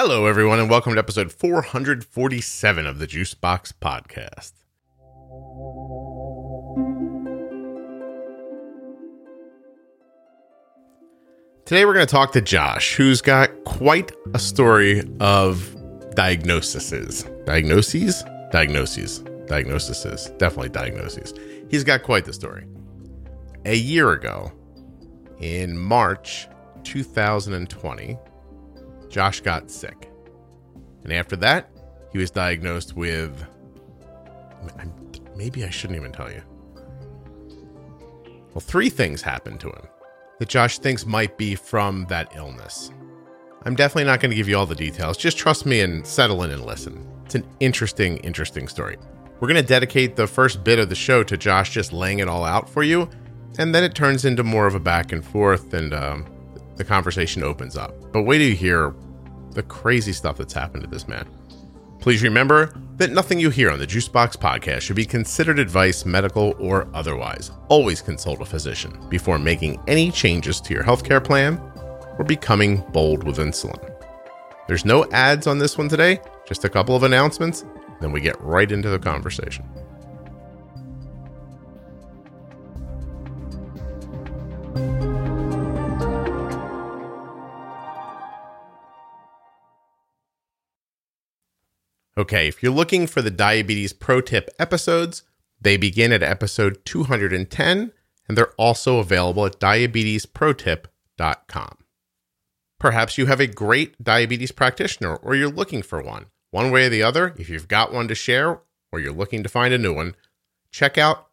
Hello, 0.00 0.26
everyone, 0.26 0.60
and 0.60 0.70
welcome 0.70 0.92
to 0.92 0.98
episode 1.00 1.32
447 1.32 2.86
of 2.86 3.00
the 3.00 3.06
Juicebox 3.08 3.72
Podcast. 3.82 4.52
Today, 11.64 11.84
we're 11.84 11.94
going 11.94 12.06
to 12.06 12.10
talk 12.10 12.30
to 12.34 12.40
Josh, 12.40 12.94
who's 12.94 13.20
got 13.20 13.50
quite 13.64 14.12
a 14.34 14.38
story 14.38 15.02
of 15.18 15.74
diagnoses. 16.14 17.24
Diagnoses? 17.44 18.22
Diagnoses. 18.52 19.18
Diagnoses. 19.48 20.30
Definitely 20.38 20.68
diagnoses. 20.68 21.34
He's 21.68 21.82
got 21.82 22.04
quite 22.04 22.24
the 22.24 22.32
story. 22.32 22.68
A 23.64 23.74
year 23.74 24.12
ago, 24.12 24.52
in 25.40 25.76
March 25.76 26.46
2020, 26.84 28.16
Josh 29.08 29.40
got 29.40 29.70
sick. 29.70 30.10
And 31.04 31.12
after 31.12 31.36
that, 31.36 31.70
he 32.12 32.18
was 32.18 32.30
diagnosed 32.30 32.94
with. 32.96 33.44
Maybe 35.36 35.64
I 35.64 35.70
shouldn't 35.70 35.98
even 35.98 36.12
tell 36.12 36.30
you. 36.30 36.42
Well, 38.54 38.60
three 38.60 38.90
things 38.90 39.22
happened 39.22 39.60
to 39.60 39.68
him 39.68 39.86
that 40.38 40.48
Josh 40.48 40.78
thinks 40.78 41.06
might 41.06 41.36
be 41.36 41.54
from 41.54 42.06
that 42.08 42.32
illness. 42.36 42.90
I'm 43.64 43.74
definitely 43.74 44.04
not 44.04 44.20
going 44.20 44.30
to 44.30 44.36
give 44.36 44.48
you 44.48 44.56
all 44.56 44.66
the 44.66 44.74
details. 44.74 45.16
Just 45.16 45.36
trust 45.36 45.66
me 45.66 45.80
and 45.80 46.06
settle 46.06 46.42
in 46.42 46.50
and 46.50 46.64
listen. 46.64 47.06
It's 47.24 47.34
an 47.34 47.46
interesting, 47.60 48.18
interesting 48.18 48.68
story. 48.68 48.96
We're 49.40 49.48
going 49.48 49.60
to 49.60 49.66
dedicate 49.66 50.16
the 50.16 50.26
first 50.26 50.64
bit 50.64 50.78
of 50.78 50.88
the 50.88 50.94
show 50.94 51.22
to 51.24 51.36
Josh 51.36 51.70
just 51.70 51.92
laying 51.92 52.18
it 52.20 52.28
all 52.28 52.44
out 52.44 52.68
for 52.68 52.82
you, 52.82 53.08
and 53.58 53.74
then 53.74 53.84
it 53.84 53.94
turns 53.94 54.24
into 54.24 54.42
more 54.42 54.66
of 54.66 54.74
a 54.74 54.80
back 54.80 55.12
and 55.12 55.24
forth, 55.24 55.74
and 55.74 55.92
um, 55.92 56.26
the 56.76 56.84
conversation 56.84 57.42
opens 57.42 57.76
up. 57.76 57.94
But 58.12 58.22
wait 58.22 58.38
till 58.38 58.48
you 58.48 58.54
hear 58.54 58.94
the 59.52 59.62
crazy 59.62 60.12
stuff 60.12 60.36
that's 60.36 60.52
happened 60.52 60.84
to 60.84 60.90
this 60.90 61.08
man. 61.08 61.28
Please 62.00 62.22
remember 62.22 62.72
that 62.96 63.10
nothing 63.10 63.40
you 63.40 63.50
hear 63.50 63.70
on 63.70 63.78
the 63.78 63.86
Juicebox 63.86 64.36
podcast 64.36 64.82
should 64.82 64.96
be 64.96 65.04
considered 65.04 65.58
advice, 65.58 66.04
medical 66.04 66.54
or 66.58 66.88
otherwise. 66.94 67.50
Always 67.68 68.00
consult 68.00 68.40
a 68.40 68.44
physician 68.44 68.98
before 69.08 69.38
making 69.38 69.80
any 69.86 70.10
changes 70.10 70.60
to 70.60 70.74
your 70.74 70.84
healthcare 70.84 71.22
plan 71.22 71.60
or 72.18 72.24
becoming 72.24 72.84
bold 72.92 73.24
with 73.24 73.38
insulin. 73.38 73.78
There's 74.68 74.84
no 74.84 75.10
ads 75.10 75.46
on 75.46 75.58
this 75.58 75.78
one 75.78 75.88
today, 75.88 76.20
just 76.46 76.64
a 76.64 76.68
couple 76.68 76.94
of 76.94 77.02
announcements, 77.02 77.64
then 78.00 78.12
we 78.12 78.20
get 78.20 78.40
right 78.40 78.70
into 78.70 78.88
the 78.88 78.98
conversation. 78.98 79.64
Okay, 92.18 92.48
if 92.48 92.62
you're 92.64 92.72
looking 92.72 93.06
for 93.06 93.22
the 93.22 93.30
Diabetes 93.30 93.92
Pro 93.92 94.20
Tip 94.20 94.50
episodes, 94.58 95.22
they 95.60 95.76
begin 95.76 96.10
at 96.10 96.20
episode 96.20 96.84
210 96.84 97.92
and 98.26 98.36
they're 98.36 98.54
also 98.54 98.98
available 98.98 99.46
at 99.46 99.60
diabetesprotip.com. 99.60 101.78
Perhaps 102.80 103.18
you 103.18 103.26
have 103.26 103.38
a 103.38 103.46
great 103.46 104.02
diabetes 104.02 104.50
practitioner 104.50 105.14
or 105.14 105.36
you're 105.36 105.48
looking 105.48 105.80
for 105.80 106.02
one. 106.02 106.26
One 106.50 106.72
way 106.72 106.86
or 106.86 106.88
the 106.88 107.04
other, 107.04 107.36
if 107.38 107.48
you've 107.48 107.68
got 107.68 107.92
one 107.92 108.08
to 108.08 108.16
share 108.16 108.62
or 108.90 108.98
you're 108.98 109.12
looking 109.12 109.44
to 109.44 109.48
find 109.48 109.72
a 109.72 109.78
new 109.78 109.94
one, 109.94 110.16
check 110.72 110.98
out 110.98 111.28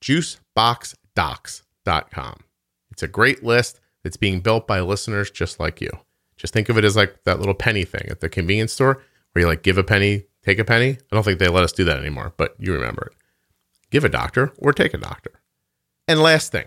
juiceboxdocs.com. 0.00 2.44
It's 2.92 3.02
a 3.02 3.08
great 3.08 3.42
list 3.42 3.80
that's 4.04 4.16
being 4.16 4.38
built 4.38 4.68
by 4.68 4.80
listeners 4.80 5.32
just 5.32 5.58
like 5.58 5.80
you. 5.80 5.90
Just 6.36 6.52
think 6.52 6.68
of 6.68 6.78
it 6.78 6.84
as 6.84 6.94
like 6.94 7.24
that 7.24 7.40
little 7.40 7.54
penny 7.54 7.84
thing 7.84 8.06
at 8.08 8.20
the 8.20 8.28
convenience 8.28 8.72
store 8.72 9.02
where 9.34 9.42
you 9.42 9.48
like 9.48 9.62
give 9.62 9.78
a 9.78 9.84
penny, 9.84 10.24
take 10.44 10.58
a 10.58 10.64
penny. 10.64 10.90
I 10.90 11.14
don't 11.14 11.24
think 11.24 11.38
they 11.38 11.48
let 11.48 11.64
us 11.64 11.72
do 11.72 11.84
that 11.84 11.98
anymore, 11.98 12.32
but 12.36 12.54
you 12.58 12.72
remember 12.72 13.10
it. 13.10 13.18
Give 13.90 14.04
a 14.04 14.08
doctor 14.08 14.52
or 14.58 14.72
take 14.72 14.94
a 14.94 14.98
doctor. 14.98 15.40
And 16.06 16.20
last 16.20 16.52
thing, 16.52 16.66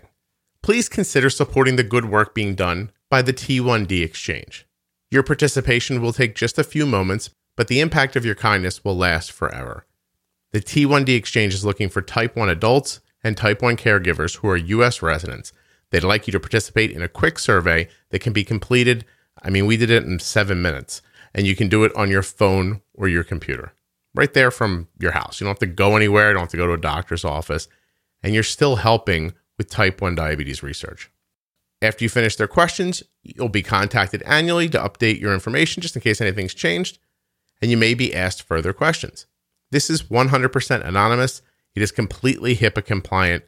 please 0.62 0.88
consider 0.88 1.30
supporting 1.30 1.76
the 1.76 1.82
good 1.82 2.04
work 2.04 2.34
being 2.34 2.54
done 2.54 2.90
by 3.10 3.22
the 3.22 3.32
T1D 3.32 4.02
Exchange. 4.04 4.66
Your 5.10 5.22
participation 5.22 6.02
will 6.02 6.12
take 6.12 6.34
just 6.34 6.58
a 6.58 6.64
few 6.64 6.84
moments, 6.84 7.30
but 7.56 7.68
the 7.68 7.80
impact 7.80 8.16
of 8.16 8.24
your 8.24 8.34
kindness 8.34 8.84
will 8.84 8.96
last 8.96 9.32
forever. 9.32 9.86
The 10.52 10.60
T1D 10.60 11.16
Exchange 11.16 11.54
is 11.54 11.64
looking 11.64 11.88
for 11.88 12.02
type 12.02 12.36
1 12.36 12.48
adults 12.48 13.00
and 13.24 13.36
type 13.36 13.62
1 13.62 13.76
caregivers 13.76 14.36
who 14.36 14.48
are 14.48 14.56
U.S. 14.56 15.00
residents. 15.02 15.52
They'd 15.90 16.04
like 16.04 16.26
you 16.26 16.32
to 16.32 16.40
participate 16.40 16.90
in 16.90 17.02
a 17.02 17.08
quick 17.08 17.38
survey 17.38 17.88
that 18.10 18.20
can 18.20 18.34
be 18.34 18.44
completed. 18.44 19.06
I 19.42 19.48
mean, 19.48 19.64
we 19.64 19.78
did 19.78 19.90
it 19.90 20.04
in 20.04 20.18
seven 20.18 20.60
minutes 20.60 21.00
and 21.34 21.46
you 21.46 21.56
can 21.56 21.68
do 21.68 21.84
it 21.84 21.94
on 21.96 22.10
your 22.10 22.22
phone 22.22 22.82
or 22.94 23.08
your 23.08 23.24
computer 23.24 23.72
right 24.14 24.34
there 24.34 24.50
from 24.50 24.88
your 24.98 25.12
house. 25.12 25.40
You 25.40 25.44
don't 25.44 25.52
have 25.52 25.60
to 25.60 25.66
go 25.66 25.96
anywhere, 25.96 26.28
you 26.28 26.34
don't 26.34 26.42
have 26.42 26.50
to 26.50 26.56
go 26.56 26.66
to 26.66 26.72
a 26.72 26.78
doctor's 26.78 27.24
office, 27.24 27.68
and 28.22 28.34
you're 28.34 28.42
still 28.42 28.76
helping 28.76 29.32
with 29.56 29.70
type 29.70 30.00
1 30.00 30.14
diabetes 30.16 30.62
research. 30.62 31.10
After 31.80 32.04
you 32.04 32.08
finish 32.08 32.34
their 32.34 32.48
questions, 32.48 33.04
you'll 33.22 33.48
be 33.48 33.62
contacted 33.62 34.22
annually 34.22 34.68
to 34.70 34.78
update 34.78 35.20
your 35.20 35.32
information 35.32 35.80
just 35.80 35.94
in 35.94 36.02
case 36.02 36.20
anything's 36.20 36.54
changed, 36.54 36.98
and 37.62 37.70
you 37.70 37.76
may 37.76 37.94
be 37.94 38.14
asked 38.14 38.42
further 38.42 38.72
questions. 38.72 39.26
This 39.70 39.88
is 39.88 40.02
100% 40.04 40.84
anonymous. 40.84 41.42
It 41.76 41.82
is 41.82 41.92
completely 41.92 42.56
HIPAA 42.56 42.84
compliant. 42.84 43.44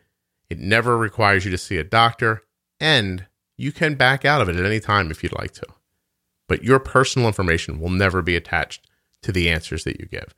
It 0.49 0.59
never 0.59 0.97
requires 0.97 1.45
you 1.45 1.51
to 1.51 1.59
see 1.59 1.79
a 1.79 1.85
doctor, 1.85 2.43
and 2.79 3.27
you 3.57 3.73
can 3.73 3.95
back 3.95 4.25
out 4.25 4.41
of 4.41 4.49
it 4.49 4.57
at 4.57 4.65
any 4.65 4.79
time 4.79 5.11
if 5.11 5.23
you'd 5.23 5.37
like 5.37 5.53
to 5.55 5.67
but 6.51 6.65
your 6.65 6.81
personal 6.81 7.29
information 7.29 7.79
will 7.79 7.91
never 7.91 8.23
be 8.23 8.35
attached 8.35 8.85
to 9.23 9.31
the 9.31 9.49
answers 9.49 9.85
that 9.85 10.01
you 10.01 10.07
give. 10.07 10.35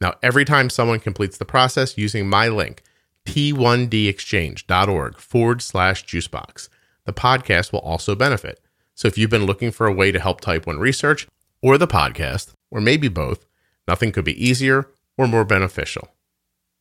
Now, 0.00 0.14
every 0.22 0.44
time 0.44 0.70
someone 0.70 1.00
completes 1.00 1.36
the 1.36 1.44
process 1.44 1.98
using 1.98 2.28
my 2.28 2.46
link, 2.46 2.84
t1dexchange.org 3.26 5.18
forward 5.18 5.60
slash 5.60 6.04
juicebox, 6.04 6.68
the 7.06 7.12
podcast 7.12 7.72
will 7.72 7.80
also 7.80 8.14
benefit. 8.14 8.60
So 8.94 9.08
if 9.08 9.18
you've 9.18 9.30
been 9.30 9.46
looking 9.46 9.72
for 9.72 9.88
a 9.88 9.92
way 9.92 10.12
to 10.12 10.20
help 10.20 10.40
type 10.40 10.64
1 10.64 10.78
research 10.78 11.26
or 11.60 11.76
the 11.76 11.88
podcast, 11.88 12.52
or 12.70 12.80
maybe 12.80 13.08
both, 13.08 13.44
nothing 13.88 14.12
could 14.12 14.24
be 14.24 14.40
easier 14.40 14.88
or 15.16 15.26
more 15.26 15.44
beneficial. 15.44 16.14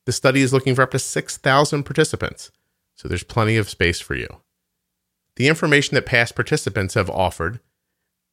The 0.05 0.11
study 0.11 0.43
is 0.43 0.53
looking 0.53 0.75
for 0.75 0.83
up 0.83 0.91
to 0.91 0.99
6,000 0.99 1.81
participants, 1.81 2.51
so 2.93 3.07
there's 3.07 3.23
plenty 3.23 3.57
of 3.57 3.71
space 3.71 3.99
for 3.99 4.13
you. 4.13 4.27
The 5.35 5.47
information 5.47 5.95
that 5.95 6.05
past 6.05 6.35
participants 6.35 6.93
have 6.93 7.09
offered 7.09 7.59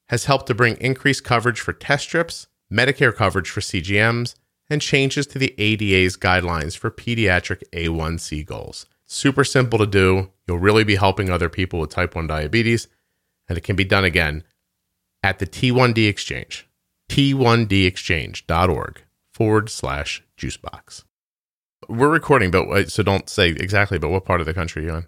has 0.08 0.26
helped 0.26 0.46
to 0.46 0.54
bring 0.54 0.76
increased 0.76 1.24
coverage 1.24 1.60
for 1.60 1.72
test 1.72 2.04
strips, 2.04 2.46
Medicare 2.72 3.14
coverage 3.14 3.50
for 3.50 3.60
CGMs, 3.60 4.34
and 4.68 4.80
changes 4.80 5.26
to 5.26 5.38
the 5.38 5.54
ADA's 5.58 6.16
guidelines 6.16 6.76
for 6.76 6.90
pediatric 6.90 7.62
A1C 7.72 8.44
goals. 8.44 8.86
Super 9.04 9.44
simple 9.44 9.78
to 9.78 9.86
do. 9.86 10.30
You'll 10.46 10.58
really 10.58 10.84
be 10.84 10.96
helping 10.96 11.30
other 11.30 11.48
people 11.48 11.80
with 11.80 11.90
type 11.90 12.14
1 12.14 12.26
diabetes, 12.26 12.88
and 13.48 13.58
it 13.58 13.62
can 13.62 13.76
be 13.76 13.84
done 13.84 14.04
again 14.04 14.44
at 15.22 15.38
the 15.38 15.46
T1D 15.46 16.08
Exchange, 16.08 16.68
t1dexchange.org 17.10 19.02
forward 19.32 19.70
slash 19.70 20.22
juicebox. 20.38 21.04
We're 21.88 22.10
recording, 22.10 22.50
but 22.50 22.68
uh, 22.68 22.86
so 22.86 23.02
don't 23.02 23.28
say 23.28 23.50
exactly, 23.50 23.98
but 23.98 24.10
what 24.10 24.24
part 24.24 24.40
of 24.40 24.46
the 24.46 24.54
country 24.54 24.84
are 24.84 24.86
you 24.86 24.94
in? 24.96 25.06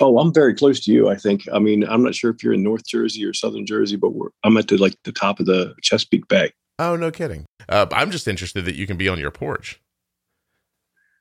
Oh, 0.00 0.18
I'm 0.18 0.34
very 0.34 0.54
close 0.54 0.80
to 0.84 0.92
you. 0.92 1.08
I 1.08 1.16
think. 1.16 1.46
I 1.52 1.58
mean, 1.58 1.84
I'm 1.84 2.02
not 2.02 2.14
sure 2.14 2.30
if 2.30 2.42
you're 2.42 2.54
in 2.54 2.62
North 2.62 2.86
Jersey 2.86 3.24
or 3.24 3.32
Southern 3.32 3.66
Jersey, 3.66 3.96
but 3.96 4.12
I'm 4.42 4.56
at 4.56 4.68
the 4.68 4.76
like 4.76 4.96
the 5.04 5.12
top 5.12 5.40
of 5.40 5.46
the 5.46 5.74
Chesapeake 5.82 6.28
Bay. 6.28 6.52
Oh, 6.78 6.96
no 6.96 7.10
kidding. 7.10 7.46
Uh, 7.68 7.86
I'm 7.92 8.10
just 8.10 8.26
interested 8.26 8.64
that 8.64 8.74
you 8.74 8.86
can 8.86 8.96
be 8.96 9.08
on 9.08 9.18
your 9.18 9.30
porch. 9.30 9.80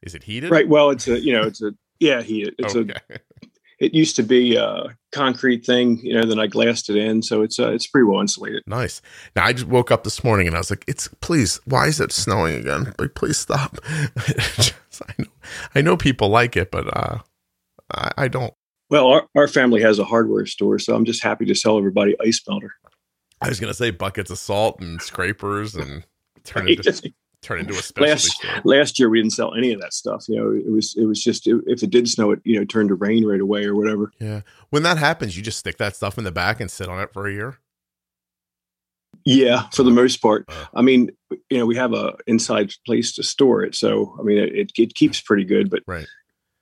Is 0.02 0.16
it 0.16 0.24
heated? 0.24 0.50
Right. 0.50 0.68
Well, 0.68 0.90
it's 0.90 1.08
a 1.08 1.20
you 1.20 1.34
know 1.34 1.44
it's 1.44 1.62
a 1.62 1.72
yeah 2.00 2.22
heated. 2.22 2.56
It's 2.58 2.76
okay. 2.76 2.94
a 3.10 3.20
it 3.80 3.94
used 3.94 4.16
to 4.16 4.24
be 4.24 4.56
a 4.56 4.96
concrete 5.12 5.66
thing, 5.66 6.00
you 6.04 6.14
know. 6.14 6.26
Then 6.26 6.40
I 6.40 6.48
glassed 6.48 6.90
it 6.90 6.96
in, 6.96 7.22
so 7.22 7.42
it's 7.42 7.60
uh, 7.60 7.72
it's 7.72 7.88
pretty 7.88 8.06
well 8.06 8.22
insulated. 8.22 8.64
Nice. 8.66 9.02
Now 9.36 9.46
I 9.46 9.54
just 9.54 9.68
woke 9.68 9.92
up 9.92 10.04
this 10.04 10.24
morning 10.24 10.48
and 10.48 10.56
I 10.56 10.60
was 10.60 10.70
like, 10.70 10.86
"It's 10.88 11.08
please, 11.22 11.60
why 11.66 11.88
is 11.88 12.00
it 12.00 12.12
snowing 12.12 12.56
again? 12.56 12.94
Like, 12.98 13.16
please 13.16 13.38
stop." 13.38 13.78
I 13.88 15.14
know, 15.18 15.26
I 15.76 15.82
know 15.82 15.98
people 15.98 16.30
like 16.30 16.56
it, 16.56 16.72
but 16.72 16.96
uh, 16.96 17.20
I, 17.94 18.12
I 18.18 18.28
don't. 18.28 18.54
Well, 18.90 19.08
our, 19.08 19.28
our 19.36 19.48
family 19.48 19.82
has 19.82 20.00
a 20.00 20.04
hardware 20.04 20.46
store, 20.46 20.80
so 20.80 20.96
I'm 20.96 21.06
just 21.06 21.24
happy 21.24 21.46
to 21.46 21.56
sell 21.56 21.78
everybody 21.78 22.16
ice 22.22 22.42
melter. 22.48 22.76
I 23.42 23.50
was 23.50 23.60
gonna 23.60 23.74
say 23.74 23.92
buckets 23.92 24.32
of 24.32 24.38
salt 24.40 24.80
and 24.80 25.02
scrapers 25.02 25.76
and 25.76 26.06
turn 26.44 26.70
into 26.70 27.14
turn 27.42 27.60
into 27.60 27.74
a 27.74 27.82
specialty 27.82 28.10
last, 28.10 28.32
store. 28.32 28.62
Last 28.64 29.00
year 29.00 29.10
we 29.10 29.20
didn't 29.20 29.34
sell 29.34 29.54
any 29.54 29.74
of 29.74 29.82
that 29.82 29.94
stuff. 29.94 30.26
You 30.30 30.38
know, 30.38 30.52
it 30.52 30.72
was 30.72 30.96
it 30.98 31.06
was 31.06 31.22
just 31.22 31.46
if 31.46 31.84
it 31.84 31.90
did 31.90 32.08
snow, 32.10 32.32
it 32.32 32.40
you 32.44 32.58
know 32.58 32.66
turned 32.66 32.90
to 32.90 32.96
rain 32.96 33.26
right 33.26 33.42
away 33.42 33.66
or 33.66 33.76
whatever. 33.76 34.12
Yeah, 34.20 34.42
when 34.70 34.84
that 34.84 34.98
happens, 34.98 35.36
you 35.36 35.44
just 35.44 35.60
stick 35.60 35.78
that 35.78 35.96
stuff 35.96 36.18
in 36.18 36.24
the 36.24 36.32
back 36.32 36.62
and 36.62 36.72
sit 36.72 36.88
on 36.88 37.02
it 37.02 37.12
for 37.12 37.28
a 37.28 37.34
year. 37.34 37.58
Yeah, 39.26 39.70
for 39.74 39.84
the 39.84 39.92
most 39.92 40.22
part. 40.22 40.46
Uh, 40.48 40.66
I 40.74 40.82
mean, 40.82 41.10
you 41.50 41.58
know, 41.58 41.66
we 41.66 41.76
have 41.76 41.94
a 41.94 42.16
inside 42.28 42.72
place 42.86 43.14
to 43.16 43.24
store 43.24 43.64
it, 43.64 43.76
so 43.76 44.16
I 44.20 44.24
mean, 44.24 44.38
it 44.38 44.72
it 44.78 44.96
keeps 44.96 45.20
pretty 45.20 45.44
good. 45.44 45.70
But 45.70 45.84
right 45.86 46.08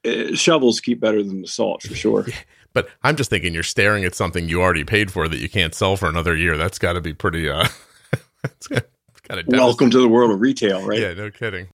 uh, 0.06 0.36
shovels 0.36 0.80
keep 0.80 1.00
better 1.00 1.24
than 1.24 1.42
the 1.42 1.48
salt 1.48 1.84
for 1.84 1.96
sure. 1.96 2.26
But 2.74 2.88
I'm 3.04 3.18
just 3.18 3.30
thinking 3.30 3.54
you're 3.54 3.64
staring 3.64 4.06
at 4.06 4.16
something 4.16 4.48
you 4.48 4.62
already 4.62 4.86
paid 4.86 5.12
for 5.12 5.28
that 5.28 5.40
you 5.40 5.50
can't 5.50 5.76
sell 5.76 5.98
for 5.98 6.08
another 6.08 6.38
year. 6.38 6.56
That's 6.56 6.80
got 6.80 6.94
to 6.94 7.02
be 7.02 7.14
pretty. 7.14 7.50
uh 7.50 7.68
That's 8.44 8.68
got 8.68 8.86
to. 9.28 9.44
Welcome 9.48 9.90
to 9.92 10.00
the 10.00 10.08
world 10.08 10.32
of 10.32 10.40
retail, 10.40 10.86
right? 10.86 10.98
Yeah, 10.98 11.14
no 11.14 11.30
kidding. 11.32 11.68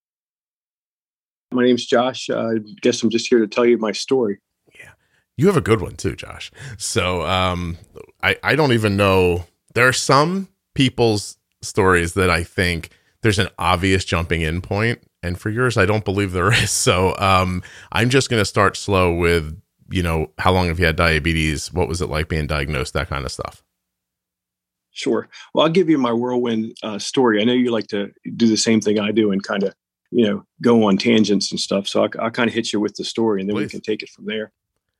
My 1.51 1.63
name's 1.63 1.85
Josh. 1.85 2.31
Uh, 2.31 2.55
I 2.55 2.55
guess 2.81 3.03
I'm 3.03 3.11
just 3.11 3.27
here 3.27 3.37
to 3.37 3.47
tell 3.47 3.63
you 3.63 3.77
my 3.77 3.91
story. 3.91 4.39
Yeah, 4.77 4.89
you 5.37 5.45
have 5.45 5.55
a 5.55 5.61
good 5.61 5.81
one 5.81 5.95
too, 5.95 6.15
Josh. 6.15 6.51
So 6.77 7.21
um, 7.27 7.77
I 8.23 8.37
I 8.43 8.55
don't 8.55 8.73
even 8.73 8.97
know. 8.97 9.45
There 9.75 9.87
are 9.87 9.93
some 9.93 10.47
people's 10.73 11.37
stories 11.61 12.15
that 12.15 12.31
I 12.31 12.43
think 12.43 12.89
there's 13.27 13.39
an 13.39 13.49
obvious 13.59 14.05
jumping 14.05 14.39
in 14.39 14.61
point 14.61 15.03
and 15.21 15.37
for 15.37 15.49
yours 15.49 15.75
i 15.75 15.85
don't 15.85 16.05
believe 16.05 16.31
there 16.31 16.53
is. 16.63 16.71
So 16.71 17.13
um, 17.17 17.61
i'm 17.91 18.09
just 18.09 18.29
going 18.29 18.39
to 18.39 18.45
start 18.45 18.77
slow 18.77 19.13
with 19.13 19.61
you 19.89 20.01
know 20.01 20.31
how 20.37 20.53
long 20.53 20.67
have 20.67 20.79
you 20.79 20.85
had 20.85 20.95
diabetes? 20.95 21.73
What 21.73 21.89
was 21.89 22.01
it 22.01 22.07
like 22.07 22.29
being 22.29 22.47
diagnosed? 22.47 22.93
That 22.93 23.09
kind 23.09 23.25
of 23.25 23.31
stuff. 23.31 23.63
Sure. 24.91 25.27
Well 25.53 25.65
i'll 25.65 25.71
give 25.71 25.89
you 25.89 25.97
my 25.97 26.13
whirlwind 26.13 26.77
uh, 26.83 26.99
story. 26.99 27.41
I 27.41 27.43
know 27.43 27.51
you 27.51 27.69
like 27.69 27.87
to 27.87 28.11
do 28.37 28.47
the 28.47 28.55
same 28.55 28.79
thing 28.79 28.97
i 28.97 29.11
do 29.11 29.33
and 29.33 29.43
kind 29.43 29.63
of 29.63 29.75
you 30.09 30.25
know 30.25 30.45
go 30.61 30.85
on 30.85 30.97
tangents 30.97 31.51
and 31.51 31.59
stuff. 31.59 31.85
So 31.89 32.03
i'll, 32.03 32.09
I'll 32.19 32.31
kind 32.31 32.47
of 32.47 32.53
hit 32.53 32.71
you 32.71 32.79
with 32.79 32.95
the 32.95 33.03
story 33.03 33.41
and 33.41 33.49
then 33.49 33.57
Please. 33.57 33.65
we 33.65 33.69
can 33.69 33.81
take 33.81 34.03
it 34.03 34.09
from 34.09 34.25
there. 34.25 34.53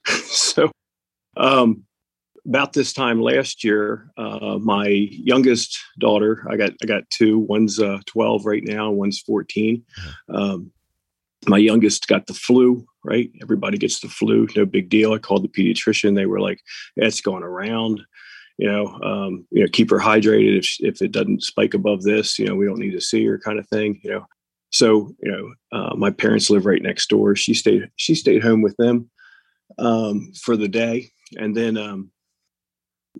So 0.27 0.69
um, 1.37 1.83
about 2.47 2.73
this 2.73 2.93
time 2.93 3.21
last 3.21 3.63
year, 3.63 4.09
uh, 4.17 4.57
my 4.59 4.87
youngest 4.87 5.77
daughter, 5.99 6.45
I 6.49 6.55
got 6.55 6.71
I 6.81 6.85
got 6.85 7.09
two. 7.09 7.39
One's 7.39 7.79
uh, 7.79 7.99
12 8.05 8.45
right 8.45 8.63
now. 8.63 8.89
One's 8.89 9.19
14. 9.19 9.83
Mm-hmm. 9.99 10.35
Um, 10.35 10.71
my 11.47 11.57
youngest 11.57 12.07
got 12.07 12.27
the 12.27 12.33
flu. 12.33 12.85
Right, 13.03 13.31
everybody 13.41 13.77
gets 13.77 14.01
the 14.01 14.09
flu. 14.09 14.47
No 14.55 14.65
big 14.65 14.89
deal. 14.89 15.13
I 15.13 15.17
called 15.17 15.43
the 15.43 15.47
pediatrician. 15.47 16.15
They 16.15 16.25
were 16.25 16.41
like, 16.41 16.59
"It's 16.97 17.21
going 17.21 17.43
around." 17.43 18.01
You 18.57 18.67
know, 18.67 18.87
um, 19.01 19.45
you 19.51 19.61
know, 19.61 19.69
keep 19.71 19.89
her 19.91 19.99
hydrated. 19.99 20.57
If 20.57 20.75
if 20.79 21.01
it 21.01 21.13
doesn't 21.13 21.43
spike 21.43 21.73
above 21.73 22.03
this, 22.03 22.37
you 22.37 22.45
know, 22.45 22.55
we 22.55 22.65
don't 22.65 22.79
need 22.79 22.91
to 22.91 23.01
see 23.01 23.25
her, 23.25 23.39
kind 23.39 23.59
of 23.59 23.67
thing. 23.69 24.01
You 24.03 24.09
know, 24.09 24.25
so 24.71 25.15
you 25.23 25.31
know, 25.31 25.53
uh, 25.71 25.95
my 25.95 26.11
parents 26.11 26.49
live 26.49 26.65
right 26.65 26.81
next 26.81 27.07
door. 27.07 27.35
She 27.37 27.53
stayed 27.53 27.89
she 27.95 28.13
stayed 28.13 28.43
home 28.43 28.61
with 28.61 28.75
them 28.75 29.09
um, 29.79 30.33
for 30.41 30.57
the 30.57 30.67
day, 30.67 31.11
and 31.37 31.55
then 31.55 31.77
um, 31.77 32.11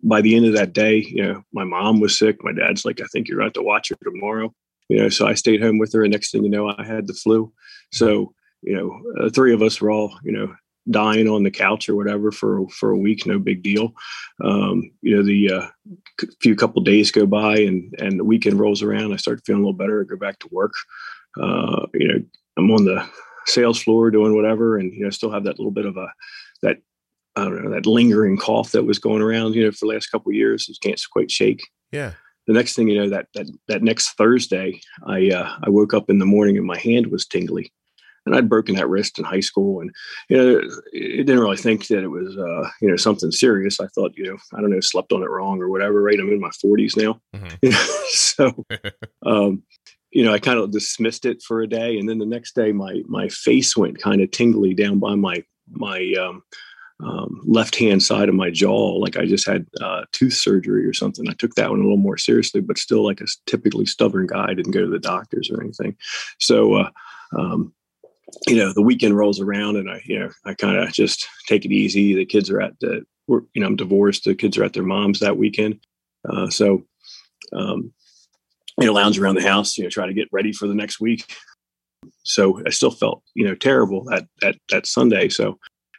by 0.03 0.21
the 0.21 0.35
end 0.35 0.45
of 0.45 0.53
that 0.53 0.73
day, 0.73 1.05
you 1.07 1.23
know, 1.23 1.43
my 1.53 1.63
mom 1.63 1.99
was 1.99 2.17
sick. 2.17 2.37
My 2.41 2.53
dad's 2.53 2.85
like, 2.85 3.01
I 3.01 3.05
think 3.05 3.27
you're 3.27 3.37
going 3.37 3.51
to 3.51 3.57
have 3.59 3.63
to 3.63 3.67
watch 3.67 3.89
her 3.89 3.97
tomorrow. 4.03 4.53
You 4.89 4.99
know, 4.99 5.09
so 5.09 5.27
I 5.27 5.33
stayed 5.33 5.61
home 5.61 5.79
with 5.79 5.93
her. 5.93 6.03
And 6.03 6.13
next 6.13 6.31
thing 6.31 6.43
you 6.43 6.49
know, 6.49 6.73
I 6.77 6.83
had 6.85 7.07
the 7.07 7.13
flu. 7.13 7.51
So, 7.91 8.33
you 8.61 8.75
know, 8.75 9.01
uh, 9.19 9.29
three 9.29 9.53
of 9.53 9.61
us 9.61 9.81
were 9.81 9.91
all, 9.91 10.17
you 10.23 10.31
know, 10.31 10.55
dying 10.89 11.27
on 11.27 11.43
the 11.43 11.51
couch 11.51 11.89
or 11.89 11.95
whatever 11.95 12.31
for 12.31 12.67
for 12.69 12.91
a 12.91 12.97
week, 12.97 13.25
no 13.25 13.39
big 13.39 13.61
deal. 13.61 13.93
Um, 14.43 14.91
you 15.01 15.15
know, 15.15 15.23
the 15.23 15.51
uh, 15.51 15.67
few 16.41 16.55
couple 16.55 16.81
days 16.81 17.11
go 17.11 17.25
by 17.25 17.57
and 17.57 17.93
and 17.99 18.19
the 18.19 18.23
weekend 18.23 18.59
rolls 18.59 18.81
around. 18.81 19.13
I 19.13 19.17
start 19.17 19.41
feeling 19.45 19.63
a 19.63 19.65
little 19.65 19.77
better. 19.77 20.01
I 20.01 20.05
go 20.05 20.17
back 20.17 20.39
to 20.39 20.49
work. 20.51 20.73
Uh, 21.41 21.85
you 21.93 22.07
know, 22.07 22.23
I'm 22.57 22.71
on 22.71 22.85
the 22.85 23.07
sales 23.45 23.81
floor 23.81 24.11
doing 24.11 24.35
whatever, 24.35 24.77
and 24.77 24.93
you 24.93 25.03
know, 25.03 25.09
still 25.09 25.31
have 25.31 25.43
that 25.43 25.59
little 25.59 25.71
bit 25.71 25.85
of 25.85 25.97
a 25.97 26.07
that 26.63 26.77
I 27.37 27.43
don't 27.43 27.63
know 27.63 27.71
that 27.71 27.85
lingering 27.85 28.37
cough 28.37 28.71
that 28.71 28.85
was 28.85 28.97
going 28.97 29.21
around, 29.21 29.53
you 29.53 29.63
know, 29.63 29.71
for 29.71 29.85
the 29.85 29.93
last 29.93 30.07
couple 30.07 30.31
of 30.31 30.35
years. 30.35 30.65
Just 30.65 30.81
can't 30.81 30.99
quite 31.11 31.29
shake. 31.29 31.67
Yeah. 31.91 32.13
The 32.47 32.53
next 32.53 32.75
thing 32.75 32.87
you 32.87 32.97
know, 32.97 33.09
that 33.09 33.27
that 33.35 33.47
that 33.67 33.83
next 33.83 34.13
Thursday, 34.13 34.81
I 35.05 35.29
uh, 35.29 35.55
I 35.63 35.69
woke 35.69 35.93
up 35.93 36.09
in 36.09 36.17
the 36.17 36.25
morning 36.25 36.57
and 36.57 36.65
my 36.65 36.77
hand 36.79 37.07
was 37.07 37.27
tingly, 37.27 37.71
and 38.25 38.35
I'd 38.35 38.49
broken 38.49 38.75
that 38.75 38.87
wrist 38.87 39.19
in 39.19 39.25
high 39.25 39.41
school, 39.41 39.81
and 39.81 39.91
you 40.29 40.37
know, 40.37 40.61
it 40.93 41.25
didn't 41.25 41.41
really 41.41 41.57
think 41.57 41.87
that 41.87 42.03
it 42.03 42.07
was 42.07 42.37
uh, 42.37 42.69
you 42.81 42.89
know 42.89 42.95
something 42.95 43.31
serious. 43.31 43.79
I 43.79 43.87
thought, 43.87 44.13
you 44.15 44.23
know, 44.23 44.37
I 44.55 44.61
don't 44.61 44.71
know, 44.71 44.79
slept 44.79 45.11
on 45.11 45.23
it 45.23 45.29
wrong 45.29 45.61
or 45.61 45.69
whatever. 45.69 46.01
Right? 46.01 46.19
I'm 46.19 46.31
in 46.31 46.39
my 46.39 46.51
40s 46.65 46.97
now, 46.97 47.21
mm-hmm. 47.35 47.69
so. 48.09 48.65
um, 49.25 49.63
you 50.09 50.23
know, 50.23 50.33
I 50.33 50.39
kind 50.39 50.57
of 50.57 50.71
dismissed 50.71 51.25
it 51.25 51.43
for 51.43 51.61
a 51.61 51.67
day, 51.67 51.99
and 51.99 52.07
then 52.07 52.17
the 52.17 52.25
next 52.25 52.55
day, 52.55 52.71
my 52.71 53.01
my 53.07 53.27
face 53.27 53.75
went 53.75 54.01
kind 54.01 54.21
of 54.21 54.31
tingly 54.31 54.73
down 54.73 54.99
by 54.99 55.15
my 55.15 55.43
my 55.69 56.13
um, 56.19 56.43
um, 56.99 57.41
left 57.45 57.75
hand 57.75 58.01
side 58.01 58.27
of 58.27 58.35
my 58.35 58.49
jaw, 58.49 58.95
like 58.95 59.17
I 59.17 59.25
just 59.25 59.47
had 59.47 59.67
uh, 59.81 60.03
tooth 60.11 60.33
surgery 60.33 60.85
or 60.85 60.93
something. 60.93 61.29
I 61.29 61.33
took 61.33 61.53
that 61.55 61.69
one 61.69 61.79
a 61.79 61.83
little 61.83 61.97
more 61.97 62.17
seriously, 62.17 62.61
but 62.61 62.77
still, 62.77 63.03
like 63.03 63.21
a 63.21 63.27
typically 63.45 63.85
stubborn 63.85 64.27
guy, 64.27 64.47
I 64.49 64.53
didn't 64.53 64.71
go 64.71 64.81
to 64.81 64.89
the 64.89 64.99
doctors 64.99 65.49
or 65.51 65.61
anything. 65.61 65.95
So, 66.39 66.73
uh, 66.73 66.89
um, 67.37 67.73
you 68.47 68.55
know, 68.55 68.73
the 68.73 68.81
weekend 68.81 69.15
rolls 69.15 69.39
around, 69.39 69.77
and 69.77 69.89
I, 69.89 70.01
you 70.05 70.19
know, 70.19 70.29
I 70.45 70.53
kind 70.55 70.77
of 70.77 70.91
just 70.91 71.27
take 71.47 71.65
it 71.65 71.71
easy. 71.71 72.15
The 72.15 72.25
kids 72.25 72.49
are 72.49 72.61
at 72.61 72.79
the, 72.79 73.05
you 73.27 73.47
know, 73.55 73.67
I'm 73.67 73.75
divorced. 73.75 74.23
The 74.23 74.35
kids 74.35 74.57
are 74.57 74.63
at 74.63 74.73
their 74.73 74.83
mom's 74.83 75.19
that 75.19 75.37
weekend, 75.37 75.79
uh, 76.27 76.49
so. 76.49 76.83
Um, 77.53 77.93
you 78.79 78.85
know, 78.85 78.93
lounge 78.93 79.17
around 79.17 79.35
the 79.35 79.41
house, 79.41 79.75
you 79.77 79.83
know, 79.83 79.89
try 79.89 80.05
to 80.05 80.13
get 80.13 80.27
ready 80.31 80.53
for 80.53 80.67
the 80.67 80.75
next 80.75 80.99
week. 80.99 81.33
So 82.23 82.61
I 82.65 82.69
still 82.69 82.91
felt, 82.91 83.23
you 83.33 83.45
know, 83.45 83.55
terrible 83.55 84.03
that 84.05 84.27
that 84.41 84.55
that 84.69 84.85
Sunday. 84.85 85.29
So 85.29 85.57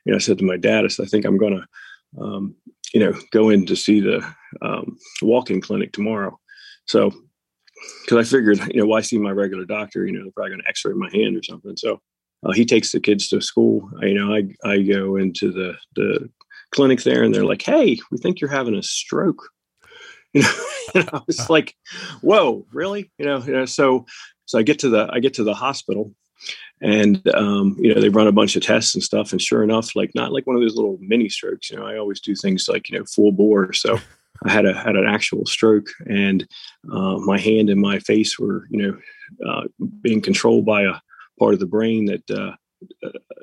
you 0.09 0.13
know, 0.13 0.17
I 0.17 0.21
said 0.21 0.39
to 0.39 0.45
my 0.45 0.57
dad, 0.57 0.87
I 0.87 0.89
said, 0.89 1.05
I 1.05 1.09
think 1.11 1.27
I'm 1.27 1.37
going 1.37 1.61
to, 1.61 2.23
um, 2.23 2.55
you 2.95 3.01
know, 3.01 3.13
go 3.31 3.51
in 3.51 3.67
to 3.67 3.77
see 3.77 4.01
the 4.01 4.27
um, 4.63 4.97
walk-in 5.21 5.61
clinic 5.61 5.93
tomorrow. 5.93 6.41
So, 6.87 7.13
because 8.05 8.27
I 8.27 8.31
figured, 8.31 8.59
you 8.73 8.81
know, 8.81 8.87
why 8.87 9.03
see 9.03 9.19
my 9.19 9.33
regular 9.33 9.67
doctor? 9.67 10.07
You 10.07 10.13
know, 10.13 10.23
they're 10.23 10.33
probably 10.33 10.53
going 10.53 10.63
to 10.63 10.69
X-ray 10.69 10.95
my 10.95 11.11
hand 11.13 11.37
or 11.37 11.43
something. 11.43 11.77
So, 11.77 12.01
uh, 12.43 12.53
he 12.53 12.65
takes 12.65 12.91
the 12.91 13.01
kids 13.01 13.29
to 13.29 13.43
school. 13.43 13.91
I, 14.01 14.07
you 14.07 14.15
know, 14.15 14.35
I 14.35 14.49
I 14.67 14.81
go 14.81 15.17
into 15.17 15.53
the 15.53 15.75
the 15.95 16.31
clinic 16.73 17.03
there, 17.03 17.23
and 17.23 17.35
they're 17.35 17.45
like, 17.45 17.61
"Hey, 17.61 17.99
we 18.11 18.17
think 18.17 18.41
you're 18.41 18.49
having 18.49 18.75
a 18.75 18.83
stroke." 18.83 19.43
You 20.35 20.43
know, 20.43 20.55
and 20.95 21.11
I 21.13 21.21
was 21.27 21.51
like, 21.51 21.75
"Whoa, 22.23 22.67
really?" 22.73 23.11
You 23.19 23.27
know, 23.27 23.43
you 23.43 23.53
know, 23.53 23.65
so 23.67 24.07
so 24.47 24.59
I 24.59 24.63
get 24.63 24.79
to 24.81 24.89
the 24.89 25.09
I 25.13 25.21
get 25.21 25.35
to 25.35 25.45
the 25.45 25.55
hospital, 25.55 26.15
and 26.81 27.26
um, 27.35 27.76
you 27.79 27.94
know 27.94 28.00
they 28.00 28.08
run 28.08 28.26
a 28.26 28.32
bunch 28.32 28.56
of 28.56 28.62
tests 28.62 28.94
and 28.94 29.02
stuff 29.02 29.32
and 29.32 29.43
sure 29.43 29.62
enough 29.62 29.96
like 29.96 30.14
not 30.14 30.32
like 30.32 30.46
one 30.46 30.56
of 30.56 30.62
those 30.62 30.76
little 30.76 30.99
mini 31.00 31.29
strokes 31.29 31.70
you 31.70 31.76
know 31.76 31.87
i 31.87 31.99
always 31.99 32.20
do 32.20 32.35
things 32.35 32.69
like 32.69 32.88
you 32.88 32.99
know 32.99 33.05
full 33.05 33.32
bore. 33.32 33.73
So 33.73 33.99
i 34.44 34.50
had 34.50 34.67
a 34.67 34.75
had 34.75 34.96
an 34.96 35.06
actual 35.06 35.44
stroke 35.46 35.88
and 36.06 36.46
uh, 36.93 37.19
my 37.19 37.38
hand 37.38 37.70
and 37.70 37.81
my 37.81 37.99
face 38.00 38.38
were 38.38 38.67
you 38.70 38.82
know 38.82 38.99
uh, 39.49 39.64
being 40.00 40.20
controlled 40.20 40.64
by 40.64 40.82
a 40.82 40.94
part 41.38 41.55
of 41.55 41.61
the 41.61 41.67
brain 41.67 42.06
that 42.06 42.31
uh, 42.31 42.55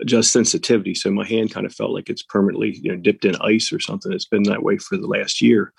just 0.06 0.32
sensitivity. 0.32 0.96
So 0.96 1.12
my 1.12 1.26
hand 1.26 1.52
kind 1.52 1.66
of 1.66 1.74
felt 1.74 1.92
like 1.92 2.10
it's 2.10 2.24
permanently 2.24 2.78
you 2.82 2.92
know 2.92 2.98
dipped 2.98 3.26
in 3.26 3.36
ice 3.38 3.72
or 3.72 3.80
something 3.80 4.12
it's 4.12 4.26
been 4.26 4.44
that 4.44 4.64
way 4.64 4.78
for 4.78 4.98
the 4.98 5.08
last 5.08 5.42
year. 5.42 5.74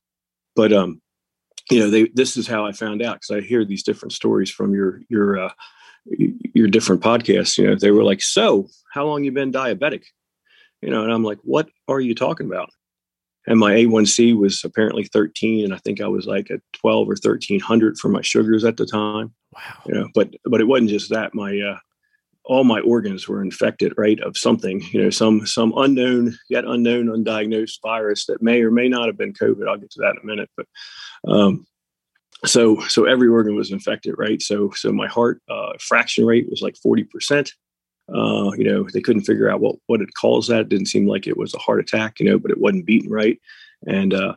But 0.54 0.72
um 0.72 1.00
you 1.70 1.80
know 1.80 1.90
they 1.90 2.08
this 2.14 2.36
is 2.36 2.46
how 2.46 2.64
i 2.64 2.72
found 2.72 3.02
out 3.02 3.20
because 3.20 3.42
i 3.42 3.46
hear 3.46 3.64
these 3.64 3.82
different 3.82 4.12
stories 4.12 4.50
from 4.50 4.72
your 4.72 5.00
your 5.08 5.38
uh, 5.38 5.52
your 6.54 6.68
different 6.68 7.02
podcasts, 7.02 7.58
you 7.58 7.66
know, 7.66 7.74
they 7.74 7.90
were 7.90 8.04
like, 8.04 8.22
"So, 8.22 8.68
how 8.92 9.06
long 9.06 9.24
you 9.24 9.32
been 9.32 9.52
diabetic?" 9.52 10.04
You 10.82 10.90
know, 10.90 11.02
and 11.02 11.12
I'm 11.12 11.24
like, 11.24 11.38
"What 11.42 11.68
are 11.88 12.00
you 12.00 12.14
talking 12.14 12.46
about?" 12.46 12.70
And 13.46 13.60
my 13.60 13.74
A1C 13.74 14.36
was 14.36 14.64
apparently 14.64 15.04
13, 15.04 15.64
and 15.64 15.72
I 15.72 15.78
think 15.78 16.00
I 16.00 16.08
was 16.08 16.26
like 16.26 16.50
at 16.50 16.60
12 16.74 17.08
or 17.08 17.16
1300 17.16 17.98
for 17.98 18.08
my 18.08 18.20
sugars 18.20 18.64
at 18.64 18.76
the 18.76 18.86
time. 18.86 19.32
Wow. 19.54 19.82
You 19.86 19.94
know, 19.94 20.08
but 20.14 20.34
but 20.44 20.60
it 20.60 20.66
wasn't 20.66 20.90
just 20.90 21.10
that. 21.10 21.34
My 21.34 21.58
uh, 21.58 21.78
all 22.44 22.64
my 22.64 22.80
organs 22.80 23.28
were 23.28 23.42
infected, 23.42 23.92
right, 23.96 24.20
of 24.20 24.36
something. 24.36 24.82
You 24.90 25.02
know, 25.02 25.10
some 25.10 25.46
some 25.46 25.72
unknown 25.76 26.36
yet 26.48 26.64
unknown 26.64 27.06
undiagnosed 27.06 27.78
virus 27.82 28.26
that 28.26 28.42
may 28.42 28.62
or 28.62 28.70
may 28.70 28.88
not 28.88 29.06
have 29.06 29.18
been 29.18 29.32
COVID. 29.32 29.68
I'll 29.68 29.78
get 29.78 29.90
to 29.92 30.00
that 30.00 30.16
in 30.16 30.20
a 30.22 30.26
minute, 30.26 30.50
but 30.56 30.66
um, 31.28 31.66
so 32.44 32.80
so 32.88 33.04
every 33.04 33.28
organ 33.28 33.56
was 33.56 33.72
infected 33.72 34.14
right? 34.18 34.42
So 34.42 34.70
so 34.72 34.92
my 34.92 35.06
heart 35.06 35.40
uh, 35.48 35.72
fraction 35.80 36.26
rate 36.26 36.48
was 36.50 36.62
like 36.62 36.74
40% 36.74 37.50
uh, 38.14 38.52
you 38.56 38.64
know 38.64 38.86
they 38.92 39.00
couldn't 39.00 39.24
figure 39.24 39.50
out 39.50 39.60
what 39.60 39.76
what 39.86 40.00
it 40.00 40.14
caused 40.14 40.50
that. 40.50 40.60
It 40.60 40.68
didn't 40.68 40.86
seem 40.86 41.06
like 41.06 41.26
it 41.26 41.36
was 41.36 41.54
a 41.54 41.58
heart 41.58 41.80
attack 41.80 42.20
you 42.20 42.26
know 42.26 42.38
but 42.38 42.50
it 42.50 42.60
wasn't 42.60 42.86
beating 42.86 43.10
right. 43.10 43.40
And 43.86 44.14
uh, 44.14 44.34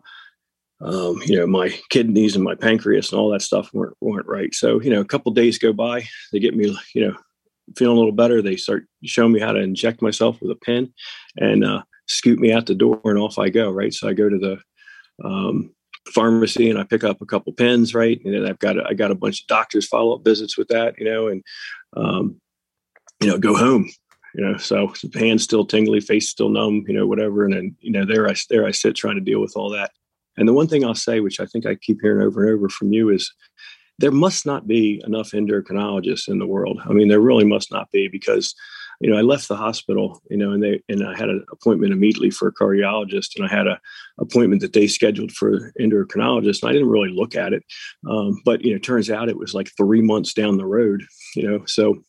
um, 0.81 1.21
you 1.25 1.35
know 1.35 1.45
my 1.45 1.77
kidneys 1.89 2.35
and 2.35 2.43
my 2.43 2.55
pancreas 2.55 3.11
and 3.11 3.19
all 3.19 3.29
that 3.31 3.41
stuff 3.41 3.73
weren't 3.73 3.97
weren't 4.01 4.27
right. 4.27 4.53
So 4.55 4.81
you 4.81 4.89
know 4.89 5.01
a 5.01 5.05
couple 5.05 5.31
days 5.33 5.59
go 5.59 5.73
by 5.73 6.07
they 6.31 6.39
get 6.39 6.55
me 6.55 6.75
you 6.93 7.07
know 7.07 7.15
feeling 7.77 7.95
a 7.95 7.99
little 7.99 8.13
better. 8.13 8.41
They 8.41 8.55
start 8.55 8.87
showing 9.03 9.33
me 9.33 9.39
how 9.39 9.51
to 9.51 9.59
inject 9.59 10.01
myself 10.01 10.41
with 10.41 10.51
a 10.51 10.55
pen 10.55 10.93
and 11.37 11.63
uh, 11.63 11.83
scoot 12.07 12.39
me 12.39 12.51
out 12.51 12.65
the 12.65 12.75
door 12.75 12.99
and 13.03 13.19
off 13.19 13.37
i 13.37 13.49
go 13.49 13.69
right? 13.69 13.93
So 13.93 14.07
i 14.07 14.13
go 14.13 14.29
to 14.29 14.37
the 14.37 14.59
um, 15.23 15.75
pharmacy 16.07 16.69
and 16.69 16.79
I 16.79 16.83
pick 16.83 17.03
up 17.03 17.21
a 17.21 17.25
couple 17.25 17.53
pens, 17.53 17.93
right? 17.93 18.19
And 18.23 18.33
then 18.33 18.45
I've 18.45 18.59
got 18.59 18.77
a, 18.77 18.83
I 18.87 18.93
got 18.93 19.11
a 19.11 19.15
bunch 19.15 19.41
of 19.41 19.47
doctors 19.47 19.87
follow 19.87 20.15
up 20.15 20.23
visits 20.23 20.57
with 20.57 20.67
that, 20.69 20.95
you 20.97 21.05
know, 21.05 21.27
and 21.27 21.43
um, 21.95 22.39
you 23.21 23.27
know, 23.27 23.37
go 23.37 23.55
home, 23.55 23.89
you 24.33 24.43
know. 24.43 24.57
So 24.57 24.93
hands 25.13 25.43
still 25.43 25.65
tingly, 25.65 25.99
face 25.99 26.29
still 26.29 26.49
numb, 26.49 26.85
you 26.87 26.93
know, 26.93 27.07
whatever. 27.07 27.45
And 27.45 27.53
then 27.53 27.75
you 27.79 27.91
know, 27.91 28.05
there 28.05 28.29
I 28.29 28.35
there 28.49 28.65
I 28.65 28.71
sit 28.71 28.95
trying 28.95 29.15
to 29.15 29.21
deal 29.21 29.41
with 29.41 29.53
all 29.55 29.69
that. 29.71 29.91
And 30.37 30.47
the 30.47 30.53
one 30.53 30.67
thing 30.67 30.85
I'll 30.85 30.95
say, 30.95 31.19
which 31.19 31.39
I 31.39 31.45
think 31.45 31.65
I 31.65 31.75
keep 31.75 31.99
hearing 32.01 32.25
over 32.25 32.43
and 32.43 32.55
over 32.55 32.69
from 32.69 32.93
you, 32.93 33.09
is 33.09 33.31
there 33.97 34.11
must 34.11 34.45
not 34.45 34.65
be 34.65 35.03
enough 35.05 35.31
endocrinologists 35.31 36.29
in 36.29 36.39
the 36.39 36.47
world. 36.47 36.79
I 36.85 36.93
mean, 36.93 37.09
there 37.09 37.19
really 37.19 37.43
must 37.43 37.71
not 37.71 37.91
be 37.91 38.07
because 38.07 38.55
you 38.99 39.09
know, 39.09 39.17
I 39.17 39.21
left 39.21 39.47
the 39.47 39.55
hospital, 39.55 40.21
you 40.29 40.37
know, 40.37 40.51
and 40.51 40.61
they 40.61 40.81
and 40.89 41.05
I 41.05 41.17
had 41.17 41.29
an 41.29 41.45
appointment 41.51 41.93
immediately 41.93 42.31
for 42.31 42.47
a 42.47 42.53
cardiologist, 42.53 43.35
and 43.37 43.45
I 43.45 43.53
had 43.53 43.67
a 43.67 43.79
appointment 44.19 44.61
that 44.61 44.73
they 44.73 44.87
scheduled 44.87 45.31
for 45.31 45.71
endocrinologist, 45.79 46.61
and 46.61 46.69
I 46.69 46.73
didn't 46.73 46.89
really 46.89 47.11
look 47.11 47.35
at 47.35 47.53
it, 47.53 47.63
um, 48.09 48.41
but 48.43 48.61
you 48.63 48.73
know, 48.73 48.79
turns 48.79 49.09
out 49.09 49.29
it 49.29 49.37
was 49.37 49.53
like 49.53 49.71
three 49.77 50.01
months 50.01 50.33
down 50.33 50.57
the 50.57 50.65
road, 50.65 51.03
you 51.35 51.49
know. 51.49 51.63
So 51.65 52.03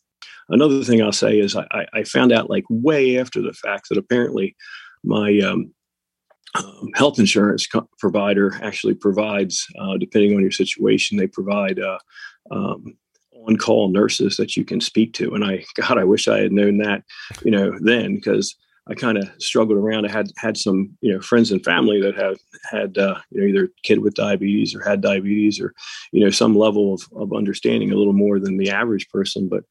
another 0.49 0.83
thing 0.83 1.01
I'll 1.01 1.11
say 1.11 1.39
is 1.39 1.55
I, 1.55 1.85
I 1.93 2.03
found 2.03 2.31
out 2.31 2.49
like 2.49 2.65
way 2.69 3.17
after 3.17 3.41
the 3.41 3.53
fact 3.53 3.87
that 3.89 3.97
apparently 3.97 4.55
my 5.03 5.39
um, 5.39 5.73
um, 6.55 6.89
health 6.95 7.19
insurance 7.19 7.67
co- 7.67 7.89
provider 7.99 8.53
actually 8.61 8.93
provides, 8.93 9.65
uh, 9.79 9.97
depending 9.97 10.35
on 10.35 10.41
your 10.41 10.51
situation, 10.51 11.17
they 11.17 11.27
provide 11.27 11.79
uh, 11.79 11.99
um, 12.51 12.97
on-call 13.47 13.89
nurses 13.89 14.37
that 14.37 14.55
you 14.55 14.65
can 14.65 14.81
speak 14.81 15.13
to. 15.13 15.33
And 15.33 15.43
I, 15.43 15.63
God, 15.75 15.97
I 15.97 16.03
wish 16.03 16.27
I 16.27 16.39
had 16.39 16.51
known 16.51 16.77
that, 16.79 17.03
you 17.43 17.51
know, 17.51 17.77
then 17.81 18.15
because 18.15 18.55
I 18.87 18.95
kind 18.95 19.17
of 19.17 19.29
struggled 19.37 19.77
around. 19.77 20.05
I 20.05 20.11
had 20.11 20.31
had 20.37 20.57
some, 20.57 20.97
you 21.01 21.13
know, 21.13 21.21
friends 21.21 21.51
and 21.51 21.63
family 21.63 22.01
that 22.01 22.15
had 22.15 22.37
had, 22.69 22.97
uh, 22.97 23.19
you 23.29 23.39
know, 23.41 23.47
either 23.47 23.69
kid 23.83 23.99
with 23.99 24.15
diabetes 24.15 24.73
or 24.73 24.81
had 24.81 25.01
diabetes 25.01 25.61
or, 25.61 25.73
you 26.11 26.23
know, 26.23 26.31
some 26.31 26.57
level 26.57 26.95
of, 26.95 27.01
of 27.15 27.33
understanding 27.33 27.91
a 27.91 27.95
little 27.95 28.13
more 28.13 28.39
than 28.39 28.57
the 28.57 28.71
average 28.71 29.07
person. 29.09 29.47
But, 29.47 29.63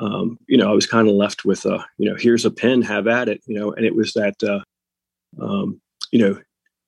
um, 0.00 0.38
you 0.48 0.56
know, 0.56 0.70
I 0.70 0.74
was 0.74 0.86
kind 0.86 1.08
of 1.08 1.14
left 1.14 1.44
with, 1.44 1.66
a, 1.66 1.84
you 1.98 2.08
know, 2.08 2.16
here's 2.16 2.46
a 2.46 2.50
pen, 2.50 2.80
have 2.82 3.06
at 3.06 3.28
it, 3.28 3.42
you 3.46 3.58
know, 3.58 3.72
and 3.72 3.84
it 3.84 3.94
was 3.94 4.14
that, 4.14 4.42
uh, 4.42 4.60
um, 5.40 5.80
you 6.10 6.18
know, 6.18 6.40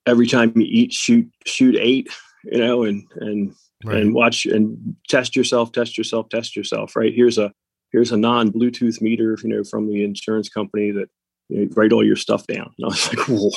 every 0.07 0.27
time 0.27 0.53
you 0.55 0.65
eat, 0.67 0.93
shoot, 0.93 1.29
shoot 1.45 1.75
eight, 1.79 2.09
you 2.43 2.57
know, 2.57 2.83
and, 2.83 3.05
and, 3.17 3.53
right. 3.83 3.97
and 3.97 4.13
watch 4.13 4.45
and 4.45 4.95
test 5.07 5.35
yourself, 5.35 5.71
test 5.71 5.97
yourself, 5.97 6.29
test 6.29 6.55
yourself. 6.55 6.95
Right. 6.95 7.13
Here's 7.13 7.37
a 7.37 7.51
here's 7.91 8.11
a 8.11 8.17
non 8.17 8.51
Bluetooth 8.51 9.01
meter, 9.01 9.37
you 9.43 9.49
know, 9.49 9.63
from 9.63 9.87
the 9.87 10.03
insurance 10.03 10.49
company 10.49 10.91
that 10.91 11.09
you 11.49 11.65
know, 11.65 11.71
write 11.75 11.93
all 11.93 12.05
your 12.05 12.15
stuff 12.15 12.45
down. 12.47 12.73
And 12.77 12.85
I 12.85 12.87
was 12.87 13.07
like, 13.09 13.27
whoa, 13.27 13.51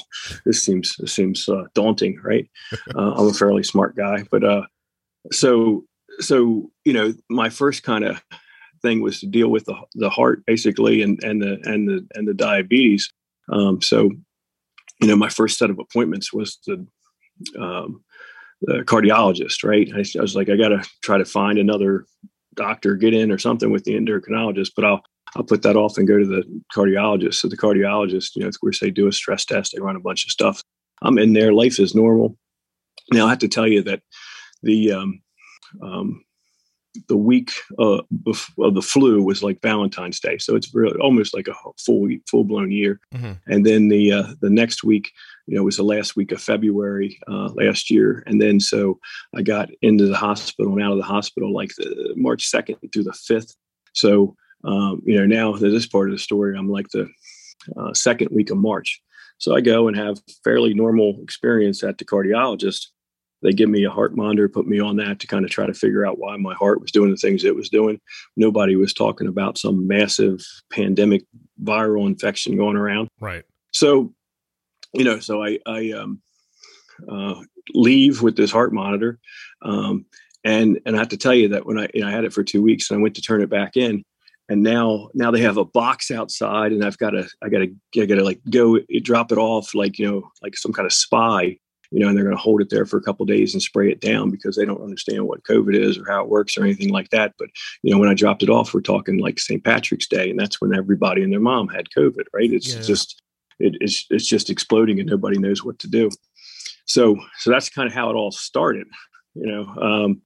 this 0.44 0.62
seems 0.62 0.96
this 0.98 1.12
seems 1.12 1.48
uh, 1.48 1.64
daunting, 1.74 2.20
right? 2.22 2.48
Uh, 2.94 3.12
I'm 3.12 3.28
a 3.28 3.34
fairly 3.34 3.62
smart 3.62 3.96
guy, 3.96 4.24
but 4.30 4.44
uh, 4.44 4.62
so 5.32 5.84
so 6.18 6.70
you 6.84 6.92
know, 6.92 7.14
my 7.28 7.48
first 7.48 7.82
kind 7.82 8.04
of 8.04 8.22
thing 8.82 9.00
was 9.00 9.20
to 9.20 9.26
deal 9.26 9.48
with 9.48 9.64
the 9.66 9.76
the 9.94 10.10
heart 10.10 10.44
basically, 10.46 11.02
and 11.02 11.22
and 11.22 11.42
the 11.42 11.60
and 11.64 11.88
the 11.88 12.06
and 12.14 12.26
the 12.26 12.34
diabetes. 12.34 13.12
Um, 13.52 13.80
so 13.80 14.10
you 15.00 15.08
know, 15.08 15.16
my 15.16 15.28
first 15.28 15.58
set 15.58 15.70
of 15.70 15.78
appointments 15.78 16.32
was 16.32 16.58
the 16.66 16.86
um, 17.58 18.02
the 18.62 18.84
cardiologist, 18.84 19.64
right? 19.64 19.90
I, 19.94 20.04
I 20.18 20.22
was 20.22 20.36
like, 20.36 20.48
I 20.48 20.56
got 20.56 20.68
to 20.68 20.86
try 21.02 21.18
to 21.18 21.24
find 21.24 21.58
another 21.58 22.06
doctor, 22.54 22.96
get 22.96 23.14
in 23.14 23.30
or 23.30 23.38
something 23.38 23.70
with 23.70 23.84
the 23.84 23.94
endocrinologist, 23.94 24.72
but 24.76 24.84
I'll 24.84 25.02
I'll 25.36 25.44
put 25.44 25.62
that 25.62 25.76
off 25.76 25.96
and 25.96 26.08
go 26.08 26.18
to 26.18 26.26
the 26.26 26.42
cardiologist. 26.74 27.34
So 27.34 27.48
the 27.48 27.56
cardiologist, 27.56 28.34
you 28.34 28.42
know, 28.42 28.48
of 28.48 28.60
course, 28.60 28.80
they 28.80 28.90
do 28.90 29.06
a 29.06 29.12
stress 29.12 29.44
test, 29.44 29.72
they 29.72 29.80
run 29.80 29.96
a 29.96 30.00
bunch 30.00 30.24
of 30.24 30.30
stuff. 30.30 30.62
I'm 31.02 31.18
in 31.18 31.34
there, 31.34 31.52
life 31.52 31.78
is 31.78 31.94
normal. 31.94 32.36
Now 33.12 33.26
I 33.26 33.30
have 33.30 33.38
to 33.38 33.48
tell 33.48 33.68
you 33.68 33.82
that 33.84 34.02
the 34.62 34.92
um, 34.92 35.22
um, 35.82 36.24
the 37.08 37.16
week 37.16 37.52
uh, 37.78 38.02
of 38.58 38.74
the 38.74 38.82
flu 38.82 39.22
was 39.22 39.42
like 39.42 39.62
Valentine's 39.62 40.20
Day, 40.20 40.38
so 40.38 40.56
it's 40.56 40.74
really 40.74 40.98
almost 40.98 41.34
like 41.34 41.48
a 41.48 41.54
full 41.78 42.08
full 42.28 42.44
blown 42.44 42.70
year. 42.70 43.00
Mm-hmm. 43.14 43.32
And 43.46 43.64
then 43.64 43.88
the 43.88 44.12
uh, 44.12 44.34
the 44.40 44.50
next 44.50 44.82
week, 44.82 45.12
you 45.46 45.56
know, 45.56 45.62
was 45.62 45.76
the 45.76 45.82
last 45.82 46.16
week 46.16 46.32
of 46.32 46.42
February 46.42 47.18
uh, 47.28 47.50
last 47.54 47.90
year, 47.90 48.22
and 48.26 48.40
then 48.40 48.60
so 48.60 48.98
I 49.34 49.42
got 49.42 49.70
into 49.82 50.06
the 50.06 50.16
hospital 50.16 50.72
and 50.72 50.82
out 50.82 50.92
of 50.92 50.98
the 50.98 51.04
hospital 51.04 51.52
like 51.52 51.74
the 51.76 52.14
March 52.16 52.46
second 52.46 52.76
through 52.92 53.04
the 53.04 53.12
fifth. 53.12 53.54
So 53.92 54.36
um, 54.64 55.02
you 55.04 55.18
know, 55.18 55.26
now 55.26 55.56
this 55.56 55.86
part 55.86 56.08
of 56.08 56.14
the 56.14 56.18
story, 56.18 56.56
I'm 56.56 56.68
like 56.68 56.88
the 56.88 57.08
uh, 57.76 57.94
second 57.94 58.28
week 58.32 58.50
of 58.50 58.58
March. 58.58 59.00
So 59.38 59.54
I 59.54 59.60
go 59.60 59.88
and 59.88 59.96
have 59.96 60.18
fairly 60.44 60.74
normal 60.74 61.18
experience 61.22 61.82
at 61.82 61.98
the 61.98 62.04
cardiologist 62.04 62.88
they 63.42 63.52
give 63.52 63.68
me 63.68 63.84
a 63.84 63.90
heart 63.90 64.16
monitor, 64.16 64.48
put 64.48 64.66
me 64.66 64.80
on 64.80 64.96
that 64.96 65.20
to 65.20 65.26
kind 65.26 65.44
of 65.44 65.50
try 65.50 65.66
to 65.66 65.74
figure 65.74 66.06
out 66.06 66.18
why 66.18 66.36
my 66.36 66.54
heart 66.54 66.80
was 66.80 66.92
doing 66.92 67.10
the 67.10 67.16
things 67.16 67.44
it 67.44 67.56
was 67.56 67.68
doing. 67.68 68.00
Nobody 68.36 68.76
was 68.76 68.92
talking 68.92 69.26
about 69.26 69.58
some 69.58 69.86
massive 69.86 70.40
pandemic 70.70 71.24
viral 71.62 72.06
infection 72.06 72.56
going 72.56 72.76
around. 72.76 73.08
Right. 73.20 73.44
So, 73.72 74.12
you 74.92 75.04
know, 75.04 75.20
so 75.20 75.42
I, 75.42 75.58
I 75.66 75.92
um, 75.92 76.20
uh, 77.10 77.40
leave 77.72 78.22
with 78.22 78.36
this 78.36 78.50
heart 78.50 78.72
monitor. 78.72 79.18
Um, 79.62 80.04
and, 80.44 80.80
and 80.84 80.96
I 80.96 80.98
have 80.98 81.08
to 81.08 81.16
tell 81.16 81.34
you 81.34 81.48
that 81.48 81.66
when 81.66 81.78
I, 81.78 81.88
you 81.94 82.02
know, 82.02 82.08
I 82.08 82.10
had 82.10 82.24
it 82.24 82.32
for 82.32 82.42
two 82.42 82.62
weeks 82.62 82.90
and 82.90 82.98
I 82.98 83.02
went 83.02 83.14
to 83.16 83.22
turn 83.22 83.42
it 83.42 83.50
back 83.50 83.76
in, 83.76 84.04
and 84.50 84.62
now 84.62 85.08
now 85.14 85.30
they 85.30 85.40
have 85.40 85.56
a 85.56 85.64
box 85.64 86.10
outside 86.10 86.72
and 86.72 86.84
i've 86.84 86.98
got 86.98 87.10
to 87.10 87.26
i 87.40 87.48
got 87.48 87.58
to 87.58 87.72
i 88.02 88.04
got 88.04 88.16
to 88.16 88.24
like 88.24 88.40
go 88.50 88.80
drop 89.02 89.30
it 89.30 89.38
off 89.38 89.74
like 89.74 89.98
you 89.98 90.10
know 90.10 90.28
like 90.42 90.56
some 90.56 90.72
kind 90.72 90.86
of 90.86 90.92
spy 90.92 91.56
you 91.90 92.00
know, 92.00 92.08
and 92.08 92.16
they're 92.16 92.24
going 92.24 92.36
to 92.36 92.42
hold 92.42 92.60
it 92.60 92.70
there 92.70 92.86
for 92.86 92.96
a 92.96 93.02
couple 93.02 93.26
days 93.26 93.52
and 93.52 93.62
spray 93.62 93.90
it 93.90 94.00
down 94.00 94.30
because 94.30 94.56
they 94.56 94.64
don't 94.64 94.82
understand 94.82 95.26
what 95.26 95.42
COVID 95.42 95.74
is 95.74 95.98
or 95.98 96.04
how 96.08 96.22
it 96.22 96.28
works 96.28 96.56
or 96.56 96.62
anything 96.62 96.90
like 96.90 97.10
that. 97.10 97.34
But 97.38 97.48
you 97.82 97.92
know, 97.92 97.98
when 97.98 98.08
I 98.08 98.14
dropped 98.14 98.42
it 98.42 98.50
off, 98.50 98.72
we're 98.72 98.80
talking 98.80 99.18
like 99.18 99.38
St. 99.38 99.62
Patrick's 99.64 100.06
Day, 100.06 100.30
and 100.30 100.38
that's 100.38 100.60
when 100.60 100.74
everybody 100.74 101.22
and 101.22 101.32
their 101.32 101.40
mom 101.40 101.68
had 101.68 101.88
COVID, 101.96 102.24
right? 102.32 102.52
It's 102.52 102.74
yeah. 102.74 102.82
just 102.82 103.22
it, 103.58 103.76
it's 103.80 104.06
it's 104.10 104.26
just 104.26 104.50
exploding, 104.50 105.00
and 105.00 105.08
nobody 105.08 105.38
knows 105.38 105.64
what 105.64 105.78
to 105.80 105.88
do. 105.88 106.10
So 106.86 107.16
so 107.38 107.50
that's 107.50 107.68
kind 107.68 107.88
of 107.88 107.94
how 107.94 108.10
it 108.10 108.14
all 108.14 108.32
started, 108.32 108.86
you 109.34 109.46
know. 109.46 109.66
Um, 109.80 110.22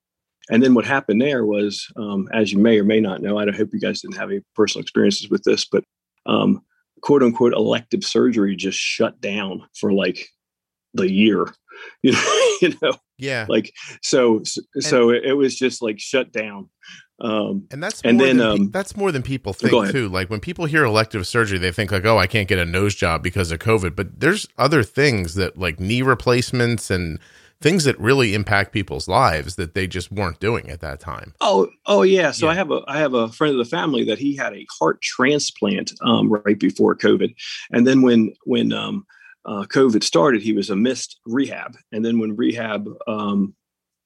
and 0.50 0.62
then 0.62 0.74
what 0.74 0.84
happened 0.84 1.22
there 1.22 1.46
was, 1.46 1.86
um, 1.96 2.28
as 2.34 2.52
you 2.52 2.58
may 2.58 2.78
or 2.78 2.84
may 2.84 3.00
not 3.00 3.22
know, 3.22 3.38
I 3.38 3.50
hope 3.50 3.70
you 3.72 3.80
guys 3.80 4.02
didn't 4.02 4.18
have 4.18 4.30
any 4.30 4.42
personal 4.54 4.82
experiences 4.82 5.30
with 5.30 5.42
this, 5.44 5.64
but 5.64 5.84
um, 6.26 6.62
quote 7.00 7.22
unquote 7.22 7.54
elective 7.54 8.04
surgery 8.04 8.54
just 8.56 8.78
shut 8.78 9.20
down 9.20 9.62
for 9.74 9.92
like 9.92 10.28
the 10.94 11.10
year 11.10 11.46
you 12.02 12.12
know 12.12 12.56
you 12.62 12.74
know 12.82 12.92
yeah 13.18 13.46
like 13.48 13.72
so 14.02 14.42
so 14.80 15.10
and, 15.10 15.24
it 15.24 15.34
was 15.34 15.56
just 15.56 15.82
like 15.82 15.98
shut 15.98 16.32
down 16.32 16.68
um 17.20 17.66
and 17.70 17.82
that's 17.82 18.00
and 18.02 18.20
then 18.20 18.40
um, 18.40 18.70
that's 18.70 18.96
more 18.96 19.12
than 19.12 19.22
people 19.22 19.52
think 19.52 19.92
too 19.92 20.08
like 20.08 20.28
when 20.30 20.40
people 20.40 20.64
hear 20.64 20.84
elective 20.84 21.26
surgery 21.26 21.58
they 21.58 21.70
think 21.70 21.92
like 21.92 22.04
oh 22.04 22.18
i 22.18 22.26
can't 22.26 22.48
get 22.48 22.58
a 22.58 22.64
nose 22.64 22.94
job 22.94 23.22
because 23.22 23.52
of 23.52 23.58
covid 23.60 23.94
but 23.94 24.18
there's 24.18 24.48
other 24.58 24.82
things 24.82 25.34
that 25.34 25.56
like 25.56 25.78
knee 25.78 26.02
replacements 26.02 26.90
and 26.90 27.20
things 27.60 27.84
that 27.84 27.98
really 27.98 28.34
impact 28.34 28.72
people's 28.72 29.08
lives 29.08 29.56
that 29.56 29.72
they 29.72 29.86
just 29.86 30.12
weren't 30.12 30.38
doing 30.38 30.68
at 30.68 30.80
that 30.80 31.00
time. 31.00 31.32
Oh, 31.40 31.70
oh 31.86 32.02
yeah. 32.02 32.30
So 32.30 32.44
yeah. 32.44 32.52
I 32.52 32.54
have 32.56 32.70
a 32.70 32.82
I 32.86 32.98
have 32.98 33.14
a 33.14 33.28
friend 33.28 33.52
of 33.52 33.58
the 33.58 33.70
family 33.70 34.04
that 34.04 34.18
he 34.18 34.36
had 34.36 34.52
a 34.52 34.66
heart 34.78 35.00
transplant 35.00 35.92
um, 36.02 36.30
right 36.30 36.58
before 36.58 36.94
COVID, 36.94 37.34
and 37.70 37.86
then 37.86 38.02
when 38.02 38.34
when 38.44 38.74
um, 38.74 39.06
uh, 39.46 39.64
COVID 39.64 40.02
started, 40.02 40.42
he 40.42 40.52
was 40.52 40.70
a 40.70 40.76
missed 40.76 41.20
rehab. 41.26 41.76
And 41.92 42.04
then 42.04 42.18
when 42.18 42.36
rehab, 42.36 42.88
um, 43.06 43.54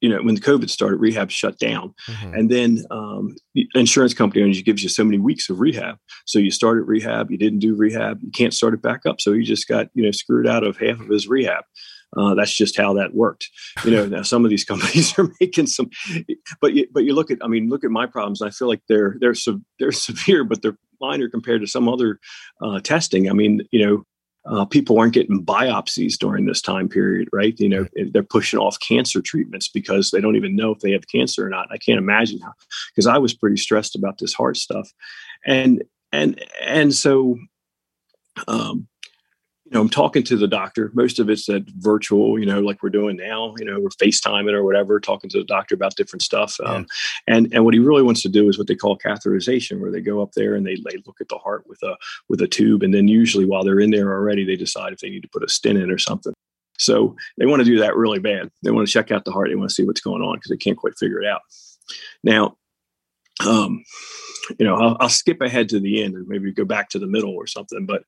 you 0.01 0.09
know, 0.09 0.21
when 0.21 0.35
the 0.35 0.41
COVID 0.41 0.69
started, 0.69 0.97
rehab 0.97 1.29
shut 1.29 1.57
down. 1.59 1.93
Mm-hmm. 2.07 2.33
And 2.33 2.49
then 2.49 2.85
um, 2.89 3.35
the 3.53 3.67
insurance 3.75 4.13
company 4.13 4.43
only 4.43 4.61
gives 4.61 4.81
you 4.81 4.89
so 4.89 5.03
many 5.03 5.17
weeks 5.17 5.49
of 5.49 5.59
rehab. 5.59 5.97
So 6.25 6.39
you 6.39 6.51
started 6.51 6.83
rehab, 6.83 7.31
you 7.31 7.37
didn't 7.37 7.59
do 7.59 7.75
rehab, 7.75 8.21
you 8.21 8.31
can't 8.31 8.53
start 8.53 8.73
it 8.73 8.81
back 8.81 9.05
up. 9.05 9.19
So 9.19 9.33
he 9.33 9.43
just 9.43 9.67
got, 9.67 9.87
you 9.93 10.03
know, 10.03 10.11
screwed 10.11 10.47
out 10.47 10.63
of 10.63 10.77
half 10.77 10.99
of 10.99 11.09
his 11.09 11.27
rehab. 11.27 11.63
Uh, 12.17 12.33
that's 12.33 12.55
just 12.55 12.77
how 12.77 12.93
that 12.93 13.13
worked. 13.13 13.49
You 13.85 13.91
know, 13.91 14.05
now 14.07 14.21
some 14.23 14.43
of 14.43 14.49
these 14.49 14.63
companies 14.65 15.17
are 15.19 15.29
making 15.39 15.67
some, 15.67 15.89
but 16.61 16.73
you, 16.73 16.87
but 16.93 17.03
you 17.03 17.13
look 17.13 17.31
at, 17.31 17.39
I 17.41 17.47
mean, 17.47 17.69
look 17.69 17.83
at 17.83 17.91
my 17.91 18.05
problems. 18.05 18.41
I 18.41 18.49
feel 18.49 18.67
like 18.67 18.81
they're 18.87 19.15
they're 19.19 19.35
they're 19.79 19.91
severe, 19.91 20.43
but 20.43 20.61
they're 20.61 20.77
minor 21.01 21.29
compared 21.29 21.61
to 21.61 21.67
some 21.67 21.87
other 21.87 22.19
uh, 22.61 22.79
testing. 22.81 23.29
I 23.29 23.33
mean, 23.33 23.61
you 23.71 23.85
know, 23.85 24.03
uh, 24.45 24.65
people 24.65 24.97
aren't 24.99 25.13
getting 25.13 25.45
biopsies 25.45 26.17
during 26.17 26.45
this 26.45 26.61
time 26.61 26.89
period, 26.89 27.29
right? 27.31 27.59
You 27.59 27.69
know, 27.69 27.87
they're 28.11 28.23
pushing 28.23 28.59
off 28.59 28.79
cancer 28.79 29.21
treatments 29.21 29.67
because 29.67 30.11
they 30.11 30.21
don't 30.21 30.35
even 30.35 30.55
know 30.55 30.71
if 30.71 30.79
they 30.79 30.91
have 30.91 31.07
cancer 31.07 31.45
or 31.45 31.49
not. 31.49 31.67
I 31.71 31.77
can't 31.77 31.97
imagine 31.97 32.39
how, 32.39 32.53
because 32.91 33.07
I 33.07 33.17
was 33.17 33.33
pretty 33.33 33.57
stressed 33.57 33.95
about 33.95 34.17
this 34.17 34.33
heart 34.33 34.57
stuff, 34.57 34.89
and 35.45 35.83
and 36.11 36.43
and 36.61 36.93
so, 36.93 37.37
um, 38.47 38.87
you 39.69 39.75
know, 39.75 39.81
I'm 39.81 39.89
talking 39.89 40.23
to 40.23 40.35
the 40.35 40.47
doctor. 40.47 40.89
Most 40.95 41.19
of 41.19 41.29
it's 41.29 41.45
that 41.45 41.63
virtual, 41.77 42.39
you 42.39 42.45
know, 42.47 42.59
like 42.59 42.81
we're 42.81 42.89
doing 42.89 43.17
now. 43.17 43.53
You 43.59 43.65
know, 43.65 43.79
we're 43.79 43.89
FaceTiming 43.89 44.53
or 44.53 44.63
whatever, 44.63 44.99
talking 44.99 45.29
to 45.29 45.37
the 45.37 45.43
doctor 45.43 45.75
about 45.75 45.95
different 45.95 46.23
stuff. 46.23 46.57
Yeah. 46.59 46.69
Um, 46.69 46.87
and 47.27 47.53
and 47.53 47.63
what 47.63 47.75
he 47.75 47.79
really 47.79 48.01
wants 48.01 48.23
to 48.23 48.29
do 48.29 48.49
is 48.49 48.57
what 48.57 48.65
they 48.65 48.75
call 48.75 48.97
catheterization, 48.97 49.79
where 49.79 49.91
they 49.91 50.01
go 50.01 50.23
up 50.23 50.31
there 50.31 50.55
and 50.55 50.65
they 50.65 50.75
they 50.75 50.97
look 51.05 51.21
at 51.21 51.29
the 51.29 51.37
heart 51.37 51.67
with 51.67 51.83
a 51.83 51.95
with 52.29 52.41
a 52.41 52.47
tube, 52.47 52.81
and 52.81 52.95
then 52.95 53.07
usually 53.07 53.45
while 53.45 53.63
they're 53.63 53.79
in 53.79 53.91
there 53.91 54.11
already, 54.11 54.43
they 54.43 54.55
decide 54.55 54.91
if 54.91 54.99
they 54.99 55.09
need 55.09 55.21
to 55.21 55.29
put 55.29 55.43
a 55.43 55.49
stent 55.49 55.77
in 55.77 55.91
or 55.91 55.99
something. 55.99 56.33
So 56.79 57.15
they 57.37 57.45
want 57.45 57.59
to 57.59 57.65
do 57.65 57.77
that 57.79 57.95
really 57.95 58.19
bad. 58.19 58.49
They 58.63 58.71
want 58.71 58.87
to 58.87 58.91
check 58.91 59.11
out 59.11 59.23
the 59.23 59.31
heart. 59.31 59.49
They 59.49 59.55
want 59.55 59.69
to 59.69 59.75
see 59.75 59.83
what's 59.83 60.01
going 60.01 60.23
on 60.23 60.37
because 60.37 60.49
they 60.49 60.57
can't 60.57 60.77
quite 60.77 60.97
figure 60.97 61.21
it 61.21 61.27
out. 61.27 61.41
Now, 62.23 62.57
um, 63.45 63.83
you 64.57 64.65
know, 64.65 64.75
I'll, 64.75 64.97
I'll 64.99 65.09
skip 65.09 65.41
ahead 65.41 65.69
to 65.69 65.79
the 65.79 66.01
end 66.01 66.15
and 66.15 66.27
maybe 66.27 66.51
go 66.51 66.65
back 66.65 66.89
to 66.89 66.99
the 66.99 67.05
middle 67.05 67.35
or 67.35 67.45
something, 67.45 67.85
but 67.85 68.03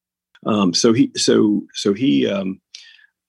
um, 0.46 0.74
so 0.74 0.94
he 0.94 1.12
so 1.16 1.62
so 1.74 1.94
he 1.94 2.28
um, 2.28 2.60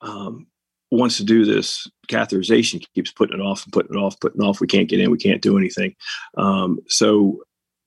um, 0.01 0.47
wants 0.91 1.17
to 1.17 1.23
do 1.23 1.45
this 1.45 1.87
catheterization, 2.07 2.85
keeps 2.93 3.11
putting 3.11 3.39
it 3.39 3.43
off 3.43 3.63
and 3.63 3.73
putting 3.73 3.95
it 3.95 3.99
off, 3.99 4.19
putting 4.19 4.41
it 4.41 4.45
off. 4.45 4.59
We 4.59 4.67
can't 4.67 4.89
get 4.89 4.99
in. 4.99 5.11
We 5.11 5.17
can't 5.17 5.41
do 5.41 5.57
anything. 5.57 5.95
Um, 6.37 6.79
so 6.87 7.43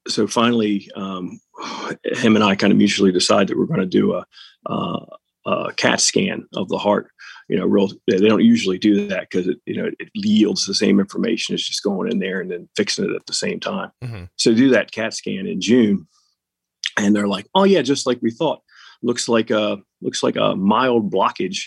so 0.08 0.26
finally, 0.26 0.90
um, 0.96 1.40
him 2.04 2.36
and 2.36 2.44
I 2.44 2.54
kind 2.54 2.72
of 2.72 2.78
mutually 2.78 3.12
decide 3.12 3.48
that 3.48 3.58
we're 3.58 3.66
going 3.66 3.80
to 3.80 3.86
do 3.86 4.14
a, 4.14 4.24
a, 4.66 5.06
a 5.46 5.72
CAT 5.76 6.00
scan 6.00 6.46
of 6.54 6.68
the 6.68 6.78
heart. 6.78 7.10
You 7.48 7.56
know, 7.56 7.66
real 7.66 7.90
they 8.08 8.18
don't 8.18 8.42
usually 8.42 8.78
do 8.78 9.06
that 9.06 9.28
because 9.30 9.46
it 9.46 9.58
you 9.66 9.76
know 9.76 9.90
it 10.00 10.08
yields 10.14 10.66
the 10.66 10.74
same 10.74 10.98
information 10.98 11.54
as 11.54 11.62
just 11.62 11.82
going 11.82 12.10
in 12.10 12.18
there 12.18 12.40
and 12.40 12.50
then 12.50 12.68
fixing 12.76 13.04
it 13.04 13.14
at 13.14 13.26
the 13.26 13.32
same 13.32 13.60
time. 13.60 13.92
Mm-hmm. 14.02 14.24
So 14.36 14.52
do 14.52 14.70
that 14.70 14.90
CAT 14.90 15.14
scan 15.14 15.46
in 15.46 15.60
June, 15.60 16.08
and 16.98 17.14
they're 17.14 17.28
like, 17.28 17.46
"Oh 17.54 17.62
yeah, 17.62 17.82
just 17.82 18.04
like 18.04 18.18
we 18.20 18.32
thought. 18.32 18.62
Looks 19.02 19.28
like 19.28 19.50
a 19.50 19.78
looks 20.00 20.22
like 20.22 20.36
a 20.36 20.56
mild 20.56 21.12
blockage." 21.12 21.64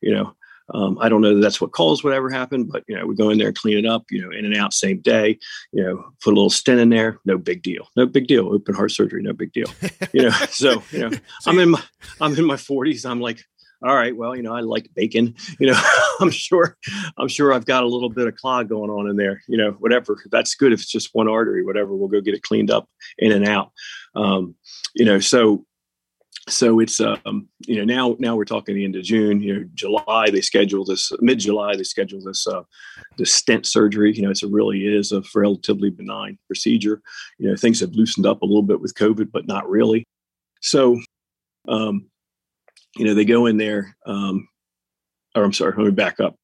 You 0.00 0.14
know, 0.14 0.36
um, 0.74 0.98
I 1.00 1.08
don't 1.08 1.20
know 1.20 1.34
that 1.34 1.40
that's 1.40 1.60
what 1.60 1.72
caused 1.72 2.04
whatever 2.04 2.30
happened, 2.30 2.70
but 2.70 2.84
you 2.88 2.96
know, 2.96 3.06
we 3.06 3.14
go 3.14 3.30
in 3.30 3.38
there 3.38 3.48
and 3.48 3.56
clean 3.56 3.78
it 3.78 3.86
up, 3.86 4.04
you 4.10 4.22
know, 4.22 4.30
in 4.30 4.44
and 4.44 4.56
out 4.56 4.72
same 4.72 5.00
day, 5.00 5.38
you 5.72 5.82
know, 5.82 6.04
put 6.22 6.32
a 6.32 6.36
little 6.36 6.50
stent 6.50 6.80
in 6.80 6.88
there, 6.88 7.18
no 7.24 7.36
big 7.36 7.62
deal. 7.62 7.88
No 7.96 8.06
big 8.06 8.26
deal. 8.26 8.48
Open 8.48 8.74
heart 8.74 8.92
surgery, 8.92 9.22
no 9.22 9.32
big 9.32 9.52
deal. 9.52 9.68
You 10.12 10.22
know, 10.22 10.30
so 10.50 10.82
you 10.90 10.98
know, 11.00 11.10
I'm 11.46 11.58
in 11.58 11.70
my 11.70 11.82
I'm 12.20 12.36
in 12.36 12.46
my 12.46 12.56
40s. 12.56 13.08
I'm 13.08 13.20
like, 13.20 13.42
all 13.82 13.94
right, 13.94 14.16
well, 14.16 14.36
you 14.36 14.42
know, 14.42 14.54
I 14.54 14.60
like 14.60 14.88
bacon. 14.94 15.34
You 15.58 15.68
know, 15.68 15.80
I'm 16.20 16.30
sure 16.30 16.76
I'm 17.18 17.28
sure 17.28 17.52
I've 17.52 17.66
got 17.66 17.84
a 17.84 17.88
little 17.88 18.08
bit 18.08 18.26
of 18.26 18.36
clog 18.36 18.68
going 18.68 18.90
on 18.90 19.08
in 19.08 19.16
there, 19.16 19.42
you 19.48 19.56
know, 19.56 19.72
whatever. 19.72 20.16
That's 20.30 20.54
good 20.54 20.72
if 20.72 20.80
it's 20.80 20.90
just 20.90 21.10
one 21.12 21.28
artery, 21.28 21.64
whatever, 21.64 21.94
we'll 21.94 22.08
go 22.08 22.20
get 22.20 22.34
it 22.34 22.42
cleaned 22.42 22.70
up 22.70 22.88
in 23.18 23.32
and 23.32 23.46
out. 23.46 23.72
Um, 24.14 24.54
you 24.94 25.04
know, 25.04 25.20
so 25.20 25.64
so 26.48 26.80
it's 26.80 27.00
um, 27.00 27.48
you 27.60 27.76
know 27.76 27.84
now 27.84 28.16
now 28.18 28.34
we're 28.34 28.44
talking 28.44 28.74
the 28.74 28.84
end 28.84 28.96
of 28.96 29.04
June. 29.04 29.40
You 29.40 29.54
know, 29.54 29.68
July 29.74 30.30
they 30.30 30.40
schedule 30.40 30.84
this 30.84 31.12
mid 31.20 31.38
July 31.38 31.76
they 31.76 31.84
schedule 31.84 32.20
this 32.20 32.46
uh, 32.46 32.62
this 33.16 33.32
stent 33.32 33.64
surgery. 33.66 34.12
You 34.12 34.22
know, 34.22 34.30
it's 34.30 34.42
a 34.42 34.48
really 34.48 34.84
is 34.84 35.12
a 35.12 35.22
relatively 35.34 35.90
benign 35.90 36.38
procedure. 36.48 37.00
You 37.38 37.50
know, 37.50 37.56
things 37.56 37.80
have 37.80 37.92
loosened 37.92 38.26
up 38.26 38.42
a 38.42 38.46
little 38.46 38.62
bit 38.62 38.80
with 38.80 38.94
COVID, 38.94 39.30
but 39.30 39.46
not 39.46 39.68
really. 39.68 40.04
So, 40.60 40.98
um, 41.68 42.06
you 42.96 43.04
know, 43.04 43.14
they 43.14 43.24
go 43.24 43.46
in 43.46 43.56
there. 43.56 43.96
Um, 44.04 44.48
or 45.36 45.44
I'm 45.44 45.52
sorry, 45.52 45.74
let 45.76 45.84
me 45.84 45.90
back 45.92 46.18
up. 46.20 46.34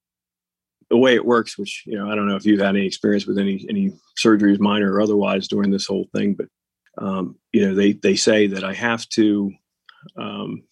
The 0.90 0.96
way 0.96 1.14
it 1.14 1.26
works, 1.26 1.58
which 1.58 1.82
you 1.86 1.98
know, 1.98 2.10
I 2.10 2.14
don't 2.14 2.28
know 2.28 2.36
if 2.36 2.46
you've 2.46 2.60
had 2.60 2.76
any 2.76 2.86
experience 2.86 3.26
with 3.26 3.38
any 3.38 3.66
any 3.68 3.92
surgeries, 4.24 4.60
minor 4.60 4.92
or 4.92 5.00
otherwise, 5.00 5.48
during 5.48 5.72
this 5.72 5.86
whole 5.86 6.06
thing, 6.14 6.34
but 6.34 6.46
um, 6.98 7.36
you 7.52 7.66
know, 7.66 7.74
they 7.74 7.92
they 7.94 8.14
say 8.14 8.46
that 8.46 8.62
I 8.62 8.74
have 8.74 9.08
to 9.10 9.52
um, 10.16 10.62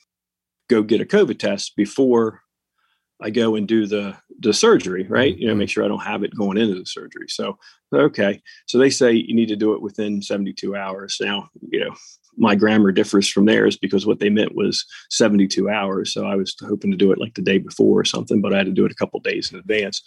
go 0.69 0.83
get 0.83 1.01
a 1.01 1.05
COVID 1.05 1.39
test 1.39 1.77
before 1.77 2.41
I 3.21 3.31
go 3.31 3.55
and 3.55 3.67
do 3.67 3.87
the 3.87 4.17
the 4.41 4.53
surgery, 4.53 5.07
right? 5.09 5.37
You 5.37 5.49
know, 5.49 5.55
make 5.55 5.69
mm-hmm. 5.69 5.73
sure 5.73 5.85
I 5.85 5.89
don't 5.89 6.01
have 6.01 6.23
it 6.23 6.37
going 6.37 6.59
into 6.59 6.75
the 6.75 6.85
surgery. 6.85 7.27
So, 7.29 7.59
okay. 7.95 8.43
So 8.67 8.79
they 8.79 8.91
say 8.91 9.13
you 9.13 9.35
need 9.35 9.49
to 9.49 9.57
do 9.57 9.73
it 9.73 9.81
within 9.81 10.21
72 10.21 10.77
hours. 10.77 11.17
Now, 11.21 11.49
you 11.71 11.81
know, 11.81 11.95
my 12.37 12.55
grammar 12.55 12.93
differs 12.93 13.27
from 13.27 13.47
theirs 13.47 13.79
because 13.79 14.05
what 14.05 14.19
they 14.19 14.29
meant 14.29 14.55
was 14.55 14.85
72 15.11 15.71
hours. 15.71 16.13
So 16.13 16.27
I 16.27 16.37
was 16.37 16.55
hoping 16.61 16.91
to 16.91 16.97
do 16.97 17.11
it 17.13 17.19
like 17.19 17.35
the 17.35 17.43
day 17.43 17.57
before 17.57 18.01
or 18.01 18.05
something, 18.05 18.43
but 18.43 18.53
I 18.53 18.59
had 18.59 18.67
to 18.67 18.73
do 18.73 18.85
it 18.85 18.93
a 18.93 18.97
couple 18.97 19.19
days 19.21 19.51
in 19.51 19.59
advance. 19.59 20.07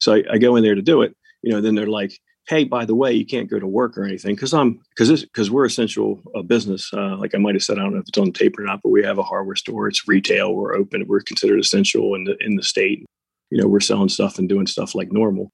So 0.00 0.14
I, 0.14 0.24
I 0.32 0.38
go 0.38 0.56
in 0.56 0.64
there 0.64 0.74
to 0.74 0.82
do 0.82 1.02
it. 1.02 1.14
You 1.42 1.52
know, 1.52 1.60
then 1.60 1.74
they're 1.74 1.86
like, 1.86 2.18
hey, 2.48 2.64
by 2.64 2.84
the 2.84 2.94
way, 2.94 3.12
you 3.12 3.26
can't 3.26 3.50
go 3.50 3.58
to 3.58 3.66
work 3.66 3.98
or 3.98 4.04
anything 4.04 4.34
because 4.34 4.54
I'm 4.54 4.80
because 4.96 5.22
because 5.22 5.50
we're 5.50 5.64
essential 5.64 6.20
uh, 6.34 6.42
business. 6.42 6.90
Uh, 6.92 7.16
like 7.16 7.34
I 7.34 7.38
might 7.38 7.54
have 7.54 7.62
said, 7.62 7.78
I 7.78 7.82
don't 7.82 7.94
know 7.94 8.00
if 8.00 8.08
it's 8.08 8.18
on 8.18 8.32
tape 8.32 8.58
or 8.58 8.62
not, 8.62 8.80
but 8.82 8.90
we 8.90 9.02
have 9.04 9.18
a 9.18 9.22
hardware 9.22 9.56
store. 9.56 9.88
It's 9.88 10.06
retail. 10.08 10.54
We're 10.54 10.74
open. 10.74 11.04
We're 11.06 11.20
considered 11.20 11.60
essential 11.60 12.14
in 12.14 12.24
the 12.24 12.36
in 12.40 12.56
the 12.56 12.62
state. 12.62 13.04
You 13.50 13.60
know, 13.60 13.68
we're 13.68 13.80
selling 13.80 14.08
stuff 14.08 14.38
and 14.38 14.48
doing 14.48 14.66
stuff 14.66 14.94
like 14.94 15.12
normal. 15.12 15.52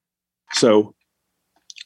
So, 0.52 0.94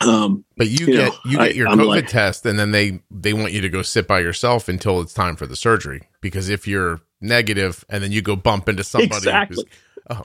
um, 0.00 0.44
but 0.56 0.68
you, 0.68 0.86
you 0.86 0.92
get 0.92 1.12
know, 1.12 1.18
you 1.24 1.38
get 1.38 1.40
I, 1.40 1.48
your 1.50 1.68
I'm 1.68 1.78
COVID 1.78 1.86
like, 1.86 2.08
test, 2.08 2.44
and 2.46 2.58
then 2.58 2.72
they 2.72 3.00
they 3.10 3.32
want 3.32 3.52
you 3.52 3.60
to 3.60 3.68
go 3.68 3.82
sit 3.82 4.06
by 4.06 4.20
yourself 4.20 4.68
until 4.68 5.00
it's 5.00 5.14
time 5.14 5.36
for 5.36 5.46
the 5.46 5.56
surgery. 5.56 6.08
Because 6.20 6.48
if 6.48 6.66
you're 6.66 7.00
negative, 7.20 7.84
and 7.88 8.02
then 8.02 8.12
you 8.12 8.22
go 8.22 8.36
bump 8.36 8.68
into 8.68 8.84
somebody, 8.84 9.16
exactly. 9.16 9.64
oh, 10.10 10.22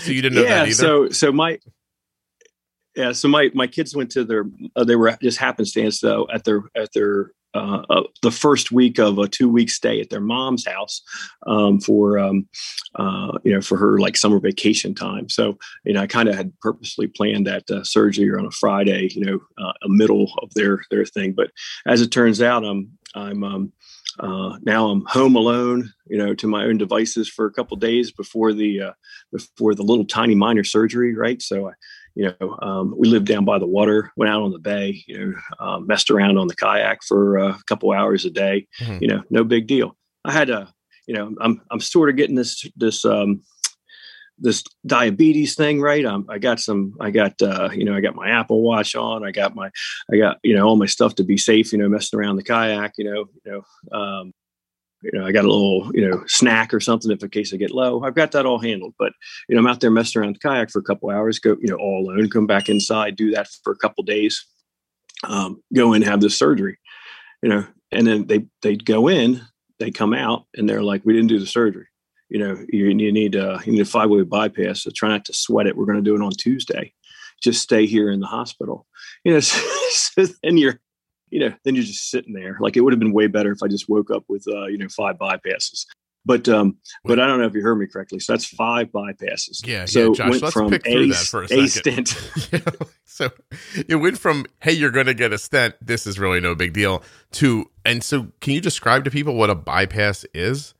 so 0.00 0.10
you 0.10 0.22
didn't 0.22 0.36
know 0.36 0.42
yeah, 0.42 0.56
that 0.56 0.68
either. 0.68 0.74
So 0.74 1.08
so 1.10 1.32
my 1.32 1.58
yeah 2.96 3.12
so 3.12 3.28
my 3.28 3.50
my 3.54 3.66
kids 3.66 3.94
went 3.94 4.10
to 4.10 4.24
their 4.24 4.46
uh, 4.74 4.84
they 4.84 4.96
were 4.96 5.16
just 5.22 5.38
happenstance 5.38 6.00
though 6.00 6.26
at 6.32 6.44
their 6.44 6.62
at 6.76 6.92
their 6.92 7.32
uh, 7.56 7.82
uh, 7.88 8.02
the 8.22 8.30
first 8.30 8.70
week 8.70 8.98
of 8.98 9.18
a 9.18 9.26
two 9.26 9.48
week 9.48 9.70
stay 9.70 10.00
at 10.00 10.10
their 10.10 10.20
mom's 10.20 10.66
house 10.66 11.00
um, 11.46 11.80
for 11.80 12.18
um, 12.18 12.46
uh, 12.96 13.32
you 13.44 13.52
know 13.52 13.62
for 13.62 13.78
her 13.78 13.98
like 13.98 14.16
summer 14.16 14.38
vacation 14.38 14.94
time. 14.94 15.28
So 15.30 15.56
you 15.84 15.94
know 15.94 16.02
I 16.02 16.06
kind 16.06 16.28
of 16.28 16.34
had 16.34 16.52
purposely 16.60 17.06
planned 17.06 17.46
that 17.46 17.70
uh, 17.70 17.82
surgery 17.82 18.28
on 18.30 18.44
a 18.44 18.50
Friday, 18.50 19.08
you 19.12 19.24
know, 19.24 19.40
uh, 19.58 19.72
a 19.82 19.88
middle 19.88 20.32
of 20.42 20.52
their 20.54 20.82
their 20.90 21.06
thing. 21.06 21.32
But 21.32 21.50
as 21.86 22.02
it 22.02 22.08
turns 22.08 22.42
out, 22.42 22.64
I'm 22.64 22.90
I'm 23.14 23.42
um, 23.42 23.72
uh, 24.18 24.58
now 24.62 24.88
I'm 24.88 25.04
home 25.06 25.36
alone, 25.36 25.92
you 26.06 26.18
know, 26.18 26.34
to 26.34 26.46
my 26.46 26.64
own 26.64 26.78
devices 26.78 27.28
for 27.28 27.46
a 27.46 27.52
couple 27.52 27.76
days 27.76 28.10
before 28.10 28.52
the 28.52 28.82
uh, 28.82 28.92
before 29.32 29.74
the 29.74 29.82
little 29.82 30.04
tiny 30.04 30.34
minor 30.34 30.64
surgery, 30.64 31.14
right? 31.14 31.40
So 31.40 31.68
I, 31.68 31.72
you 32.16 32.34
know, 32.40 32.58
um, 32.62 32.94
we 32.96 33.08
lived 33.08 33.26
down 33.26 33.44
by 33.44 33.58
the 33.58 33.66
water, 33.66 34.10
went 34.16 34.30
out 34.30 34.42
on 34.42 34.50
the 34.50 34.58
bay, 34.58 35.04
you 35.06 35.18
know, 35.18 35.34
uh, 35.60 35.78
messed 35.78 36.10
around 36.10 36.38
on 36.38 36.48
the 36.48 36.56
kayak 36.56 37.04
for 37.04 37.38
uh, 37.38 37.50
a 37.50 37.62
couple 37.66 37.92
hours 37.92 38.24
a 38.24 38.30
day. 38.30 38.66
Mm-hmm. 38.80 38.98
You 39.02 39.08
know, 39.08 39.22
no 39.28 39.44
big 39.44 39.66
deal. 39.66 39.94
I 40.24 40.32
had 40.32 40.48
a, 40.48 40.72
you 41.06 41.14
know, 41.14 41.34
I'm 41.40 41.60
I'm 41.70 41.80
sort 41.80 42.08
of 42.08 42.16
getting 42.16 42.34
this 42.34 42.66
this 42.74 43.04
um, 43.04 43.42
this 44.38 44.64
diabetes 44.86 45.54
thing 45.54 45.80
right. 45.80 46.04
Um, 46.04 46.26
I 46.30 46.38
got 46.38 46.58
some. 46.58 46.94
I 47.00 47.10
got 47.10 47.40
uh, 47.42 47.68
you 47.72 47.84
know, 47.84 47.94
I 47.94 48.00
got 48.00 48.14
my 48.14 48.30
Apple 48.30 48.62
Watch 48.62 48.96
on. 48.96 49.22
I 49.22 49.30
got 49.30 49.54
my, 49.54 49.70
I 50.10 50.16
got 50.16 50.38
you 50.42 50.54
know 50.54 50.66
all 50.66 50.76
my 50.76 50.86
stuff 50.86 51.14
to 51.16 51.24
be 51.24 51.36
safe. 51.36 51.70
You 51.70 51.78
know, 51.78 51.88
messing 51.88 52.18
around 52.18 52.36
the 52.36 52.44
kayak. 52.44 52.94
You 52.96 53.04
know, 53.04 53.24
you 53.44 53.52
know, 53.92 53.98
um, 53.98 54.32
you 55.12 55.18
know, 55.18 55.26
I 55.26 55.32
got 55.32 55.44
a 55.44 55.50
little, 55.50 55.90
you 55.94 56.08
know, 56.08 56.22
snack 56.26 56.74
or 56.74 56.80
something 56.80 57.10
if 57.10 57.22
in 57.22 57.30
case 57.30 57.52
I 57.52 57.56
get 57.56 57.70
low. 57.70 58.02
I've 58.02 58.14
got 58.14 58.32
that 58.32 58.46
all 58.46 58.58
handled. 58.58 58.94
But 58.98 59.12
you 59.48 59.54
know, 59.54 59.60
I'm 59.60 59.66
out 59.66 59.80
there 59.80 59.90
messing 59.90 60.20
around 60.20 60.34
the 60.34 60.40
kayak 60.40 60.70
for 60.70 60.80
a 60.80 60.84
couple 60.84 61.10
hours. 61.10 61.38
Go, 61.38 61.56
you 61.60 61.68
know, 61.68 61.76
all 61.76 62.04
alone. 62.06 62.28
Come 62.28 62.46
back 62.46 62.68
inside, 62.68 63.16
do 63.16 63.30
that 63.32 63.48
for 63.62 63.72
a 63.72 63.76
couple 63.76 64.02
days. 64.04 64.44
Um, 65.24 65.62
go 65.74 65.92
in, 65.92 66.02
have 66.02 66.20
this 66.20 66.38
surgery. 66.38 66.78
You 67.42 67.50
know, 67.50 67.66
and 67.92 68.06
then 68.06 68.26
they 68.26 68.46
they 68.62 68.76
go 68.76 69.08
in, 69.08 69.42
they 69.78 69.90
come 69.90 70.14
out, 70.14 70.46
and 70.54 70.68
they're 70.68 70.82
like, 70.82 71.02
"We 71.04 71.12
didn't 71.12 71.28
do 71.28 71.38
the 71.38 71.46
surgery. 71.46 71.86
You 72.28 72.40
know, 72.40 72.64
you, 72.68 72.86
you 72.86 73.12
need 73.12 73.36
uh, 73.36 73.58
you 73.64 73.72
need 73.72 73.82
a 73.82 73.84
five 73.84 74.10
way 74.10 74.22
bypass. 74.22 74.82
So 74.82 74.90
try 74.94 75.08
not 75.08 75.24
to 75.26 75.32
sweat 75.32 75.66
it. 75.66 75.76
We're 75.76 75.86
going 75.86 76.02
to 76.02 76.10
do 76.10 76.16
it 76.16 76.24
on 76.24 76.32
Tuesday. 76.32 76.92
Just 77.42 77.62
stay 77.62 77.86
here 77.86 78.10
in 78.10 78.20
the 78.20 78.26
hospital. 78.26 78.86
You 79.24 79.34
know, 79.34 79.40
so, 79.40 79.60
so 79.90 80.34
then 80.42 80.56
you're 80.56 80.80
you 81.30 81.40
know, 81.40 81.54
then 81.64 81.74
you're 81.74 81.84
just 81.84 82.10
sitting 82.10 82.32
there. 82.32 82.56
Like 82.60 82.76
it 82.76 82.80
would 82.82 82.92
have 82.92 83.00
been 83.00 83.12
way 83.12 83.26
better 83.26 83.52
if 83.52 83.62
I 83.62 83.68
just 83.68 83.88
woke 83.88 84.10
up 84.10 84.24
with, 84.28 84.44
uh, 84.48 84.66
you 84.66 84.78
know, 84.78 84.88
five 84.88 85.16
bypasses. 85.16 85.86
But 86.26 86.48
um, 86.48 86.78
but 87.04 87.20
I 87.20 87.26
don't 87.28 87.38
know 87.38 87.46
if 87.46 87.54
you 87.54 87.62
heard 87.62 87.76
me 87.76 87.86
correctly. 87.86 88.18
So 88.18 88.32
that's 88.32 88.44
five 88.44 88.88
bypasses. 88.88 89.64
Yeah. 89.64 89.84
So 89.84 90.08
yeah, 90.08 90.14
Josh, 90.14 90.30
went 90.30 90.42
let's 90.42 90.52
from 90.52 90.70
pick 90.70 90.84
through 90.84 91.04
a, 91.04 91.08
that 91.08 91.26
for 91.26 91.42
a, 91.44 91.46
a 91.46 91.68
stent. 91.68 92.32
yeah, 92.52 92.58
so 93.04 93.30
it 93.88 93.94
went 93.94 94.18
from 94.18 94.44
hey, 94.60 94.72
you're 94.72 94.90
going 94.90 95.06
to 95.06 95.14
get 95.14 95.32
a 95.32 95.38
stent. 95.38 95.76
This 95.80 96.04
is 96.04 96.18
really 96.18 96.40
no 96.40 96.56
big 96.56 96.72
deal. 96.72 97.04
To 97.32 97.70
and 97.84 98.02
so, 98.02 98.32
can 98.40 98.54
you 98.54 98.60
describe 98.60 99.04
to 99.04 99.10
people 99.10 99.36
what 99.36 99.50
a 99.50 99.54
bypass 99.54 100.26
is? 100.34 100.74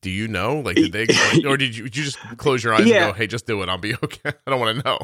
Do 0.00 0.10
you 0.10 0.26
know? 0.26 0.58
Like, 0.58 0.74
did 0.76 0.92
they, 0.92 1.06
or 1.46 1.56
did 1.56 1.76
you, 1.76 1.84
did 1.84 1.96
you 1.96 2.02
just 2.02 2.18
close 2.36 2.64
your 2.64 2.74
eyes 2.74 2.86
yeah. 2.86 3.04
and 3.04 3.12
go, 3.12 3.16
"Hey, 3.16 3.28
just 3.28 3.46
do 3.46 3.62
it. 3.62 3.68
I'll 3.68 3.78
be 3.78 3.94
okay." 4.02 4.32
I 4.46 4.50
don't 4.50 4.58
want 4.58 4.76
to 4.78 4.82
know. 4.82 4.98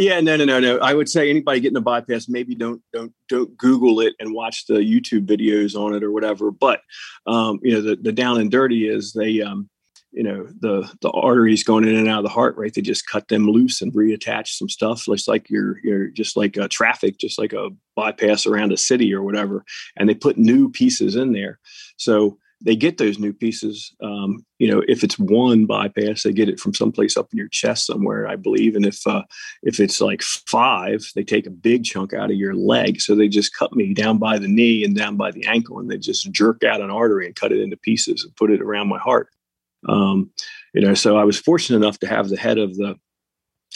Yeah, 0.00 0.20
no, 0.20 0.34
no, 0.36 0.46
no, 0.46 0.60
no. 0.60 0.78
I 0.78 0.94
would 0.94 1.10
say 1.10 1.28
anybody 1.28 1.60
getting 1.60 1.76
a 1.76 1.82
bypass, 1.82 2.26
maybe 2.26 2.54
don't 2.54 2.82
don't 2.90 3.12
don't 3.28 3.54
Google 3.58 4.00
it 4.00 4.14
and 4.18 4.32
watch 4.32 4.66
the 4.66 4.76
YouTube 4.76 5.26
videos 5.26 5.74
on 5.74 5.94
it 5.94 6.02
or 6.02 6.10
whatever. 6.10 6.50
But 6.50 6.80
um, 7.26 7.60
you 7.62 7.74
know, 7.74 7.82
the 7.82 7.96
the 7.96 8.12
down 8.12 8.40
and 8.40 8.50
dirty 8.50 8.88
is 8.88 9.12
they 9.12 9.42
um, 9.42 9.68
you 10.10 10.22
know 10.22 10.48
the 10.60 10.90
the 11.02 11.10
arteries 11.10 11.62
going 11.64 11.86
in 11.86 11.96
and 11.96 12.08
out 12.08 12.18
of 12.18 12.24
the 12.24 12.30
heart 12.30 12.56
right 12.56 12.74
they 12.74 12.80
just 12.80 13.06
cut 13.06 13.28
them 13.28 13.46
loose 13.46 13.80
and 13.80 13.92
reattach 13.92 14.48
some 14.48 14.68
stuff 14.68 15.04
it's 15.06 15.28
like 15.28 15.48
you're 15.48 15.78
you're 15.84 16.08
just 16.08 16.36
like 16.36 16.56
a 16.56 16.66
traffic 16.66 17.18
just 17.18 17.38
like 17.38 17.52
a 17.52 17.68
bypass 17.94 18.44
around 18.46 18.72
a 18.72 18.76
city 18.76 19.14
or 19.14 19.22
whatever 19.22 19.64
and 19.96 20.08
they 20.08 20.14
put 20.14 20.36
new 20.36 20.68
pieces 20.68 21.14
in 21.14 21.32
there 21.32 21.60
so 21.96 22.38
they 22.62 22.76
get 22.76 22.98
those 22.98 23.18
new 23.18 23.32
pieces. 23.32 23.94
Um, 24.02 24.44
you 24.58 24.70
know, 24.70 24.82
if 24.86 25.02
it's 25.02 25.18
one 25.18 25.64
bypass, 25.64 26.22
they 26.22 26.32
get 26.32 26.48
it 26.48 26.60
from 26.60 26.74
someplace 26.74 27.16
up 27.16 27.28
in 27.32 27.38
your 27.38 27.48
chest 27.48 27.86
somewhere, 27.86 28.28
I 28.28 28.36
believe. 28.36 28.76
And 28.76 28.84
if 28.84 29.06
uh, 29.06 29.22
if 29.62 29.80
it's 29.80 30.00
like 30.00 30.22
five, 30.22 31.04
they 31.14 31.24
take 31.24 31.46
a 31.46 31.50
big 31.50 31.84
chunk 31.84 32.12
out 32.12 32.30
of 32.30 32.36
your 32.36 32.54
leg. 32.54 33.00
So 33.00 33.14
they 33.14 33.28
just 33.28 33.56
cut 33.56 33.74
me 33.74 33.94
down 33.94 34.18
by 34.18 34.38
the 34.38 34.48
knee 34.48 34.84
and 34.84 34.94
down 34.94 35.16
by 35.16 35.30
the 35.30 35.46
ankle, 35.46 35.78
and 35.78 35.90
they 35.90 35.98
just 35.98 36.30
jerk 36.32 36.62
out 36.62 36.80
an 36.80 36.90
artery 36.90 37.26
and 37.26 37.34
cut 37.34 37.52
it 37.52 37.60
into 37.60 37.76
pieces 37.76 38.24
and 38.24 38.36
put 38.36 38.50
it 38.50 38.60
around 38.60 38.88
my 38.88 38.98
heart. 38.98 39.28
Um, 39.88 40.30
you 40.74 40.82
know, 40.82 40.94
so 40.94 41.16
I 41.16 41.24
was 41.24 41.38
fortunate 41.38 41.78
enough 41.78 41.98
to 42.00 42.06
have 42.06 42.28
the 42.28 42.36
head 42.36 42.58
of 42.58 42.76
the 42.76 42.96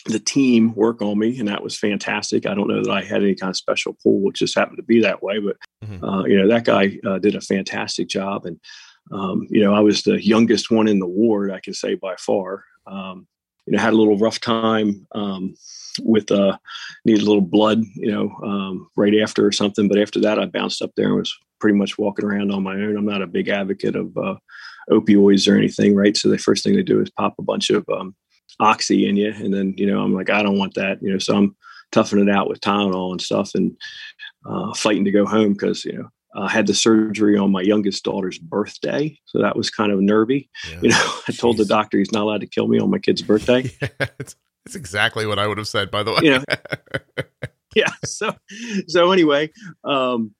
the 0.04 0.20
team 0.20 0.74
work 0.74 1.00
on 1.00 1.18
me, 1.18 1.38
and 1.38 1.48
that 1.48 1.62
was 1.62 1.76
fantastic. 1.76 2.46
I 2.46 2.54
don't 2.54 2.68
know 2.68 2.82
that 2.82 2.90
I 2.90 3.02
had 3.02 3.22
any 3.22 3.34
kind 3.34 3.50
of 3.50 3.56
special 3.56 3.96
pull; 4.02 4.28
it 4.28 4.34
just 4.34 4.56
happened 4.56 4.76
to 4.76 4.82
be 4.82 5.00
that 5.00 5.22
way. 5.22 5.38
But 5.38 5.56
mm-hmm. 5.84 6.04
uh, 6.04 6.24
you 6.24 6.36
know, 6.36 6.48
that 6.48 6.64
guy 6.64 6.98
uh, 7.06 7.18
did 7.18 7.34
a 7.34 7.40
fantastic 7.40 8.08
job, 8.08 8.44
and 8.44 8.60
um, 9.12 9.46
you 9.50 9.62
know, 9.62 9.74
I 9.74 9.80
was 9.80 10.02
the 10.02 10.24
youngest 10.24 10.70
one 10.70 10.88
in 10.88 10.98
the 10.98 11.06
ward, 11.06 11.50
I 11.50 11.60
can 11.60 11.74
say 11.74 11.94
by 11.94 12.16
far. 12.16 12.64
Um, 12.86 13.26
you 13.66 13.72
know, 13.72 13.78
had 13.78 13.94
a 13.94 13.96
little 13.96 14.18
rough 14.18 14.40
time 14.40 15.06
um, 15.14 15.54
with 16.02 16.30
uh, 16.30 16.58
needed 17.04 17.22
a 17.22 17.26
little 17.26 17.40
blood, 17.40 17.82
you 17.94 18.12
know, 18.12 18.30
um, 18.44 18.90
right 18.96 19.14
after 19.22 19.46
or 19.46 19.52
something. 19.52 19.88
But 19.88 19.98
after 19.98 20.20
that, 20.20 20.38
I 20.38 20.44
bounced 20.44 20.82
up 20.82 20.92
there 20.96 21.06
and 21.06 21.16
was 21.16 21.34
pretty 21.60 21.78
much 21.78 21.96
walking 21.96 22.26
around 22.26 22.52
on 22.52 22.62
my 22.62 22.74
own. 22.74 22.96
I'm 22.96 23.06
not 23.06 23.22
a 23.22 23.26
big 23.26 23.48
advocate 23.48 23.96
of 23.96 24.14
uh, 24.18 24.34
opioids 24.90 25.50
or 25.50 25.56
anything, 25.56 25.94
right? 25.94 26.14
So 26.16 26.28
the 26.28 26.36
first 26.36 26.62
thing 26.62 26.76
they 26.76 26.82
do 26.82 27.00
is 27.00 27.10
pop 27.10 27.34
a 27.38 27.42
bunch 27.42 27.70
of 27.70 27.88
um, 27.88 28.14
oxy 28.60 29.08
in 29.08 29.16
you, 29.16 29.32
and 29.32 29.52
then 29.52 29.74
you 29.76 29.86
know, 29.86 30.02
I'm 30.02 30.14
like, 30.14 30.30
I 30.30 30.42
don't 30.42 30.58
want 30.58 30.74
that, 30.74 31.02
you 31.02 31.12
know. 31.12 31.18
So 31.18 31.36
I'm 31.36 31.56
toughing 31.92 32.20
it 32.20 32.30
out 32.30 32.48
with 32.48 32.60
Tylenol 32.60 33.12
and 33.12 33.20
stuff, 33.20 33.52
and 33.54 33.76
uh, 34.46 34.74
fighting 34.74 35.04
to 35.04 35.10
go 35.10 35.26
home 35.26 35.52
because 35.52 35.84
you 35.84 35.92
know 35.92 36.08
I 36.36 36.50
had 36.50 36.66
the 36.66 36.74
surgery 36.74 37.36
on 37.36 37.52
my 37.52 37.62
youngest 37.62 38.04
daughter's 38.04 38.38
birthday, 38.38 39.16
so 39.26 39.40
that 39.40 39.56
was 39.56 39.70
kind 39.70 39.92
of 39.92 40.00
nervy. 40.00 40.50
Yeah, 40.70 40.78
you 40.82 40.88
know, 40.90 41.14
I 41.28 41.32
told 41.32 41.56
the 41.56 41.64
doctor 41.64 41.98
he's 41.98 42.12
not 42.12 42.22
allowed 42.22 42.40
to 42.40 42.46
kill 42.46 42.68
me 42.68 42.78
on 42.78 42.90
my 42.90 42.98
kid's 42.98 43.22
birthday. 43.26 43.70
yeah, 43.80 43.88
it's, 44.18 44.36
it's, 44.66 44.74
exactly 44.74 45.26
what 45.26 45.38
I 45.38 45.46
would 45.46 45.58
have 45.58 45.68
said, 45.68 45.90
by 45.90 46.02
the 46.02 46.12
way. 46.12 46.20
You 46.22 46.30
know, 46.38 47.24
yeah. 47.74 47.92
So, 48.04 48.34
so 48.88 49.12
anyway, 49.12 49.50
um, 49.84 50.34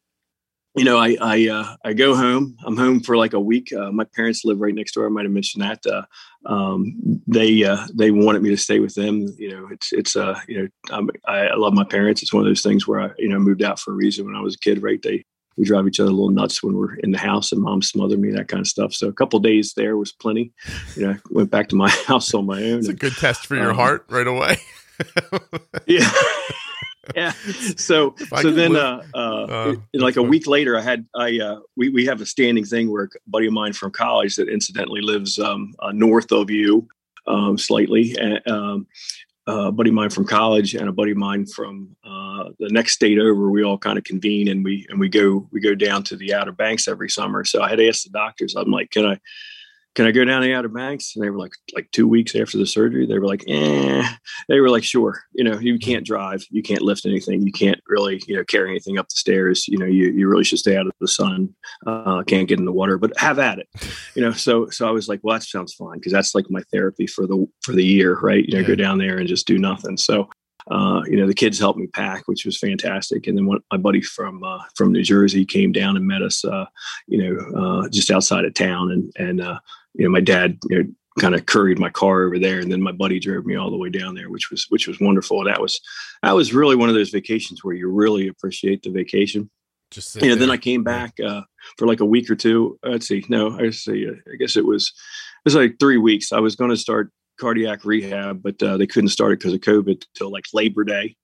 you 0.76 0.84
know, 0.84 0.98
I 0.98 1.16
I 1.20 1.48
uh, 1.48 1.76
I 1.84 1.92
go 1.92 2.14
home. 2.16 2.56
I'm 2.64 2.76
home 2.76 3.00
for 3.00 3.16
like 3.16 3.32
a 3.32 3.40
week. 3.40 3.72
Uh, 3.72 3.92
my 3.92 4.04
parents 4.04 4.44
live 4.44 4.60
right 4.60 4.74
next 4.74 4.92
door. 4.92 5.06
I 5.06 5.10
might 5.10 5.24
have 5.24 5.32
mentioned 5.32 5.62
that. 5.62 5.86
Uh, 5.86 6.02
um, 6.46 7.22
they 7.26 7.64
uh, 7.64 7.86
they 7.94 8.10
wanted 8.10 8.42
me 8.42 8.50
to 8.50 8.56
stay 8.56 8.80
with 8.80 8.94
them. 8.94 9.26
You 9.38 9.50
know, 9.50 9.68
it's 9.70 9.92
it's 9.92 10.16
uh 10.16 10.38
you 10.48 10.62
know 10.62 10.68
I'm, 10.90 11.10
I 11.26 11.54
love 11.54 11.74
my 11.74 11.84
parents. 11.84 12.22
It's 12.22 12.32
one 12.32 12.42
of 12.42 12.48
those 12.48 12.62
things 12.62 12.88
where 12.88 13.00
I 13.00 13.10
you 13.18 13.28
know 13.28 13.38
moved 13.38 13.62
out 13.62 13.78
for 13.78 13.92
a 13.92 13.96
reason 13.96 14.26
when 14.26 14.34
I 14.34 14.40
was 14.40 14.56
a 14.56 14.58
kid. 14.58 14.82
Right? 14.82 15.00
They 15.00 15.24
we 15.56 15.64
drive 15.64 15.86
each 15.86 16.00
other 16.00 16.10
a 16.10 16.12
little 16.12 16.30
nuts 16.30 16.62
when 16.62 16.76
we're 16.76 16.96
in 16.96 17.12
the 17.12 17.18
house 17.18 17.52
and 17.52 17.62
mom 17.62 17.80
smothered 17.82 18.18
me 18.18 18.32
that 18.32 18.48
kind 18.48 18.60
of 18.60 18.66
stuff 18.66 18.92
so 18.92 19.06
a 19.06 19.12
couple 19.12 19.38
days 19.38 19.74
there 19.74 19.96
was 19.96 20.12
plenty 20.12 20.52
you 20.96 21.06
know 21.06 21.16
went 21.30 21.50
back 21.50 21.68
to 21.68 21.76
my 21.76 21.88
house 22.06 22.34
on 22.34 22.46
my 22.46 22.60
own 22.62 22.78
it's 22.78 22.88
a 22.88 22.92
good 22.92 23.14
test 23.14 23.46
for 23.46 23.54
your 23.54 23.70
um, 23.70 23.76
heart 23.76 24.04
right 24.08 24.26
away 24.26 24.56
yeah 25.86 26.10
yeah 27.14 27.32
so 27.76 28.14
so 28.40 28.50
then 28.50 28.76
uh, 28.76 29.02
uh, 29.14 29.18
uh, 29.18 29.74
like 29.94 30.16
a 30.16 30.22
week 30.22 30.46
later 30.46 30.78
i 30.78 30.80
had 30.80 31.06
i 31.16 31.38
uh, 31.38 31.60
we, 31.76 31.88
we 31.88 32.04
have 32.04 32.20
a 32.20 32.26
standing 32.26 32.64
thing 32.64 32.90
where 32.90 33.04
a 33.04 33.08
buddy 33.26 33.46
of 33.46 33.52
mine 33.52 33.72
from 33.72 33.90
college 33.90 34.36
that 34.36 34.48
incidentally 34.48 35.00
lives 35.00 35.38
um, 35.38 35.74
uh, 35.80 35.92
north 35.92 36.32
of 36.32 36.50
you 36.50 36.86
um, 37.26 37.56
slightly 37.56 38.16
um, 38.46 38.86
a 39.46 39.72
buddy 39.72 39.90
of 39.90 39.94
mine 39.94 40.10
from 40.10 40.26
college 40.26 40.74
and 40.74 40.88
a 40.88 40.92
buddy 40.92 41.10
of 41.10 41.18
mine 41.18 41.46
from 41.46 41.94
uh, 42.04 42.44
the 42.58 42.70
next 42.70 42.92
state 42.92 43.18
over. 43.18 43.50
We 43.50 43.62
all 43.62 43.78
kind 43.78 43.98
of 43.98 44.04
convene 44.04 44.48
and 44.48 44.64
we 44.64 44.86
and 44.88 44.98
we 44.98 45.08
go 45.08 45.46
we 45.52 45.60
go 45.60 45.74
down 45.74 46.02
to 46.04 46.16
the 46.16 46.34
Outer 46.34 46.52
Banks 46.52 46.88
every 46.88 47.10
summer. 47.10 47.44
So 47.44 47.62
I 47.62 47.68
had 47.68 47.80
asked 47.80 48.04
the 48.04 48.10
doctors, 48.10 48.54
I'm 48.54 48.70
like, 48.70 48.90
can 48.90 49.04
I 49.04 49.18
can 49.94 50.06
I 50.06 50.10
go 50.10 50.24
down 50.24 50.42
the 50.42 50.52
Outer 50.52 50.68
Banks? 50.68 51.14
And 51.14 51.24
they 51.24 51.30
were 51.30 51.38
like, 51.38 51.52
like 51.74 51.90
two 51.92 52.08
weeks 52.08 52.34
after 52.34 52.58
the 52.58 52.66
surgery, 52.66 53.06
they 53.06 53.18
were 53.18 53.26
like, 53.26 53.44
eh. 53.46 54.08
They 54.48 54.60
were 54.60 54.68
like, 54.68 54.84
sure. 54.84 55.22
You 55.32 55.44
know, 55.44 55.58
you 55.58 55.78
can't 55.78 56.04
drive, 56.04 56.44
you 56.50 56.62
can't 56.62 56.82
lift 56.82 57.06
anything, 57.06 57.42
you 57.42 57.52
can't 57.52 57.80
really, 57.86 58.20
you 58.26 58.36
know, 58.36 58.44
carry 58.44 58.70
anything 58.70 58.98
up 58.98 59.08
the 59.08 59.16
stairs. 59.16 59.66
You 59.68 59.78
know, 59.78 59.86
you, 59.86 60.10
you 60.10 60.28
really 60.28 60.44
should 60.44 60.58
stay 60.58 60.76
out 60.76 60.86
of 60.86 60.92
the 61.00 61.08
sun. 61.08 61.54
Uh, 61.86 62.22
can't 62.24 62.48
get 62.48 62.58
in 62.58 62.64
the 62.64 62.72
water, 62.72 62.98
but 62.98 63.16
have 63.18 63.38
at 63.38 63.58
it. 63.58 63.68
You 64.14 64.22
know, 64.22 64.32
so 64.32 64.68
so 64.70 64.88
I 64.88 64.90
was 64.90 65.08
like, 65.08 65.20
well, 65.22 65.36
that 65.36 65.44
sounds 65.44 65.74
fine 65.74 65.98
because 65.98 66.12
that's 66.12 66.34
like 66.34 66.46
my 66.50 66.62
therapy 66.72 67.06
for 67.06 67.26
the 67.26 67.46
for 67.62 67.72
the 67.72 67.84
year, 67.84 68.18
right? 68.20 68.44
You 68.44 68.54
know, 68.54 68.60
yeah. 68.60 68.66
go 68.68 68.74
down 68.74 68.98
there 68.98 69.18
and 69.18 69.28
just 69.28 69.46
do 69.46 69.58
nothing. 69.58 69.96
So 69.96 70.28
uh, 70.70 71.02
you 71.06 71.16
know, 71.16 71.26
the 71.26 71.34
kids 71.34 71.58
helped 71.58 71.78
me 71.78 71.86
pack, 71.86 72.26
which 72.26 72.44
was 72.44 72.58
fantastic. 72.58 73.26
And 73.26 73.36
then 73.36 73.46
one, 73.46 73.60
my 73.70 73.76
buddy 73.76 74.00
from 74.00 74.42
uh, 74.42 74.62
from 74.74 74.92
New 74.92 75.02
Jersey 75.02 75.44
came 75.44 75.72
down 75.72 75.96
and 75.96 76.06
met 76.06 76.22
us, 76.22 76.44
uh, 76.44 76.66
you 77.06 77.18
know, 77.18 77.60
uh, 77.60 77.88
just 77.90 78.10
outside 78.10 78.44
of 78.44 78.54
town, 78.54 78.90
and 78.90 79.12
and 79.16 79.40
uh, 79.40 79.58
you 79.94 80.04
know, 80.04 80.10
my 80.10 80.20
dad, 80.20 80.58
you 80.70 80.82
know, 80.82 80.88
kind 81.20 81.34
of 81.34 81.46
curried 81.46 81.78
my 81.78 81.90
car 81.90 82.24
over 82.24 82.38
there, 82.38 82.60
and 82.60 82.72
then 82.72 82.80
my 82.80 82.92
buddy 82.92 83.20
drove 83.20 83.44
me 83.44 83.56
all 83.56 83.70
the 83.70 83.76
way 83.76 83.90
down 83.90 84.14
there, 84.14 84.30
which 84.30 84.50
was 84.50 84.66
which 84.70 84.88
was 84.88 84.98
wonderful. 85.00 85.40
And 85.40 85.48
that 85.48 85.60
was 85.60 85.78
that 86.22 86.34
was 86.34 86.54
really 86.54 86.76
one 86.76 86.88
of 86.88 86.94
those 86.94 87.10
vacations 87.10 87.62
where 87.62 87.74
you 87.74 87.88
really 87.88 88.28
appreciate 88.28 88.82
the 88.82 88.90
vacation. 88.90 89.50
Just 89.90 90.16
you 90.16 90.28
know, 90.28 90.34
then 90.34 90.50
I 90.50 90.56
came 90.56 90.82
back 90.82 91.12
uh, 91.24 91.42
for 91.76 91.86
like 91.86 92.00
a 92.00 92.06
week 92.06 92.30
or 92.30 92.36
two. 92.36 92.78
Let's 92.82 93.06
see, 93.06 93.24
no, 93.28 93.58
I 93.60 93.70
see. 93.70 94.08
I 94.08 94.36
guess 94.36 94.56
it 94.56 94.64
was 94.64 94.84
it 94.84 95.44
was 95.44 95.54
like 95.54 95.76
three 95.78 95.98
weeks. 95.98 96.32
I 96.32 96.40
was 96.40 96.56
going 96.56 96.70
to 96.70 96.76
start 96.76 97.12
cardiac 97.38 97.84
rehab, 97.84 98.42
but 98.42 98.62
uh, 98.62 98.76
they 98.76 98.86
couldn't 98.86 99.08
start 99.10 99.32
it 99.32 99.38
because 99.40 99.54
of 99.54 99.60
COVID 99.60 100.04
till 100.14 100.30
like 100.30 100.44
Labor 100.52 100.84
Day. 100.84 101.16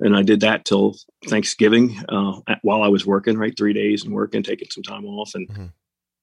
And 0.00 0.16
I 0.16 0.22
did 0.22 0.40
that 0.40 0.64
till 0.64 0.96
Thanksgiving 1.28 1.96
uh, 2.08 2.40
while 2.62 2.82
I 2.82 2.88
was 2.88 3.06
working, 3.06 3.38
right? 3.38 3.56
Three 3.56 3.72
days 3.72 4.04
and 4.04 4.12
working, 4.12 4.42
taking 4.42 4.68
some 4.70 4.82
time 4.82 5.04
off. 5.04 5.32
And 5.34 5.48
mm-hmm. 5.48 5.66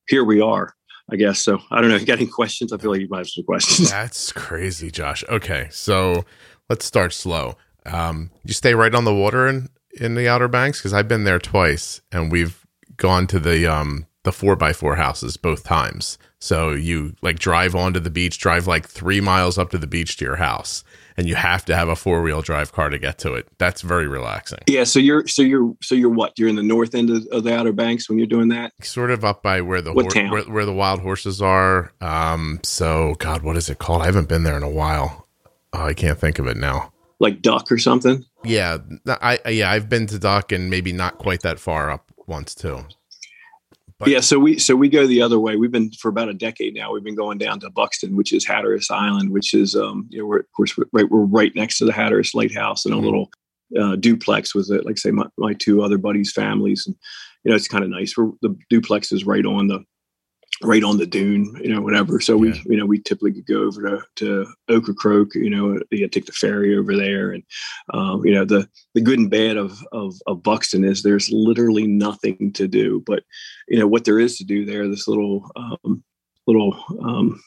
here 0.07 0.23
we 0.23 0.41
are. 0.41 0.73
I 1.11 1.15
guess 1.15 1.39
so. 1.39 1.59
I 1.71 1.81
don't 1.81 1.89
know. 1.89 1.95
If 1.95 2.01
you 2.01 2.07
got 2.07 2.19
any 2.19 2.27
questions? 2.27 2.71
I 2.71 2.77
feel 2.77 2.91
like 2.91 3.01
you 3.01 3.07
might 3.09 3.19
have 3.19 3.29
some 3.29 3.43
questions. 3.43 3.89
That's 3.91 4.31
crazy, 4.31 4.91
Josh. 4.91 5.23
Okay, 5.27 5.67
so 5.71 6.23
let's 6.69 6.85
start 6.85 7.13
slow. 7.13 7.55
Um, 7.85 8.29
you 8.43 8.53
stay 8.53 8.75
right 8.75 8.93
on 8.93 9.05
the 9.05 9.13
water 9.13 9.47
in 9.47 9.69
in 9.99 10.15
the 10.15 10.27
Outer 10.27 10.47
Banks 10.47 10.79
because 10.79 10.93
I've 10.93 11.07
been 11.07 11.23
there 11.23 11.39
twice, 11.39 12.01
and 12.11 12.31
we've 12.31 12.65
gone 12.95 13.25
to 13.27 13.39
the 13.39 13.65
um 13.65 14.05
the 14.23 14.31
four 14.31 14.55
by 14.55 14.73
four 14.73 14.97
houses 14.97 15.37
both 15.37 15.63
times. 15.63 16.17
So 16.39 16.71
you 16.71 17.15
like 17.21 17.37
drive 17.37 17.75
onto 17.75 17.99
the 17.99 18.09
beach, 18.09 18.37
drive 18.37 18.65
like 18.65 18.87
three 18.87 19.19
miles 19.19 19.57
up 19.57 19.71
to 19.71 19.77
the 19.77 19.87
beach 19.87 20.17
to 20.17 20.25
your 20.25 20.37
house, 20.37 20.85
and 21.17 21.27
you 21.27 21.35
have 21.35 21.65
to 21.65 21.75
have 21.75 21.89
a 21.89 21.97
four 21.97 22.21
wheel 22.21 22.41
drive 22.41 22.71
car 22.71 22.89
to 22.89 22.97
get 22.97 23.17
to 23.19 23.33
it. 23.33 23.47
That's 23.57 23.81
very 23.81 24.07
relaxing. 24.07 24.59
Yeah. 24.67 24.85
So 24.85 24.99
you're 24.99 25.27
so 25.27 25.41
you're 25.41 25.75
so 25.81 25.95
you're 25.95 26.09
what? 26.09 26.39
You're 26.39 26.47
in 26.47 26.55
the 26.55 26.63
north 26.63 26.95
end 26.95 27.09
of, 27.09 27.27
of 27.31 27.43
the 27.43 27.53
Outer 27.53 27.73
Banks 27.73 28.07
when 28.07 28.17
you're 28.17 28.27
doing 28.27 28.47
that. 28.49 28.71
Sort 28.81 29.11
of 29.11 29.25
up 29.25 29.43
by 29.43 29.59
where 29.59 29.81
the 29.81 29.91
hor- 29.91 30.29
where, 30.29 30.43
where, 30.43 30.65
the 30.65 30.73
wild 30.73 31.01
horses 31.01 31.41
are. 31.41 31.91
Um. 31.99 32.61
So 32.63 33.15
God, 33.19 33.43
what 33.43 33.57
is 33.57 33.69
it 33.69 33.79
called? 33.79 34.01
I 34.01 34.05
haven't 34.05 34.29
been 34.29 34.43
there 34.43 34.57
in 34.57 34.63
a 34.63 34.69
while. 34.69 35.27
Oh, 35.73 35.83
I 35.83 35.93
can't 35.93 36.17
think 36.17 36.39
of 36.39 36.47
it 36.47 36.57
now. 36.57 36.93
Like 37.19 37.41
Duck 37.41 37.69
or 37.69 37.77
something. 37.77 38.23
Yeah. 38.45 38.77
I 39.05 39.39
yeah 39.49 39.69
I've 39.69 39.89
been 39.89 40.07
to 40.07 40.17
Duck 40.17 40.53
and 40.53 40.69
maybe 40.69 40.93
not 40.93 41.17
quite 41.17 41.41
that 41.41 41.59
far 41.59 41.91
up 41.91 42.09
once 42.27 42.55
too. 42.55 42.85
But 43.99 44.09
yeah, 44.09 44.21
so 44.21 44.39
we 44.39 44.57
so 44.57 44.77
we 44.77 44.87
go 44.87 45.05
the 45.05 45.21
other 45.21 45.39
way. 45.39 45.57
We've 45.57 45.71
been 45.71 45.91
for 45.91 46.07
about 46.07 46.29
a 46.29 46.33
decade 46.33 46.73
now. 46.73 46.93
We've 46.93 47.03
been 47.03 47.15
going 47.15 47.37
down 47.37 47.59
to 47.59 47.69
Buxton, 47.69 48.15
which 48.15 48.31
is 48.31 48.45
Hatteras 48.45 48.89
Island, 48.89 49.31
which 49.31 49.53
is 49.53 49.75
um, 49.75 50.07
you 50.09 50.19
know 50.19 50.25
we're 50.25 50.39
of 50.39 50.51
course 50.55 50.77
we're 50.77 50.85
right 50.93 51.09
we're 51.09 51.25
right 51.25 51.51
next 51.53 51.79
to 51.79 51.85
the 51.85 51.91
Hatteras 51.91 52.33
Lighthouse 52.33 52.85
and 52.85 52.93
a 52.93 52.97
mm-hmm. 52.97 53.05
little 53.05 53.31
uh, 53.77 53.97
duplex 53.97 54.55
with 54.55 54.71
it, 54.71 54.85
like 54.85 54.97
say 54.97 55.11
my, 55.11 55.25
my 55.37 55.53
two 55.53 55.83
other 55.83 55.97
buddies' 55.97 56.31
families, 56.31 56.87
and 56.87 56.95
you 57.43 57.49
know 57.49 57.55
it's 57.57 57.67
kind 57.67 57.83
of 57.83 57.89
nice. 57.89 58.15
We're, 58.17 58.31
the 58.41 58.57
duplex 58.69 59.11
is 59.11 59.25
right 59.25 59.45
on 59.45 59.67
the 59.67 59.83
right 60.63 60.83
on 60.83 60.97
the 60.97 61.05
dune, 61.05 61.55
you 61.61 61.73
know, 61.73 61.81
whatever. 61.81 62.19
So 62.19 62.35
we, 62.35 62.61
you 62.65 62.77
know, 62.77 62.85
we 62.85 62.99
typically 62.99 63.33
could 63.33 63.45
go 63.45 63.63
over 63.63 63.81
to, 63.81 64.01
to 64.17 64.47
Ocracoke, 64.69 65.35
you 65.35 65.49
know, 65.49 65.79
you 65.89 66.07
take 66.07 66.25
the 66.25 66.31
ferry 66.31 66.77
over 66.77 66.95
there. 66.95 67.31
And, 67.31 67.43
um, 67.93 68.25
you 68.25 68.33
know, 68.33 68.45
the, 68.45 68.67
the 68.93 69.01
good 69.01 69.19
and 69.19 69.29
bad 69.29 69.57
of, 69.57 69.79
of, 69.91 70.15
of 70.27 70.43
Buxton 70.43 70.83
is 70.83 71.01
there's 71.01 71.29
literally 71.31 71.87
nothing 71.87 72.51
to 72.53 72.67
do, 72.67 73.01
but, 73.05 73.23
you 73.67 73.79
know, 73.79 73.87
what 73.87 74.05
there 74.05 74.19
is 74.19 74.37
to 74.37 74.43
do 74.43 74.65
there, 74.65 74.87
this 74.87 75.07
little, 75.07 75.49
um, 75.55 76.03
little, 76.45 76.83
um, 77.01 77.41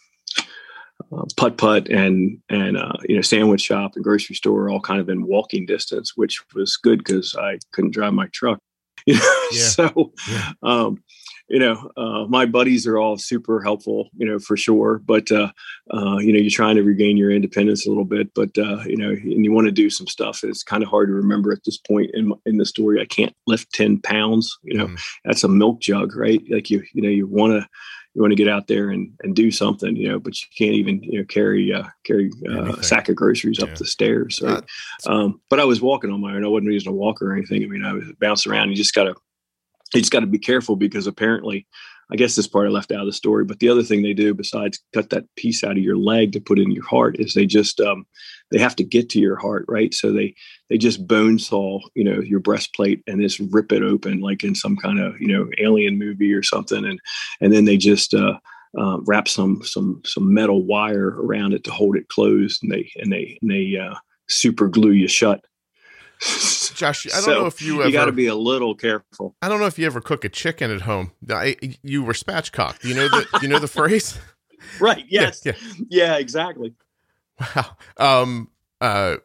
uh, 1.13 1.25
putt 1.37 1.59
putt 1.59 1.89
and 1.91 2.39
and 2.49 2.77
uh, 2.77 2.93
you 3.09 3.17
know 3.17 3.23
sandwich 3.23 3.61
shop 3.61 3.93
and 3.97 4.05
grocery 4.05 4.37
store 4.37 4.71
all 4.71 4.81
kind 4.81 5.01
of 5.01 5.09
in 5.09 5.27
walking 5.27 5.67
distance, 5.67 6.13
which 6.17 6.41
was 6.55 6.77
good 6.77 6.99
because 6.99 7.35
I 7.37 7.59
couldn't 7.73 7.93
drive 7.93 8.15
my 8.15 8.29
truck. 8.33 8.59
You 9.05 9.15
know, 9.15 9.49
yeah. 9.51 9.63
so 9.63 10.13
yeah. 10.31 10.53
Um, 10.63 11.03
you 11.53 11.59
know, 11.59 11.91
uh, 11.99 12.25
my 12.29 12.47
buddies 12.47 12.87
are 12.87 12.97
all 12.97 13.19
super 13.19 13.61
helpful, 13.61 14.09
you 14.17 14.27
know, 14.27 14.39
for 14.39 14.57
sure. 14.57 15.03
But, 15.05 15.31
uh, 15.31 15.53
uh, 15.93 16.17
you 16.17 16.33
know, 16.33 16.39
you're 16.39 16.51
trying 16.51 16.77
to 16.77 16.83
regain 16.83 17.19
your 17.19 17.31
independence 17.31 17.87
a 17.87 17.91
little 17.91 18.07
bit, 18.07 18.33
but, 18.35 18.57
uh, 18.57 18.81
you 18.87 18.97
know, 18.97 19.11
and 19.11 19.45
you 19.45 19.53
want 19.53 19.67
to 19.67 19.71
do 19.71 19.91
some 19.91 20.07
stuff. 20.07 20.43
It's 20.45 20.63
kind 20.63 20.83
of 20.83 20.89
hard 20.89 21.11
to 21.11 21.13
remember 21.13 21.53
at 21.53 21.63
this 21.65 21.77
point 21.77 22.11
in, 22.15 22.33
in 22.47 22.57
the 22.57 22.65
story. 22.65 23.03
I 23.03 23.05
can't 23.05 23.37
lift 23.47 23.71
10 23.75 24.01
pounds, 24.01 24.59
you 24.63 24.79
know, 24.79 24.87
mm. 24.87 25.01
that's 25.27 25.45
a 25.45 25.49
milk 25.49 25.81
jug, 25.81 26.17
right? 26.17 26.43
Like 26.49 26.71
you, 26.71 26.83
you 26.95 27.03
know, 27.03 27.11
you 27.11 27.27
want 27.27 27.53
to, 27.53 27.69
you 28.15 28.23
want 28.23 28.33
to 28.33 28.37
get 28.37 28.49
out 28.49 28.67
there 28.67 28.89
and, 28.89 29.13
and 29.23 29.37
do 29.37 29.51
something, 29.51 29.95
you 29.95 30.09
know, 30.09 30.19
but 30.19 30.41
you 30.41 30.49
can't 30.57 30.75
even, 30.75 31.03
you 31.03 31.19
know, 31.19 31.25
carry, 31.27 31.71
uh, 31.71 31.85
carry 32.05 32.31
uh, 32.49 32.77
a 32.77 32.83
sack 32.83 33.11
of 33.11 33.17
groceries 33.17 33.59
yeah. 33.59 33.67
up 33.67 33.77
the 33.77 33.85
stairs. 33.85 34.41
Right? 34.43 34.65
Um, 35.07 35.41
but 35.51 35.61
I 35.61 35.65
was 35.65 35.83
walking 35.83 36.11
on 36.11 36.23
my 36.23 36.35
own. 36.35 36.47
I 36.47 36.49
wasn't 36.49 36.73
using 36.73 36.93
a 36.93 36.97
walker 36.97 37.31
or 37.31 37.35
anything. 37.35 37.63
I 37.63 37.67
mean, 37.67 37.85
I 37.85 37.93
was 37.93 38.05
bouncing 38.21 38.53
around. 38.53 38.71
You 38.71 38.77
just 38.77 38.95
got 38.95 39.05
to, 39.05 39.15
you 39.95 40.01
just 40.01 40.13
got 40.13 40.21
to 40.21 40.27
be 40.27 40.39
careful 40.39 40.77
because 40.77 41.07
apparently 41.07 41.67
I 42.13 42.17
guess 42.17 42.37
this 42.37 42.47
part 42.47 42.67
I 42.67 42.71
left 42.71 42.93
out 42.93 43.01
of 43.01 43.07
the 43.07 43.13
story, 43.13 43.45
but 43.45 43.61
the 43.61 43.71
other 43.71 43.83
thing 43.83 44.03
they 44.03 44.13
do 44.13 44.35
besides 44.35 44.79
cut 44.93 45.09
that 45.11 45.25
piece 45.37 45.65
out 45.65 45.73
of 45.73 45.79
your 45.79 45.97
leg 45.97 46.33
to 46.33 46.41
put 46.41 46.59
in 46.59 46.71
your 46.71 46.85
heart 46.85 47.17
is 47.19 47.33
they 47.33 47.47
just 47.47 47.81
um, 47.81 48.05
they 48.51 48.59
have 48.59 48.77
to 48.77 48.85
get 48.85 49.09
to 49.11 49.21
your 49.21 49.37
heart, 49.37 49.65
right? 49.67 49.95
So 49.95 50.13
they 50.13 50.35
they 50.69 50.77
just 50.77 51.07
bone 51.07 51.39
saw, 51.39 51.81
you 51.95 52.05
know, 52.05 52.21
your 52.21 52.41
breastplate 52.41 53.03
and 53.07 53.23
just 53.23 53.41
rip 53.51 53.73
it 53.73 53.83
open 53.83 54.21
like 54.21 54.45
in 54.45 54.55
some 54.55 54.77
kind 54.77 55.01
of 55.01 55.19
you 55.21 55.29
know 55.29 55.49
alien 55.59 55.99
movie 55.99 56.35
or 56.35 56.43
something, 56.43 56.85
and 56.85 57.01
and 57.41 57.53
then 57.53 57.65
they 57.65 57.79
just 57.79 58.13
uh, 58.13 58.39
uh, 58.79 58.99
wrap 59.07 59.27
some 59.27 59.63
some 59.65 60.03
some 60.05 60.35
metal 60.35 60.67
wire 60.67 61.17
around 61.19 61.55
it 61.55 61.65
to 61.65 61.71
hold 61.71 61.97
it 61.97 62.09
closed, 62.09 62.63
and 62.63 62.71
they 62.71 62.91
and 62.97 63.11
they 63.11 63.39
and 63.41 63.51
they 63.51 63.79
uh, 63.79 63.95
super 64.29 64.69
glue 64.69 64.93
you 64.93 65.09
shut. 65.09 65.43
Josh, 66.75 67.07
I 67.07 67.11
don't 67.17 67.23
so 67.23 67.35
know 67.35 67.47
if 67.47 67.61
you 67.63 67.81
ever. 67.81 67.89
You 67.89 67.93
got 67.93 68.07
to 68.07 68.13
be 68.13 68.27
a 68.27 68.35
little 68.35 68.75
careful. 68.75 69.35
I 69.43 69.49
don't 69.49 69.61
know 69.61 69.67
if 69.67 69.79
you 69.79 69.87
ever 69.87 70.01
cook 70.01 70.25
a 70.25 70.29
chicken 70.29 70.71
at 70.71 70.83
home. 70.83 71.13
I, 71.29 71.57
you 71.83 72.03
were 72.03 72.13
spatchcocked. 72.13 72.81
Do 72.81 72.89
you 72.89 72.95
know 72.95 73.09
the? 73.09 73.27
you 73.43 73.49
know 73.49 73.59
the 73.59 73.69
phrase? 73.69 74.19
Right. 74.81 75.05
Yes. 75.09 75.43
Yeah, 75.45 75.53
yeah. 75.57 75.85
yeah. 75.89 76.17
Exactly. 76.19 76.75
Wow. 77.41 77.77
Um, 77.97 78.51
uh, 78.81 79.17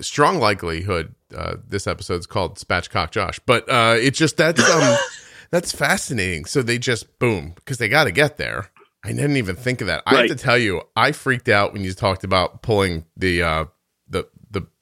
strong 0.00 0.38
likelihood. 0.38 1.14
Uh, 1.34 1.56
this 1.66 1.86
episode's 1.86 2.26
called 2.26 2.56
Spatchcock 2.58 3.10
Josh, 3.10 3.40
but 3.46 3.68
uh, 3.68 3.96
it 3.98 4.14
just 4.14 4.36
that's 4.36 4.62
um, 4.70 4.96
that's 5.50 5.72
fascinating. 5.72 6.44
So 6.44 6.62
they 6.62 6.78
just 6.78 7.18
boom 7.18 7.52
because 7.56 7.78
they 7.78 7.88
got 7.88 8.04
to 8.04 8.12
get 8.12 8.36
there. 8.36 8.70
I 9.04 9.12
didn't 9.12 9.36
even 9.36 9.56
think 9.56 9.80
of 9.80 9.86
that. 9.86 10.02
I 10.04 10.16
have 10.16 10.28
to 10.28 10.34
tell 10.34 10.58
you, 10.58 10.82
I 10.96 11.12
freaked 11.12 11.48
out 11.48 11.72
when 11.72 11.84
you 11.84 11.92
talked 11.92 12.24
about 12.24 12.62
pulling 12.62 13.04
the 13.16 13.42
uh, 13.42 13.64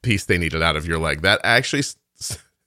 piece 0.04 0.24
they 0.24 0.38
needed 0.38 0.62
out 0.62 0.76
of 0.76 0.86
your 0.86 0.98
leg. 0.98 1.22
That 1.22 1.40
actually 1.42 1.82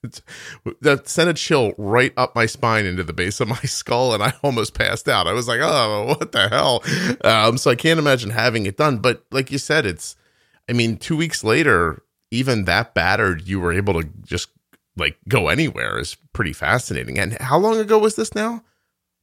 that 0.81 1.07
sent 1.07 1.29
a 1.29 1.33
chill 1.33 1.73
right 1.77 2.13
up 2.17 2.35
my 2.35 2.45
spine 2.45 2.85
into 2.85 3.03
the 3.03 3.13
base 3.13 3.39
of 3.39 3.47
my 3.47 3.55
skull, 3.63 4.13
and 4.13 4.23
I 4.23 4.33
almost 4.43 4.73
passed 4.73 5.07
out. 5.07 5.27
I 5.27 5.33
was 5.33 5.47
like, 5.47 5.61
"Oh, 5.61 6.15
what 6.19 6.31
the 6.31 6.49
hell?" 6.49 6.83
Um, 7.23 7.57
so 7.57 7.71
I 7.71 7.75
can't 7.75 7.99
imagine 7.99 8.31
having 8.31 8.65
it 8.65 8.77
done. 8.77 8.99
But 8.99 9.23
like 9.31 9.51
you 9.51 9.57
said, 9.57 9.85
it's. 9.85 10.15
I 10.69 10.73
mean, 10.73 10.97
two 10.97 11.15
weeks 11.15 11.45
later, 11.45 12.03
even 12.29 12.65
that 12.65 12.93
battered, 12.93 13.47
you 13.47 13.61
were 13.61 13.71
able 13.71 14.01
to 14.01 14.09
just 14.25 14.49
like 14.97 15.17
go 15.27 15.47
anywhere 15.47 15.99
is 15.99 16.15
pretty 16.33 16.53
fascinating. 16.53 17.17
And 17.17 17.33
how 17.39 17.57
long 17.57 17.77
ago 17.79 17.97
was 17.97 18.15
this 18.15 18.35
now? 18.35 18.63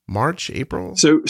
March, 0.07 0.51
April. 0.51 0.97
So, 0.97 1.23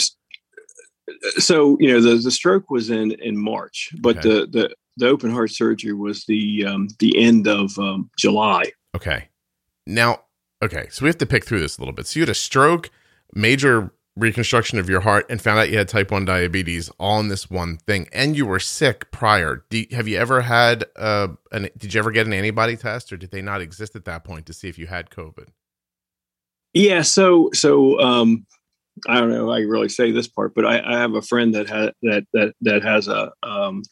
so 1.37 1.77
you 1.79 1.91
know, 1.91 2.01
the 2.01 2.15
the 2.15 2.31
stroke 2.31 2.69
was 2.69 2.89
in 2.89 3.11
in 3.11 3.37
March, 3.37 3.93
but 3.99 4.17
okay. 4.17 4.29
the 4.29 4.47
the 4.47 4.75
the 4.97 5.07
open 5.07 5.31
heart 5.31 5.51
surgery 5.51 5.93
was 5.93 6.25
the 6.25 6.65
um, 6.65 6.87
the 6.99 7.21
end 7.21 7.47
of 7.47 7.77
um, 7.77 8.09
July. 8.17 8.71
Okay. 8.95 9.29
Now, 9.87 10.21
okay, 10.63 10.87
so 10.89 11.03
we 11.03 11.09
have 11.09 11.17
to 11.19 11.25
pick 11.25 11.45
through 11.45 11.59
this 11.59 11.77
a 11.77 11.81
little 11.81 11.93
bit. 11.93 12.07
So 12.07 12.19
you 12.19 12.21
had 12.23 12.29
a 12.29 12.35
stroke, 12.35 12.89
major 13.33 13.91
reconstruction 14.15 14.79
of 14.79 14.89
your 14.89 15.01
heart, 15.01 15.25
and 15.29 15.41
found 15.41 15.59
out 15.59 15.69
you 15.69 15.77
had 15.77 15.87
type 15.87 16.09
1 16.09 16.25
diabetes 16.25 16.89
all 16.99 17.19
in 17.19 17.27
this 17.27 17.49
one 17.49 17.77
thing. 17.77 18.07
And 18.13 18.35
you 18.35 18.45
were 18.45 18.59
sick 18.59 19.11
prior. 19.11 19.65
You, 19.69 19.85
have 19.91 20.07
you 20.07 20.17
ever 20.17 20.41
had, 20.41 20.85
uh, 20.95 21.27
an, 21.51 21.69
did 21.77 21.93
you 21.93 21.99
ever 21.99 22.11
get 22.11 22.25
an 22.25 22.33
antibody 22.33 22.77
test 22.77 23.11
or 23.11 23.17
did 23.17 23.31
they 23.31 23.41
not 23.41 23.61
exist 23.61 23.95
at 23.95 24.05
that 24.05 24.23
point 24.23 24.45
to 24.47 24.53
see 24.53 24.69
if 24.69 24.79
you 24.79 24.87
had 24.87 25.09
COVID? 25.09 25.49
Yeah, 26.73 27.03
so, 27.03 27.49
so, 27.53 27.99
um, 27.99 28.45
I 29.07 29.19
don't 29.19 29.29
know. 29.29 29.51
I 29.51 29.59
really 29.59 29.89
say 29.89 30.11
this 30.11 30.27
part, 30.27 30.55
but 30.55 30.65
I, 30.65 30.81
I 30.81 30.97
have 30.97 31.15
a 31.15 31.21
friend 31.21 31.53
that 31.53 31.67
has 31.67 31.91
that 32.03 32.25
that 32.31 32.53
that 32.61 32.81
has 32.81 33.09
a 33.09 33.31
um, 33.43 33.83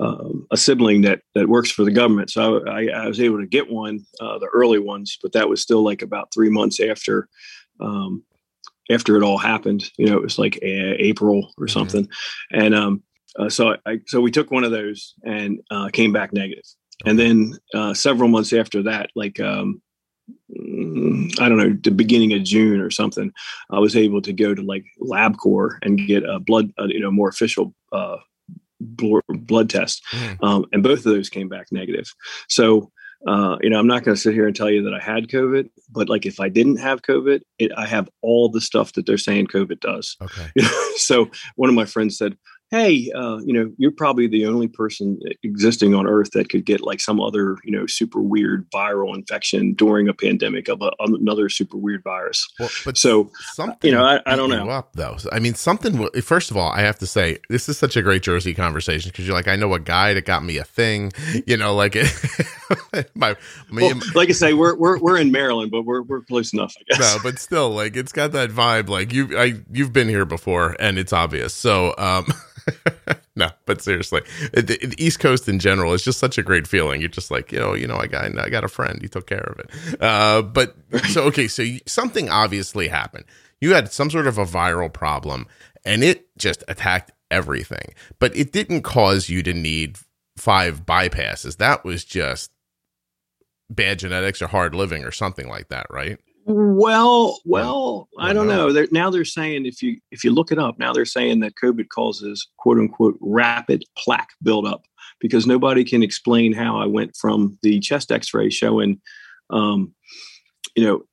um, 0.00 0.46
a 0.50 0.56
sibling 0.56 1.02
that 1.02 1.20
that 1.34 1.48
works 1.48 1.70
for 1.70 1.84
the 1.84 1.90
government. 1.90 2.30
So 2.30 2.66
I, 2.66 2.88
I 2.88 3.06
was 3.06 3.20
able 3.20 3.40
to 3.40 3.46
get 3.46 3.70
one, 3.70 4.04
uh, 4.20 4.38
the 4.38 4.48
early 4.52 4.78
ones, 4.78 5.18
but 5.22 5.32
that 5.32 5.48
was 5.48 5.60
still 5.60 5.82
like 5.82 6.02
about 6.02 6.32
three 6.32 6.50
months 6.50 6.80
after 6.80 7.28
um, 7.80 8.22
after 8.90 9.16
it 9.16 9.22
all 9.22 9.38
happened. 9.38 9.90
You 9.98 10.06
know, 10.06 10.16
it 10.16 10.22
was 10.22 10.38
like 10.38 10.56
a- 10.62 11.02
April 11.02 11.52
or 11.58 11.66
mm-hmm. 11.66 11.72
something, 11.72 12.04
mm-hmm. 12.04 12.60
and 12.60 12.74
um, 12.74 13.02
uh, 13.38 13.48
so 13.48 13.76
I 13.86 14.00
so 14.06 14.20
we 14.20 14.30
took 14.30 14.50
one 14.50 14.64
of 14.64 14.70
those 14.70 15.14
and 15.24 15.60
uh, 15.70 15.88
came 15.92 16.12
back 16.12 16.32
negative. 16.32 16.64
And 17.04 17.18
then 17.18 17.58
uh, 17.74 17.94
several 17.94 18.28
months 18.28 18.52
after 18.52 18.82
that, 18.84 19.10
like 19.16 19.40
um, 19.40 19.82
I 20.50 21.48
don't 21.48 21.56
know, 21.56 21.76
the 21.82 21.90
beginning 21.90 22.32
of 22.32 22.44
June 22.44 22.80
or 22.80 22.90
something, 22.90 23.32
I 23.70 23.78
was 23.78 23.96
able 23.96 24.22
to 24.22 24.32
go 24.32 24.54
to 24.54 24.62
like 24.62 24.84
LabCorp 25.00 25.78
and 25.82 26.06
get 26.06 26.24
a 26.24 26.38
blood, 26.38 26.72
uh, 26.78 26.86
you 26.88 27.00
know, 27.00 27.10
more 27.10 27.28
official 27.28 27.74
uh, 27.92 28.16
blood 28.82 29.70
test, 29.70 30.02
mm. 30.10 30.36
um, 30.42 30.66
and 30.72 30.82
both 30.82 30.98
of 30.98 31.04
those 31.04 31.28
came 31.28 31.48
back 31.48 31.66
negative. 31.70 32.12
So, 32.48 32.90
uh, 33.26 33.56
you 33.60 33.70
know, 33.70 33.78
I'm 33.78 33.86
not 33.86 34.02
going 34.02 34.14
to 34.14 34.20
sit 34.20 34.34
here 34.34 34.46
and 34.46 34.56
tell 34.56 34.70
you 34.70 34.82
that 34.82 34.94
I 34.94 35.00
had 35.00 35.28
COVID, 35.28 35.70
but 35.90 36.08
like 36.08 36.26
if 36.26 36.40
I 36.40 36.48
didn't 36.48 36.78
have 36.78 37.02
COVID, 37.02 37.40
it, 37.58 37.72
I 37.76 37.86
have 37.86 38.08
all 38.20 38.48
the 38.48 38.60
stuff 38.60 38.94
that 38.94 39.06
they're 39.06 39.18
saying 39.18 39.46
COVID 39.46 39.80
does. 39.80 40.16
Okay. 40.20 40.50
so 40.96 41.30
one 41.54 41.68
of 41.68 41.74
my 41.74 41.84
friends 41.84 42.18
said, 42.18 42.36
hey, 42.72 43.12
uh, 43.14 43.38
you 43.44 43.52
know, 43.52 43.70
you're 43.76 43.92
probably 43.92 44.26
the 44.26 44.46
only 44.46 44.66
person 44.66 45.20
existing 45.42 45.94
on 45.94 46.06
Earth 46.06 46.30
that 46.30 46.48
could 46.48 46.64
get 46.64 46.80
like 46.80 47.00
some 47.00 47.20
other, 47.20 47.58
you 47.64 47.70
know, 47.70 47.86
super 47.86 48.20
weird 48.20 48.68
viral 48.70 49.14
infection 49.14 49.74
during 49.74 50.08
a 50.08 50.14
pandemic 50.14 50.68
of 50.68 50.80
a, 50.80 50.90
another 51.00 51.50
super 51.50 51.76
weird 51.76 52.02
virus. 52.02 52.48
Well, 52.58 52.70
but 52.86 52.96
so, 52.96 53.30
something, 53.52 53.76
you 53.82 53.94
know, 53.94 54.02
I, 54.02 54.20
I 54.24 54.36
don't 54.36 54.48
know. 54.48 54.70
Up 54.70 54.94
though, 54.94 55.18
I 55.30 55.38
mean, 55.38 55.54
something. 55.54 56.08
First 56.22 56.50
of 56.50 56.56
all, 56.56 56.72
I 56.72 56.80
have 56.80 56.98
to 57.00 57.06
say 57.06 57.38
this 57.50 57.68
is 57.68 57.76
such 57.76 57.94
a 57.94 58.00
great 58.00 58.22
Jersey 58.22 58.54
conversation 58.54 59.10
because 59.10 59.26
you're 59.26 59.36
like, 59.36 59.48
I 59.48 59.56
know 59.56 59.74
a 59.74 59.80
guy 59.80 60.14
that 60.14 60.24
got 60.24 60.42
me 60.42 60.56
a 60.56 60.64
thing. 60.64 61.12
You 61.46 61.58
know, 61.58 61.74
like 61.74 61.94
it. 61.94 62.10
my, 63.14 63.36
well, 63.70 64.00
like 64.14 64.30
I 64.30 64.32
say, 64.32 64.54
we're 64.54 64.74
we're 64.76 64.98
we're 64.98 65.18
in 65.18 65.30
Maryland, 65.30 65.70
but 65.70 65.82
we're 65.82 66.00
we're 66.00 66.22
close 66.22 66.54
enough. 66.54 66.74
I 66.78 66.96
guess. 66.96 67.16
No, 67.16 67.20
but 67.22 67.38
still, 67.38 67.68
like 67.70 67.96
it's 67.96 68.12
got 68.12 68.32
that 68.32 68.48
vibe. 68.48 68.88
Like 68.88 69.12
you, 69.12 69.38
I 69.38 69.60
you've 69.70 69.92
been 69.92 70.08
here 70.08 70.24
before, 70.24 70.74
and 70.80 70.98
it's 70.98 71.12
obvious. 71.12 71.52
So, 71.52 71.94
um. 71.98 72.32
no, 73.36 73.48
but 73.66 73.82
seriously, 73.82 74.22
the, 74.52 74.62
the, 74.62 74.94
East 74.98 75.20
Coast 75.20 75.48
in 75.48 75.58
general 75.58 75.92
is 75.92 76.02
just 76.02 76.18
such 76.18 76.38
a 76.38 76.42
great 76.42 76.66
feeling. 76.66 77.00
You're 77.00 77.08
just 77.08 77.30
like, 77.30 77.52
you 77.52 77.58
know, 77.58 77.74
you 77.74 77.86
know, 77.86 77.96
I 77.96 78.06
got, 78.06 78.38
I 78.38 78.48
got 78.48 78.64
a 78.64 78.68
friend. 78.68 79.00
He 79.00 79.08
took 79.08 79.26
care 79.26 79.40
of 79.40 79.58
it. 79.58 80.02
Uh, 80.02 80.42
but 80.42 80.76
so 81.08 81.24
okay, 81.24 81.48
so 81.48 81.62
you, 81.62 81.80
something 81.86 82.28
obviously 82.28 82.88
happened. 82.88 83.24
You 83.60 83.74
had 83.74 83.92
some 83.92 84.10
sort 84.10 84.26
of 84.26 84.38
a 84.38 84.44
viral 84.44 84.92
problem, 84.92 85.46
and 85.84 86.02
it 86.02 86.26
just 86.36 86.64
attacked 86.68 87.12
everything. 87.30 87.94
But 88.18 88.36
it 88.36 88.52
didn't 88.52 88.82
cause 88.82 89.28
you 89.28 89.42
to 89.44 89.54
need 89.54 89.98
five 90.36 90.84
bypasses. 90.84 91.58
That 91.58 91.84
was 91.84 92.04
just 92.04 92.50
bad 93.70 93.98
genetics 93.98 94.42
or 94.42 94.48
hard 94.48 94.74
living 94.74 95.04
or 95.04 95.10
something 95.10 95.48
like 95.48 95.68
that, 95.68 95.86
right? 95.90 96.18
Well, 96.44 97.40
well, 97.44 98.08
I 98.18 98.32
don't 98.32 98.48
know. 98.48 98.72
They're, 98.72 98.88
now 98.90 99.10
they're 99.10 99.24
saying 99.24 99.66
if 99.66 99.82
you 99.82 99.98
if 100.10 100.24
you 100.24 100.32
look 100.32 100.50
it 100.50 100.58
up, 100.58 100.78
now 100.78 100.92
they're 100.92 101.04
saying 101.04 101.40
that 101.40 101.54
COVID 101.62 101.88
causes 101.88 102.48
quote 102.56 102.78
unquote 102.78 103.16
rapid 103.20 103.84
plaque 103.96 104.30
buildup 104.42 104.84
because 105.20 105.46
nobody 105.46 105.84
can 105.84 106.02
explain 106.02 106.52
how 106.52 106.78
I 106.80 106.86
went 106.86 107.16
from 107.16 107.58
the 107.62 107.78
chest 107.78 108.10
X-ray 108.10 108.50
showing, 108.50 109.00
um, 109.50 109.94
you 110.74 110.84
know, 110.84 111.04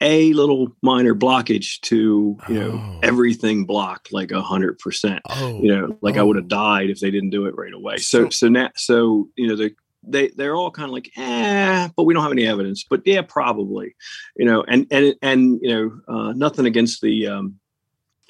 a 0.00 0.32
little 0.32 0.68
minor 0.82 1.14
blockage 1.14 1.80
to 1.80 2.38
you 2.48 2.54
know 2.54 2.80
oh. 2.82 3.00
everything 3.02 3.64
blocked 3.64 4.12
like 4.12 4.30
a 4.30 4.40
hundred 4.40 4.78
percent. 4.78 5.20
Oh. 5.28 5.60
You 5.60 5.74
know, 5.74 5.98
like 6.00 6.16
oh. 6.16 6.20
I 6.20 6.22
would 6.22 6.36
have 6.36 6.48
died 6.48 6.90
if 6.90 7.00
they 7.00 7.10
didn't 7.10 7.30
do 7.30 7.46
it 7.46 7.56
right 7.56 7.74
away. 7.74 7.98
So 7.98 8.30
so 8.30 8.48
now 8.48 8.70
so 8.76 9.28
you 9.36 9.48
know 9.48 9.56
the 9.56 9.74
they 10.02 10.28
they're 10.28 10.56
all 10.56 10.70
kind 10.70 10.88
of 10.88 10.92
like 10.92 11.10
eh 11.16 11.88
but 11.96 12.04
we 12.04 12.14
don't 12.14 12.22
have 12.22 12.32
any 12.32 12.46
evidence 12.46 12.84
but 12.88 13.02
yeah 13.04 13.22
probably 13.22 13.94
you 14.36 14.44
know 14.44 14.62
and 14.62 14.86
and 14.90 15.14
and 15.22 15.58
you 15.62 15.68
know 15.68 16.00
uh, 16.08 16.32
nothing 16.32 16.66
against 16.66 17.00
the 17.00 17.26
um, 17.26 17.58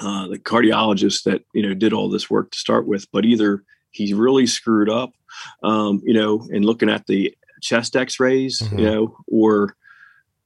uh, 0.01 0.29
the 0.29 0.39
cardiologist 0.39 1.25
that 1.25 1.43
you 1.53 1.63
know 1.63 1.75
did 1.75 1.93
all 1.93 2.09
this 2.09 2.31
work 2.31 2.51
to 2.51 2.59
start 2.59 2.87
with 2.87 3.11
but 3.13 3.25
either 3.25 3.65
he's 3.91 4.15
really 4.15 4.47
screwed 4.47 4.89
up 4.89 5.13
um, 5.63 6.01
you 6.05 6.15
know 6.15 6.47
in 6.51 6.63
looking 6.63 6.91
at 6.91 7.07
the 7.07 7.35
chest 7.61 7.97
x-rays 7.97 8.61
mm-hmm. 8.61 8.79
you 8.79 8.85
know 8.85 9.17
or 9.27 9.77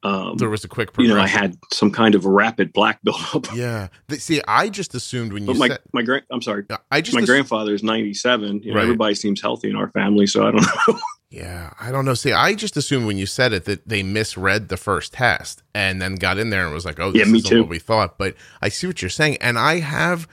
um, 0.05 0.37
there 0.37 0.51
was 0.51 0.65
a 0.65 0.69
quick 0.69 0.91
you 0.99 1.09
know 1.09 1.21
i 1.21 1.27
had 1.27 1.57
some 1.73 1.91
kind 1.91 2.15
of 2.15 2.25
rapid 2.25 2.75
plaque 2.75 3.01
buildup. 3.05 3.55
Yeah. 3.55 3.89
See 4.11 4.41
i 4.49 4.69
just 4.69 4.95
assumed 4.95 5.33
when 5.33 5.45
you 5.45 5.47
but 5.49 5.57
my 5.57 5.69
said, 5.69 5.79
my 5.93 6.03
grand 6.03 6.25
i'm 6.31 6.43
sorry. 6.43 6.65
I 6.91 7.01
just 7.01 7.15
my 7.15 7.21
assumed, 7.21 7.27
grandfather 7.27 7.75
is 7.75 7.83
97 7.83 8.63
you 8.63 8.71
know, 8.71 8.77
right. 8.77 8.83
everybody 8.83 9.15
seems 9.15 9.41
healthy 9.41 9.71
in 9.71 9.77
our 9.77 9.91
family 9.91 10.27
so 10.27 10.47
i 10.47 10.51
don't 10.51 10.67
know. 10.89 10.99
Yeah 11.31 11.73
i 11.81 11.91
don't 11.91 12.05
know. 12.05 12.15
See 12.15 12.33
i 12.33 12.55
just 12.55 12.77
assumed 12.77 13.07
when 13.07 13.19
you 13.19 13.27
said 13.27 13.53
it 13.53 13.65
that 13.67 13.89
they 13.89 14.03
misread 14.03 14.69
the 14.69 14.77
first 14.77 15.13
test 15.13 15.63
and 15.75 16.03
then 16.03 16.17
got 16.17 16.39
in 16.39 16.51
there 16.51 16.65
and 16.65 16.75
was 16.75 16.85
like 16.85 16.99
oh 16.99 17.13
this 17.13 17.27
yeah, 17.27 17.33
me 17.33 17.41
too. 17.41 17.63
what 17.63 17.71
we 17.71 17.79
thought. 17.79 18.19
But 18.19 18.35
i 18.61 18.69
see 18.69 18.87
what 18.87 19.03
you're 19.03 19.09
saying 19.09 19.37
and 19.41 19.59
i 19.59 19.79
have 19.79 20.27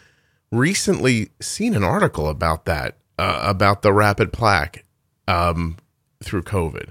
recently 0.51 1.29
seen 1.39 1.75
an 1.75 1.83
article 1.83 2.27
about 2.27 2.65
that 2.65 2.97
uh, 3.17 3.41
about 3.43 3.81
the 3.81 3.93
rapid 3.93 4.31
plaque 4.33 4.85
um, 5.27 5.77
through 6.23 6.43
covid. 6.43 6.89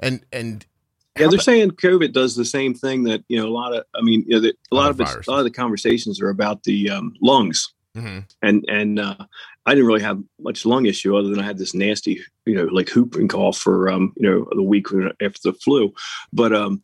And 0.00 0.24
and 0.32 0.64
yeah, 1.18 1.28
they're 1.28 1.38
saying 1.38 1.72
COVID 1.72 2.12
does 2.12 2.34
the 2.34 2.44
same 2.44 2.74
thing 2.74 3.04
that 3.04 3.24
you 3.28 3.38
know 3.38 3.46
a 3.46 3.50
lot 3.50 3.74
of. 3.74 3.84
I 3.94 4.02
mean, 4.02 4.24
you 4.26 4.34
know, 4.34 4.40
the, 4.40 4.54
a 4.72 4.74
lot 4.74 4.90
of 4.90 5.00
a 5.00 5.30
lot 5.30 5.38
of 5.38 5.44
the 5.44 5.50
conversations 5.50 6.20
are 6.20 6.28
about 6.28 6.64
the 6.64 6.90
um, 6.90 7.14
lungs, 7.22 7.72
mm-hmm. 7.96 8.20
and 8.42 8.64
and 8.68 8.98
uh, 8.98 9.16
I 9.64 9.74
didn't 9.74 9.86
really 9.86 10.02
have 10.02 10.22
much 10.40 10.66
lung 10.66 10.86
issue 10.86 11.16
other 11.16 11.28
than 11.28 11.38
I 11.38 11.44
had 11.44 11.58
this 11.58 11.74
nasty, 11.74 12.20
you 12.46 12.56
know, 12.56 12.64
like 12.64 12.90
whooping 12.90 13.28
cough 13.28 13.58
for 13.58 13.88
um, 13.88 14.12
you 14.16 14.28
know 14.28 14.46
the 14.50 14.62
week 14.62 14.86
after 15.22 15.40
the 15.44 15.52
flu, 15.52 15.94
but 16.32 16.52
um, 16.52 16.82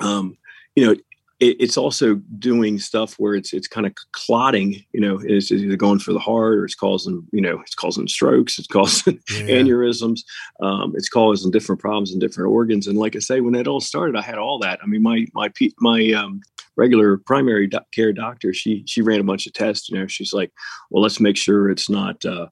um, 0.00 0.36
you 0.74 0.86
know, 0.86 0.96
it, 1.40 1.56
it's 1.60 1.76
also 1.76 2.16
doing 2.38 2.78
stuff 2.78 3.14
where 3.18 3.34
it's 3.34 3.52
it's 3.52 3.68
kind 3.68 3.86
of 3.86 3.94
clotting. 4.12 4.84
You 4.92 5.00
know, 5.00 5.20
it's, 5.22 5.50
either 5.50 5.76
going 5.76 5.98
for 5.98 6.12
the 6.12 6.18
heart 6.18 6.58
or 6.58 6.64
it's 6.64 6.74
causing 6.74 7.26
you 7.32 7.40
know 7.40 7.60
it's 7.60 7.74
causing 7.74 8.08
strokes, 8.08 8.58
it's 8.58 8.68
causing 8.68 9.20
yeah. 9.30 9.56
aneurysms, 9.56 10.20
um, 10.60 10.92
it's 10.96 11.08
causing 11.08 11.50
different 11.50 11.80
problems 11.80 12.12
in 12.12 12.18
different 12.18 12.50
organs. 12.50 12.86
And 12.86 12.98
like 12.98 13.16
I 13.16 13.20
say, 13.20 13.40
when 13.40 13.54
it 13.54 13.68
all 13.68 13.80
started, 13.80 14.16
I 14.16 14.22
had 14.22 14.38
all 14.38 14.58
that. 14.60 14.80
I 14.82 14.86
mean, 14.86 15.02
my 15.02 15.26
my 15.34 15.50
my 15.80 16.12
um, 16.12 16.40
regular 16.76 17.18
primary 17.18 17.66
do- 17.66 17.78
care 17.92 18.12
doctor, 18.12 18.52
she 18.54 18.84
she 18.86 19.02
ran 19.02 19.20
a 19.20 19.24
bunch 19.24 19.46
of 19.46 19.52
tests. 19.52 19.88
You 19.88 19.98
know, 19.98 20.06
she's 20.06 20.32
like, 20.32 20.52
well, 20.90 21.02
let's 21.02 21.20
make 21.20 21.36
sure 21.36 21.68
it's 21.68 21.90
not 21.90 22.24
uh, 22.24 22.46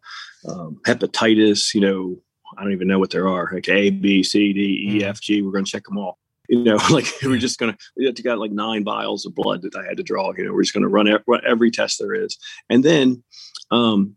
um, 0.48 0.80
hepatitis. 0.86 1.72
You 1.72 1.80
know, 1.82 2.16
I 2.58 2.62
don't 2.62 2.72
even 2.72 2.88
know 2.88 2.98
what 2.98 3.10
there 3.10 3.28
are. 3.28 3.50
Like 3.52 3.68
A, 3.68 3.90
B, 3.90 4.22
C, 4.22 4.52
D, 4.52 4.88
E, 4.88 5.00
mm. 5.00 5.02
F, 5.02 5.20
G. 5.20 5.42
We're 5.42 5.52
going 5.52 5.64
to 5.64 5.70
check 5.70 5.84
them 5.84 5.98
all 5.98 6.18
you 6.52 6.62
know, 6.62 6.76
like 6.90 7.06
we're 7.22 7.38
just 7.38 7.58
gonna 7.58 7.76
we 7.96 8.04
had 8.04 8.14
to 8.16 8.22
got 8.22 8.38
like 8.38 8.52
nine 8.52 8.84
vials 8.84 9.24
of 9.24 9.34
blood 9.34 9.62
that 9.62 9.74
I 9.74 9.84
had 9.84 9.96
to 9.96 10.02
draw. 10.02 10.32
You 10.36 10.44
know, 10.44 10.52
we're 10.52 10.62
just 10.62 10.74
gonna 10.74 10.88
run 10.88 11.08
every 11.46 11.70
test 11.70 11.98
there 11.98 12.14
is, 12.14 12.36
and 12.68 12.84
then, 12.84 13.24
um, 13.70 14.16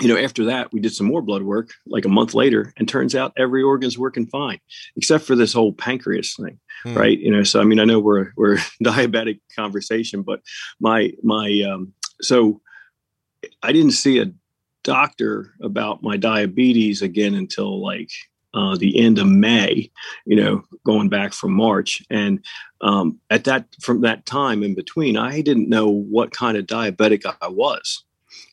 you 0.00 0.08
know, 0.08 0.16
after 0.16 0.46
that, 0.46 0.72
we 0.72 0.80
did 0.80 0.94
some 0.94 1.06
more 1.06 1.20
blood 1.20 1.42
work 1.42 1.70
like 1.86 2.06
a 2.06 2.08
month 2.08 2.32
later, 2.32 2.72
and 2.78 2.88
turns 2.88 3.14
out 3.14 3.34
every 3.36 3.62
organ's 3.62 3.98
working 3.98 4.26
fine, 4.26 4.58
except 4.96 5.24
for 5.24 5.36
this 5.36 5.52
whole 5.52 5.74
pancreas 5.74 6.34
thing, 6.36 6.58
hmm. 6.84 6.94
right? 6.94 7.18
You 7.18 7.30
know, 7.30 7.42
so 7.42 7.60
I 7.60 7.64
mean, 7.64 7.80
I 7.80 7.84
know 7.84 8.00
we're 8.00 8.32
we're 8.36 8.56
diabetic 8.82 9.40
conversation, 9.54 10.22
but 10.22 10.40
my 10.80 11.12
my 11.22 11.62
um, 11.70 11.92
so 12.22 12.62
I 13.62 13.72
didn't 13.72 13.92
see 13.92 14.20
a 14.20 14.32
doctor 14.84 15.52
about 15.60 16.02
my 16.02 16.16
diabetes 16.16 17.02
again 17.02 17.34
until 17.34 17.82
like 17.84 18.08
uh, 18.54 18.76
the 18.76 18.98
end 18.98 19.18
of 19.18 19.26
May, 19.26 19.90
you 20.24 20.36
know, 20.36 20.62
going 20.84 21.08
back 21.08 21.32
from 21.32 21.52
March. 21.52 22.02
And 22.10 22.44
um, 22.80 23.18
at 23.30 23.44
that, 23.44 23.66
from 23.80 24.00
that 24.02 24.26
time 24.26 24.62
in 24.62 24.74
between, 24.74 25.16
I 25.16 25.40
didn't 25.40 25.68
know 25.68 25.88
what 25.88 26.30
kind 26.30 26.56
of 26.56 26.66
diabetic 26.66 27.24
I 27.40 27.48
was. 27.48 28.04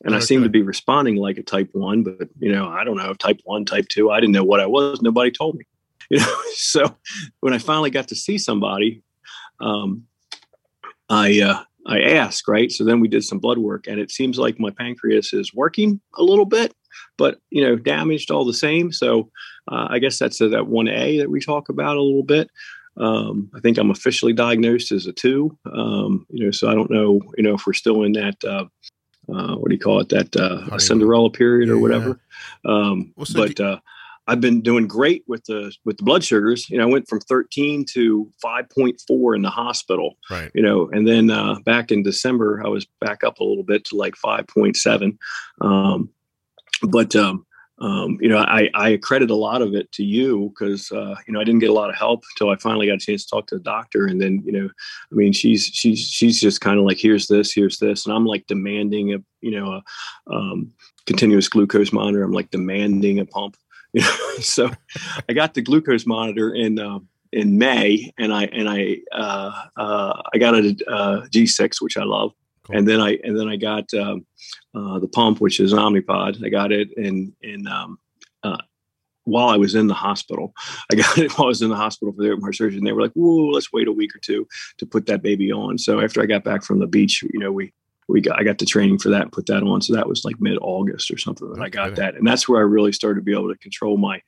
And 0.04 0.14
okay. 0.14 0.22
I 0.22 0.24
seemed 0.24 0.44
to 0.44 0.50
be 0.50 0.62
responding 0.62 1.16
like 1.16 1.38
a 1.38 1.42
type 1.42 1.70
one, 1.72 2.02
but 2.02 2.28
you 2.38 2.52
know, 2.52 2.68
I 2.68 2.84
don't 2.84 2.96
know, 2.96 3.14
type 3.14 3.40
one, 3.44 3.64
type 3.64 3.88
two. 3.88 4.10
I 4.10 4.20
didn't 4.20 4.32
know 4.32 4.44
what 4.44 4.60
I 4.60 4.66
was. 4.66 5.00
Nobody 5.02 5.30
told 5.30 5.56
me. 5.56 5.64
You 6.08 6.20
know, 6.20 6.36
so 6.54 6.96
when 7.40 7.52
I 7.52 7.58
finally 7.58 7.90
got 7.90 8.06
to 8.08 8.14
see 8.14 8.38
somebody, 8.38 9.02
um, 9.58 10.04
I 11.08 11.40
uh, 11.40 11.64
I 11.84 12.00
asked, 12.00 12.46
right? 12.46 12.70
So 12.70 12.84
then 12.84 13.00
we 13.00 13.08
did 13.08 13.24
some 13.24 13.40
blood 13.40 13.58
work, 13.58 13.88
and 13.88 13.98
it 13.98 14.12
seems 14.12 14.38
like 14.38 14.60
my 14.60 14.70
pancreas 14.70 15.32
is 15.32 15.52
working 15.52 16.00
a 16.16 16.22
little 16.22 16.44
bit, 16.44 16.74
but 17.16 17.38
you 17.50 17.60
know, 17.60 17.74
damaged 17.74 18.30
all 18.30 18.44
the 18.44 18.54
same. 18.54 18.92
So 18.92 19.30
uh, 19.68 19.88
I 19.90 19.98
guess 19.98 20.18
that's 20.18 20.40
a, 20.40 20.48
that 20.48 20.66
one 20.66 20.88
A 20.88 21.18
that 21.18 21.30
we 21.30 21.40
talk 21.40 21.68
about 21.68 21.96
a 21.96 22.02
little 22.02 22.22
bit. 22.22 22.50
Um, 22.96 23.50
I 23.54 23.60
think 23.60 23.78
I'm 23.78 23.90
officially 23.90 24.32
diagnosed 24.32 24.92
as 24.92 25.06
a 25.06 25.12
two. 25.12 25.56
Um, 25.70 26.26
you 26.30 26.46
know, 26.46 26.50
so 26.50 26.68
I 26.68 26.74
don't 26.74 26.90
know, 26.90 27.20
you 27.36 27.42
know, 27.42 27.54
if 27.54 27.66
we're 27.66 27.72
still 27.72 28.02
in 28.02 28.12
that. 28.12 28.42
Uh, 28.44 28.66
uh, 29.28 29.56
what 29.56 29.68
do 29.68 29.74
you 29.74 29.80
call 29.80 30.00
it? 30.00 30.08
That 30.10 30.36
uh, 30.36 30.78
Cinderella 30.78 31.30
period 31.30 31.68
or 31.68 31.78
whatever. 31.78 32.20
Yeah. 32.64 32.72
Um, 32.72 33.12
well, 33.16 33.26
so 33.26 33.46
but 33.46 33.58
uh, 33.58 33.80
I've 34.28 34.40
been 34.40 34.60
doing 34.60 34.86
great 34.86 35.24
with 35.26 35.44
the 35.44 35.74
with 35.84 35.98
the 35.98 36.04
blood 36.04 36.24
sugars. 36.24 36.68
You 36.70 36.78
know, 36.78 36.84
I 36.84 36.90
went 36.90 37.08
from 37.08 37.20
13 37.20 37.84
to 37.92 38.30
5.4 38.44 39.36
in 39.36 39.42
the 39.42 39.50
hospital. 39.50 40.16
Right. 40.30 40.50
You 40.54 40.62
know, 40.62 40.88
and 40.90 41.06
then 41.06 41.30
uh, 41.30 41.56
back 41.64 41.90
in 41.90 42.02
December, 42.02 42.62
I 42.64 42.68
was 42.68 42.86
back 43.00 43.24
up 43.24 43.40
a 43.40 43.44
little 43.44 43.64
bit 43.64 43.84
to 43.86 43.96
like 43.96 44.14
5.7. 44.14 45.16
Um, 45.60 46.10
but 46.82 47.14
um, 47.16 47.45
um, 47.78 48.16
you 48.20 48.28
know, 48.28 48.38
I, 48.38 48.70
I 48.74 48.96
credit 48.96 49.30
a 49.30 49.34
lot 49.34 49.60
of 49.60 49.74
it 49.74 49.92
to 49.92 50.04
you 50.04 50.50
because 50.50 50.90
uh, 50.92 51.14
you 51.26 51.34
know 51.34 51.40
I 51.40 51.44
didn't 51.44 51.60
get 51.60 51.70
a 51.70 51.74
lot 51.74 51.90
of 51.90 51.96
help 51.96 52.24
until 52.32 52.50
I 52.50 52.56
finally 52.56 52.86
got 52.86 52.94
a 52.94 52.98
chance 52.98 53.24
to 53.24 53.30
talk 53.30 53.46
to 53.48 53.56
the 53.56 53.62
doctor, 53.62 54.06
and 54.06 54.20
then 54.20 54.42
you 54.46 54.52
know, 54.52 54.68
I 55.12 55.14
mean, 55.14 55.32
she's 55.32 55.66
she's 55.66 56.00
she's 56.00 56.40
just 56.40 56.62
kind 56.62 56.78
of 56.78 56.86
like, 56.86 56.98
here's 56.98 57.26
this, 57.26 57.52
here's 57.52 57.78
this, 57.78 58.06
and 58.06 58.14
I'm 58.14 58.24
like 58.24 58.46
demanding 58.46 59.12
a 59.12 59.18
you 59.42 59.50
know 59.50 59.72
a 59.72 60.34
um, 60.34 60.72
continuous 61.06 61.48
glucose 61.48 61.92
monitor. 61.92 62.22
I'm 62.22 62.32
like 62.32 62.50
demanding 62.50 63.18
a 63.18 63.26
pump. 63.26 63.56
You 63.92 64.02
know, 64.02 64.38
so 64.40 64.70
I 65.26 65.32
got 65.32 65.54
the 65.54 65.62
glucose 65.62 66.06
monitor 66.06 66.52
in 66.52 66.78
uh, 66.78 66.98
in 67.32 67.56
May, 67.56 68.12
and 68.18 68.32
I 68.32 68.44
and 68.44 68.68
I 68.68 68.98
uh, 69.12 69.52
uh, 69.76 70.22
I 70.34 70.38
got 70.38 70.54
a 70.54 70.76
uh, 70.88 71.26
G6, 71.28 71.80
which 71.80 71.96
I 71.96 72.04
love, 72.04 72.32
cool. 72.66 72.76
and 72.76 72.86
then 72.86 73.00
I 73.00 73.18
and 73.24 73.38
then 73.38 73.48
I 73.48 73.56
got 73.56 73.92
um, 73.94 74.26
uh, 74.74 74.98
the 74.98 75.08
pump, 75.08 75.40
which 75.40 75.60
is 75.60 75.72
Omnipod. 75.72 76.44
I 76.44 76.48
got 76.48 76.72
it 76.72 76.88
in 76.96 77.32
in 77.42 77.66
um, 77.66 77.98
uh, 78.42 78.58
while 79.24 79.48
I 79.48 79.56
was 79.56 79.74
in 79.74 79.86
the 79.86 79.94
hospital. 79.94 80.54
I 80.90 80.96
got 80.96 81.18
it 81.18 81.32
while 81.32 81.46
I 81.46 81.48
was 81.48 81.62
in 81.62 81.70
the 81.70 81.76
hospital 81.76 82.14
for 82.14 82.22
their 82.22 82.36
surgery. 82.52 82.78
And 82.78 82.86
they 82.86 82.92
were 82.92 83.02
like, 83.02 83.12
"Whoa, 83.12 83.48
let's 83.48 83.72
wait 83.72 83.88
a 83.88 83.92
week 83.92 84.14
or 84.14 84.20
two 84.20 84.46
to 84.78 84.86
put 84.86 85.06
that 85.06 85.22
baby 85.22 85.52
on." 85.52 85.78
So 85.78 86.00
after 86.00 86.22
I 86.22 86.26
got 86.26 86.44
back 86.44 86.62
from 86.62 86.78
the 86.78 86.86
beach, 86.86 87.22
you 87.22 87.38
know, 87.38 87.52
we 87.52 87.72
we 88.08 88.20
got 88.20 88.38
I 88.38 88.44
got 88.44 88.58
the 88.58 88.66
training 88.66 88.98
for 88.98 89.10
that 89.10 89.22
and 89.22 89.32
put 89.32 89.46
that 89.46 89.62
on. 89.62 89.82
So 89.82 89.94
that 89.94 90.08
was 90.08 90.24
like 90.24 90.40
mid 90.40 90.58
August 90.60 91.10
or 91.10 91.18
something 91.18 91.48
that 91.48 91.60
okay. 91.60 91.66
I 91.66 91.68
got 91.68 91.96
that, 91.96 92.14
and 92.14 92.26
that's 92.26 92.48
where 92.48 92.60
I 92.60 92.64
really 92.64 92.92
started 92.92 93.20
to 93.20 93.24
be 93.24 93.32
able 93.32 93.52
to 93.52 93.58
control 93.58 93.96
my 93.96 94.22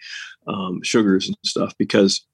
um, 0.46 0.82
sugars 0.82 1.28
and 1.28 1.36
stuff 1.44 1.74
because 1.78 2.26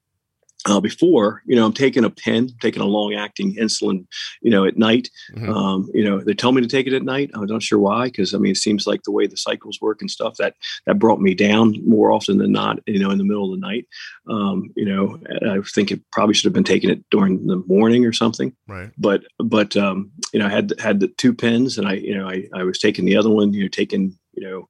uh, 0.66 0.80
before, 0.80 1.42
you 1.46 1.54
know, 1.54 1.64
I'm 1.64 1.72
taking 1.72 2.04
a 2.04 2.10
pen, 2.10 2.50
taking 2.60 2.82
a 2.82 2.86
long 2.86 3.14
acting 3.14 3.54
insulin, 3.56 4.06
you 4.42 4.50
know, 4.50 4.64
at 4.64 4.78
night. 4.78 5.10
Mm-hmm. 5.34 5.52
Um, 5.52 5.90
you 5.92 6.04
know, 6.04 6.20
they 6.20 6.34
tell 6.34 6.52
me 6.52 6.62
to 6.62 6.68
take 6.68 6.86
it 6.86 6.94
at 6.94 7.02
night. 7.02 7.30
I'm 7.34 7.46
not 7.46 7.62
sure 7.62 7.78
why, 7.78 8.06
because 8.06 8.34
I 8.34 8.38
mean, 8.38 8.52
it 8.52 8.56
seems 8.56 8.86
like 8.86 9.02
the 9.02 9.12
way 9.12 9.26
the 9.26 9.36
cycles 9.36 9.80
work 9.80 10.00
and 10.00 10.10
stuff 10.10 10.36
that 10.38 10.54
that 10.86 10.98
brought 10.98 11.20
me 11.20 11.34
down 11.34 11.76
more 11.86 12.10
often 12.10 12.38
than 12.38 12.52
not, 12.52 12.78
you 12.86 12.98
know, 12.98 13.10
in 13.10 13.18
the 13.18 13.24
middle 13.24 13.52
of 13.52 13.60
the 13.60 13.66
night. 13.66 13.86
Um, 14.28 14.70
you 14.76 14.84
know, 14.84 15.18
I 15.46 15.60
think 15.74 15.90
it 15.90 16.00
probably 16.12 16.34
should 16.34 16.46
have 16.46 16.54
been 16.54 16.64
taking 16.64 16.90
it 16.90 17.04
during 17.10 17.46
the 17.46 17.62
morning 17.66 18.06
or 18.06 18.12
something. 18.12 18.54
Right. 18.66 18.90
But, 18.96 19.24
but, 19.38 19.76
um, 19.76 20.10
you 20.32 20.38
know, 20.38 20.46
I 20.46 20.50
had, 20.50 20.72
had 20.78 21.00
the 21.00 21.08
two 21.08 21.34
pens 21.34 21.78
and 21.78 21.86
I, 21.86 21.94
you 21.94 22.16
know, 22.16 22.28
I, 22.28 22.48
I 22.54 22.62
was 22.62 22.78
taking 22.78 23.04
the 23.04 23.16
other 23.16 23.30
one, 23.30 23.52
you 23.52 23.62
know, 23.62 23.68
taking, 23.68 24.18
you 24.32 24.48
know, 24.48 24.68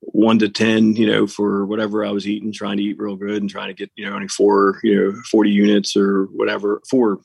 one 0.00 0.38
to 0.38 0.48
10, 0.48 0.96
you 0.96 1.06
know, 1.06 1.26
for 1.26 1.66
whatever 1.66 2.04
I 2.04 2.10
was 2.10 2.26
eating, 2.26 2.52
trying 2.52 2.76
to 2.76 2.82
eat 2.82 2.98
real 2.98 3.16
good 3.16 3.42
and 3.42 3.50
trying 3.50 3.68
to 3.68 3.74
get, 3.74 3.90
you 3.96 4.06
know, 4.08 4.14
only 4.14 4.28
four, 4.28 4.80
you 4.82 4.94
know, 4.94 5.22
40 5.30 5.50
units 5.50 5.96
or 5.96 6.24
whatever, 6.26 6.80
four, 6.88 7.18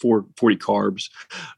four, 0.00 0.26
40 0.36 0.56
carbs, 0.56 1.10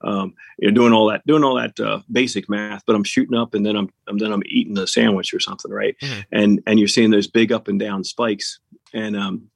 um, 0.03 0.35
you 0.59 0.69
know, 0.69 0.75
doing 0.75 0.93
all 0.93 1.09
that, 1.09 1.27
doing 1.27 1.45
all 1.45 1.55
that, 1.57 1.79
uh, 1.81 2.01
basic 2.11 2.49
math, 2.49 2.83
but 2.87 2.97
I'm 2.97 3.05
shooting 3.05 3.37
up 3.37 3.55
and 3.55 3.65
then 3.65 3.77
I'm, 3.77 3.91
and 4.07 4.19
then 4.19 4.33
I'm 4.33 4.43
eating 4.47 4.79
a 4.79 4.87
sandwich 4.87 5.33
or 5.35 5.41
something. 5.41 5.71
Right. 5.71 5.97
Mm-hmm. 6.03 6.21
And, 6.33 6.63
and 6.67 6.79
you're 6.79 6.89
seeing 6.89 7.11
those 7.11 7.27
big 7.27 7.53
up 7.53 7.69
and 7.69 7.79
down 7.79 8.05
spikes. 8.05 8.61
And, 8.93 9.17
um, 9.17 9.51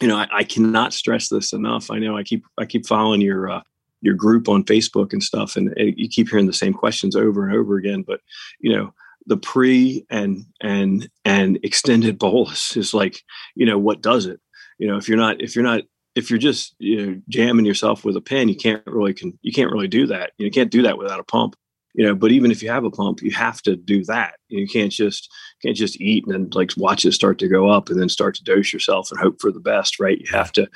you 0.00 0.08
know, 0.08 0.16
I, 0.16 0.28
I 0.32 0.44
cannot 0.44 0.94
stress 0.94 1.28
this 1.28 1.52
enough. 1.52 1.90
I 1.90 1.98
know 1.98 2.16
I 2.16 2.22
keep, 2.22 2.44
I 2.58 2.66
keep 2.66 2.86
following 2.86 3.20
your, 3.20 3.50
uh, 3.50 3.62
your 4.00 4.14
group 4.14 4.48
on 4.48 4.64
Facebook 4.64 5.12
and 5.12 5.22
stuff, 5.22 5.56
and, 5.56 5.76
and 5.76 5.94
you 5.96 6.08
keep 6.08 6.28
hearing 6.28 6.46
the 6.46 6.52
same 6.52 6.72
questions 6.72 7.16
over 7.16 7.44
and 7.44 7.56
over 7.56 7.76
again. 7.76 8.02
But 8.02 8.20
you 8.60 8.74
know, 8.74 8.94
the 9.28 9.36
pre 9.36 10.04
and 10.10 10.44
and 10.60 11.08
and 11.24 11.58
extended 11.62 12.18
bolus 12.18 12.76
is 12.76 12.92
like 12.92 13.22
you 13.54 13.66
know 13.66 13.78
what 13.78 14.00
does 14.00 14.26
it 14.26 14.40
you 14.78 14.88
know 14.88 14.96
if 14.96 15.08
you're 15.08 15.18
not 15.18 15.40
if 15.40 15.54
you're 15.54 15.64
not 15.64 15.82
if 16.14 16.30
you're 16.30 16.38
just 16.38 16.74
you 16.78 17.06
know 17.06 17.20
jamming 17.28 17.66
yourself 17.66 18.04
with 18.04 18.16
a 18.16 18.20
pen 18.20 18.48
you 18.48 18.56
can't 18.56 18.82
really 18.86 19.14
can 19.14 19.38
you 19.42 19.52
can't 19.52 19.70
really 19.70 19.86
do 19.86 20.06
that 20.06 20.32
you 20.38 20.50
can't 20.50 20.72
do 20.72 20.82
that 20.82 20.98
without 20.98 21.20
a 21.20 21.24
pump 21.24 21.54
you 21.94 22.04
know 22.04 22.14
but 22.14 22.32
even 22.32 22.50
if 22.50 22.62
you 22.62 22.70
have 22.70 22.84
a 22.84 22.90
pump 22.90 23.20
you 23.22 23.30
have 23.30 23.60
to 23.60 23.76
do 23.76 24.02
that 24.04 24.34
you 24.48 24.66
can't 24.66 24.92
just 24.92 25.30
can't 25.62 25.76
just 25.76 26.00
eat 26.00 26.24
and 26.26 26.34
then 26.34 26.48
like 26.52 26.72
watch 26.78 27.04
it 27.04 27.12
start 27.12 27.38
to 27.38 27.48
go 27.48 27.68
up 27.68 27.90
and 27.90 28.00
then 28.00 28.08
start 28.08 28.34
to 28.34 28.44
dose 28.44 28.72
yourself 28.72 29.10
and 29.10 29.20
hope 29.20 29.38
for 29.40 29.52
the 29.52 29.60
best 29.60 30.00
right 30.00 30.18
you 30.18 30.26
have 30.30 30.50
to 30.50 30.66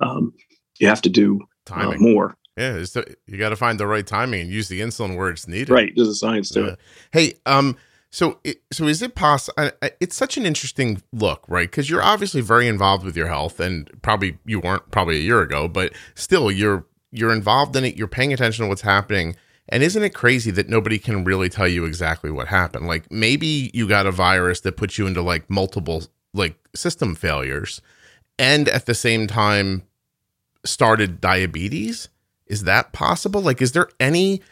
um 0.00 0.32
you 0.80 0.88
have 0.88 1.00
to 1.00 1.08
do 1.08 1.40
uh, 1.70 1.94
more 1.98 2.36
yeah, 2.56 2.72
the, 2.72 3.16
you 3.26 3.38
got 3.38 3.50
to 3.50 3.56
find 3.56 3.80
the 3.80 3.86
right 3.86 4.06
timing 4.06 4.42
and 4.42 4.50
use 4.50 4.68
the 4.68 4.82
insulin 4.82 5.16
where 5.16 5.30
it's 5.30 5.48
needed. 5.48 5.70
Right, 5.70 5.92
there's 5.96 6.08
a 6.08 6.14
science 6.14 6.50
to 6.50 6.60
yeah. 6.60 6.66
it. 6.66 6.78
Hey, 7.10 7.34
um, 7.46 7.76
so, 8.10 8.40
it, 8.42 8.62
so 8.72 8.86
is 8.86 9.02
it 9.02 9.14
possible? 9.14 9.70
It's 10.00 10.16
such 10.16 10.36
an 10.36 10.44
interesting 10.44 11.00
look, 11.12 11.44
right? 11.48 11.70
Because 11.70 11.88
you're 11.88 12.02
obviously 12.02 12.40
very 12.40 12.66
involved 12.66 13.04
with 13.04 13.16
your 13.16 13.28
health, 13.28 13.60
and 13.60 13.88
probably 14.02 14.38
you 14.44 14.58
weren't 14.58 14.90
probably 14.90 15.16
a 15.16 15.22
year 15.22 15.40
ago, 15.42 15.68
but 15.68 15.92
still, 16.16 16.50
you're 16.50 16.84
you're 17.12 17.32
involved 17.32 17.76
in 17.76 17.84
it. 17.84 17.96
You're 17.96 18.08
paying 18.08 18.32
attention 18.32 18.64
to 18.64 18.68
what's 18.68 18.82
happening, 18.82 19.36
and 19.68 19.84
isn't 19.84 20.02
it 20.02 20.10
crazy 20.10 20.50
that 20.50 20.68
nobody 20.68 20.98
can 20.98 21.22
really 21.22 21.48
tell 21.48 21.68
you 21.68 21.84
exactly 21.84 22.32
what 22.32 22.48
happened? 22.48 22.88
Like 22.88 23.10
maybe 23.12 23.70
you 23.72 23.86
got 23.86 24.06
a 24.06 24.12
virus 24.12 24.60
that 24.62 24.76
puts 24.76 24.98
you 24.98 25.06
into 25.06 25.22
like 25.22 25.48
multiple 25.48 26.02
like 26.34 26.56
system 26.74 27.14
failures, 27.14 27.80
and 28.40 28.68
at 28.68 28.86
the 28.86 28.94
same 28.94 29.28
time 29.28 29.84
started 30.64 31.20
diabetes. 31.20 32.08
Is 32.46 32.64
that 32.64 32.92
possible? 32.92 33.40
Like, 33.40 33.62
is 33.62 33.70
there 33.70 33.88
any 34.00 34.42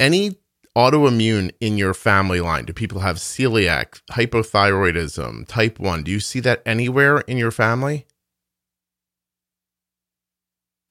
any 0.00 0.38
autoimmune 0.78 1.50
in 1.60 1.76
your 1.76 1.92
family 1.92 2.40
line? 2.40 2.64
Do 2.64 2.72
people 2.72 3.00
have 3.00 3.16
celiac, 3.16 4.00
hypothyroidism, 4.12 5.48
type 5.48 5.80
1? 5.80 6.04
Do 6.04 6.12
you 6.12 6.20
see 6.20 6.38
that 6.40 6.62
anywhere 6.64 7.18
in 7.20 7.36
your 7.36 7.50
family? 7.50 8.06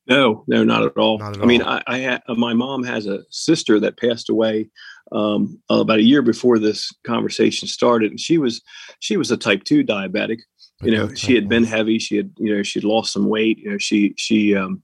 No, 0.07 0.43
no, 0.47 0.63
not 0.63 0.83
at 0.83 0.97
all. 0.97 1.19
Not 1.19 1.31
at 1.35 1.37
I 1.37 1.41
all. 1.41 1.47
mean, 1.47 1.61
I, 1.61 1.81
I 1.87 2.01
ha- 2.01 2.33
my 2.35 2.53
mom 2.53 2.83
has 2.83 3.07
a 3.07 3.23
sister 3.29 3.79
that 3.79 3.97
passed 3.97 4.29
away 4.29 4.69
um, 5.11 5.61
about 5.69 5.99
a 5.99 6.03
year 6.03 6.21
before 6.21 6.59
this 6.59 6.91
conversation 7.05 7.67
started, 7.67 8.11
and 8.11 8.19
she 8.19 8.37
was 8.37 8.61
she 8.99 9.17
was 9.17 9.31
a 9.31 9.37
type 9.37 9.63
two 9.63 9.83
diabetic. 9.83 10.39
You 10.81 10.91
know, 10.91 11.13
she 11.13 11.33
had 11.33 11.49
been 11.49 11.63
heavy. 11.63 11.97
She 11.99 12.17
had 12.17 12.31
you 12.37 12.55
know 12.55 12.63
she'd 12.63 12.83
lost 12.83 13.13
some 13.13 13.27
weight. 13.27 13.57
You 13.57 13.71
know, 13.71 13.77
she 13.77 14.13
she 14.17 14.55
um, 14.55 14.83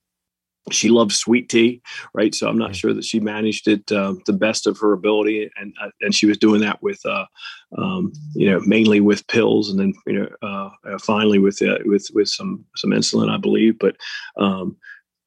she 0.71 0.89
loved 0.89 1.11
sweet 1.11 1.49
tea, 1.49 1.81
right? 2.13 2.33
So 2.33 2.47
I'm 2.47 2.57
not 2.57 2.75
sure 2.75 2.93
that 2.93 3.03
she 3.03 3.19
managed 3.19 3.67
it 3.67 3.91
uh, 3.91 4.13
the 4.25 4.33
best 4.33 4.65
of 4.65 4.77
her 4.79 4.93
ability, 4.93 5.49
and 5.57 5.73
uh, 5.81 5.89
and 6.01 6.15
she 6.15 6.25
was 6.25 6.37
doing 6.37 6.61
that 6.61 6.81
with, 6.81 6.99
uh, 7.05 7.25
um, 7.77 8.13
you 8.33 8.49
know, 8.49 8.61
mainly 8.61 9.01
with 9.01 9.27
pills, 9.27 9.69
and 9.69 9.79
then 9.79 9.93
you 10.07 10.13
know, 10.13 10.29
uh, 10.41 10.69
uh, 10.89 10.97
finally 10.99 11.39
with 11.39 11.61
uh, 11.61 11.79
with 11.85 12.07
with 12.13 12.29
some 12.29 12.63
some 12.75 12.91
insulin, 12.91 13.29
I 13.29 13.37
believe. 13.37 13.77
But 13.79 13.97
um, 14.37 14.77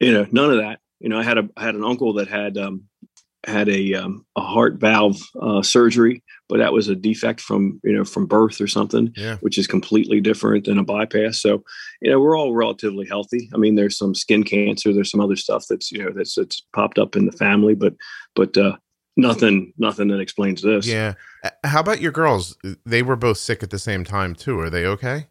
you 0.01 0.13
know, 0.13 0.27
none 0.31 0.51
of 0.51 0.59
that. 0.59 0.81
You 1.01 1.11
know, 1.11 1.19
I 1.19 1.23
had 1.23 1.39
a 1.39 1.49
I 1.57 1.65
had 1.65 1.75
an 1.75 1.85
uncle 1.85 2.15
that 2.15 2.29
had 2.29 2.57
um, 2.57 2.85
had 3.47 3.69
a 3.69 3.95
um, 3.95 4.25
a 4.37 4.41
heart 4.41 4.75
valve 4.75 5.17
surgery 5.63 6.23
but 6.49 6.59
that 6.59 6.73
was 6.73 6.89
a 6.89 6.95
defect 6.95 7.41
from 7.41 7.81
you 7.85 7.93
know 7.93 8.05
from 8.05 8.27
birth 8.27 8.61
or 8.61 8.67
something 8.67 9.13
yeah. 9.17 9.37
which 9.41 9.59
is 9.59 9.67
completely 9.67 10.21
different 10.21 10.65
than 10.65 10.79
a 10.79 10.85
bypass 10.85 11.41
so 11.41 11.63
you 12.01 12.11
know 12.11 12.21
we're 12.21 12.37
all 12.37 12.55
relatively 12.55 13.07
healthy 13.07 13.49
i 13.55 13.57
mean 13.57 13.75
there's 13.75 13.99
some 13.99 14.15
skin 14.15 14.43
cancer 14.43 14.93
there's 14.93 15.11
some 15.11 15.21
other 15.21 15.37
stuff 15.37 15.65
that's 15.69 15.91
you 15.91 16.03
know 16.03 16.11
that's 16.15 16.35
that's 16.35 16.63
popped 16.75 16.99
up 16.99 17.17
in 17.17 17.27
the 17.27 17.33
family 17.33 17.75
but 17.75 17.95
but 18.35 18.57
uh 18.57 18.77
nothing, 19.17 19.73
nothing 19.79 20.09
that 20.09 20.21
explains 20.21 20.63
this. 20.63 20.87
Yeah. 20.87 21.15
How 21.65 21.81
about 21.81 22.01
your 22.01 22.13
girls? 22.13 22.57
They 22.85 23.03
were 23.03 23.17
both 23.17 23.39
sick 23.39 23.63
at 23.63 23.71
the 23.71 23.79
same 23.79 24.05
time 24.05 24.35
too. 24.35 24.59
Are 24.61 24.71
they 24.71 24.85
okay? 24.87 25.27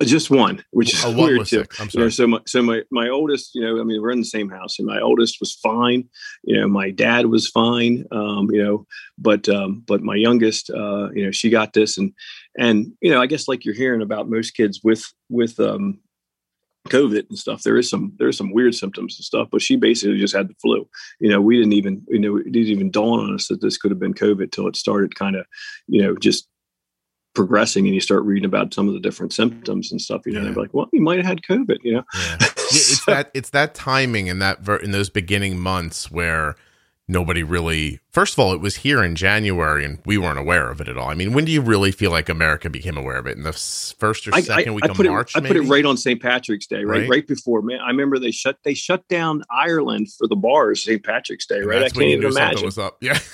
Uh, 0.00 0.04
just 0.04 0.30
one, 0.30 0.64
which 0.72 0.92
is 0.92 1.04
oh, 1.04 1.14
weird 1.16 1.46
too. 1.46 1.64
I'm 1.78 1.88
sorry. 1.88 1.90
You 1.92 2.00
know, 2.00 2.08
so 2.08 2.26
my 2.26 2.40
so 2.46 2.62
my 2.62 2.82
my 2.90 3.08
oldest, 3.08 3.54
you 3.54 3.62
know, 3.62 3.80
I 3.80 3.84
mean, 3.84 4.02
we're 4.02 4.10
in 4.10 4.18
the 4.18 4.24
same 4.24 4.50
house, 4.50 4.78
and 4.78 4.86
my 4.86 5.00
oldest 5.00 5.38
was 5.38 5.54
fine. 5.54 6.08
You 6.42 6.60
know, 6.60 6.68
my 6.68 6.90
dad 6.90 7.26
was 7.26 7.48
fine. 7.48 8.04
Um, 8.10 8.50
you 8.50 8.62
know, 8.62 8.86
but 9.18 9.48
um, 9.48 9.84
but 9.86 10.02
my 10.02 10.16
youngest, 10.16 10.70
uh, 10.70 11.10
you 11.12 11.24
know, 11.24 11.30
she 11.30 11.48
got 11.48 11.74
this, 11.74 11.96
and 11.96 12.12
and 12.58 12.92
you 13.00 13.10
know, 13.10 13.22
I 13.22 13.26
guess 13.26 13.46
like 13.46 13.64
you're 13.64 13.74
hearing 13.74 14.02
about 14.02 14.28
most 14.28 14.52
kids 14.52 14.80
with 14.82 15.04
with 15.28 15.60
um, 15.60 16.00
COVID 16.88 17.28
and 17.28 17.38
stuff. 17.38 17.62
There 17.62 17.76
is 17.76 17.88
some 17.88 18.12
there 18.18 18.28
is 18.28 18.36
some 18.36 18.52
weird 18.52 18.74
symptoms 18.74 19.16
and 19.16 19.24
stuff, 19.24 19.48
but 19.50 19.62
she 19.62 19.76
basically 19.76 20.18
just 20.18 20.34
had 20.34 20.48
the 20.48 20.54
flu. 20.60 20.88
You 21.20 21.30
know, 21.30 21.40
we 21.40 21.56
didn't 21.56 21.72
even 21.72 22.02
you 22.08 22.18
know 22.18 22.36
it 22.36 22.50
didn't 22.50 22.68
even 22.68 22.90
dawn 22.90 23.20
on 23.20 23.34
us 23.34 23.48
that 23.48 23.60
this 23.60 23.78
could 23.78 23.90
have 23.90 24.00
been 24.00 24.14
COVID 24.14 24.50
till 24.50 24.66
it 24.66 24.76
started 24.76 25.14
kind 25.14 25.36
of 25.36 25.46
you 25.86 26.02
know 26.02 26.16
just 26.16 26.48
progressing 27.34 27.86
and 27.86 27.94
you 27.94 28.00
start 28.00 28.22
reading 28.24 28.44
about 28.44 28.72
some 28.72 28.88
of 28.88 28.94
the 28.94 29.00
different 29.00 29.32
symptoms 29.32 29.90
and 29.90 30.00
stuff, 30.00 30.22
you 30.24 30.32
know, 30.32 30.40
yeah. 30.40 30.46
they're 30.46 30.62
like, 30.62 30.72
well, 30.72 30.88
you 30.92 31.02
might 31.02 31.18
have 31.18 31.26
had 31.26 31.42
COVID, 31.42 31.78
you 31.82 31.94
know? 31.94 32.04
Yeah. 32.14 32.36
it's 32.40 33.04
that, 33.06 33.30
it's 33.34 33.50
that 33.50 33.74
timing 33.74 34.28
and 34.28 34.40
that, 34.40 34.60
ver- 34.60 34.76
in 34.76 34.92
those 34.92 35.10
beginning 35.10 35.58
months 35.58 36.10
where 36.10 36.56
nobody 37.06 37.42
really, 37.42 38.00
first 38.12 38.34
of 38.34 38.38
all, 38.38 38.52
it 38.52 38.60
was 38.60 38.76
here 38.76 39.02
in 39.02 39.14
January 39.16 39.84
and 39.84 39.98
we 40.06 40.16
weren't 40.16 40.38
aware 40.38 40.70
of 40.70 40.80
it 40.80 40.88
at 40.88 40.96
all. 40.96 41.10
I 41.10 41.14
mean, 41.14 41.32
when 41.32 41.44
do 41.44 41.52
you 41.52 41.60
really 41.60 41.92
feel 41.92 42.10
like 42.10 42.28
America 42.28 42.70
became 42.70 42.96
aware 42.96 43.18
of 43.18 43.26
it? 43.26 43.36
In 43.36 43.42
the 43.42 43.52
first 43.52 44.26
or 44.26 44.32
second 44.32 44.68
I, 44.68 44.70
I, 44.70 44.74
week 44.74 44.84
I 44.84 44.88
of 44.88 44.98
March? 44.98 45.36
It, 45.36 45.44
I 45.44 45.46
put 45.46 45.56
it 45.56 45.62
right 45.62 45.84
on 45.84 45.96
St. 45.96 46.22
Patrick's 46.22 46.66
Day, 46.66 46.84
right? 46.84 47.00
right? 47.00 47.10
Right 47.10 47.26
before, 47.26 47.62
man. 47.62 47.80
I 47.80 47.88
remember 47.88 48.18
they 48.18 48.30
shut, 48.30 48.58
they 48.64 48.74
shut 48.74 49.06
down 49.08 49.42
Ireland 49.50 50.12
for 50.12 50.26
the 50.28 50.36
bars 50.36 50.84
St. 50.84 51.02
Patrick's 51.02 51.46
Day, 51.46 51.58
and 51.58 51.66
right? 51.66 51.82
I 51.82 51.88
can't 51.88 52.02
even 52.04 52.30
imagine. 52.30 52.64
Was 52.64 52.78
up. 52.78 52.96
Yeah. 53.00 53.18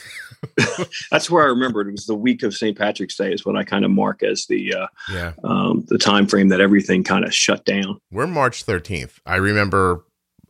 that's 1.10 1.30
where 1.30 1.44
I 1.44 1.48
remembered 1.48 1.88
it 1.88 1.92
was 1.92 2.06
the 2.06 2.14
week 2.14 2.42
of 2.42 2.54
St. 2.54 2.76
Patrick's 2.76 3.16
Day 3.16 3.32
is 3.32 3.44
what 3.44 3.56
I 3.56 3.64
kind 3.64 3.84
of 3.84 3.90
mark 3.90 4.22
as 4.22 4.46
the 4.46 4.74
uh, 4.74 4.86
yeah 5.12 5.32
um, 5.44 5.84
the 5.88 5.98
time 5.98 6.26
frame 6.26 6.48
that 6.48 6.60
everything 6.60 7.04
kind 7.04 7.24
of 7.24 7.34
shut 7.34 7.64
down. 7.64 8.00
We're 8.10 8.26
March 8.26 8.64
13th. 8.64 9.18
I 9.26 9.36
remember 9.36 10.04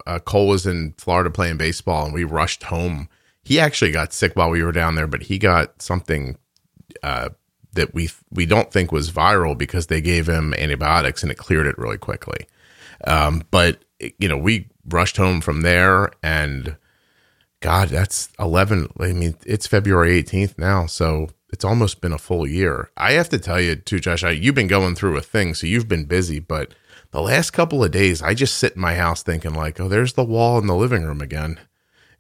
uh, 0.07 0.19
Cole 0.19 0.49
was 0.49 0.67
in 0.67 0.95
Florida 0.97 1.31
playing 1.31 1.57
baseball, 1.57 2.05
and 2.05 2.15
we 2.15 2.25
rushed 2.25 2.65
home. 2.65 3.09
He 3.43 3.59
actually 3.59 3.91
got 3.91 4.13
sick 4.13 4.37
while 4.37 4.51
we 4.51 4.63
were 4.63 4.73
down 4.73 4.95
there, 4.95 5.07
but 5.07 5.23
he 5.23 5.39
got 5.39 5.83
something 5.83 6.39
uh, 7.03 7.31
that 7.73 7.95
we 7.95 8.11
we 8.31 8.47
don't 8.47 8.73
think 8.73 8.93
was 8.93 9.11
viral 9.11 9.57
because 9.57 9.87
they 9.87 10.01
gave 10.01 10.29
him 10.29 10.55
antibiotics 10.55 11.23
and 11.23 11.31
it 11.31 11.39
cleared 11.39 11.67
it 11.67 11.79
really 11.79 11.99
quickly. 11.99 12.47
Um, 13.07 13.43
but 13.51 13.85
you 14.19 14.29
know, 14.29 14.37
we 14.37 14.69
rushed 14.89 15.17
home 15.17 15.41
from 15.41 15.63
there 15.63 16.11
and 16.23 16.77
God, 17.61 17.91
that's 17.91 18.31
11. 18.39 18.89
I 18.99 19.13
mean, 19.13 19.35
it's 19.47 19.67
February 19.67 20.23
18th 20.23 20.59
now. 20.59 20.87
So 20.87 21.29
it's 21.53 21.65
almost 21.65 22.01
been 22.01 22.13
a 22.13 22.19
full 22.19 22.47
year. 22.47 22.91
I 22.97 23.13
have 23.13 23.29
to 23.31 23.39
tell 23.39 23.61
you, 23.61 23.77
too, 23.77 24.01
Josh, 24.01 24.25
I, 24.25 24.31
you've 24.31 24.55
been 24.55 24.67
going 24.67 24.95
through 24.95 25.17
a 25.17 25.23
thing. 25.23 25.55
So 25.55 25.67
you've 25.67 25.89
been 25.89 26.07
busy. 26.07 26.39
But 26.39 26.75
the 27.11 27.21
last 27.21 27.51
couple 27.51 27.85
of 27.85 27.91
days, 27.91 28.23
I 28.23 28.35
just 28.35 28.57
sit 28.57 28.77
in 28.77 28.81
my 28.81 28.95
house 28.95 29.23
thinking, 29.23 29.55
like, 29.55 29.79
oh, 29.79 29.89
there's 29.89 30.15
the 30.15 30.25
wall 30.25 30.59
in 30.59 30.67
the 30.67 30.75
living 30.75 31.05
room 31.05 31.21
again. 31.21 31.59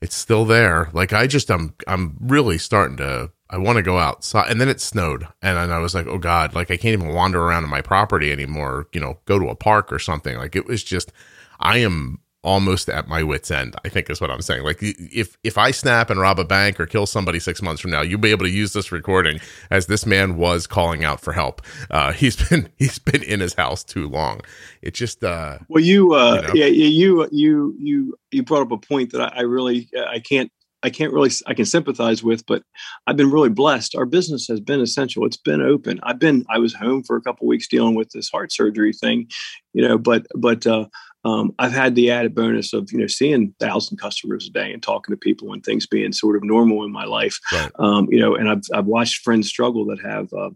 It's 0.02 0.16
still 0.16 0.44
there. 0.44 0.90
Like, 0.92 1.12
I 1.12 1.26
just, 1.26 1.50
I'm, 1.50 1.74
I'm 1.86 2.16
really 2.20 2.58
starting 2.58 2.96
to, 2.98 3.30
I 3.48 3.58
want 3.58 3.76
to 3.76 3.82
go 3.82 3.98
outside. 3.98 4.50
And 4.50 4.60
then 4.60 4.68
it 4.68 4.80
snowed. 4.80 5.26
And 5.40 5.56
then 5.56 5.70
I 5.70 5.78
was 5.78 5.94
like, 5.94 6.06
oh, 6.06 6.18
God, 6.18 6.54
like, 6.54 6.70
I 6.70 6.76
can't 6.76 7.00
even 7.00 7.14
wander 7.14 7.42
around 7.42 7.64
in 7.64 7.70
my 7.70 7.82
property 7.82 8.30
anymore, 8.30 8.88
you 8.92 9.00
know, 9.00 9.18
go 9.24 9.38
to 9.38 9.48
a 9.48 9.54
park 9.54 9.90
or 9.90 9.98
something. 9.98 10.36
Like, 10.36 10.54
it 10.54 10.66
was 10.66 10.82
just, 10.82 11.12
I 11.60 11.78
am 11.78 12.20
almost 12.42 12.88
at 12.88 13.06
my 13.06 13.22
wits 13.22 13.50
end 13.50 13.76
i 13.84 13.88
think 13.88 14.08
is 14.08 14.20
what 14.20 14.30
i'm 14.30 14.40
saying 14.40 14.62
like 14.62 14.78
if 14.80 15.36
if 15.44 15.58
i 15.58 15.70
snap 15.70 16.08
and 16.08 16.18
rob 16.18 16.38
a 16.38 16.44
bank 16.44 16.80
or 16.80 16.86
kill 16.86 17.06
somebody 17.06 17.38
six 17.38 17.60
months 17.60 17.82
from 17.82 17.90
now 17.90 18.00
you'll 18.00 18.18
be 18.18 18.30
able 18.30 18.46
to 18.46 18.50
use 18.50 18.72
this 18.72 18.90
recording 18.90 19.38
as 19.70 19.86
this 19.86 20.06
man 20.06 20.36
was 20.36 20.66
calling 20.66 21.04
out 21.04 21.20
for 21.20 21.32
help 21.32 21.60
uh 21.90 22.12
he's 22.20 22.36
been 22.48 22.68
he's 22.78 22.98
been 22.98 23.22
in 23.22 23.40
his 23.40 23.54
house 23.54 23.84
too 23.84 24.08
long 24.08 24.40
it 24.80 24.94
just 24.94 25.22
uh 25.22 25.58
well 25.68 25.84
you 25.84 26.14
uh 26.14 26.36
you 26.36 26.42
know, 26.42 26.54
yeah 26.54 26.66
you 26.66 27.28
you 27.30 27.76
you 27.78 28.18
you 28.30 28.42
brought 28.42 28.62
up 28.62 28.72
a 28.72 28.78
point 28.78 29.12
that 29.12 29.20
I, 29.20 29.40
I 29.40 29.40
really 29.42 29.88
i 30.08 30.18
can't 30.18 30.50
I 30.82 30.90
can't 30.90 31.12
really 31.12 31.30
I 31.46 31.54
can 31.54 31.66
sympathize 31.66 32.22
with, 32.22 32.46
but 32.46 32.62
I've 33.06 33.16
been 33.16 33.30
really 33.30 33.48
blessed. 33.50 33.94
Our 33.94 34.06
business 34.06 34.46
has 34.48 34.60
been 34.60 34.80
essential. 34.80 35.26
It's 35.26 35.36
been 35.36 35.60
open. 35.60 36.00
I've 36.02 36.18
been 36.18 36.44
I 36.48 36.58
was 36.58 36.74
home 36.74 37.02
for 37.02 37.16
a 37.16 37.20
couple 37.20 37.46
weeks 37.46 37.68
dealing 37.68 37.94
with 37.94 38.10
this 38.10 38.30
heart 38.30 38.52
surgery 38.52 38.92
thing, 38.92 39.28
you 39.72 39.86
know, 39.86 39.98
but 39.98 40.26
but 40.34 40.66
uh 40.66 40.86
um, 41.24 41.54
I've 41.58 41.72
had 41.72 41.94
the 41.94 42.10
added 42.10 42.34
bonus 42.34 42.72
of 42.72 42.90
you 42.92 42.98
know 42.98 43.06
seeing 43.06 43.54
thousand 43.60 43.98
customers 43.98 44.46
a 44.46 44.50
day 44.50 44.72
and 44.72 44.82
talking 44.82 45.12
to 45.12 45.18
people 45.18 45.52
and 45.52 45.62
things 45.62 45.86
being 45.86 46.12
sort 46.12 46.36
of 46.36 46.44
normal 46.44 46.84
in 46.84 46.92
my 46.92 47.04
life. 47.04 47.38
Right. 47.52 47.70
Um, 47.78 48.08
you 48.10 48.18
know, 48.18 48.34
and 48.34 48.48
I've 48.48 48.62
I've 48.74 48.86
watched 48.86 49.22
friends 49.22 49.48
struggle 49.48 49.84
that 49.86 50.00
have. 50.00 50.28
Uh, 50.32 50.50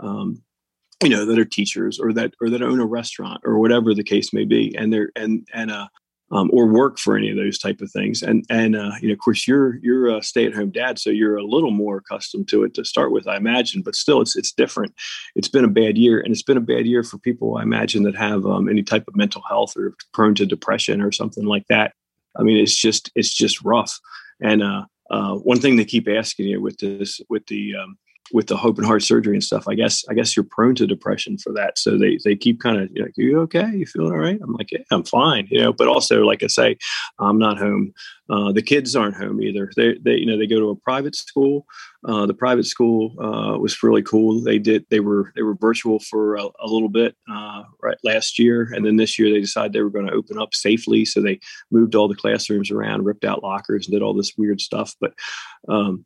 um, 0.00 0.42
you 1.02 1.10
know 1.10 1.24
that 1.24 1.38
are 1.38 1.44
teachers 1.44 2.00
or 2.00 2.12
that 2.12 2.32
or 2.40 2.50
that 2.50 2.62
own 2.62 2.80
a 2.80 2.84
restaurant 2.84 3.40
or 3.44 3.60
whatever 3.60 3.94
the 3.94 4.02
case 4.02 4.32
may 4.32 4.44
be 4.44 4.74
and 4.76 4.92
they're 4.92 5.10
and 5.14 5.46
and 5.54 5.70
uh 5.70 5.86
um, 6.30 6.50
or 6.52 6.66
work 6.66 6.98
for 6.98 7.16
any 7.16 7.30
of 7.30 7.36
those 7.36 7.58
type 7.58 7.80
of 7.80 7.90
things. 7.90 8.22
And 8.22 8.44
and 8.50 8.76
uh, 8.76 8.92
you 9.00 9.08
know, 9.08 9.14
of 9.14 9.18
course, 9.18 9.48
you're 9.48 9.76
you're 9.76 10.14
a 10.16 10.22
stay 10.22 10.44
at 10.46 10.54
home 10.54 10.70
dad, 10.70 10.98
so 10.98 11.10
you're 11.10 11.36
a 11.36 11.44
little 11.44 11.70
more 11.70 11.98
accustomed 11.98 12.48
to 12.48 12.64
it 12.64 12.74
to 12.74 12.84
start 12.84 13.12
with, 13.12 13.26
I 13.26 13.36
imagine. 13.36 13.82
But 13.82 13.94
still, 13.94 14.20
it's 14.20 14.36
it's 14.36 14.52
different. 14.52 14.94
It's 15.34 15.48
been 15.48 15.64
a 15.64 15.68
bad 15.68 15.96
year, 15.96 16.20
and 16.20 16.30
it's 16.30 16.42
been 16.42 16.56
a 16.56 16.60
bad 16.60 16.86
year 16.86 17.02
for 17.02 17.18
people, 17.18 17.56
I 17.56 17.62
imagine, 17.62 18.02
that 18.04 18.16
have 18.16 18.44
um, 18.46 18.68
any 18.68 18.82
type 18.82 19.04
of 19.08 19.16
mental 19.16 19.42
health 19.48 19.76
or 19.76 19.94
prone 20.12 20.34
to 20.36 20.46
depression 20.46 21.00
or 21.00 21.12
something 21.12 21.44
like 21.44 21.66
that. 21.68 21.92
I 22.36 22.42
mean, 22.42 22.58
it's 22.58 22.76
just 22.76 23.10
it's 23.14 23.34
just 23.34 23.62
rough. 23.64 23.98
And 24.40 24.62
uh, 24.62 24.84
uh, 25.10 25.34
one 25.36 25.60
thing 25.60 25.76
they 25.76 25.84
keep 25.84 26.08
asking 26.08 26.46
you 26.46 26.60
with 26.60 26.78
this 26.78 27.20
with 27.28 27.46
the 27.46 27.74
um, 27.76 27.98
with 28.32 28.46
the 28.46 28.60
open 28.60 28.84
heart 28.84 29.02
surgery 29.02 29.34
and 29.34 29.44
stuff, 29.44 29.68
I 29.68 29.74
guess 29.74 30.04
I 30.08 30.14
guess 30.14 30.36
you're 30.36 30.44
prone 30.44 30.74
to 30.76 30.86
depression 30.86 31.38
for 31.38 31.52
that. 31.54 31.78
So 31.78 31.98
they 31.98 32.18
they 32.24 32.36
keep 32.36 32.60
kind 32.60 32.76
of 32.76 32.90
like, 32.96 33.18
are 33.18 33.22
you 33.22 33.40
okay? 33.40 33.70
You 33.70 33.86
feeling 33.86 34.12
all 34.12 34.18
right? 34.18 34.38
I'm 34.42 34.52
like, 34.52 34.72
yeah, 34.72 34.80
I'm 34.90 35.04
fine, 35.04 35.48
you 35.50 35.60
know. 35.60 35.72
But 35.72 35.88
also, 35.88 36.22
like 36.22 36.42
I 36.42 36.48
say, 36.48 36.76
I'm 37.18 37.38
not 37.38 37.58
home. 37.58 37.92
Uh, 38.30 38.52
the 38.52 38.62
kids 38.62 38.94
aren't 38.94 39.16
home 39.16 39.40
either. 39.40 39.70
They 39.76 39.94
they 40.02 40.16
you 40.16 40.26
know 40.26 40.36
they 40.36 40.46
go 40.46 40.60
to 40.60 40.70
a 40.70 40.76
private 40.76 41.14
school. 41.14 41.66
Uh, 42.04 42.26
the 42.26 42.34
private 42.34 42.66
school 42.66 43.14
uh, 43.18 43.58
was 43.58 43.82
really 43.82 44.02
cool. 44.02 44.40
They 44.40 44.58
did 44.58 44.84
they 44.90 45.00
were 45.00 45.32
they 45.34 45.42
were 45.42 45.54
virtual 45.54 45.98
for 46.00 46.36
a, 46.36 46.44
a 46.60 46.66
little 46.66 46.90
bit 46.90 47.16
uh, 47.30 47.62
right 47.82 47.96
last 48.04 48.38
year, 48.38 48.70
and 48.74 48.84
then 48.84 48.96
this 48.96 49.18
year 49.18 49.32
they 49.32 49.40
decided 49.40 49.72
they 49.72 49.82
were 49.82 49.90
going 49.90 50.06
to 50.06 50.12
open 50.12 50.38
up 50.38 50.54
safely. 50.54 51.04
So 51.04 51.20
they 51.20 51.40
moved 51.70 51.94
all 51.94 52.08
the 52.08 52.14
classrooms 52.14 52.70
around, 52.70 53.04
ripped 53.04 53.24
out 53.24 53.42
lockers, 53.42 53.86
and 53.86 53.92
did 53.92 54.02
all 54.02 54.14
this 54.14 54.34
weird 54.36 54.60
stuff. 54.60 54.94
But 55.00 55.14
um, 55.68 56.04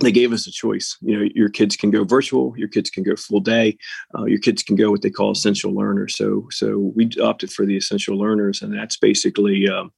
they 0.00 0.12
gave 0.12 0.32
us 0.32 0.46
a 0.46 0.52
choice. 0.52 0.96
You 1.00 1.18
know, 1.18 1.28
your 1.34 1.48
kids 1.48 1.76
can 1.76 1.90
go 1.90 2.04
virtual, 2.04 2.54
your 2.56 2.68
kids 2.68 2.88
can 2.88 3.02
go 3.02 3.16
full 3.16 3.40
day, 3.40 3.76
uh, 4.16 4.24
your 4.26 4.38
kids 4.38 4.62
can 4.62 4.76
go 4.76 4.90
what 4.90 5.02
they 5.02 5.10
call 5.10 5.32
essential 5.32 5.74
learners. 5.74 6.16
So, 6.16 6.46
so 6.50 6.92
we 6.94 7.10
opted 7.20 7.52
for 7.52 7.66
the 7.66 7.76
essential 7.76 8.16
learners, 8.16 8.62
and 8.62 8.72
that's 8.72 8.96
basically 8.96 9.68
um, 9.68 9.92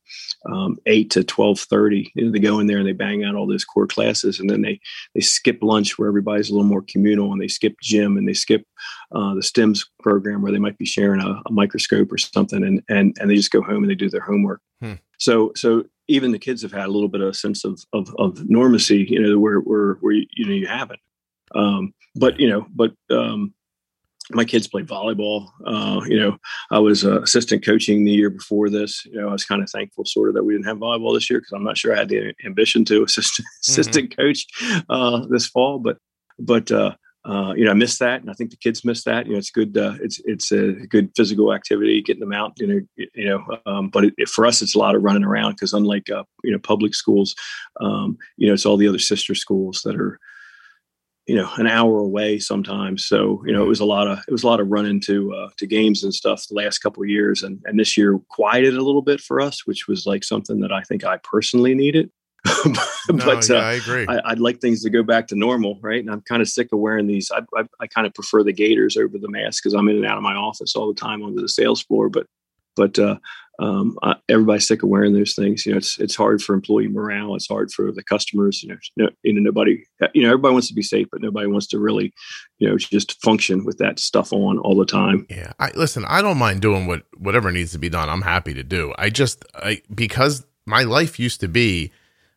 um, 0.50 0.78
eight 0.86 1.10
to 1.10 1.24
twelve 1.24 1.60
thirty. 1.60 2.10
You 2.14 2.26
know, 2.26 2.32
they 2.32 2.38
go 2.38 2.60
in 2.60 2.66
there 2.66 2.78
and 2.78 2.86
they 2.86 2.92
bang 2.92 3.24
out 3.24 3.34
all 3.34 3.46
those 3.46 3.64
core 3.64 3.86
classes, 3.86 4.40
and 4.40 4.48
then 4.48 4.62
they 4.62 4.80
they 5.14 5.20
skip 5.20 5.58
lunch 5.60 5.98
where 5.98 6.08
everybody's 6.08 6.48
a 6.48 6.54
little 6.54 6.66
more 6.66 6.84
communal, 6.88 7.32
and 7.32 7.40
they 7.40 7.48
skip 7.48 7.74
gym, 7.82 8.16
and 8.16 8.26
they 8.26 8.34
skip 8.34 8.64
uh, 9.12 9.34
the 9.34 9.42
STEMS 9.42 9.84
program 10.02 10.40
where 10.40 10.52
they 10.52 10.58
might 10.58 10.78
be 10.78 10.86
sharing 10.86 11.20
a, 11.20 11.42
a, 11.46 11.52
microscope 11.52 12.10
or 12.10 12.18
something, 12.18 12.64
and 12.64 12.82
and 12.88 13.16
and 13.20 13.30
they 13.30 13.36
just 13.36 13.50
go 13.50 13.62
home 13.62 13.82
and 13.82 13.90
they 13.90 13.94
do 13.94 14.08
their 14.08 14.20
homework. 14.20 14.62
Hmm. 14.80 14.94
So, 15.20 15.52
so 15.54 15.84
even 16.10 16.32
the 16.32 16.38
kids 16.38 16.62
have 16.62 16.72
had 16.72 16.86
a 16.86 16.92
little 16.92 17.08
bit 17.08 17.20
of 17.20 17.28
a 17.28 17.34
sense 17.34 17.64
of 17.64 17.80
of, 17.92 18.14
of 18.18 18.34
normacy, 18.40 19.08
you 19.08 19.20
know, 19.20 19.38
where 19.38 19.60
where 19.60 19.94
where 20.00 20.12
you 20.12 20.46
know 20.46 20.52
you 20.52 20.66
have 20.66 20.90
it. 20.90 21.00
Um, 21.54 21.94
but 22.14 22.38
you 22.38 22.48
know, 22.48 22.66
but 22.74 22.92
um, 23.10 23.54
my 24.32 24.44
kids 24.44 24.68
play 24.68 24.82
volleyball. 24.82 25.48
Uh, 25.66 26.00
you 26.06 26.18
know, 26.18 26.36
I 26.70 26.78
was 26.78 27.04
uh, 27.04 27.22
assistant 27.22 27.64
coaching 27.64 28.04
the 28.04 28.12
year 28.12 28.30
before 28.30 28.70
this. 28.70 29.04
You 29.06 29.20
know, 29.20 29.28
I 29.28 29.32
was 29.32 29.44
kind 29.44 29.62
of 29.62 29.70
thankful, 29.70 30.04
sort 30.04 30.28
of, 30.28 30.34
that 30.34 30.44
we 30.44 30.54
didn't 30.54 30.66
have 30.66 30.78
volleyball 30.78 31.14
this 31.14 31.30
year 31.30 31.40
because 31.40 31.52
I'm 31.52 31.64
not 31.64 31.78
sure 31.78 31.94
I 31.94 31.98
had 31.98 32.08
the 32.08 32.34
ambition 32.44 32.84
to 32.86 33.02
assist, 33.04 33.34
mm-hmm. 33.34 33.70
assistant 33.70 34.16
coach 34.16 34.46
uh, 34.88 35.26
this 35.28 35.46
fall. 35.46 35.78
But 35.78 35.98
but 36.38 36.70
uh, 37.24 37.52
you 37.54 37.64
know, 37.64 37.70
I 37.70 37.74
miss 37.74 37.98
that, 37.98 38.22
and 38.22 38.30
I 38.30 38.32
think 38.32 38.50
the 38.50 38.56
kids 38.56 38.84
miss 38.84 39.04
that. 39.04 39.26
You 39.26 39.32
know, 39.32 39.38
it's 39.38 39.50
good. 39.50 39.76
Uh, 39.76 39.94
it's 40.00 40.20
it's 40.24 40.52
a 40.52 40.72
good 40.72 41.10
physical 41.14 41.52
activity, 41.52 42.00
getting 42.00 42.20
them 42.20 42.32
out. 42.32 42.52
You 42.56 42.66
know, 42.66 42.80
you 43.14 43.24
know. 43.26 43.58
Um, 43.66 43.90
but 43.90 44.06
it, 44.06 44.14
it, 44.16 44.28
for 44.28 44.46
us, 44.46 44.62
it's 44.62 44.74
a 44.74 44.78
lot 44.78 44.94
of 44.94 45.02
running 45.02 45.24
around 45.24 45.52
because 45.52 45.74
unlike 45.74 46.08
uh, 46.08 46.24
you 46.42 46.50
know 46.50 46.58
public 46.58 46.94
schools, 46.94 47.34
um, 47.80 48.16
you 48.38 48.48
know, 48.48 48.54
it's 48.54 48.64
all 48.64 48.78
the 48.78 48.88
other 48.88 48.98
sister 48.98 49.34
schools 49.34 49.82
that 49.84 49.96
are 49.96 50.18
you 51.26 51.36
know 51.36 51.50
an 51.58 51.66
hour 51.66 51.98
away 51.98 52.38
sometimes. 52.38 53.04
So 53.04 53.42
you 53.46 53.52
know, 53.52 53.62
it 53.62 53.68
was 53.68 53.80
a 53.80 53.84
lot 53.84 54.08
of 54.08 54.20
it 54.26 54.32
was 54.32 54.42
a 54.42 54.46
lot 54.46 54.60
of 54.60 54.68
running 54.68 55.00
to 55.02 55.34
uh, 55.34 55.50
to 55.58 55.66
games 55.66 56.02
and 56.02 56.14
stuff 56.14 56.46
the 56.48 56.54
last 56.54 56.78
couple 56.78 57.02
of 57.02 57.10
years, 57.10 57.42
and 57.42 57.60
and 57.66 57.78
this 57.78 57.98
year 57.98 58.18
quieted 58.30 58.74
a 58.74 58.82
little 58.82 59.02
bit 59.02 59.20
for 59.20 59.42
us, 59.42 59.66
which 59.66 59.86
was 59.86 60.06
like 60.06 60.24
something 60.24 60.60
that 60.60 60.72
I 60.72 60.80
think 60.84 61.04
I 61.04 61.18
personally 61.18 61.74
needed. 61.74 62.10
but 62.64 63.10
no, 63.10 63.40
yeah, 63.48 63.54
uh, 63.54 63.60
I 63.60 63.72
agree. 63.72 64.06
I, 64.08 64.30
would 64.30 64.40
like 64.40 64.60
things 64.60 64.82
to 64.82 64.90
go 64.90 65.02
back 65.02 65.28
to 65.28 65.36
normal, 65.36 65.78
right? 65.82 66.00
And 66.00 66.10
I'm 66.10 66.22
kind 66.22 66.40
of 66.40 66.48
sick 66.48 66.68
of 66.72 66.78
wearing 66.78 67.06
these. 67.06 67.30
I, 67.30 67.40
I, 67.56 67.64
I 67.80 67.86
kind 67.86 68.06
of 68.06 68.14
prefer 68.14 68.42
the 68.42 68.52
gaiters 68.52 68.96
over 68.96 69.18
the 69.18 69.28
mask 69.28 69.62
because 69.62 69.74
I'm 69.74 69.88
in 69.88 69.96
and 69.96 70.06
out 70.06 70.16
of 70.16 70.22
my 70.22 70.34
office 70.34 70.74
all 70.74 70.88
the 70.88 70.98
time 70.98 71.22
onto 71.22 71.40
the 71.40 71.48
sales 71.48 71.82
floor. 71.82 72.08
But 72.08 72.26
but 72.76 72.98
uh, 72.98 73.16
um, 73.58 73.98
uh, 74.02 74.14
everybody's 74.28 74.66
sick 74.66 74.82
of 74.82 74.88
wearing 74.88 75.12
those 75.12 75.34
things. 75.34 75.66
You 75.66 75.72
know, 75.72 75.78
it's 75.78 75.98
it's 75.98 76.16
hard 76.16 76.42
for 76.42 76.54
employee 76.54 76.88
morale. 76.88 77.34
It's 77.34 77.48
hard 77.48 77.70
for 77.72 77.92
the 77.92 78.02
customers. 78.02 78.62
You 78.62 78.70
know, 78.70 78.78
no, 78.96 79.08
you 79.22 79.34
know, 79.34 79.40
nobody. 79.40 79.84
You 80.14 80.22
know, 80.22 80.28
everybody 80.28 80.52
wants 80.52 80.68
to 80.68 80.74
be 80.74 80.82
safe, 80.82 81.08
but 81.12 81.20
nobody 81.20 81.46
wants 81.46 81.66
to 81.68 81.78
really, 81.78 82.12
you 82.58 82.68
know, 82.68 82.78
just 82.78 83.20
function 83.22 83.64
with 83.64 83.78
that 83.78 83.98
stuff 83.98 84.32
on 84.32 84.58
all 84.58 84.76
the 84.76 84.86
time. 84.86 85.26
Yeah, 85.28 85.52
I 85.58 85.72
listen. 85.72 86.04
I 86.06 86.22
don't 86.22 86.38
mind 86.38 86.62
doing 86.62 86.86
what 86.86 87.02
whatever 87.18 87.52
needs 87.52 87.72
to 87.72 87.78
be 87.78 87.90
done. 87.90 88.08
I'm 88.08 88.22
happy 88.22 88.54
to 88.54 88.62
do. 88.62 88.94
I 88.96 89.10
just 89.10 89.44
I 89.54 89.82
because 89.94 90.46
my 90.66 90.84
life 90.84 91.18
used 91.18 91.40
to 91.40 91.48
be, 91.48 91.92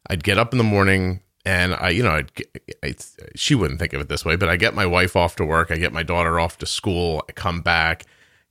I'd 0.08 0.24
get 0.24 0.38
up 0.38 0.54
in 0.54 0.58
the 0.58 0.64
morning 0.64 1.22
and 1.46 1.74
I, 1.74 1.90
you 1.90 2.04
know, 2.04 2.12
I'd, 2.12 2.32
I, 2.84 2.96
she 3.36 3.56
wouldn't 3.56 3.80
think 3.80 3.94
of 3.94 4.02
it 4.02 4.10
this 4.10 4.24
way, 4.24 4.36
but 4.36 4.50
I 4.50 4.56
get 4.56 4.74
my 4.74 4.86
wife 4.86 5.16
off 5.16 5.36
to 5.38 5.46
work, 5.46 5.72
I 5.72 5.78
get 5.78 5.94
my 5.94 6.04
daughter 6.04 6.40
off 6.40 6.58
to 6.60 6.66
school, 6.66 7.24
I 7.28 7.32
come 7.34 7.62
back 7.62 8.06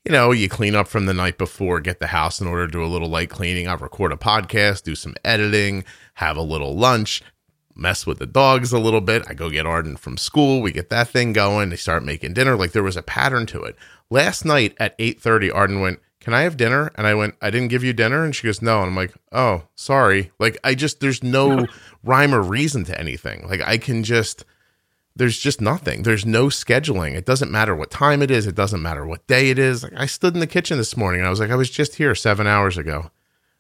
you 0.05 0.11
know, 0.11 0.33
you 0.33 0.49
clean 0.49 0.75
up 0.75 0.89
from 0.89 1.07
the 1.07 1.15
night 1.15 1.39
before, 1.39 1.81
get 1.81 2.01
the 2.01 2.09
house 2.09 2.41
in 2.41 2.47
order, 2.47 2.67
do 2.67 2.85
a 2.85 2.87
little 2.87 3.09
light 3.09 3.31
cleaning. 3.31 3.69
I 3.69 3.75
record 3.75 4.13
a 4.13 4.17
podcast, 4.17 4.83
do 4.83 4.95
some 4.95 5.15
editing, 5.25 5.85
have 6.15 6.37
a 6.37 6.43
little 6.43 6.75
lunch, 6.75 7.23
mess 7.77 8.05
with 8.05 8.19
the 8.19 8.27
dogs 8.27 8.73
a 8.73 8.81
little 8.81 9.01
bit. 9.01 9.25
I 9.29 9.35
go 9.35 9.49
get 9.49 9.65
Arden 9.65 9.97
from 9.97 10.17
school. 10.17 10.61
We 10.61 10.73
get 10.73 10.91
that 10.91 11.09
thing 11.09 11.33
going. 11.33 11.71
They 11.71 11.77
start 11.77 12.05
making 12.05 12.35
dinner. 12.35 12.57
Like 12.57 12.73
there 12.73 12.83
was 12.83 12.97
a 12.97 13.03
pattern 13.03 13.47
to 13.47 13.63
it. 13.63 13.77
Last 14.11 14.45
night 14.45 14.75
at 14.79 14.99
8:30, 14.99 15.55
Arden 15.55 15.81
went, 15.81 16.01
Can 16.23 16.35
I 16.35 16.43
have 16.43 16.57
dinner? 16.57 16.93
And 16.95 17.05
I 17.05 17.15
went, 17.15 17.35
I 17.43 17.51
didn't 17.51 17.69
give 17.69 17.83
you 17.83 17.93
dinner. 17.93 18.25
And 18.25 18.35
she 18.35 18.47
goes, 18.47 18.63
No. 18.63 18.79
And 18.79 18.91
I'm 18.91 18.97
like, 18.97 19.13
Oh, 19.33 19.65
sorry. 19.75 20.31
Like 20.39 20.57
I 20.63 20.77
just 20.77 21.01
there's 21.01 21.23
no 21.23 21.67
rhyme 22.05 22.33
or 22.33 22.41
reason 22.41 22.85
to 22.85 22.99
anything. 22.99 23.47
Like 23.49 23.61
I 23.61 23.77
can 23.77 24.05
just 24.05 24.45
there's 25.17 25.37
just 25.37 25.61
nothing. 25.61 26.05
There's 26.05 26.25
no 26.25 26.47
scheduling. 26.47 27.17
It 27.17 27.27
doesn't 27.27 27.51
matter 27.51 27.75
what 27.75 27.91
time 27.91 28.23
it 28.23 28.31
is. 28.31 28.47
It 28.47 28.55
doesn't 28.55 28.81
matter 28.81 29.05
what 29.05 29.27
day 29.27 29.51
it 29.51 29.59
is. 29.59 29.83
Like 29.83 29.95
I 29.97 30.07
stood 30.07 30.35
in 30.35 30.41
the 30.41 30.47
kitchen 30.47 30.79
this 30.79 30.97
morning 30.97 31.21
and 31.21 31.27
I 31.27 31.31
was 31.31 31.41
like, 31.41 31.51
I 31.51 31.57
was 31.57 31.71
just 31.71 31.97
here 31.97 32.15
seven 32.15 32.47
hours 32.47 32.79
ago. 32.79 33.11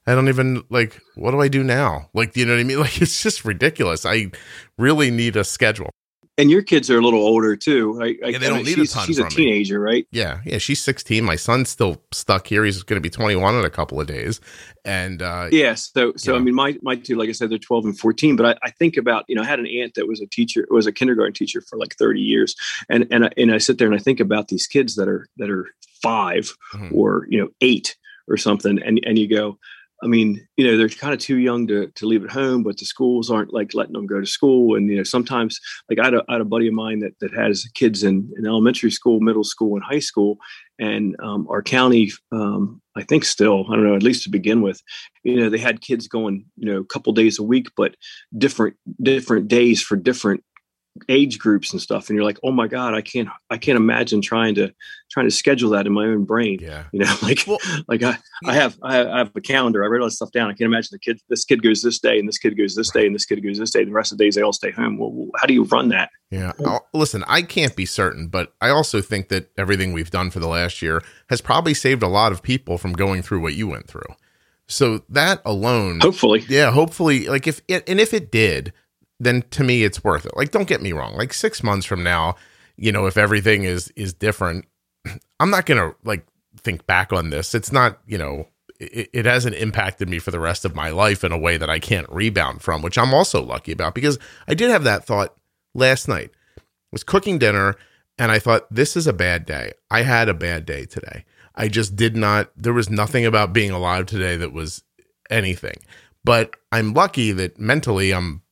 I 0.06 0.14
don't 0.14 0.28
even 0.28 0.62
like, 0.70 1.00
what 1.16 1.32
do 1.32 1.40
I 1.40 1.48
do 1.48 1.64
now? 1.64 2.10
Like, 2.14 2.32
do 2.32 2.40
you 2.40 2.46
know 2.46 2.54
what 2.54 2.60
I 2.60 2.64
mean? 2.64 2.78
Like, 2.80 3.02
it's 3.02 3.22
just 3.22 3.44
ridiculous. 3.44 4.06
I 4.06 4.30
really 4.78 5.10
need 5.10 5.36
a 5.36 5.44
schedule 5.44 5.90
and 6.38 6.50
your 6.50 6.62
kids 6.62 6.90
are 6.90 6.98
a 6.98 7.02
little 7.02 7.20
older 7.20 7.56
too. 7.56 7.98
I, 8.02 8.06
yeah, 8.06 8.38
they 8.38 8.48
don't 8.48 8.60
I 8.60 8.62
need 8.62 8.78
a 8.78 8.86
ton. 8.86 9.06
She's 9.06 9.18
a 9.18 9.28
teenager, 9.28 9.78
me. 9.78 9.84
right? 9.84 10.06
Yeah, 10.10 10.40
yeah. 10.44 10.58
She's 10.58 10.80
16. 10.80 11.22
My 11.22 11.36
son's 11.36 11.68
still 11.68 12.02
stuck 12.10 12.46
here. 12.46 12.64
He's 12.64 12.82
going 12.82 12.96
to 12.96 13.02
be 13.02 13.10
21 13.10 13.54
in 13.54 13.64
a 13.64 13.70
couple 13.70 14.00
of 14.00 14.06
days. 14.06 14.40
And 14.84 15.20
uh, 15.20 15.48
yeah, 15.50 15.74
so 15.74 16.14
so 16.16 16.34
I 16.34 16.38
mean, 16.38 16.54
my 16.54 16.78
my 16.82 16.96
two, 16.96 17.16
like 17.16 17.28
I 17.28 17.32
said, 17.32 17.50
they're 17.50 17.58
12 17.58 17.84
and 17.84 17.98
14. 17.98 18.36
But 18.36 18.46
I, 18.46 18.66
I, 18.66 18.70
think 18.70 18.96
about 18.96 19.24
you 19.28 19.36
know, 19.36 19.42
I 19.42 19.46
had 19.46 19.60
an 19.60 19.66
aunt 19.66 19.94
that 19.94 20.08
was 20.08 20.20
a 20.20 20.26
teacher, 20.26 20.66
was 20.70 20.86
a 20.86 20.92
kindergarten 20.92 21.34
teacher 21.34 21.60
for 21.60 21.78
like 21.78 21.96
30 21.96 22.20
years, 22.20 22.56
and 22.88 23.06
and 23.10 23.26
I, 23.26 23.30
and 23.36 23.52
I 23.52 23.58
sit 23.58 23.78
there 23.78 23.86
and 23.86 23.94
I 23.94 24.02
think 24.02 24.18
about 24.18 24.48
these 24.48 24.66
kids 24.66 24.96
that 24.96 25.08
are 25.08 25.28
that 25.36 25.50
are 25.50 25.68
5 26.02 26.54
mm-hmm. 26.74 26.88
or 26.96 27.26
you 27.28 27.40
know 27.40 27.48
eight 27.60 27.96
or 28.26 28.36
something, 28.36 28.82
and 28.82 29.00
and 29.04 29.18
you 29.18 29.28
go 29.28 29.58
I 30.02 30.08
mean, 30.08 30.46
you 30.56 30.66
know, 30.66 30.76
they're 30.76 30.88
kind 30.88 31.14
of 31.14 31.20
too 31.20 31.38
young 31.38 31.66
to, 31.68 31.86
to 31.86 32.06
leave 32.06 32.24
at 32.24 32.30
home, 32.30 32.64
but 32.64 32.76
the 32.76 32.84
schools 32.84 33.30
aren't 33.30 33.54
like 33.54 33.72
letting 33.72 33.92
them 33.92 34.06
go 34.06 34.20
to 34.20 34.26
school. 34.26 34.74
And, 34.76 34.88
you 34.88 34.96
know, 34.96 35.04
sometimes 35.04 35.60
like 35.88 36.00
I 36.00 36.04
had 36.06 36.14
a, 36.14 36.24
I 36.28 36.32
had 36.32 36.40
a 36.40 36.46
buddy 36.46 36.66
of 36.66 36.74
mine 36.74 36.98
that, 37.00 37.12
that 37.20 37.32
has 37.34 37.64
kids 37.74 38.02
in, 38.02 38.28
in 38.36 38.44
elementary 38.44 38.90
school, 38.90 39.20
middle 39.20 39.44
school 39.44 39.76
and 39.76 39.84
high 39.84 40.00
school. 40.00 40.38
And 40.78 41.14
um, 41.22 41.46
our 41.48 41.62
county, 41.62 42.10
um, 42.32 42.82
I 42.96 43.04
think 43.04 43.24
still, 43.24 43.64
I 43.70 43.76
don't 43.76 43.86
know, 43.86 43.94
at 43.94 44.02
least 44.02 44.24
to 44.24 44.30
begin 44.30 44.60
with, 44.60 44.82
you 45.22 45.36
know, 45.36 45.48
they 45.48 45.58
had 45.58 45.80
kids 45.80 46.08
going, 46.08 46.46
you 46.56 46.70
know, 46.70 46.80
a 46.80 46.84
couple 46.84 47.12
days 47.12 47.38
a 47.38 47.44
week, 47.44 47.68
but 47.76 47.94
different, 48.36 48.76
different 49.00 49.46
days 49.46 49.80
for 49.80 49.96
different 49.96 50.42
age 51.08 51.38
groups 51.38 51.72
and 51.72 51.80
stuff 51.80 52.08
and 52.08 52.16
you're 52.16 52.24
like 52.24 52.38
oh 52.44 52.52
my 52.52 52.68
god 52.68 52.92
i 52.92 53.00
can't 53.00 53.28
i 53.48 53.56
can't 53.56 53.76
imagine 53.76 54.20
trying 54.20 54.54
to 54.54 54.72
trying 55.10 55.26
to 55.26 55.30
schedule 55.30 55.70
that 55.70 55.86
in 55.86 55.92
my 55.92 56.06
own 56.06 56.24
brain. 56.24 56.58
Yeah. 56.60 56.84
You 56.92 57.00
know 57.00 57.14
like 57.22 57.44
well, 57.46 57.58
like 57.88 58.02
I, 58.02 58.18
I 58.44 58.54
have 58.54 58.78
i 58.82 59.18
have 59.18 59.30
a 59.34 59.40
calendar 59.40 59.84
i 59.84 59.86
write 59.86 60.00
all 60.00 60.06
this 60.06 60.16
stuff 60.16 60.32
down 60.32 60.50
i 60.50 60.52
can't 60.52 60.66
imagine 60.66 60.88
the 60.92 60.98
kid 60.98 61.20
this 61.28 61.44
kid 61.44 61.62
goes 61.62 61.82
this 61.82 61.98
day 61.98 62.18
and 62.18 62.28
this 62.28 62.38
kid 62.38 62.56
goes 62.56 62.74
this 62.74 62.90
day 62.90 63.06
and 63.06 63.14
this 63.14 63.24
kid 63.24 63.42
goes 63.42 63.58
this 63.58 63.70
day 63.70 63.80
and 63.80 63.88
the 63.88 63.94
rest 63.94 64.12
of 64.12 64.18
the 64.18 64.24
days 64.24 64.34
they 64.34 64.42
all 64.42 64.52
stay 64.52 64.70
home. 64.70 64.98
Well 64.98 65.28
how 65.36 65.46
do 65.46 65.54
you 65.54 65.64
run 65.64 65.88
that? 65.88 66.10
Yeah 66.30 66.52
I'll, 66.64 66.86
listen 66.92 67.24
i 67.26 67.42
can't 67.42 67.74
be 67.76 67.86
certain 67.86 68.28
but 68.28 68.52
i 68.60 68.68
also 68.68 69.00
think 69.00 69.28
that 69.28 69.50
everything 69.56 69.92
we've 69.92 70.10
done 70.10 70.30
for 70.30 70.40
the 70.40 70.48
last 70.48 70.82
year 70.82 71.02
has 71.28 71.40
probably 71.40 71.74
saved 71.74 72.02
a 72.02 72.08
lot 72.08 72.32
of 72.32 72.42
people 72.42 72.78
from 72.78 72.92
going 72.92 73.22
through 73.22 73.40
what 73.40 73.54
you 73.54 73.68
went 73.68 73.88
through. 73.88 74.02
So 74.66 75.02
that 75.08 75.40
alone 75.44 76.00
hopefully. 76.00 76.44
Yeah 76.48 76.70
hopefully 76.70 77.26
like 77.28 77.46
if 77.46 77.60
it 77.68 77.88
and 77.88 78.00
if 78.00 78.12
it 78.12 78.30
did 78.30 78.72
then 79.22 79.42
to 79.50 79.64
me 79.64 79.84
it's 79.84 80.02
worth 80.02 80.26
it. 80.26 80.36
Like 80.36 80.50
don't 80.50 80.68
get 80.68 80.82
me 80.82 80.92
wrong. 80.92 81.16
Like 81.16 81.32
6 81.32 81.62
months 81.62 81.86
from 81.86 82.02
now, 82.02 82.36
you 82.76 82.92
know, 82.92 83.06
if 83.06 83.16
everything 83.16 83.64
is 83.64 83.88
is 83.96 84.12
different, 84.12 84.66
I'm 85.40 85.50
not 85.50 85.66
going 85.66 85.80
to 85.80 85.96
like 86.04 86.26
think 86.58 86.86
back 86.86 87.12
on 87.12 87.30
this. 87.30 87.54
It's 87.54 87.72
not, 87.72 87.98
you 88.06 88.18
know, 88.18 88.48
it, 88.78 89.10
it, 89.12 89.26
hasn't 89.26 89.56
impacted 89.56 90.08
me 90.08 90.18
for 90.18 90.30
the 90.30 90.40
rest 90.40 90.64
of 90.64 90.74
my 90.74 90.90
life 90.90 91.24
in 91.24 91.32
a 91.32 91.38
way 91.38 91.56
that 91.56 91.70
I 91.70 91.78
can't 91.78 92.08
rebound 92.10 92.62
from, 92.62 92.82
which 92.82 92.98
I'm 92.98 93.14
also 93.14 93.42
lucky 93.42 93.72
about 93.72 93.94
because 93.94 94.18
I 94.48 94.54
did 94.54 94.70
have 94.70 94.84
that 94.84 95.04
thought 95.04 95.36
last 95.74 96.08
night. 96.08 96.30
I 96.58 96.62
was 96.90 97.04
cooking 97.04 97.38
dinner 97.38 97.76
and 98.18 98.30
I 98.30 98.38
thought 98.38 98.72
this 98.72 98.96
is 98.96 99.06
a 99.06 99.12
bad 99.12 99.46
day. 99.46 99.72
I 99.90 100.02
had 100.02 100.28
a 100.28 100.34
bad 100.34 100.66
day 100.66 100.84
today. 100.84 101.24
I 101.54 101.68
just 101.68 101.96
did 101.96 102.16
not 102.16 102.50
there 102.56 102.72
was 102.72 102.90
nothing 102.90 103.24
about 103.24 103.52
being 103.52 103.70
alive 103.70 104.06
today 104.06 104.36
that 104.36 104.52
was 104.52 104.82
anything. 105.30 105.76
But 106.24 106.56
I'm 106.70 106.94
lucky 106.94 107.32
that 107.32 107.58
mentally 107.58 108.12
I'm 108.12 108.42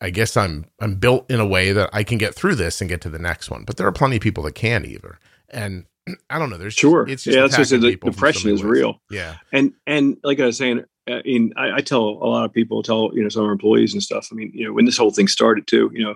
I 0.00 0.10
guess 0.10 0.36
I'm 0.36 0.66
I'm 0.80 0.96
built 0.96 1.30
in 1.30 1.40
a 1.40 1.46
way 1.46 1.72
that 1.72 1.90
I 1.92 2.04
can 2.04 2.18
get 2.18 2.34
through 2.34 2.54
this 2.54 2.80
and 2.80 2.88
get 2.88 3.00
to 3.02 3.10
the 3.10 3.18
next 3.18 3.50
one. 3.50 3.64
But 3.64 3.76
there 3.76 3.86
are 3.86 3.92
plenty 3.92 4.16
of 4.16 4.22
people 4.22 4.44
that 4.44 4.54
can't 4.54 4.86
either. 4.86 5.18
And 5.50 5.86
I 6.30 6.38
don't 6.38 6.50
know. 6.50 6.58
There's 6.58 6.74
sure. 6.74 7.04
Just, 7.04 7.12
it's 7.12 7.24
just 7.24 7.36
yeah. 7.36 7.42
That's 7.42 7.56
just 7.56 7.70
the 7.70 7.96
depression 7.96 8.50
is 8.50 8.62
ways. 8.62 8.70
real. 8.70 9.00
Yeah. 9.10 9.36
And 9.52 9.72
and 9.86 10.16
like 10.22 10.40
I 10.40 10.46
was 10.46 10.56
saying, 10.56 10.84
uh, 11.08 11.20
in 11.24 11.52
I, 11.56 11.76
I, 11.76 11.80
tell 11.80 12.00
a 12.00 12.26
lot 12.26 12.46
of 12.46 12.52
people, 12.52 12.82
tell 12.82 13.10
you 13.12 13.22
know 13.22 13.28
some 13.28 13.42
of 13.42 13.46
our 13.46 13.52
employees 13.52 13.92
and 13.92 14.02
stuff. 14.02 14.28
I 14.32 14.34
mean, 14.34 14.50
you 14.54 14.66
know, 14.66 14.72
when 14.72 14.86
this 14.86 14.96
whole 14.96 15.10
thing 15.10 15.28
started 15.28 15.66
too, 15.66 15.90
you 15.92 16.02
know, 16.02 16.14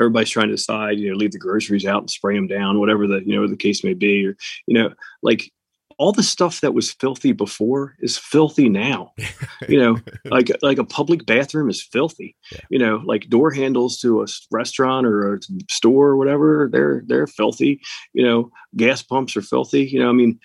everybody's 0.00 0.30
trying 0.30 0.48
to 0.48 0.54
decide, 0.54 0.98
you 0.98 1.10
know, 1.10 1.16
leave 1.16 1.32
the 1.32 1.38
groceries 1.38 1.84
out 1.84 2.00
and 2.00 2.10
spray 2.10 2.36
them 2.36 2.46
down, 2.46 2.80
whatever 2.80 3.06
the 3.06 3.20
you 3.26 3.36
know 3.36 3.46
the 3.46 3.56
case 3.56 3.84
may 3.84 3.92
be, 3.92 4.26
or 4.26 4.36
you 4.66 4.74
know, 4.74 4.94
like 5.22 5.52
all 6.00 6.12
the 6.12 6.22
stuff 6.22 6.62
that 6.62 6.72
was 6.72 6.92
filthy 6.92 7.32
before 7.32 7.94
is 8.00 8.16
filthy 8.16 8.70
now. 8.70 9.12
you 9.68 9.78
know, 9.78 9.98
like 10.24 10.50
like 10.62 10.78
a 10.78 10.84
public 10.84 11.26
bathroom 11.26 11.68
is 11.68 11.82
filthy. 11.82 12.34
Yeah. 12.50 12.60
You 12.70 12.78
know, 12.78 13.02
like 13.04 13.28
door 13.28 13.50
handles 13.50 13.98
to 14.00 14.22
a 14.22 14.26
restaurant 14.50 15.06
or 15.06 15.34
a 15.34 15.40
store 15.68 16.08
or 16.08 16.16
whatever, 16.16 16.70
they're 16.72 17.02
they're 17.06 17.26
filthy. 17.26 17.82
You 18.14 18.24
know, 18.24 18.50
gas 18.74 19.02
pumps 19.02 19.36
are 19.36 19.42
filthy. 19.42 19.84
You 19.84 20.00
know, 20.00 20.08
I 20.08 20.12
mean, 20.12 20.40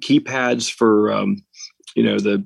keypads 0.00 0.68
for 0.68 1.12
um, 1.12 1.44
you 1.94 2.02
know 2.02 2.18
the 2.18 2.44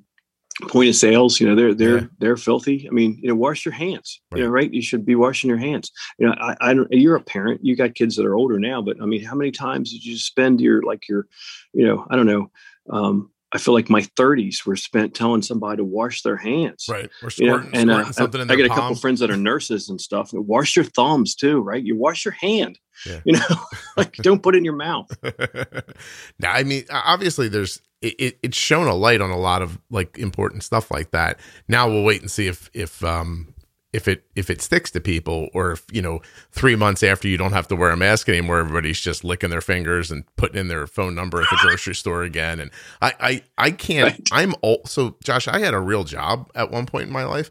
point 0.68 0.88
of 0.88 0.94
sales 0.94 1.40
you 1.40 1.46
know 1.46 1.54
they're 1.54 1.74
they're 1.74 1.98
yeah. 1.98 2.06
they're 2.18 2.36
filthy 2.36 2.86
i 2.88 2.92
mean 2.92 3.18
you 3.20 3.28
know 3.28 3.34
wash 3.34 3.64
your 3.64 3.74
hands 3.74 4.20
right. 4.30 4.38
you 4.38 4.44
know 4.44 4.50
right 4.50 4.72
you 4.72 4.82
should 4.82 5.04
be 5.04 5.14
washing 5.14 5.48
your 5.48 5.58
hands 5.58 5.90
you 6.18 6.26
know 6.26 6.34
I, 6.38 6.56
I 6.60 6.74
don't 6.74 6.88
you're 6.92 7.16
a 7.16 7.22
parent 7.22 7.64
you 7.64 7.74
got 7.74 7.94
kids 7.94 8.16
that 8.16 8.26
are 8.26 8.36
older 8.36 8.58
now 8.58 8.80
but 8.80 8.96
i 9.02 9.06
mean 9.06 9.24
how 9.24 9.34
many 9.34 9.50
times 9.50 9.92
did 9.92 10.04
you 10.04 10.16
spend 10.16 10.60
your 10.60 10.82
like 10.82 11.08
your 11.08 11.26
you 11.72 11.86
know 11.86 12.06
i 12.10 12.16
don't 12.16 12.26
know 12.26 12.50
um 12.90 13.31
I 13.54 13.58
feel 13.58 13.74
like 13.74 13.90
my 13.90 14.00
30s 14.18 14.64
were 14.64 14.76
spent 14.76 15.14
telling 15.14 15.42
somebody 15.42 15.76
to 15.78 15.84
wash 15.84 16.22
their 16.22 16.38
hands. 16.38 16.86
Right. 16.88 17.10
Or 17.22 17.28
squirting, 17.28 17.70
you 17.74 17.84
know? 17.84 17.94
and 17.96 18.18
uh, 18.18 18.38
in 18.40 18.50
I 18.50 18.56
get 18.56 18.66
a 18.66 18.68
couple 18.70 18.96
friends 18.96 19.20
that 19.20 19.30
are 19.30 19.36
nurses 19.36 19.90
and 19.90 20.00
stuff. 20.00 20.32
And 20.32 20.46
wash 20.46 20.74
your 20.74 20.86
thumbs 20.86 21.34
too, 21.34 21.60
right? 21.60 21.82
You 21.82 21.96
wash 21.96 22.24
your 22.24 22.32
hand. 22.32 22.78
Yeah. 23.06 23.20
You 23.24 23.34
know, 23.34 23.56
like 23.96 24.14
don't 24.16 24.42
put 24.42 24.54
it 24.54 24.58
in 24.58 24.64
your 24.64 24.76
mouth. 24.76 25.10
now, 26.38 26.52
I 26.52 26.62
mean, 26.62 26.84
obviously, 26.90 27.48
there's 27.48 27.80
it, 28.00 28.14
it, 28.18 28.38
it's 28.42 28.56
shown 28.56 28.86
a 28.88 28.94
light 28.94 29.20
on 29.20 29.30
a 29.30 29.38
lot 29.38 29.62
of 29.62 29.78
like 29.90 30.18
important 30.18 30.62
stuff 30.62 30.90
like 30.90 31.10
that. 31.10 31.38
Now 31.68 31.88
we'll 31.88 32.04
wait 32.04 32.20
and 32.20 32.30
see 32.30 32.46
if 32.46 32.70
if 32.72 33.04
um 33.04 33.51
if 33.92 34.08
it 34.08 34.24
if 34.34 34.48
it 34.48 34.62
sticks 34.62 34.90
to 34.90 35.00
people 35.00 35.48
or 35.52 35.72
if 35.72 35.84
you 35.92 36.02
know 36.02 36.20
three 36.50 36.76
months 36.76 37.02
after 37.02 37.28
you 37.28 37.36
don't 37.36 37.52
have 37.52 37.68
to 37.68 37.76
wear 37.76 37.90
a 37.90 37.96
mask 37.96 38.28
anymore 38.28 38.58
everybody's 38.58 39.00
just 39.00 39.24
licking 39.24 39.50
their 39.50 39.60
fingers 39.60 40.10
and 40.10 40.24
putting 40.36 40.58
in 40.58 40.68
their 40.68 40.86
phone 40.86 41.14
number 41.14 41.40
at 41.40 41.46
the 41.50 41.58
grocery 41.60 41.94
store 41.94 42.22
again 42.22 42.58
and 42.60 42.70
i 43.00 43.12
i, 43.20 43.42
I 43.58 43.70
can't 43.70 44.18
right. 44.18 44.28
i'm 44.32 44.54
also 44.62 45.16
josh 45.22 45.48
i 45.48 45.58
had 45.58 45.74
a 45.74 45.80
real 45.80 46.04
job 46.04 46.50
at 46.54 46.70
one 46.70 46.86
point 46.86 47.06
in 47.06 47.12
my 47.12 47.24
life 47.24 47.50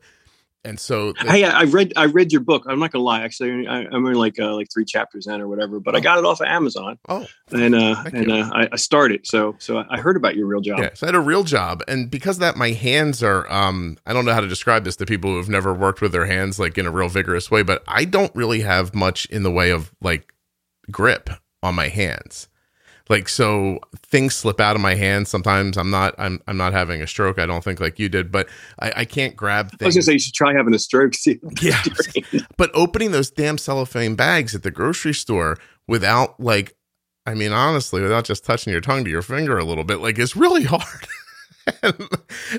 and 0.64 0.80
so 0.80 1.14
the, 1.14 1.32
hey 1.32 1.43
i 1.43 1.64
read 1.64 1.93
i 1.95 2.05
read 2.05 2.32
your 2.32 2.41
book. 2.41 2.66
I'm 2.68 2.80
not 2.80 2.91
gonna 2.91 3.03
lie 3.03 3.22
actually 3.22 3.68
I, 3.68 3.82
am 3.82 4.05
in 4.05 4.14
like 4.14 4.39
uh, 4.39 4.55
like 4.55 4.68
three 4.72 4.86
chapters 4.86 5.28
in 5.28 5.41
or 5.41 5.47
whatever 5.47 5.80
but 5.80 5.95
oh. 5.95 5.97
i 5.97 6.01
got 6.01 6.20
it 6.20 6.26
off 6.26 6.41
of 6.41 6.47
amazon. 6.47 6.99
Oh. 7.09 7.26
And 7.51 7.76
uh 7.76 8.03
and 8.14 8.32
uh, 8.32 8.49
I, 8.53 8.70
I, 8.72 8.76
started 8.76 9.26
so 9.26 9.55
so 9.59 9.84
i 9.89 9.99
heard 9.99 10.18
about 10.18 10.36
your 10.36 10.47
real 10.47 10.62
job. 10.62 10.80
Yeah 10.80 10.89
so 10.93 11.05
i 11.05 11.09
had 11.09 11.16
a 11.16 11.20
real 11.20 11.43
job. 11.43 11.84
And 11.88 12.09
because 12.09 12.38
that 12.39 12.55
my 12.55 12.72
hands 12.72 13.24
are 13.24 13.51
um 13.51 13.97
i 14.05 14.14
don't 14.14 14.26
know 14.26 14.34
how 14.34 14.41
to 14.41 14.47
describe 14.47 14.84
this 14.84 14.95
to 14.97 15.05
people 15.05 15.32
who 15.32 15.38
have 15.38 15.49
never 15.49 15.74
worked 15.74 16.01
with 16.01 16.12
their 16.12 16.26
hands 16.26 16.59
like 16.59 16.78
in 16.78 16.86
a 16.86 16.91
real 16.91 17.09
vigorous 17.09 17.49
way 17.49 17.64
but 17.64 17.84
i 17.88 18.05
don't 18.05 18.34
really 18.36 18.62
have 18.62 18.93
much 18.93 19.26
in 19.26 19.43
the 19.43 19.51
way 19.51 19.72
of 19.72 19.91
like 20.01 20.34
grip 20.89 21.30
on 21.64 21.76
my 21.76 21.88
hands 21.88 22.47
like 23.12 23.30
so 23.30 23.80
things 23.97 24.34
slip 24.34 24.59
out 24.59 24.76
of 24.76 24.82
my 24.82 24.95
hands 24.95 25.30
sometimes. 25.30 25.78
I'm 25.78 25.91
not 25.91 26.16
i'm 26.18 26.41
i'm 26.47 26.57
not 26.57 26.74
having 26.74 27.01
a 27.01 27.07
stroke. 27.07 27.38
I 27.38 27.45
don't 27.45 27.64
think 27.64 27.80
like 27.80 27.99
you 27.99 28.09
did 28.09 28.32
but 28.32 28.47
i, 28.80 28.91
I 28.97 29.05
can't 29.05 29.36
grab 29.36 29.70
things. 29.72 29.82
i 29.82 29.86
was 29.86 29.95
gonna 29.95 30.03
say 30.03 30.14
you 30.14 30.20
should 30.20 30.34
try 30.34 30.53
having 30.53 30.74
a 30.74 30.80
stroke 30.80 31.14
see 31.14 31.39
yeah. 31.62 31.82
but 32.57 32.72
opening 32.74 33.12
those 33.12 33.30
damn 33.30 33.57
cellophane 33.57 34.16
bags 34.16 34.55
at 34.55 34.64
the 34.64 34.72
grocery 34.72 35.14
store 35.14 35.57
without 35.88 36.39
like 36.39 36.76
i 37.26 37.34
mean 37.34 37.51
honestly 37.51 38.01
without 38.01 38.24
just 38.24 38.45
touching 38.45 38.72
your 38.72 38.82
tongue 38.82 39.03
to 39.03 39.09
your 39.09 39.22
finger 39.22 39.57
a 39.57 39.64
little 39.64 39.84
bit 39.84 39.99
like 39.99 40.18
it's 40.18 40.36
really 40.36 40.64
hard 40.76 41.07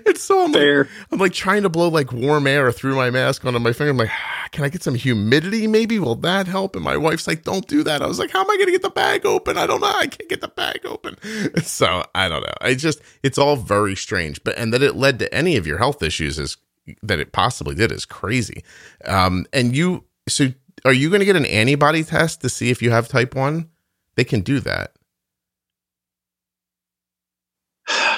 it's 0.06 0.22
so 0.22 0.44
I'm 0.44 0.52
like, 0.52 0.88
I'm 1.10 1.18
like 1.18 1.32
trying 1.32 1.62
to 1.62 1.68
blow 1.68 1.88
like 1.88 2.12
warm 2.12 2.46
air 2.46 2.70
through 2.72 2.96
my 2.96 3.10
mask 3.10 3.44
onto 3.44 3.58
my 3.58 3.72
finger. 3.72 3.90
I'm 3.90 3.96
like, 3.96 4.10
"Ah, 4.10 4.42
can 4.52 4.64
I 4.64 4.68
get 4.68 4.82
some 4.82 4.94
humidity? 4.94 5.66
Maybe 5.66 5.98
will 5.98 6.14
that 6.16 6.46
help? 6.46 6.76
And 6.76 6.84
my 6.84 6.96
wife's 6.96 7.26
like, 7.26 7.42
don't 7.42 7.66
do 7.66 7.82
that. 7.82 8.02
I 8.02 8.06
was 8.06 8.18
like, 8.18 8.30
how 8.30 8.42
am 8.42 8.50
I 8.50 8.56
going 8.56 8.66
to 8.66 8.72
get 8.72 8.82
the 8.82 8.90
bag 8.90 9.24
open? 9.24 9.56
I 9.56 9.66
don't 9.66 9.80
know. 9.80 9.86
I 9.86 10.06
can't 10.06 10.28
get 10.28 10.42
the 10.42 10.48
bag 10.48 10.84
open. 10.84 11.16
So 11.62 12.04
I 12.14 12.28
don't 12.28 12.42
know. 12.42 12.52
I 12.60 12.74
just 12.74 13.00
it's 13.22 13.38
all 13.38 13.56
very 13.56 13.96
strange. 13.96 14.42
But 14.44 14.58
and 14.58 14.72
that 14.74 14.82
it 14.82 14.94
led 14.94 15.18
to 15.20 15.32
any 15.34 15.56
of 15.56 15.66
your 15.66 15.78
health 15.78 16.02
issues 16.02 16.38
is 16.38 16.56
that 17.02 17.18
it 17.18 17.32
possibly 17.32 17.74
did 17.74 17.90
is 17.92 18.04
crazy. 18.04 18.62
Um, 19.06 19.46
and 19.52 19.74
you 19.74 20.04
so 20.28 20.52
are 20.84 20.92
you 20.92 21.08
going 21.08 21.20
to 21.20 21.26
get 21.26 21.36
an 21.36 21.46
antibody 21.46 22.04
test 22.04 22.42
to 22.42 22.48
see 22.48 22.70
if 22.70 22.82
you 22.82 22.90
have 22.90 23.08
type 23.08 23.34
one? 23.34 23.70
They 24.16 24.24
can 24.24 24.40
do 24.42 24.60
that. 24.60 24.91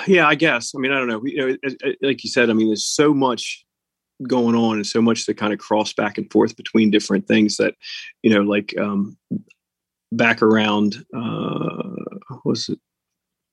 Yeah, 0.06 0.26
I 0.26 0.34
guess. 0.34 0.74
I 0.74 0.78
mean, 0.78 0.92
I 0.92 0.98
don't 0.98 1.08
know. 1.08 1.22
You 1.24 1.36
know, 1.36 1.56
it, 1.62 1.76
it, 1.82 1.98
like 2.02 2.24
you 2.24 2.30
said, 2.30 2.50
I 2.50 2.52
mean, 2.52 2.68
there's 2.68 2.86
so 2.86 3.14
much 3.14 3.64
going 4.26 4.54
on 4.54 4.76
and 4.76 4.86
so 4.86 5.02
much 5.02 5.26
to 5.26 5.34
kind 5.34 5.52
of 5.52 5.58
cross 5.58 5.92
back 5.92 6.18
and 6.18 6.30
forth 6.30 6.56
between 6.56 6.90
different 6.90 7.26
things 7.26 7.56
that, 7.56 7.74
you 8.22 8.32
know, 8.32 8.42
like 8.42 8.74
um, 8.78 9.16
back 10.12 10.42
around, 10.42 11.04
uh, 11.16 12.38
was 12.44 12.68
it 12.68 12.78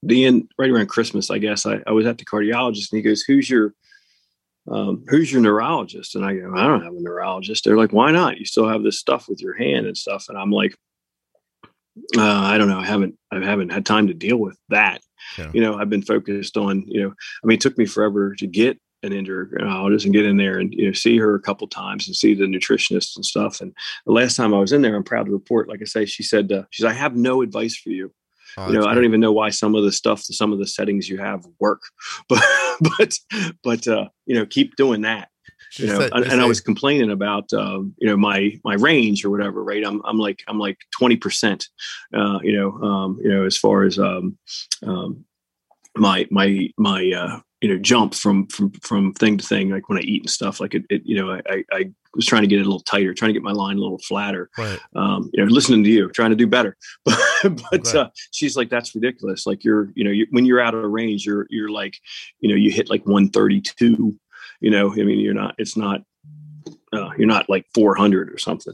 the 0.03 0.25
end 0.25 0.49
right 0.57 0.69
around 0.69 0.87
Christmas, 0.87 1.29
I 1.29 1.37
guess. 1.37 1.65
I, 1.65 1.79
I 1.85 1.91
was 1.91 2.05
at 2.05 2.17
the 2.17 2.25
cardiologist 2.25 2.91
and 2.91 2.97
he 2.97 3.01
goes, 3.01 3.21
"Who's 3.21 3.49
your 3.49 3.73
um, 4.69 5.03
who's 5.07 5.31
your 5.31 5.41
neurologist?" 5.41 6.15
And 6.15 6.25
I 6.25 6.35
go, 6.35 6.53
"I 6.55 6.67
don't 6.67 6.83
have 6.83 6.93
a 6.93 7.01
neurologist." 7.01 7.63
They're 7.63 7.77
like, 7.77 7.93
"Why 7.93 8.11
not? 8.11 8.37
You 8.37 8.45
still 8.45 8.67
have 8.67 8.83
this 8.83 8.99
stuff 8.99 9.27
with 9.27 9.41
your 9.41 9.53
hand 9.53 9.85
and 9.85 9.97
stuff." 9.97 10.25
And 10.29 10.37
I'm 10.37 10.51
like, 10.51 10.75
uh, 12.17 12.21
"I 12.21 12.57
don't 12.57 12.69
know. 12.69 12.79
I 12.79 12.85
haven't 12.85 13.15
I 13.31 13.43
haven't 13.43 13.69
had 13.69 13.85
time 13.85 14.07
to 14.07 14.13
deal 14.13 14.37
with 14.37 14.57
that." 14.69 15.01
Yeah. 15.37 15.51
You 15.53 15.61
know, 15.61 15.77
I've 15.77 15.89
been 15.89 16.01
focused 16.01 16.57
on 16.57 16.83
you 16.87 17.01
know. 17.01 17.13
I 17.43 17.47
mean, 17.47 17.55
it 17.55 17.61
took 17.61 17.77
me 17.77 17.85
forever 17.85 18.35
to 18.35 18.47
get 18.47 18.79
an 19.03 19.11
endocrinologist 19.11 20.03
and 20.03 20.13
get 20.13 20.25
in 20.25 20.37
there 20.37 20.59
and 20.59 20.73
you 20.73 20.85
know 20.85 20.93
see 20.93 21.17
her 21.17 21.35
a 21.35 21.41
couple 21.41 21.67
times 21.67 22.07
and 22.07 22.15
see 22.15 22.33
the 22.33 22.45
nutritionist 22.45 23.15
and 23.15 23.25
stuff. 23.25 23.61
And 23.61 23.73
the 24.05 24.11
last 24.11 24.35
time 24.35 24.53
I 24.53 24.59
was 24.59 24.71
in 24.71 24.81
there, 24.81 24.95
I'm 24.95 25.03
proud 25.03 25.25
to 25.25 25.31
report, 25.31 25.69
like 25.69 25.81
I 25.81 25.85
say, 25.85 26.05
she 26.05 26.23
said, 26.23 26.51
uh, 26.51 26.63
"She's 26.69 26.85
I 26.85 26.93
have 26.93 27.15
no 27.15 27.41
advice 27.41 27.75
for 27.75 27.89
you." 27.89 28.13
Oh, 28.57 28.67
you 28.67 28.73
know, 28.73 28.81
that's 28.81 28.91
I 28.91 28.95
don't 28.95 29.05
even 29.05 29.21
know 29.21 29.31
why 29.31 29.49
some 29.49 29.75
of 29.75 29.83
the 29.83 29.91
stuff, 29.91 30.21
some 30.21 30.51
of 30.51 30.59
the 30.59 30.67
settings 30.67 31.09
you 31.09 31.17
have 31.17 31.45
work, 31.59 31.81
but 32.29 32.43
but 32.97 33.17
but 33.63 33.87
uh, 33.87 34.09
you 34.25 34.35
know, 34.35 34.45
keep 34.45 34.75
doing 34.75 35.01
that. 35.01 35.29
You 35.77 35.87
know, 35.87 35.99
said- 35.99 36.11
and, 36.13 36.41
I 36.41 36.45
was 36.45 36.59
complaining 36.61 37.11
about 37.11 37.51
um, 37.53 37.93
you 37.97 38.07
know 38.07 38.17
my 38.17 38.59
my 38.63 38.75
range 38.75 39.23
or 39.23 39.29
whatever, 39.29 39.63
right? 39.63 39.85
I'm 39.85 40.01
I'm 40.05 40.17
like 40.17 40.43
I'm 40.47 40.59
like 40.59 40.77
twenty 40.91 41.15
percent, 41.15 41.67
uh, 42.13 42.39
you 42.43 42.53
know, 42.57 42.71
um, 42.81 43.19
you 43.21 43.29
know, 43.29 43.45
as 43.45 43.57
far 43.57 43.83
as 43.83 43.97
um, 43.97 44.37
um, 44.83 45.25
my 45.95 46.27
my 46.29 46.69
my 46.77 47.11
uh, 47.15 47.39
you 47.61 47.69
know 47.69 47.77
jump 47.77 48.13
from 48.15 48.47
from 48.47 48.71
from 48.81 49.13
thing 49.13 49.37
to 49.37 49.45
thing, 49.45 49.69
like 49.69 49.87
when 49.87 49.97
I 49.97 50.01
eat 50.01 50.23
and 50.23 50.29
stuff, 50.29 50.59
like 50.59 50.73
it, 50.73 50.83
it 50.89 51.03
you 51.05 51.15
know, 51.15 51.31
I, 51.31 51.41
I 51.49 51.63
I 51.71 51.91
was 52.15 52.25
trying 52.25 52.41
to 52.41 52.47
get 52.47 52.59
it 52.59 52.63
a 52.63 52.65
little 52.65 52.81
tighter, 52.81 53.13
trying 53.13 53.29
to 53.29 53.33
get 53.33 53.43
my 53.43 53.53
line 53.53 53.77
a 53.77 53.81
little 53.81 53.99
flatter, 53.99 54.49
right. 54.57 54.79
um, 54.97 55.29
you 55.33 55.41
know, 55.41 55.49
listening 55.49 55.83
to 55.85 55.89
you, 55.89 56.09
trying 56.09 56.31
to 56.31 56.35
do 56.35 56.47
better. 56.47 56.75
but 57.05 57.17
but 57.41 57.87
Okay. 57.87 57.99
uh, 57.99 58.07
she's 58.31 58.57
like, 58.57 58.69
that's 58.69 58.93
ridiculous. 58.93 59.45
Like 59.45 59.63
you're, 59.63 59.91
you 59.95 60.03
know, 60.03 60.11
you, 60.11 60.27
when 60.31 60.45
you're 60.45 60.59
out 60.59 60.75
of 60.75 60.83
range, 60.91 61.25
you're 61.25 61.47
you're 61.49 61.69
like, 61.69 61.97
you 62.41 62.49
know, 62.49 62.55
you 62.55 62.69
hit 62.71 62.89
like 62.89 63.05
132. 63.05 64.19
You 64.59 64.71
know, 64.71 64.91
I 64.91 65.03
mean, 65.03 65.19
you're 65.19 65.33
not. 65.33 65.55
It's 65.57 65.75
not. 65.77 66.01
Uh, 66.93 67.09
you're 67.17 67.27
not 67.27 67.49
like 67.49 67.65
400 67.73 68.29
or 68.33 68.37
something. 68.37 68.73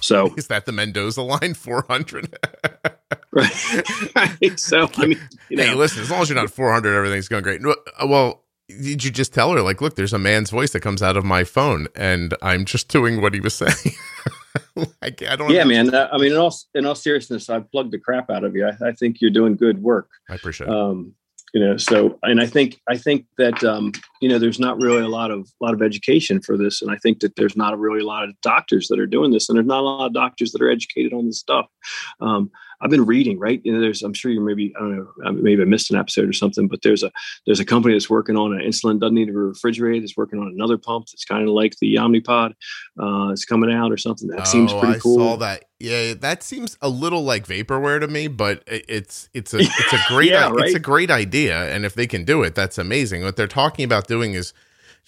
So 0.00 0.32
Is 0.36 0.46
that 0.46 0.66
the 0.66 0.72
Mendoza 0.72 1.22
line 1.22 1.54
400? 1.54 2.38
right. 3.32 3.52
so 4.56 4.88
I 4.96 5.06
mean, 5.06 5.20
you 5.48 5.56
know, 5.56 5.64
hey, 5.64 5.74
listen, 5.74 6.00
as 6.02 6.10
long 6.10 6.22
as 6.22 6.28
you're 6.28 6.36
not 6.38 6.48
400, 6.50 6.96
everything's 6.96 7.28
going 7.28 7.42
great. 7.42 7.60
Uh, 7.64 7.74
Well, 8.06 8.44
did 8.68 9.04
you 9.04 9.10
just 9.10 9.34
tell 9.34 9.52
her, 9.52 9.62
like, 9.62 9.80
look, 9.80 9.96
there's 9.96 10.12
a 10.12 10.18
man's 10.18 10.50
voice 10.50 10.70
that 10.72 10.80
comes 10.80 11.02
out 11.02 11.16
of 11.16 11.24
my 11.24 11.44
phone, 11.44 11.86
and 11.94 12.34
I'm 12.42 12.64
just 12.64 12.88
doing 12.88 13.20
what 13.20 13.32
he 13.34 13.40
was 13.40 13.54
saying? 13.54 13.94
like, 15.02 15.22
I 15.22 15.36
don't. 15.36 15.50
yeah, 15.50 15.64
man. 15.64 15.94
uh, 15.94 16.08
I 16.12 16.18
mean, 16.18 16.32
in 16.32 16.38
all 16.38 16.54
in 16.74 16.86
all 16.86 16.94
seriousness, 16.94 17.48
I've 17.50 17.70
plugged 17.70 17.92
the 17.92 17.98
crap 17.98 18.30
out 18.30 18.44
of 18.44 18.54
you. 18.56 18.66
I, 18.66 18.88
I 18.88 18.92
think 18.92 19.20
you're 19.20 19.30
doing 19.30 19.56
good 19.56 19.82
work. 19.82 20.08
I 20.28 20.34
appreciate 20.34 20.68
it. 20.68 20.72
um, 20.74 21.14
you 21.54 21.60
know 21.60 21.76
so 21.76 22.18
and 22.22 22.40
i 22.40 22.46
think 22.46 22.80
i 22.88 22.96
think 22.96 23.24
that 23.38 23.62
um, 23.64 23.92
you 24.20 24.28
know 24.28 24.38
there's 24.38 24.58
not 24.58 24.80
really 24.80 25.02
a 25.02 25.08
lot 25.08 25.30
of 25.30 25.48
lot 25.60 25.74
of 25.74 25.82
education 25.82 26.40
for 26.40 26.56
this 26.56 26.82
and 26.82 26.90
i 26.90 26.96
think 26.96 27.20
that 27.20 27.34
there's 27.36 27.56
not 27.56 27.78
really 27.78 28.00
a 28.00 28.06
lot 28.06 28.24
of 28.24 28.34
doctors 28.42 28.88
that 28.88 28.98
are 28.98 29.06
doing 29.06 29.30
this 29.30 29.48
and 29.48 29.56
there's 29.56 29.66
not 29.66 29.80
a 29.80 29.82
lot 29.82 30.06
of 30.06 30.12
doctors 30.12 30.52
that 30.52 30.62
are 30.62 30.70
educated 30.70 31.12
on 31.12 31.26
this 31.26 31.38
stuff. 31.38 31.66
Um, 32.20 32.50
i've 32.80 32.90
been 32.90 33.04
reading 33.06 33.38
right 33.38 33.60
you 33.64 33.72
know 33.72 33.80
there's 33.80 34.02
i'm 34.02 34.12
sure 34.14 34.30
you 34.30 34.40
maybe 34.40 34.72
i 34.76 34.80
don't 34.80 34.96
know 34.96 35.32
maybe 35.32 35.62
i 35.62 35.64
missed 35.64 35.90
an 35.90 35.96
episode 35.98 36.28
or 36.28 36.32
something 36.32 36.68
but 36.68 36.82
there's 36.82 37.02
a 37.02 37.10
there's 37.46 37.60
a 37.60 37.64
company 37.64 37.94
that's 37.94 38.08
working 38.10 38.36
on 38.36 38.52
an 38.52 38.60
insulin 38.60 38.98
doesn't 39.00 39.14
need 39.14 39.26
to 39.26 39.32
be 39.32 39.36
refrigerated 39.38 40.02
it's 40.04 40.16
working 40.16 40.38
on 40.38 40.48
another 40.48 40.76
pump 40.78 41.06
that's 41.06 41.24
kind 41.24 41.42
of 41.42 41.48
like 41.50 41.74
the 41.80 41.94
omnipod 41.96 42.52
uh, 43.00 43.30
it's 43.30 43.44
coming 43.44 43.72
out 43.72 43.92
or 43.92 43.96
something 43.96 44.28
that 44.28 44.46
seems 44.46 44.72
Oh, 44.72 44.78
pretty 44.80 44.94
I 44.94 44.98
cool 44.98 45.16
saw 45.18 45.36
that. 45.36 45.64
Yeah, 45.78 46.14
that 46.14 46.42
seems 46.42 46.78
a 46.80 46.88
little 46.88 47.22
like 47.22 47.46
vaporware 47.46 48.00
to 48.00 48.08
me, 48.08 48.28
but 48.28 48.62
it's 48.66 49.28
it's 49.34 49.52
a 49.52 49.58
it's 49.78 49.92
a 49.92 49.98
great 50.08 50.30
Yeah, 50.30 50.48
i- 50.48 50.64
it's 50.64 50.74
a 50.74 50.78
great 50.80 51.10
idea, 51.10 51.70
and 51.74 51.84
if 51.84 51.94
they 51.94 52.06
can 52.06 52.24
do 52.24 52.42
it, 52.42 52.54
that's 52.54 52.78
amazing. 52.78 53.22
What 53.24 53.36
they're 53.36 53.46
talking 53.46 53.84
about 53.84 54.08
doing 54.08 54.32
is 54.32 54.54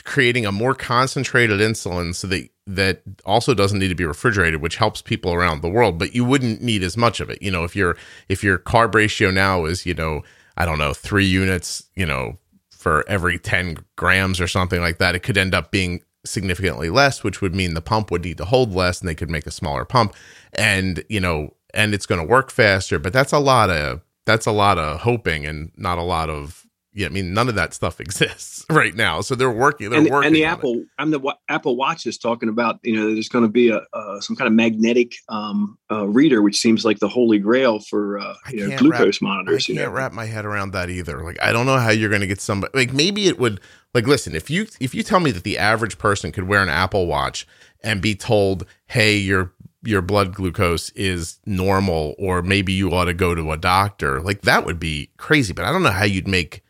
creating 0.05 0.47
a 0.47 0.53
more 0.53 0.75
concentrated 0.75 1.61
insulin 1.61 2.15
so 2.15 2.27
that 2.29 2.49
that 2.67 3.03
also 3.25 3.55
doesn't 3.55 3.79
need 3.79 3.89
to 3.89 3.95
be 3.95 4.05
refrigerated, 4.05 4.61
which 4.61 4.77
helps 4.77 5.01
people 5.01 5.33
around 5.33 5.63
the 5.63 5.69
world. 5.69 5.99
But 5.99 6.15
you 6.15 6.25
wouldn't 6.25 6.61
need 6.61 6.83
as 6.83 6.97
much 6.97 7.21
of 7.21 7.31
it. 7.31 7.43
You 7.43 7.51
know, 7.51 7.65
if 7.65 7.75
your 7.75 7.97
if 8.29 8.45
your 8.45 8.59
carb 8.59 8.95
ratio 8.95 9.31
now 9.31 9.65
is 9.65 9.87
you 9.87 9.95
know 9.95 10.23
I 10.57 10.67
don't 10.67 10.79
know 10.79 10.93
three 10.93 11.27
units, 11.27 11.85
you 11.95 12.07
know 12.07 12.39
for 12.79 13.05
every 13.09 13.41
10 13.41 13.77
grams 13.97 14.41
or 14.41 14.47
something 14.47 14.81
like 14.81 14.99
that, 14.99 15.17
it 15.17 15.19
could 15.25 15.37
end 15.37 15.53
up 15.53 15.73
being 15.73 16.01
significantly 16.25 16.91
less, 16.91 17.25
which 17.25 17.43
would 17.43 17.55
mean 17.55 17.75
the 17.75 17.81
pump 17.81 18.11
would 18.11 18.23
need 18.23 18.39
to 18.39 18.45
hold 18.45 18.73
less 18.73 19.01
and 19.01 19.09
they 19.09 19.17
could 19.17 19.29
make 19.29 19.47
a 19.47 19.51
smaller 19.51 19.85
pump. 19.85 20.15
And, 20.53 21.05
you 21.09 21.19
know, 21.19 21.55
and 21.75 21.93
it's 21.93 22.07
going 22.07 22.21
to 22.21 22.27
work 22.27 22.53
faster, 22.53 23.01
but 23.01 23.13
that's 23.13 23.33
a 23.33 23.41
lot 23.41 23.69
of, 23.69 24.01
that's 24.27 24.47
a 24.47 24.53
lot 24.53 24.79
of 24.79 25.01
hoping 25.01 25.45
and 25.45 25.73
not 25.77 25.99
a 25.99 26.03
lot 26.03 26.31
of, 26.31 26.67
yeah, 26.99 27.07
I 27.07 27.11
mean, 27.11 27.33
none 27.33 27.49
of 27.49 27.55
that 27.55 27.73
stuff 27.75 28.01
exists 28.01 28.67
right 28.69 28.95
now. 28.95 29.21
So 29.21 29.37
they're 29.37 29.51
working, 29.51 29.91
they're 29.91 30.01
and, 30.01 30.11
working. 30.11 30.27
and 30.27 30.37
the 30.37 30.45
on 30.45 30.51
it. 30.51 30.53
Apple, 30.53 30.85
I'm 30.99 31.11
the 31.13 31.37
Apple 31.49 31.77
Watch 31.77 32.07
is 32.07 32.19
talking 32.19 32.49
about, 32.49 32.81
you 32.83 32.97
know, 32.97 33.15
there's 33.15 33.29
going 33.29 33.45
to 33.45 33.51
be 33.51 33.71
a 33.71 33.83
uh, 33.93 34.21
some 34.21 34.35
kind 34.35 34.49
of 34.49 34.55
magnetic 34.55 35.15
um, 35.29 35.79
uh, 35.93 36.09
reader, 36.09 36.43
which 36.43 36.59
seems 36.59 36.85
like 36.85 36.99
the 36.99 37.09
holy 37.09 37.39
grail 37.39 37.79
for 37.79 38.19
uh, 38.19 38.35
you 38.51 38.67
know 38.67 38.77
glucose 38.77 39.23
I 39.23 39.27
monitors. 39.27 39.69
You 39.69 39.77
can't 39.77 39.89
know, 39.89 39.95
wrap 39.95 40.13
my 40.13 40.25
head 40.27 40.45
around 40.45 40.73
that 40.73 40.91
either. 40.91 41.23
Like, 41.23 41.41
I 41.41 41.53
don't 41.53 41.67
know 41.67 41.79
how 41.79 41.91
you're 41.91 42.11
going 42.11 42.21
to 42.21 42.27
get 42.27 42.41
somebody. 42.41 42.77
Like, 42.77 42.93
maybe 42.93 43.29
it 43.29 43.39
would. 43.39 43.61
Like, 43.95 44.09
listen, 44.09 44.35
if 44.35 44.51
you 44.51 44.67
if 44.81 44.93
you 44.93 45.05
tell 45.05 45.21
me 45.21 45.31
that 45.31 45.45
the 45.45 45.57
average 45.57 45.99
person 45.99 46.33
could 46.33 46.49
wear 46.49 46.63
an 46.63 46.69
Apple 46.69 47.07
Watch 47.07 47.47
and 47.81 48.03
be 48.03 48.17
told, 48.17 48.67
"Hey, 48.87 49.17
your 49.17 49.53
your 49.85 50.03
blood 50.03 50.35
glucose 50.35 50.91
is 50.91 51.39
normal," 51.47 52.17
or 52.19 52.43
maybe 52.43 52.73
you 52.73 52.91
ought 52.91 53.05
to 53.05 53.15
go 53.15 53.37
to 53.37 53.53
a 53.53 53.57
doctor, 53.57 54.21
like 54.21 54.43
that 54.43 54.67
would 54.67 54.81
be 54.81 55.11
crazy. 55.17 55.53
But 55.53 55.65
I 55.65 55.71
don't 55.71 55.85
know 55.85 55.91
how 55.91 56.05
you'd 56.05 56.27
make 56.27 56.65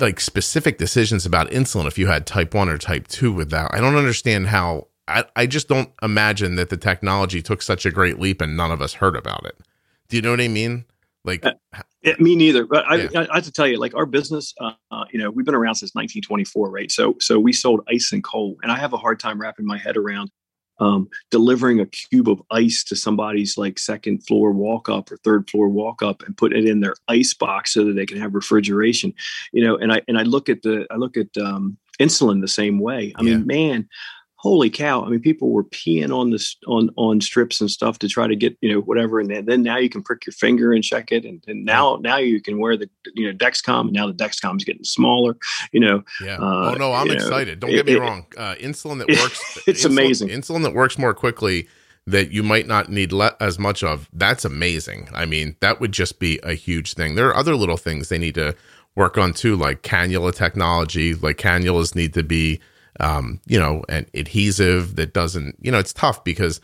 like 0.00 0.20
specific 0.20 0.78
decisions 0.78 1.26
about 1.26 1.50
insulin 1.50 1.86
if 1.86 1.98
you 1.98 2.06
had 2.06 2.26
type 2.26 2.54
one 2.54 2.68
or 2.68 2.78
type 2.78 3.08
two 3.08 3.32
with 3.32 3.50
that. 3.50 3.72
I 3.74 3.80
don't 3.80 3.96
understand 3.96 4.48
how. 4.48 4.88
I, 5.08 5.24
I 5.34 5.46
just 5.46 5.66
don't 5.66 5.90
imagine 6.02 6.54
that 6.54 6.68
the 6.68 6.76
technology 6.76 7.42
took 7.42 7.62
such 7.62 7.84
a 7.84 7.90
great 7.90 8.20
leap 8.20 8.40
and 8.40 8.56
none 8.56 8.70
of 8.70 8.80
us 8.80 8.94
heard 8.94 9.16
about 9.16 9.44
it. 9.44 9.58
Do 10.08 10.16
you 10.16 10.22
know 10.22 10.30
what 10.30 10.40
I 10.40 10.46
mean? 10.46 10.84
Like, 11.24 11.44
Uh, 11.44 11.52
Yeah, 12.02 12.14
me 12.18 12.36
neither. 12.36 12.64
But 12.64 12.84
I, 12.86 12.96
Yeah. 12.96 13.20
I, 13.20 13.28
I 13.30 13.34
have 13.36 13.44
to 13.44 13.52
tell 13.52 13.66
you, 13.66 13.78
like 13.78 13.94
our 13.94 14.06
business, 14.06 14.54
uh, 14.60 14.72
uh, 14.90 15.04
you 15.12 15.18
know, 15.18 15.30
we've 15.30 15.44
been 15.44 15.54
around 15.54 15.74
since 15.74 15.94
1924, 15.94 16.70
right? 16.70 16.90
So, 16.90 17.16
so 17.18 17.38
we 17.38 17.52
sold 17.52 17.80
ice 17.88 18.12
and 18.12 18.22
coal, 18.22 18.56
and 18.62 18.70
I 18.70 18.78
have 18.78 18.92
a 18.92 18.96
hard 18.96 19.20
time 19.20 19.40
wrapping 19.40 19.66
my 19.66 19.78
head 19.78 19.96
around 19.96 20.30
um, 20.80 21.08
delivering 21.30 21.78
a 21.80 21.86
cube 21.86 22.28
of 22.28 22.42
ice 22.50 22.82
to 22.84 22.96
somebody's 22.96 23.56
like 23.58 23.78
second 23.78 24.26
floor 24.26 24.50
walk 24.52 24.88
up 24.88 25.12
or 25.12 25.18
third 25.18 25.48
floor 25.48 25.68
walk 25.68 26.02
up 26.02 26.22
and 26.22 26.36
putting 26.36 26.62
it 26.64 26.68
in 26.68 26.80
their 26.80 26.94
ice 27.08 27.34
box 27.34 27.72
so 27.74 27.84
that 27.84 27.92
they 27.94 28.06
can 28.06 28.18
have 28.18 28.34
refrigeration. 28.34 29.12
You 29.52 29.64
know, 29.64 29.76
and 29.76 29.92
I 29.92 30.02
and 30.08 30.18
I 30.18 30.22
look 30.22 30.48
at 30.48 30.62
the 30.62 30.86
I 30.90 30.96
look 30.96 31.16
at 31.16 31.28
um, 31.40 31.76
insulin 32.00 32.40
the 32.40 32.48
same 32.48 32.78
way. 32.80 33.12
I 33.16 33.22
Yeah. 33.22 33.36
mean, 33.36 33.46
man. 33.46 33.88
Holy 34.42 34.70
cow! 34.70 35.04
I 35.04 35.08
mean, 35.10 35.20
people 35.20 35.50
were 35.50 35.64
peeing 35.64 36.10
on 36.18 36.30
this 36.30 36.56
on 36.66 36.88
on 36.96 37.20
strips 37.20 37.60
and 37.60 37.70
stuff 37.70 37.98
to 37.98 38.08
try 38.08 38.26
to 38.26 38.34
get 38.34 38.56
you 38.62 38.72
know 38.72 38.80
whatever, 38.80 39.20
and 39.20 39.30
then, 39.30 39.44
then 39.44 39.62
now 39.62 39.76
you 39.76 39.90
can 39.90 40.02
prick 40.02 40.24
your 40.24 40.32
finger 40.32 40.72
and 40.72 40.82
check 40.82 41.12
it, 41.12 41.26
and, 41.26 41.44
and 41.46 41.64
now 41.66 41.98
now 42.00 42.16
you 42.16 42.40
can 42.40 42.58
wear 42.58 42.74
the 42.76 42.88
you 43.14 43.26
know 43.26 43.36
Dexcom, 43.36 43.80
and 43.82 43.92
now 43.92 44.06
the 44.06 44.14
Dexcom 44.14 44.56
is 44.56 44.64
getting 44.64 44.82
smaller. 44.84 45.36
You 45.72 45.80
know, 45.80 46.04
Yeah. 46.24 46.36
Uh, 46.38 46.72
oh 46.72 46.74
no, 46.78 46.92
I'm 46.94 47.06
you 47.06 47.12
know, 47.16 47.16
excited. 47.22 47.60
Don't 47.60 47.70
it- 47.70 47.74
get 47.74 47.86
me 47.86 47.92
it- 47.96 48.00
wrong. 48.00 48.24
Uh, 48.36 48.54
insulin 48.58 48.98
that 48.98 49.08
works. 49.20 49.58
It's 49.66 49.84
insulin- 49.84 49.90
amazing. 49.90 50.28
Insulin 50.28 50.62
that 50.62 50.72
works 50.74 50.96
more 50.96 51.12
quickly 51.12 51.68
that 52.06 52.32
you 52.32 52.42
might 52.42 52.66
not 52.66 52.88
need 52.88 53.12
le- 53.12 53.36
as 53.40 53.58
much 53.58 53.84
of. 53.84 54.08
That's 54.10 54.46
amazing. 54.46 55.10
I 55.14 55.26
mean, 55.26 55.56
that 55.60 55.80
would 55.80 55.92
just 55.92 56.18
be 56.18 56.40
a 56.42 56.54
huge 56.54 56.94
thing. 56.94 57.14
There 57.14 57.28
are 57.28 57.36
other 57.36 57.54
little 57.54 57.76
things 57.76 58.08
they 58.08 58.16
need 58.18 58.36
to 58.36 58.56
work 58.96 59.18
on 59.18 59.34
too, 59.34 59.54
like 59.54 59.82
cannula 59.82 60.34
technology. 60.34 61.14
Like 61.14 61.36
cannulas 61.36 61.94
need 61.94 62.14
to 62.14 62.22
be, 62.22 62.58
um, 62.98 63.40
you 63.46 63.58
know, 63.58 63.84
an 63.88 64.06
adhesive 64.14 64.96
that 64.96 65.12
doesn't. 65.12 65.56
You 65.60 65.70
know, 65.70 65.78
it's 65.78 65.92
tough 65.92 66.24
because 66.24 66.60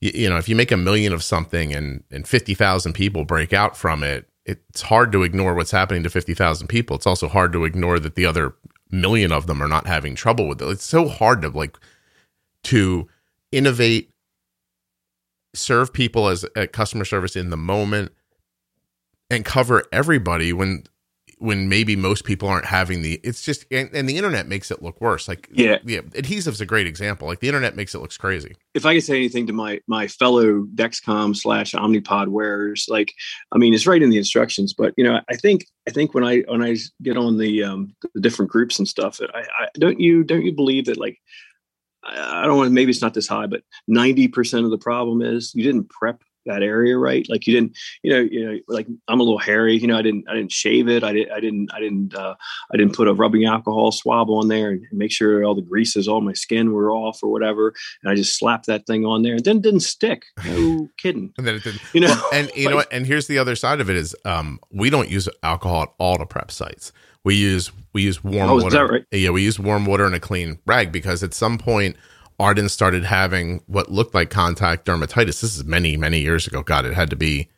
you, 0.00 0.12
you 0.14 0.28
know 0.28 0.36
if 0.36 0.48
you 0.48 0.56
make 0.56 0.72
a 0.72 0.76
million 0.76 1.12
of 1.12 1.22
something 1.22 1.74
and 1.74 2.04
and 2.10 2.26
fifty 2.26 2.54
thousand 2.54 2.92
people 2.92 3.24
break 3.24 3.52
out 3.52 3.76
from 3.76 4.02
it, 4.02 4.30
it's 4.50 4.82
hard 4.82 5.12
to 5.12 5.22
ignore 5.22 5.54
what's 5.54 5.70
happening 5.70 6.02
to 6.02 6.10
50,000 6.10 6.66
people. 6.66 6.96
It's 6.96 7.06
also 7.06 7.28
hard 7.28 7.52
to 7.52 7.64
ignore 7.64 7.98
that 8.00 8.14
the 8.14 8.26
other 8.26 8.54
million 8.90 9.32
of 9.32 9.46
them 9.46 9.62
are 9.62 9.68
not 9.68 9.86
having 9.86 10.14
trouble 10.14 10.48
with 10.48 10.60
it. 10.60 10.68
It's 10.68 10.84
so 10.84 11.08
hard 11.08 11.42
to 11.42 11.48
like 11.48 11.78
to 12.64 13.08
innovate, 13.52 14.10
serve 15.54 15.92
people 15.92 16.28
as 16.28 16.44
a 16.56 16.66
customer 16.66 17.04
service 17.04 17.36
in 17.36 17.50
the 17.50 17.56
moment 17.56 18.12
and 19.30 19.44
cover 19.44 19.84
everybody 19.92 20.52
when 20.52 20.84
when 21.40 21.68
maybe 21.68 21.96
most 21.96 22.24
people 22.24 22.48
aren't 22.48 22.66
having 22.66 23.02
the 23.02 23.20
it's 23.24 23.42
just 23.42 23.64
and, 23.70 23.90
and, 23.94 24.08
the 24.08 24.16
internet 24.16 24.46
makes 24.46 24.70
it 24.70 24.82
look 24.82 25.00
worse. 25.00 25.26
Like 25.26 25.48
yeah. 25.50 25.78
yeah 25.84 26.00
adhesive's 26.14 26.60
a 26.60 26.66
great 26.66 26.86
example. 26.86 27.26
Like 27.26 27.40
the 27.40 27.48
internet 27.48 27.74
makes 27.76 27.94
it 27.94 28.00
looks 28.00 28.16
crazy. 28.16 28.56
If 28.74 28.86
i 28.86 28.94
could 28.94 29.02
say 29.02 29.16
anything 29.16 29.46
to 29.46 29.52
my 29.52 29.80
my 29.86 30.06
fellow 30.06 30.62
dexcom 30.74 31.36
slash 31.36 31.72
omnipod 31.72 32.28
wearers 32.28 32.86
like 32.88 33.12
i 33.52 33.58
mean 33.58 33.74
it's 33.74 33.86
right 33.86 34.02
in 34.02 34.10
the 34.10 34.16
instructions 34.16 34.72
but 34.72 34.94
you 34.96 35.04
know 35.04 35.20
i 35.28 35.36
think 35.36 35.66
i 35.88 35.90
think 35.90 36.14
when 36.14 36.24
i 36.24 36.40
when 36.48 36.62
i 36.62 36.76
get 37.02 37.16
on 37.16 37.36
the 37.36 37.64
um 37.64 37.94
the 38.14 38.20
different 38.20 38.50
groups 38.50 38.78
and 38.78 38.86
stuff 38.86 39.20
i, 39.34 39.40
I 39.40 39.68
don't 39.74 39.98
you 39.98 40.22
don't 40.22 40.44
you 40.44 40.52
believe 40.52 40.86
that 40.86 40.98
like 40.98 41.18
I 42.02 42.46
don't 42.46 42.56
want 42.56 42.68
to, 42.68 42.72
maybe 42.72 42.90
it's 42.90 43.02
not 43.02 43.12
this 43.12 43.28
high, 43.28 43.46
but 43.46 43.62
90% 43.90 44.64
of 44.64 44.70
the 44.70 44.78
problem 44.78 45.20
is 45.20 45.54
you 45.54 45.62
didn't 45.62 45.90
prep 45.90 46.22
that 46.46 46.62
area 46.62 46.96
right? 46.96 47.26
Like 47.28 47.46
you 47.46 47.54
didn't 47.54 47.76
you 48.02 48.12
know 48.12 48.20
you 48.20 48.46
know 48.46 48.58
like 48.68 48.86
i'm 49.08 49.20
a 49.20 49.22
little 49.22 49.38
hairy 49.38 49.76
you 49.76 49.86
know 49.86 49.96
i 49.96 50.02
didn't 50.02 50.24
i 50.28 50.34
didn't 50.34 50.52
shave 50.52 50.88
it 50.88 51.04
i 51.04 51.12
didn't 51.12 51.32
i 51.32 51.40
didn't 51.40 51.70
i 51.74 51.80
didn't 51.80 52.14
uh, 52.14 52.34
i 52.72 52.76
didn't 52.76 52.94
put 52.94 53.08
a 53.08 53.14
rubbing 53.14 53.44
alcohol 53.44 53.92
swab 53.92 54.30
on 54.30 54.48
there 54.48 54.70
and 54.70 54.84
make 54.92 55.12
sure 55.12 55.44
all 55.44 55.54
the 55.54 55.62
greases 55.62 56.08
all 56.08 56.20
my 56.20 56.32
skin 56.32 56.72
were 56.72 56.90
off 56.90 57.22
or 57.22 57.30
whatever 57.30 57.74
and 58.02 58.10
i 58.10 58.14
just 58.14 58.38
slapped 58.38 58.66
that 58.66 58.86
thing 58.86 59.04
on 59.04 59.22
there 59.22 59.34
and 59.34 59.44
then 59.44 59.56
it 59.58 59.62
didn't 59.62 59.80
stick. 59.80 60.24
No 60.44 60.88
kidding. 60.98 61.32
And 61.36 61.46
then 61.46 61.56
it 61.56 61.64
didn't 61.64 61.82
you 61.92 62.00
know? 62.00 62.08
Well, 62.08 62.30
and 62.32 62.50
you 62.54 62.64
like, 62.64 62.70
know 62.70 62.76
what? 62.76 62.92
And 62.92 63.06
here's 63.06 63.26
the 63.26 63.38
other 63.38 63.56
side 63.56 63.80
of 63.80 63.90
it 63.90 63.96
is 63.96 64.16
um 64.24 64.60
we 64.70 64.90
don't 64.90 65.08
use 65.08 65.28
alcohol 65.42 65.82
at 65.82 65.92
all 65.98 66.18
to 66.18 66.26
prep 66.26 66.50
sites. 66.50 66.92
We 67.24 67.34
use 67.34 67.72
we 67.92 68.02
use 68.02 68.22
warm 68.24 68.50
oh, 68.50 68.62
water. 68.62 68.86
right? 68.86 69.04
yeah 69.10 69.30
we 69.30 69.42
use 69.42 69.58
warm 69.58 69.84
water 69.84 70.06
and 70.06 70.14
a 70.14 70.20
clean 70.20 70.58
rag 70.66 70.92
because 70.92 71.22
at 71.22 71.34
some 71.34 71.58
point 71.58 71.96
Arden 72.40 72.70
started 72.70 73.04
having 73.04 73.62
what 73.66 73.92
looked 73.92 74.14
like 74.14 74.30
contact 74.30 74.86
dermatitis. 74.86 75.42
This 75.42 75.56
is 75.56 75.64
many, 75.64 75.98
many 75.98 76.20
years 76.20 76.46
ago. 76.46 76.62
God, 76.62 76.86
it 76.86 76.94
had 76.94 77.10
to 77.10 77.16
be, 77.16 77.50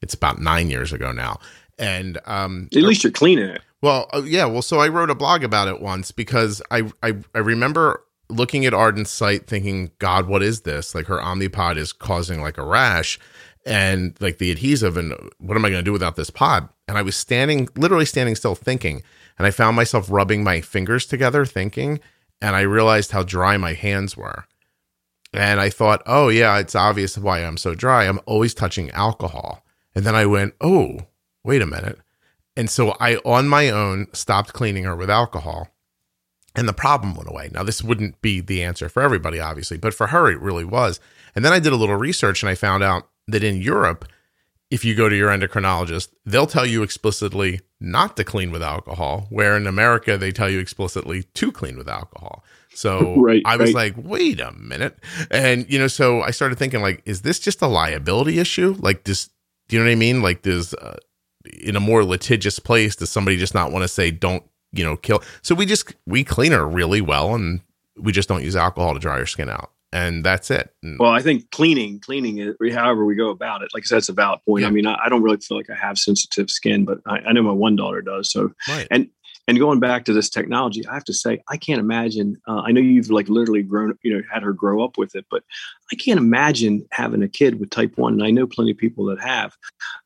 it's 0.00 0.14
about 0.14 0.38
nine 0.38 0.70
years 0.70 0.92
ago 0.92 1.10
now. 1.10 1.40
And 1.80 2.16
um, 2.26 2.68
at 2.74 2.82
least 2.82 3.02
you're 3.02 3.10
cleaning 3.10 3.48
it. 3.48 3.62
Well, 3.82 4.08
uh, 4.12 4.22
yeah. 4.24 4.44
Well, 4.44 4.62
so 4.62 4.78
I 4.78 4.86
wrote 4.86 5.10
a 5.10 5.16
blog 5.16 5.42
about 5.42 5.66
it 5.66 5.80
once 5.80 6.12
because 6.12 6.62
I, 6.70 6.90
I, 7.02 7.14
I 7.34 7.38
remember 7.38 8.04
looking 8.28 8.64
at 8.66 8.72
Arden's 8.72 9.10
site 9.10 9.48
thinking, 9.48 9.90
God, 9.98 10.28
what 10.28 10.44
is 10.44 10.60
this? 10.60 10.94
Like 10.94 11.06
her 11.06 11.18
Omnipod 11.18 11.76
is 11.76 11.92
causing 11.92 12.40
like 12.40 12.56
a 12.56 12.64
rash 12.64 13.18
and 13.66 14.16
like 14.20 14.38
the 14.38 14.52
adhesive. 14.52 14.96
And 14.96 15.12
what 15.38 15.56
am 15.56 15.64
I 15.64 15.70
going 15.70 15.80
to 15.80 15.88
do 15.88 15.92
without 15.92 16.14
this 16.14 16.30
pod? 16.30 16.68
And 16.86 16.96
I 16.96 17.02
was 17.02 17.16
standing, 17.16 17.68
literally 17.74 18.04
standing 18.06 18.36
still 18.36 18.54
thinking. 18.54 19.02
And 19.38 19.46
I 19.46 19.50
found 19.50 19.74
myself 19.74 20.08
rubbing 20.08 20.44
my 20.44 20.60
fingers 20.60 21.04
together 21.04 21.44
thinking 21.44 21.98
and 22.40 22.56
I 22.56 22.62
realized 22.62 23.12
how 23.12 23.22
dry 23.22 23.56
my 23.56 23.74
hands 23.74 24.16
were. 24.16 24.46
And 25.32 25.60
I 25.60 25.70
thought, 25.70 26.02
oh, 26.06 26.28
yeah, 26.28 26.58
it's 26.58 26.74
obvious 26.74 27.16
why 27.16 27.40
I'm 27.40 27.56
so 27.56 27.74
dry. 27.74 28.04
I'm 28.04 28.20
always 28.26 28.54
touching 28.54 28.90
alcohol. 28.90 29.64
And 29.94 30.04
then 30.04 30.14
I 30.14 30.26
went, 30.26 30.54
oh, 30.60 31.06
wait 31.44 31.62
a 31.62 31.66
minute. 31.66 31.98
And 32.56 32.68
so 32.68 32.96
I, 33.00 33.16
on 33.24 33.48
my 33.48 33.70
own, 33.70 34.08
stopped 34.12 34.52
cleaning 34.52 34.84
her 34.84 34.96
with 34.96 35.10
alcohol. 35.10 35.68
And 36.56 36.68
the 36.68 36.72
problem 36.72 37.14
went 37.14 37.28
away. 37.28 37.48
Now, 37.52 37.62
this 37.62 37.82
wouldn't 37.82 38.20
be 38.22 38.40
the 38.40 38.64
answer 38.64 38.88
for 38.88 39.02
everybody, 39.02 39.38
obviously, 39.38 39.78
but 39.78 39.94
for 39.94 40.08
her, 40.08 40.28
it 40.28 40.40
really 40.40 40.64
was. 40.64 40.98
And 41.36 41.44
then 41.44 41.52
I 41.52 41.60
did 41.60 41.72
a 41.72 41.76
little 41.76 41.96
research 41.96 42.42
and 42.42 42.50
I 42.50 42.56
found 42.56 42.82
out 42.82 43.08
that 43.28 43.44
in 43.44 43.62
Europe, 43.62 44.04
if 44.70 44.84
you 44.84 44.94
go 44.94 45.08
to 45.08 45.16
your 45.16 45.30
endocrinologist, 45.30 46.08
they'll 46.24 46.46
tell 46.46 46.64
you 46.64 46.82
explicitly 46.82 47.60
not 47.80 48.16
to 48.16 48.24
clean 48.24 48.52
with 48.52 48.62
alcohol, 48.62 49.26
where 49.28 49.56
in 49.56 49.66
America 49.66 50.16
they 50.16 50.30
tell 50.30 50.48
you 50.48 50.60
explicitly 50.60 51.24
to 51.34 51.50
clean 51.50 51.76
with 51.76 51.88
alcohol. 51.88 52.44
So 52.72 53.16
right, 53.20 53.42
I 53.44 53.56
was 53.56 53.74
right. 53.74 53.96
like, 53.96 54.04
wait 54.06 54.40
a 54.40 54.52
minute. 54.52 54.98
And, 55.30 55.70
you 55.70 55.78
know, 55.78 55.88
so 55.88 56.22
I 56.22 56.30
started 56.30 56.56
thinking, 56.56 56.82
like, 56.82 57.02
is 57.04 57.22
this 57.22 57.40
just 57.40 57.60
a 57.62 57.66
liability 57.66 58.38
issue? 58.38 58.76
Like, 58.78 59.04
this, 59.04 59.28
do 59.68 59.76
you 59.76 59.82
know 59.82 59.88
what 59.88 59.92
I 59.92 59.96
mean? 59.96 60.22
Like, 60.22 60.42
does, 60.42 60.72
uh, 60.74 60.98
in 61.60 61.74
a 61.74 61.80
more 61.80 62.04
litigious 62.04 62.60
place, 62.60 62.94
does 62.94 63.10
somebody 63.10 63.36
just 63.36 63.54
not 63.54 63.72
want 63.72 63.82
to 63.82 63.88
say, 63.88 64.12
don't, 64.12 64.44
you 64.72 64.84
know, 64.84 64.96
kill? 64.96 65.22
So 65.42 65.54
we 65.54 65.66
just, 65.66 65.94
we 66.06 66.22
clean 66.22 66.52
her 66.52 66.66
really 66.66 67.00
well 67.00 67.34
and 67.34 67.60
we 67.96 68.12
just 68.12 68.28
don't 68.28 68.44
use 68.44 68.54
alcohol 68.54 68.94
to 68.94 69.00
dry 69.00 69.18
her 69.18 69.26
skin 69.26 69.48
out 69.48 69.72
and 69.92 70.24
that's 70.24 70.50
it. 70.50 70.72
Well, 70.98 71.10
I 71.10 71.20
think 71.20 71.50
cleaning, 71.50 72.00
cleaning 72.00 72.38
it, 72.38 72.56
however 72.72 73.04
we 73.04 73.14
go 73.16 73.30
about 73.30 73.62
it, 73.62 73.70
like 73.74 73.82
I 73.84 73.86
said, 73.86 73.98
it's 73.98 74.08
a 74.08 74.12
valid 74.12 74.40
point. 74.46 74.62
Yeah. 74.62 74.68
I 74.68 74.70
mean, 74.70 74.86
I, 74.86 74.98
I, 75.04 75.08
don't 75.08 75.22
really 75.22 75.38
feel 75.38 75.56
like 75.56 75.70
I 75.70 75.74
have 75.74 75.98
sensitive 75.98 76.50
skin, 76.50 76.84
but 76.84 76.98
I, 77.06 77.18
I 77.18 77.32
know 77.32 77.42
my 77.42 77.52
one 77.52 77.76
daughter 77.76 78.00
does. 78.00 78.30
So, 78.30 78.52
right. 78.68 78.86
and 78.90 79.08
and 79.48 79.58
going 79.58 79.80
back 79.80 80.04
to 80.04 80.12
this 80.12 80.30
technology, 80.30 80.86
I 80.86 80.94
have 80.94 81.04
to 81.06 81.12
say, 81.12 81.42
I 81.48 81.56
can't 81.56 81.80
imagine. 81.80 82.40
Uh, 82.46 82.60
I 82.60 82.70
know 82.70 82.80
you've 82.80 83.10
like 83.10 83.28
literally 83.28 83.64
grown, 83.64 83.98
you 84.02 84.14
know, 84.14 84.22
had 84.32 84.44
her 84.44 84.52
grow 84.52 84.84
up 84.84 84.96
with 84.96 85.16
it, 85.16 85.26
but 85.28 85.42
I 85.92 85.96
can't 85.96 86.20
imagine 86.20 86.86
having 86.92 87.22
a 87.22 87.28
kid 87.28 87.58
with 87.58 87.70
type 87.70 87.98
one. 87.98 88.12
And 88.12 88.22
I 88.22 88.30
know 88.30 88.46
plenty 88.46 88.70
of 88.70 88.78
people 88.78 89.06
that 89.06 89.20
have, 89.20 89.56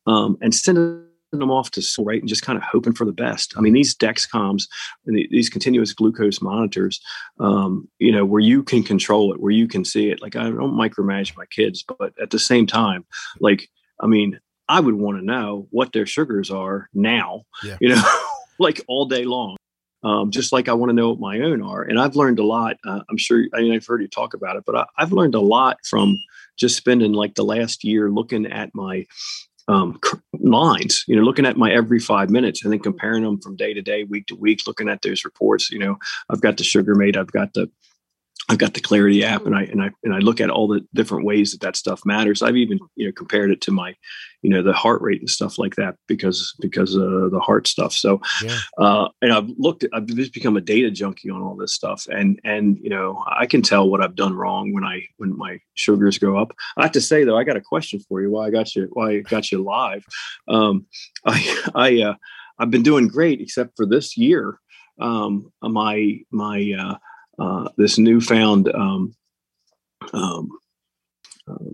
um, 0.06 0.38
and 0.40 0.54
sending 0.54 1.04
them 1.38 1.50
off 1.50 1.70
to 1.72 1.82
school, 1.82 2.04
right, 2.04 2.20
and 2.20 2.28
just 2.28 2.42
kind 2.42 2.56
of 2.56 2.62
hoping 2.62 2.94
for 2.94 3.04
the 3.04 3.12
best. 3.12 3.54
I 3.56 3.60
mean, 3.60 3.72
these 3.72 3.94
Dexcoms 3.94 4.64
and 5.06 5.16
the, 5.16 5.28
these 5.30 5.48
continuous 5.48 5.92
glucose 5.92 6.40
monitors, 6.40 7.00
um, 7.40 7.88
you 7.98 8.12
know, 8.12 8.24
where 8.24 8.40
you 8.40 8.62
can 8.62 8.82
control 8.82 9.32
it, 9.32 9.40
where 9.40 9.52
you 9.52 9.68
can 9.68 9.84
see 9.84 10.10
it. 10.10 10.22
Like 10.22 10.36
I 10.36 10.44
don't 10.44 10.74
micromanage 10.74 11.36
my 11.36 11.46
kids, 11.46 11.84
but 11.98 12.12
at 12.20 12.30
the 12.30 12.38
same 12.38 12.66
time, 12.66 13.04
like 13.40 13.68
I 14.00 14.06
mean, 14.06 14.38
I 14.68 14.80
would 14.80 14.94
want 14.94 15.18
to 15.18 15.24
know 15.24 15.66
what 15.70 15.92
their 15.92 16.06
sugars 16.06 16.50
are 16.50 16.88
now, 16.94 17.42
yeah. 17.62 17.76
you 17.80 17.88
know, 17.90 18.02
like 18.58 18.80
all 18.88 19.06
day 19.06 19.24
long. 19.24 19.56
Um, 20.02 20.30
just 20.30 20.52
like 20.52 20.68
I 20.68 20.74
want 20.74 20.90
to 20.90 20.94
know 20.94 21.08
what 21.08 21.18
my 21.18 21.40
own 21.40 21.62
are. 21.62 21.80
And 21.80 21.98
I've 21.98 22.14
learned 22.14 22.38
a 22.38 22.44
lot. 22.44 22.76
Uh, 22.86 23.00
I'm 23.08 23.16
sure, 23.16 23.46
I 23.54 23.62
mean, 23.62 23.72
I've 23.72 23.86
heard 23.86 24.02
you 24.02 24.08
talk 24.08 24.34
about 24.34 24.56
it, 24.56 24.64
but 24.66 24.76
I, 24.76 24.84
I've 24.98 25.12
learned 25.12 25.34
a 25.34 25.40
lot 25.40 25.78
from 25.82 26.18
just 26.58 26.76
spending 26.76 27.12
like 27.12 27.34
the 27.34 27.44
last 27.44 27.84
year 27.84 28.10
looking 28.10 28.44
at 28.44 28.74
my 28.74 29.06
um, 29.68 29.98
lines, 30.40 31.04
you 31.08 31.16
know, 31.16 31.22
looking 31.22 31.46
at 31.46 31.56
my 31.56 31.72
every 31.72 31.98
five 31.98 32.30
minutes 32.30 32.62
and 32.62 32.72
then 32.72 32.80
comparing 32.80 33.22
them 33.22 33.40
from 33.40 33.56
day 33.56 33.72
to 33.72 33.82
day, 33.82 34.04
week 34.04 34.26
to 34.26 34.36
week, 34.36 34.66
looking 34.66 34.88
at 34.88 35.02
those 35.02 35.24
reports. 35.24 35.70
You 35.70 35.78
know, 35.78 35.96
I've 36.30 36.40
got 36.40 36.56
the 36.56 36.64
Sugarmate, 36.64 37.16
I've 37.16 37.32
got 37.32 37.54
the 37.54 37.70
I've 38.48 38.58
got 38.58 38.74
the 38.74 38.80
Clarity 38.80 39.24
app, 39.24 39.46
and 39.46 39.54
I 39.54 39.62
and 39.62 39.82
I 39.82 39.90
and 40.02 40.14
I 40.14 40.18
look 40.18 40.40
at 40.40 40.50
all 40.50 40.68
the 40.68 40.86
different 40.92 41.24
ways 41.24 41.52
that 41.52 41.62
that 41.62 41.76
stuff 41.76 42.02
matters. 42.04 42.42
I've 42.42 42.56
even 42.56 42.78
you 42.94 43.06
know 43.06 43.12
compared 43.12 43.50
it 43.50 43.62
to 43.62 43.70
my, 43.70 43.94
you 44.42 44.50
know, 44.50 44.62
the 44.62 44.74
heart 44.74 45.00
rate 45.00 45.20
and 45.20 45.30
stuff 45.30 45.58
like 45.58 45.76
that 45.76 45.96
because 46.08 46.54
because 46.60 46.94
of 46.94 47.30
the 47.30 47.40
heart 47.40 47.66
stuff. 47.66 47.94
So, 47.94 48.20
yeah. 48.42 48.58
uh, 48.76 49.08
and 49.22 49.32
I've 49.32 49.48
looked, 49.56 49.86
I've 49.94 50.06
just 50.06 50.34
become 50.34 50.58
a 50.58 50.60
data 50.60 50.90
junkie 50.90 51.30
on 51.30 51.40
all 51.40 51.56
this 51.56 51.72
stuff, 51.72 52.06
and 52.10 52.38
and 52.44 52.76
you 52.82 52.90
know 52.90 53.24
I 53.26 53.46
can 53.46 53.62
tell 53.62 53.88
what 53.88 54.02
I've 54.02 54.16
done 54.16 54.34
wrong 54.34 54.74
when 54.74 54.84
I 54.84 55.02
when 55.16 55.36
my 55.38 55.58
sugars 55.74 56.18
go 56.18 56.36
up. 56.36 56.52
I 56.76 56.82
have 56.82 56.92
to 56.92 57.00
say 57.00 57.24
though, 57.24 57.38
I 57.38 57.44
got 57.44 57.56
a 57.56 57.62
question 57.62 58.00
for 58.00 58.20
you. 58.20 58.30
Why 58.30 58.48
I 58.48 58.50
got 58.50 58.74
you? 58.74 58.90
Why 58.92 59.10
I 59.12 59.20
got 59.20 59.52
you 59.52 59.62
live? 59.62 60.04
Um, 60.48 60.86
I 61.24 61.62
I 61.74 62.02
uh, 62.02 62.14
I've 62.58 62.70
been 62.70 62.82
doing 62.82 63.08
great 63.08 63.40
except 63.40 63.74
for 63.74 63.86
this 63.86 64.18
year. 64.18 64.58
Um, 65.00 65.50
my 65.62 66.18
my 66.30 66.72
uh, 66.78 66.96
uh, 67.38 67.68
this 67.76 67.98
newfound 67.98 68.68
um, 68.74 69.14
um, 70.12 70.48
uh, 71.48 71.70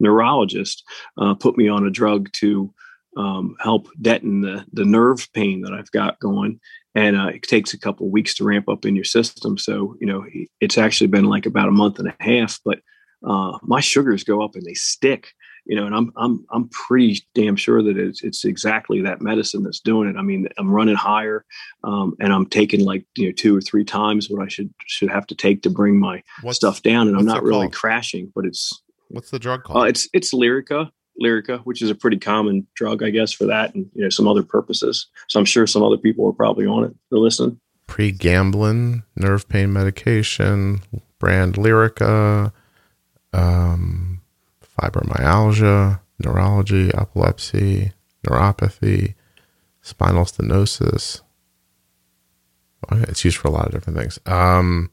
neurologist 0.00 0.84
uh, 1.18 1.34
put 1.34 1.56
me 1.56 1.68
on 1.68 1.86
a 1.86 1.90
drug 1.90 2.30
to 2.32 2.72
um, 3.16 3.56
help 3.60 3.88
deaden 4.00 4.40
the 4.40 4.64
the 4.72 4.84
nerve 4.84 5.28
pain 5.34 5.62
that 5.62 5.72
I've 5.72 5.90
got 5.90 6.18
going, 6.20 6.60
and 6.94 7.16
uh, 7.16 7.26
it 7.26 7.42
takes 7.42 7.74
a 7.74 7.78
couple 7.78 8.10
weeks 8.10 8.34
to 8.34 8.44
ramp 8.44 8.68
up 8.68 8.84
in 8.84 8.96
your 8.96 9.04
system. 9.04 9.58
So 9.58 9.96
you 10.00 10.06
know 10.06 10.24
it's 10.60 10.78
actually 10.78 11.08
been 11.08 11.26
like 11.26 11.46
about 11.46 11.68
a 11.68 11.72
month 11.72 11.98
and 11.98 12.08
a 12.08 12.16
half, 12.20 12.58
but 12.64 12.80
uh, 13.26 13.58
my 13.62 13.80
sugars 13.80 14.24
go 14.24 14.42
up 14.42 14.54
and 14.54 14.64
they 14.64 14.74
stick 14.74 15.32
you 15.64 15.76
know, 15.76 15.86
and 15.86 15.94
I'm 15.94 16.12
I'm 16.16 16.44
I'm 16.50 16.68
pretty 16.68 17.24
damn 17.34 17.56
sure 17.56 17.82
that 17.82 17.96
it's 17.96 18.22
it's 18.22 18.44
exactly 18.44 19.02
that 19.02 19.20
medicine 19.20 19.62
that's 19.62 19.80
doing 19.80 20.08
it. 20.08 20.16
I 20.16 20.22
mean, 20.22 20.48
I'm 20.58 20.70
running 20.70 20.96
higher, 20.96 21.44
um, 21.84 22.14
and 22.20 22.32
I'm 22.32 22.46
taking 22.46 22.84
like 22.84 23.06
you 23.16 23.26
know 23.26 23.32
two 23.32 23.56
or 23.56 23.60
three 23.60 23.84
times 23.84 24.28
what 24.28 24.42
I 24.42 24.48
should 24.48 24.72
should 24.86 25.10
have 25.10 25.26
to 25.28 25.34
take 25.34 25.62
to 25.62 25.70
bring 25.70 25.98
my 25.98 26.22
what's, 26.42 26.56
stuff 26.56 26.82
down, 26.82 27.08
and 27.08 27.16
I'm 27.16 27.24
not 27.24 27.42
really 27.42 27.66
called? 27.66 27.74
crashing. 27.74 28.32
But 28.34 28.46
it's 28.46 28.82
what's 29.08 29.30
the 29.30 29.38
drug 29.38 29.62
called? 29.62 29.84
Uh, 29.84 29.86
it's 29.86 30.08
it's 30.12 30.34
Lyrica. 30.34 30.90
Lyrica, 31.22 31.60
which 31.60 31.82
is 31.82 31.90
a 31.90 31.94
pretty 31.94 32.16
common 32.16 32.66
drug, 32.74 33.02
I 33.02 33.10
guess, 33.10 33.32
for 33.32 33.44
that 33.44 33.74
and 33.74 33.88
you 33.94 34.02
know 34.02 34.08
some 34.08 34.26
other 34.26 34.42
purposes. 34.42 35.06
So 35.28 35.38
I'm 35.38 35.44
sure 35.44 35.66
some 35.66 35.82
other 35.82 35.98
people 35.98 36.26
are 36.26 36.32
probably 36.32 36.66
on 36.66 36.84
it. 36.84 36.94
They're 37.10 37.20
listening. 37.20 37.60
Pregabalin, 37.86 39.02
nerve 39.16 39.48
pain 39.48 39.72
medication, 39.72 40.80
brand 41.18 41.54
Lyrica. 41.54 42.52
Um, 43.34 44.11
fibromyalgia, 44.82 46.00
neurology, 46.18 46.90
epilepsy, 46.94 47.92
neuropathy, 48.26 49.14
spinal 49.80 50.24
stenosis. 50.24 51.20
Okay, 52.92 53.04
it's 53.08 53.24
used 53.24 53.36
for 53.36 53.48
a 53.48 53.52
lot 53.52 53.66
of 53.66 53.72
different 53.72 53.98
things. 53.98 54.18
Um, 54.26 54.90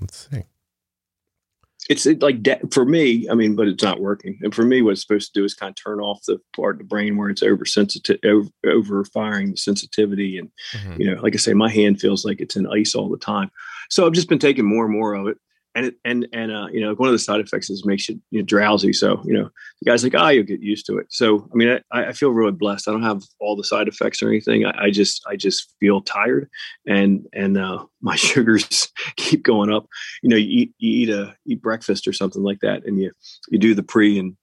let's 0.00 0.28
see. 0.30 0.44
it's 1.88 2.06
like 2.22 2.42
de- 2.42 2.60
for 2.70 2.84
me. 2.84 3.28
I 3.28 3.34
mean, 3.34 3.56
but 3.56 3.66
it's 3.66 3.82
not 3.82 4.00
working. 4.00 4.38
And 4.42 4.54
for 4.54 4.64
me, 4.64 4.82
what 4.82 4.92
it's 4.92 5.02
supposed 5.02 5.34
to 5.34 5.40
do 5.40 5.44
is 5.44 5.54
kind 5.54 5.70
of 5.70 5.82
turn 5.82 6.00
off 6.00 6.22
the 6.26 6.38
part 6.54 6.76
of 6.76 6.78
the 6.78 6.84
brain 6.84 7.16
where 7.16 7.28
it's 7.28 7.42
over 7.42 7.64
sensitive, 7.64 8.18
over, 8.24 8.50
over 8.66 9.04
firing 9.04 9.50
the 9.50 9.56
sensitivity. 9.56 10.38
And 10.38 10.50
mm-hmm. 10.72 11.00
you 11.00 11.10
know, 11.10 11.20
like 11.20 11.34
I 11.34 11.38
say, 11.38 11.54
my 11.54 11.68
hand 11.68 12.00
feels 12.00 12.24
like 12.24 12.40
it's 12.40 12.56
in 12.56 12.68
ice 12.68 12.94
all 12.94 13.08
the 13.08 13.18
time. 13.18 13.50
So 13.90 14.06
I've 14.06 14.12
just 14.12 14.28
been 14.28 14.38
taking 14.38 14.64
more 14.64 14.84
and 14.84 14.94
more 14.94 15.14
of 15.14 15.26
it 15.26 15.38
and 15.74 15.86
it, 15.86 15.94
and 16.04 16.28
and 16.32 16.52
uh, 16.52 16.66
you 16.70 16.80
know 16.80 16.94
one 16.94 17.08
of 17.08 17.12
the 17.12 17.18
side 17.18 17.40
effects 17.40 17.70
is 17.70 17.84
makes 17.84 18.08
you, 18.08 18.20
you 18.30 18.40
know, 18.40 18.44
drowsy. 18.44 18.92
So 18.92 19.22
you 19.24 19.32
know 19.32 19.48
the 19.80 19.90
guy's 19.90 20.04
like, 20.04 20.14
ah, 20.14 20.26
oh, 20.26 20.28
you'll 20.28 20.44
get 20.44 20.60
used 20.60 20.86
to 20.86 20.98
it. 20.98 21.06
So 21.10 21.48
I 21.52 21.54
mean, 21.54 21.80
I, 21.90 22.06
I 22.06 22.12
feel 22.12 22.30
really 22.30 22.52
blessed. 22.52 22.88
I 22.88 22.92
don't 22.92 23.02
have 23.02 23.22
all 23.40 23.56
the 23.56 23.64
side 23.64 23.88
effects 23.88 24.22
or 24.22 24.28
anything. 24.28 24.64
I, 24.64 24.84
I 24.84 24.90
just 24.90 25.22
I 25.26 25.36
just 25.36 25.74
feel 25.80 26.02
tired, 26.02 26.48
and 26.86 27.26
and 27.32 27.56
uh, 27.56 27.84
my 28.00 28.16
sugars 28.16 28.92
keep 29.16 29.42
going 29.42 29.72
up. 29.72 29.86
You 30.22 30.30
know, 30.30 30.36
you 30.36 30.48
eat 30.48 30.74
you 30.78 31.02
eat 31.02 31.10
a 31.10 31.34
eat 31.46 31.62
breakfast 31.62 32.06
or 32.06 32.12
something 32.12 32.42
like 32.42 32.60
that, 32.60 32.84
and 32.84 33.00
you 33.00 33.12
you 33.48 33.58
do 33.58 33.74
the 33.74 33.82
pre 33.82 34.18
and 34.18 34.36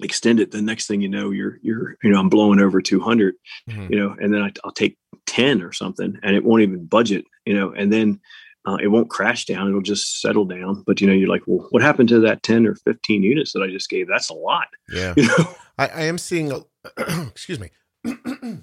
extend 0.00 0.38
it 0.38 0.52
the 0.52 0.62
next 0.62 0.86
thing 0.86 1.00
you 1.00 1.08
know 1.08 1.30
you're 1.30 1.58
you're 1.60 1.96
you 2.04 2.10
know 2.10 2.20
i'm 2.20 2.28
blowing 2.28 2.60
over 2.60 2.80
200 2.80 3.34
mm-hmm. 3.68 3.92
you 3.92 3.98
know 3.98 4.14
and 4.20 4.32
then 4.32 4.42
I, 4.42 4.52
will 4.64 4.70
take 4.70 4.96
10 5.26 5.60
or 5.60 5.72
something 5.72 6.16
and 6.22 6.36
it 6.36 6.44
won't 6.44 6.62
even 6.62 6.86
budget 6.86 7.24
you 7.44 7.52
know 7.52 7.72
and 7.72 7.92
then 7.92 8.20
uh, 8.68 8.76
it 8.76 8.88
won't 8.88 9.10
crash 9.10 9.46
down. 9.46 9.68
It'll 9.68 9.80
just 9.80 10.20
settle 10.20 10.44
down. 10.44 10.82
But 10.86 11.00
you 11.00 11.06
know 11.06 11.12
you're 11.12 11.28
like 11.28 11.42
well 11.46 11.66
what 11.70 11.82
happened 11.82 12.08
to 12.10 12.20
that 12.20 12.42
10 12.42 12.66
or 12.66 12.74
15 12.74 13.22
units 13.22 13.52
that 13.52 13.62
i 13.62 13.68
just 13.68 13.88
gave? 13.88 14.08
That's 14.08 14.30
a 14.30 14.34
lot. 14.34 14.68
Yeah. 14.90 15.14
You 15.16 15.26
know? 15.26 15.54
I, 15.78 15.86
I 15.88 16.02
am 16.02 16.18
seeing 16.18 16.52
a, 16.52 16.60
excuse 17.28 17.60
me. 17.60 17.70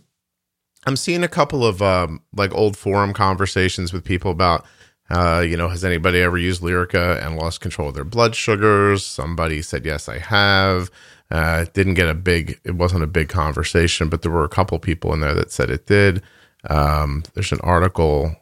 I'm 0.87 0.95
seeing 0.95 1.23
a 1.23 1.27
couple 1.27 1.65
of 1.65 1.81
um, 1.81 2.21
like 2.35 2.53
old 2.53 2.77
forum 2.77 3.13
conversations 3.13 3.91
with 3.91 4.03
people 4.03 4.31
about 4.31 4.65
uh, 5.09 5.43
you 5.47 5.55
know, 5.55 5.69
has 5.69 5.85
anybody 5.85 6.19
ever 6.21 6.37
used 6.37 6.61
Lyrica 6.61 7.23
and 7.23 7.35
lost 7.35 7.61
control 7.61 7.89
of 7.89 7.93
their 7.95 8.03
blood 8.03 8.35
sugars? 8.35 9.05
Somebody 9.05 9.61
said, 9.61 9.85
yes, 9.85 10.09
I 10.09 10.17
have. 10.17 10.89
Uh, 11.29 11.65
didn't 11.73 11.93
get 11.95 12.09
a 12.09 12.13
big, 12.13 12.59
it 12.63 12.75
wasn't 12.75 13.03
a 13.03 13.07
big 13.07 13.29
conversation, 13.29 14.09
but 14.09 14.21
there 14.21 14.31
were 14.31 14.43
a 14.43 14.49
couple 14.49 14.77
people 14.79 15.13
in 15.13 15.21
there 15.21 15.33
that 15.33 15.51
said 15.51 15.69
it 15.69 15.85
did. 15.85 16.21
Um, 16.69 17.23
there's 17.33 17.51
an 17.51 17.59
article 17.61 18.35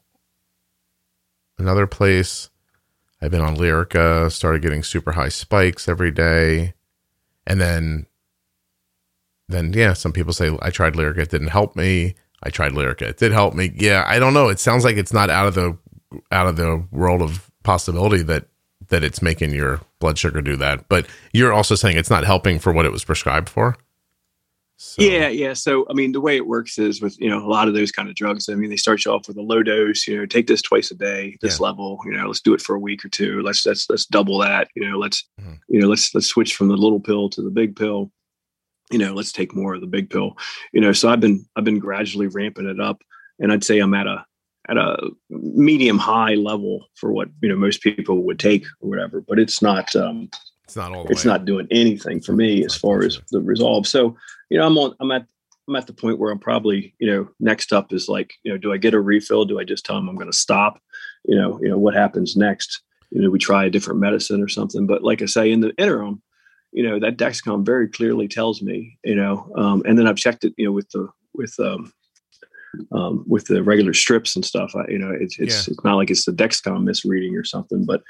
another 1.63 1.87
place. 1.87 2.49
I've 3.21 3.31
been 3.31 3.41
on 3.41 3.55
Lyrica, 3.55 4.31
started 4.31 4.61
getting 4.61 4.83
super 4.83 5.13
high 5.13 5.29
spikes 5.29 5.87
every 5.87 6.11
day. 6.11 6.73
And 7.47 7.59
then 7.59 8.05
then 9.49 9.73
yeah, 9.73 9.93
some 9.93 10.13
people 10.13 10.33
say 10.33 10.55
I 10.61 10.69
tried 10.69 10.93
Lyrica, 10.93 11.19
it 11.19 11.29
didn't 11.29 11.47
help 11.47 11.75
me. 11.75 12.15
I 12.43 12.49
tried 12.49 12.73
Lyrica, 12.73 13.03
it 13.03 13.17
did 13.17 13.31
help 13.31 13.53
me. 13.53 13.71
Yeah, 13.75 14.03
I 14.05 14.19
don't 14.19 14.33
know. 14.33 14.49
It 14.49 14.59
sounds 14.59 14.83
like 14.83 14.97
it's 14.97 15.13
not 15.13 15.29
out 15.29 15.47
of 15.47 15.55
the 15.55 15.77
out 16.31 16.47
of 16.47 16.57
the 16.57 16.85
world 16.91 17.21
of 17.21 17.49
possibility 17.63 18.23
that 18.23 18.47
that 18.89 19.03
it's 19.03 19.21
making 19.21 19.53
your 19.53 19.79
blood 19.99 20.17
sugar 20.17 20.41
do 20.41 20.57
that. 20.57 20.87
But 20.89 21.07
you're 21.31 21.53
also 21.53 21.75
saying 21.75 21.97
it's 21.97 22.09
not 22.09 22.25
helping 22.25 22.59
for 22.59 22.73
what 22.73 22.85
it 22.85 22.91
was 22.91 23.05
prescribed 23.05 23.49
for. 23.49 23.77
So. 24.83 25.01
Yeah, 25.01 25.29
yeah. 25.29 25.53
So 25.53 25.85
I 25.89 25.93
mean, 25.93 26.11
the 26.11 26.19
way 26.19 26.35
it 26.35 26.45
works 26.45 26.77
is 26.77 27.01
with 27.01 27.19
you 27.19 27.29
know 27.29 27.43
a 27.43 27.47
lot 27.47 27.69
of 27.69 27.73
those 27.73 27.91
kind 27.91 28.09
of 28.09 28.15
drugs. 28.15 28.49
I 28.49 28.55
mean, 28.55 28.69
they 28.69 28.75
start 28.75 29.05
you 29.05 29.11
off 29.11 29.27
with 29.29 29.37
a 29.37 29.41
low 29.41 29.63
dose. 29.63 30.05
You 30.05 30.17
know, 30.17 30.25
take 30.25 30.47
this 30.47 30.61
twice 30.61 30.91
a 30.91 30.95
day, 30.95 31.37
this 31.41 31.59
yeah. 31.59 31.67
level. 31.67 31.99
You 32.05 32.11
know, 32.11 32.27
let's 32.27 32.41
do 32.41 32.53
it 32.53 32.61
for 32.61 32.75
a 32.75 32.79
week 32.79 33.03
or 33.05 33.09
two. 33.09 33.41
Let's 33.41 33.65
let's 33.65 33.89
let's 33.89 34.05
double 34.05 34.39
that. 34.39 34.67
You 34.75 34.89
know, 34.89 34.99
let's 34.99 35.25
mm-hmm. 35.39 35.53
you 35.69 35.79
know 35.79 35.87
let's 35.87 36.13
let's 36.13 36.27
switch 36.27 36.55
from 36.55 36.67
the 36.67 36.75
little 36.75 36.99
pill 36.99 37.29
to 37.29 37.41
the 37.41 37.49
big 37.49 37.77
pill. 37.77 38.11
You 38.91 38.99
know, 38.99 39.13
let's 39.13 39.31
take 39.31 39.55
more 39.55 39.73
of 39.73 39.81
the 39.81 39.87
big 39.87 40.09
pill. 40.09 40.37
You 40.73 40.81
know, 40.81 40.91
so 40.91 41.09
I've 41.09 41.21
been 41.21 41.45
I've 41.55 41.63
been 41.63 41.79
gradually 41.79 42.27
ramping 42.27 42.67
it 42.67 42.81
up, 42.81 43.01
and 43.39 43.53
I'd 43.53 43.63
say 43.63 43.79
I'm 43.79 43.93
at 43.93 44.05
a 44.05 44.25
at 44.67 44.77
a 44.77 45.11
medium 45.29 45.97
high 45.97 46.35
level 46.35 46.87
for 46.95 47.11
what 47.13 47.29
you 47.41 47.47
know 47.47 47.55
most 47.55 47.81
people 47.81 48.21
would 48.25 48.37
take 48.37 48.65
or 48.81 48.89
whatever. 48.89 49.21
But 49.21 49.39
it's 49.39 49.61
not. 49.61 49.95
um 49.95 50.29
it's 50.73 50.77
not 50.77 50.95
all. 50.95 51.07
it's 51.07 51.23
way. 51.23 51.31
not 51.31 51.45
doing 51.45 51.67
anything 51.69 52.19
for 52.19 52.33
me 52.33 52.65
as 52.65 52.75
far 52.75 53.03
as 53.03 53.19
the 53.31 53.39
resolve. 53.39 53.87
So 53.87 54.17
you 54.49 54.57
know, 54.57 54.65
I'm 54.65 54.77
on. 54.77 54.95
I'm 54.99 55.11
at. 55.11 55.25
I'm 55.67 55.75
at 55.77 55.87
the 55.87 55.93
point 55.93 56.19
where 56.19 56.29
I'm 56.29 56.39
probably, 56.39 56.93
you 56.99 57.07
know, 57.07 57.29
next 57.39 57.71
up 57.71 57.93
is 57.93 58.09
like, 58.09 58.33
you 58.43 58.51
know, 58.51 58.57
do 58.57 58.73
I 58.73 58.77
get 58.77 58.93
a 58.93 58.99
refill? 58.99 59.45
Do 59.45 59.59
I 59.59 59.63
just 59.63 59.85
tell 59.85 59.95
them 59.95 60.09
I'm 60.09 60.15
going 60.15 60.29
to 60.29 60.37
stop? 60.37 60.81
You 61.23 61.37
know, 61.37 61.57
you 61.61 61.69
know, 61.69 61.77
what 61.77 61.93
happens 61.93 62.35
next? 62.35 62.81
You 63.11 63.21
know, 63.21 63.29
we 63.29 63.39
try 63.39 63.63
a 63.63 63.69
different 63.69 64.01
medicine 64.01 64.41
or 64.41 64.49
something. 64.49 64.85
But 64.85 65.03
like 65.03 65.21
I 65.21 65.25
say, 65.25 65.51
in 65.51 65.61
the 65.61 65.73
interim, 65.77 66.21
you 66.73 66.83
know, 66.83 66.99
that 66.99 67.15
Dexcom 67.15 67.65
very 67.65 67.87
clearly 67.87 68.27
tells 68.27 68.61
me, 68.61 68.97
you 69.05 69.15
know, 69.15 69.49
um, 69.55 69.83
and 69.85 69.97
then 69.97 70.05
I've 70.05 70.17
checked 70.17 70.43
it, 70.43 70.53
you 70.57 70.65
know, 70.65 70.73
with 70.73 70.89
the 70.89 71.07
with 71.33 71.57
um, 71.59 71.93
um, 72.91 73.23
with 73.25 73.45
the 73.45 73.63
regular 73.63 73.93
strips 73.93 74.35
and 74.35 74.43
stuff. 74.43 74.75
I, 74.75 74.83
you 74.89 74.99
know, 74.99 75.11
it's 75.17 75.39
it's, 75.39 75.67
yeah. 75.67 75.71
it's 75.71 75.83
not 75.85 75.95
like 75.95 76.11
it's 76.11 76.25
the 76.25 76.33
Dexcom 76.33 76.83
misreading 76.83 77.37
or 77.37 77.45
something, 77.45 77.85
but 77.85 78.03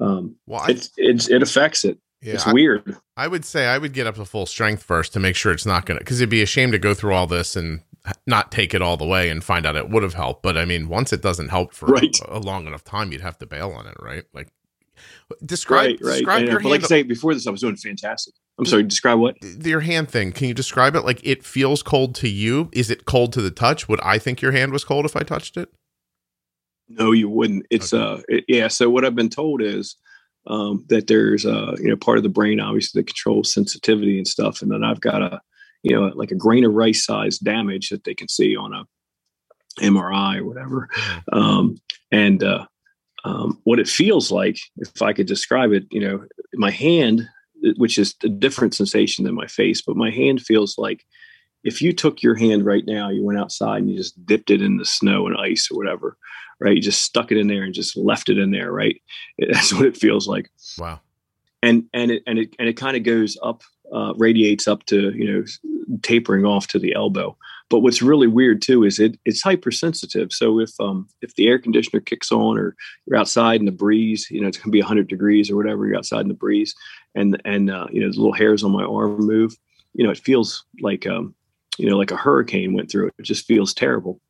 um, 0.00 0.36
well, 0.46 0.60
I, 0.60 0.70
it's, 0.70 0.90
it's 0.96 1.28
it 1.28 1.42
affects 1.42 1.84
it. 1.84 1.98
Yeah, 2.20 2.34
it's 2.34 2.46
weird. 2.46 2.96
I, 3.16 3.24
I 3.24 3.28
would 3.28 3.44
say 3.44 3.66
I 3.66 3.78
would 3.78 3.92
get 3.92 4.06
up 4.06 4.14
to 4.16 4.24
full 4.24 4.46
strength 4.46 4.82
first 4.82 5.12
to 5.12 5.20
make 5.20 5.36
sure 5.36 5.52
it's 5.52 5.66
not 5.66 5.84
going 5.84 5.98
to, 5.98 6.04
because 6.04 6.20
it'd 6.20 6.30
be 6.30 6.42
a 6.42 6.46
shame 6.46 6.72
to 6.72 6.78
go 6.78 6.94
through 6.94 7.14
all 7.14 7.26
this 7.26 7.54
and 7.54 7.80
not 8.26 8.50
take 8.50 8.74
it 8.74 8.82
all 8.82 8.96
the 8.96 9.06
way 9.06 9.28
and 9.28 9.42
find 9.42 9.66
out 9.66 9.76
it 9.76 9.90
would 9.90 10.02
have 10.02 10.14
helped. 10.14 10.42
But 10.42 10.56
I 10.56 10.64
mean, 10.64 10.88
once 10.88 11.12
it 11.12 11.22
doesn't 11.22 11.48
help 11.48 11.74
for 11.74 11.86
right. 11.86 12.16
a, 12.28 12.38
a, 12.38 12.40
long 12.40 12.66
enough 12.66 12.84
time, 12.84 13.12
you'd 13.12 13.20
have 13.20 13.38
to 13.38 13.46
bail 13.46 13.72
on 13.72 13.86
it, 13.86 13.94
right? 14.00 14.24
Like, 14.32 14.48
describe, 15.44 15.98
right, 16.00 16.00
right. 16.00 16.16
describe 16.16 16.42
your 16.44 16.54
but 16.54 16.62
hand. 16.62 16.70
Like 16.70 16.84
I 16.84 16.86
say, 16.86 17.02
before 17.02 17.34
this, 17.34 17.46
I 17.46 17.50
was 17.50 17.60
doing 17.60 17.76
fantastic. 17.76 18.34
I'm 18.58 18.66
sorry. 18.66 18.84
Describe 18.84 19.18
what 19.18 19.36
your 19.42 19.80
hand 19.80 20.08
thing. 20.08 20.32
Can 20.32 20.48
you 20.48 20.54
describe 20.54 20.94
it? 20.94 21.04
Like, 21.04 21.20
it 21.24 21.44
feels 21.44 21.82
cold 21.82 22.14
to 22.16 22.28
you. 22.28 22.68
Is 22.72 22.90
it 22.90 23.04
cold 23.04 23.32
to 23.34 23.42
the 23.42 23.50
touch? 23.50 23.88
Would 23.88 24.00
I 24.00 24.18
think 24.18 24.40
your 24.40 24.52
hand 24.52 24.72
was 24.72 24.84
cold 24.84 25.04
if 25.04 25.16
I 25.16 25.20
touched 25.20 25.56
it? 25.56 25.70
No, 26.88 27.12
you 27.12 27.28
wouldn't. 27.28 27.66
It's 27.70 27.92
okay. 27.92 28.22
uh, 28.22 28.22
it, 28.28 28.44
yeah. 28.48 28.68
So 28.68 28.90
what 28.90 29.04
I've 29.04 29.14
been 29.14 29.30
told 29.30 29.62
is 29.62 29.96
um, 30.46 30.84
that 30.88 31.06
there's 31.06 31.46
uh, 31.46 31.76
you 31.78 31.88
know 31.88 31.96
part 31.96 32.18
of 32.18 32.22
the 32.22 32.28
brain 32.28 32.60
obviously 32.60 33.00
that 33.00 33.06
controls 33.06 33.52
sensitivity 33.52 34.18
and 34.18 34.28
stuff, 34.28 34.62
and 34.62 34.70
then 34.70 34.84
I've 34.84 35.00
got 35.00 35.22
a 35.22 35.40
you 35.82 35.94
know 35.94 36.12
like 36.14 36.30
a 36.30 36.36
grain 36.36 36.64
of 36.64 36.74
rice 36.74 37.04
size 37.04 37.38
damage 37.38 37.88
that 37.88 38.04
they 38.04 38.14
can 38.14 38.28
see 38.28 38.56
on 38.56 38.74
a 38.74 38.84
MRI 39.80 40.38
or 40.38 40.44
whatever, 40.44 40.88
mm-hmm. 40.94 41.38
um, 41.38 41.76
and 42.12 42.42
uh, 42.42 42.66
um, 43.24 43.58
what 43.64 43.78
it 43.78 43.88
feels 43.88 44.30
like, 44.30 44.58
if 44.76 45.00
I 45.00 45.12
could 45.12 45.26
describe 45.26 45.72
it, 45.72 45.86
you 45.90 46.00
know, 46.00 46.26
my 46.54 46.70
hand, 46.70 47.26
which 47.76 47.98
is 47.98 48.14
a 48.22 48.28
different 48.28 48.74
sensation 48.74 49.24
than 49.24 49.34
my 49.34 49.46
face, 49.46 49.80
but 49.80 49.96
my 49.96 50.10
hand 50.10 50.42
feels 50.42 50.76
like 50.76 51.04
if 51.64 51.80
you 51.80 51.92
took 51.92 52.22
your 52.22 52.34
hand 52.34 52.64
right 52.64 52.84
now, 52.86 53.08
you 53.08 53.24
went 53.24 53.40
outside 53.40 53.78
and 53.78 53.90
you 53.90 53.96
just 53.96 54.24
dipped 54.26 54.50
it 54.50 54.62
in 54.62 54.76
the 54.76 54.84
snow 54.84 55.26
and 55.26 55.36
ice 55.36 55.68
or 55.70 55.76
whatever, 55.76 56.16
right? 56.60 56.76
You 56.76 56.82
just 56.82 57.02
stuck 57.02 57.32
it 57.32 57.38
in 57.38 57.48
there 57.48 57.62
and 57.62 57.74
just 57.74 57.96
left 57.96 58.28
it 58.28 58.38
in 58.38 58.50
there, 58.50 58.70
right? 58.70 59.00
That's 59.38 59.72
what 59.72 59.86
it 59.86 59.96
feels 59.96 60.28
like. 60.28 60.50
Wow. 60.78 61.00
And 61.62 61.84
and 61.94 62.10
it 62.10 62.22
and 62.26 62.38
it 62.38 62.54
and 62.58 62.68
it 62.68 62.76
kind 62.76 62.94
of 62.94 63.02
goes 63.02 63.38
up, 63.42 63.62
uh, 63.92 64.12
radiates 64.18 64.68
up 64.68 64.84
to 64.86 65.12
you 65.16 65.32
know 65.32 65.44
tapering 66.02 66.44
off 66.44 66.66
to 66.68 66.78
the 66.78 66.94
elbow. 66.94 67.36
But 67.70 67.80
what's 67.80 68.02
really 68.02 68.26
weird 68.26 68.60
too 68.60 68.84
is 68.84 68.98
it 68.98 69.18
it's 69.24 69.40
hypersensitive. 69.40 70.30
So 70.30 70.60
if 70.60 70.78
um 70.78 71.08
if 71.22 71.34
the 71.36 71.48
air 71.48 71.58
conditioner 71.58 72.00
kicks 72.00 72.30
on 72.30 72.58
or 72.58 72.76
you're 73.06 73.18
outside 73.18 73.60
in 73.60 73.66
the 73.66 73.72
breeze, 73.72 74.28
you 74.30 74.42
know 74.42 74.48
it's 74.48 74.58
gonna 74.58 74.72
be 74.72 74.82
100 74.82 75.08
degrees 75.08 75.50
or 75.50 75.56
whatever. 75.56 75.86
You're 75.86 75.96
outside 75.96 76.20
in 76.20 76.28
the 76.28 76.34
breeze, 76.34 76.74
and 77.14 77.40
and 77.46 77.70
uh, 77.70 77.86
you 77.90 78.02
know 78.02 78.10
the 78.10 78.18
little 78.18 78.34
hairs 78.34 78.62
on 78.62 78.70
my 78.70 78.84
arm 78.84 79.26
move. 79.26 79.56
You 79.94 80.04
know 80.04 80.10
it 80.10 80.18
feels 80.18 80.66
like 80.82 81.06
um 81.06 81.34
you 81.78 81.88
know 81.88 81.96
like 81.96 82.10
a 82.10 82.16
hurricane 82.16 82.74
went 82.74 82.90
through 82.90 83.08
it. 83.08 83.14
It 83.18 83.22
just 83.22 83.46
feels 83.46 83.74
terrible. 83.74 84.20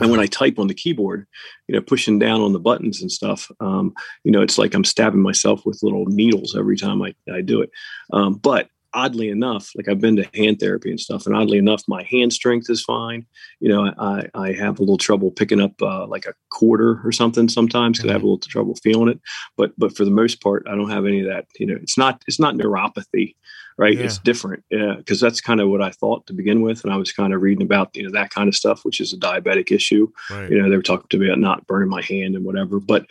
And 0.00 0.10
when 0.10 0.20
I 0.20 0.26
type 0.26 0.58
on 0.58 0.66
the 0.66 0.74
keyboard, 0.74 1.26
you 1.66 1.74
know, 1.74 1.80
pushing 1.80 2.18
down 2.18 2.42
on 2.42 2.52
the 2.52 2.58
buttons 2.58 3.00
and 3.00 3.10
stuff, 3.10 3.50
um, 3.60 3.94
you 4.22 4.30
know, 4.30 4.42
it's 4.42 4.58
like 4.58 4.74
I'm 4.74 4.84
stabbing 4.84 5.22
myself 5.22 5.64
with 5.64 5.82
little 5.82 6.04
needles 6.06 6.54
every 6.54 6.76
time 6.76 7.00
I, 7.02 7.14
I 7.32 7.40
do 7.40 7.62
it. 7.62 7.70
Um, 8.12 8.34
but 8.34 8.68
oddly 8.94 9.28
enough, 9.28 9.70
like 9.76 9.88
I've 9.88 10.00
been 10.00 10.16
to 10.16 10.28
hand 10.34 10.60
therapy 10.60 10.90
and 10.90 11.00
stuff, 11.00 11.26
and 11.26 11.36
oddly 11.36 11.58
enough, 11.58 11.82
my 11.88 12.02
hand 12.04 12.32
strength 12.32 12.70
is 12.70 12.82
fine. 12.82 13.26
You 13.60 13.68
know, 13.68 13.92
I, 13.98 14.28
I 14.34 14.52
have 14.52 14.78
a 14.78 14.82
little 14.82 14.98
trouble 14.98 15.30
picking 15.30 15.60
up 15.60 15.80
uh, 15.82 16.06
like 16.06 16.26
a 16.26 16.34
quarter 16.50 17.00
or 17.04 17.12
something 17.12 17.48
sometimes 17.48 17.98
because. 17.98 18.10
I 18.10 18.12
have 18.12 18.22
a 18.22 18.24
mm-hmm. 18.24 18.32
little 18.32 18.50
trouble 18.50 18.74
feeling 18.76 19.08
it. 19.08 19.20
But 19.56 19.72
but 19.78 19.96
for 19.96 20.04
the 20.04 20.10
most 20.10 20.40
part, 20.40 20.66
I 20.68 20.74
don't 20.74 20.90
have 20.90 21.06
any 21.06 21.20
of 21.20 21.26
that. 21.26 21.46
You 21.58 21.66
know, 21.66 21.78
it's 21.80 21.98
not 21.98 22.22
it's 22.26 22.40
not 22.40 22.54
neuropathy 22.54 23.34
right? 23.78 23.96
Yeah. 23.96 24.04
It's 24.04 24.18
different 24.18 24.64
because 24.70 25.20
that's 25.20 25.40
kind 25.40 25.60
of 25.60 25.68
what 25.68 25.80
I 25.80 25.90
thought 25.90 26.26
to 26.26 26.34
begin 26.34 26.60
with, 26.62 26.84
and 26.84 26.92
I 26.92 26.96
was 26.96 27.12
kind 27.12 27.32
of 27.32 27.40
reading 27.40 27.64
about 27.64 27.96
you 27.96 28.02
know 28.02 28.10
that 28.10 28.30
kind 28.30 28.48
of 28.48 28.54
stuff, 28.54 28.84
which 28.84 29.00
is 29.00 29.12
a 29.12 29.16
diabetic 29.16 29.70
issue. 29.70 30.08
Right. 30.30 30.50
You 30.50 30.60
know, 30.60 30.68
they 30.68 30.76
were 30.76 30.82
talking 30.82 31.06
to 31.08 31.18
me 31.18 31.28
about 31.28 31.38
not 31.38 31.66
burning 31.66 31.88
my 31.88 32.02
hand 32.02 32.34
and 32.34 32.44
whatever, 32.44 32.80
but 32.80 33.06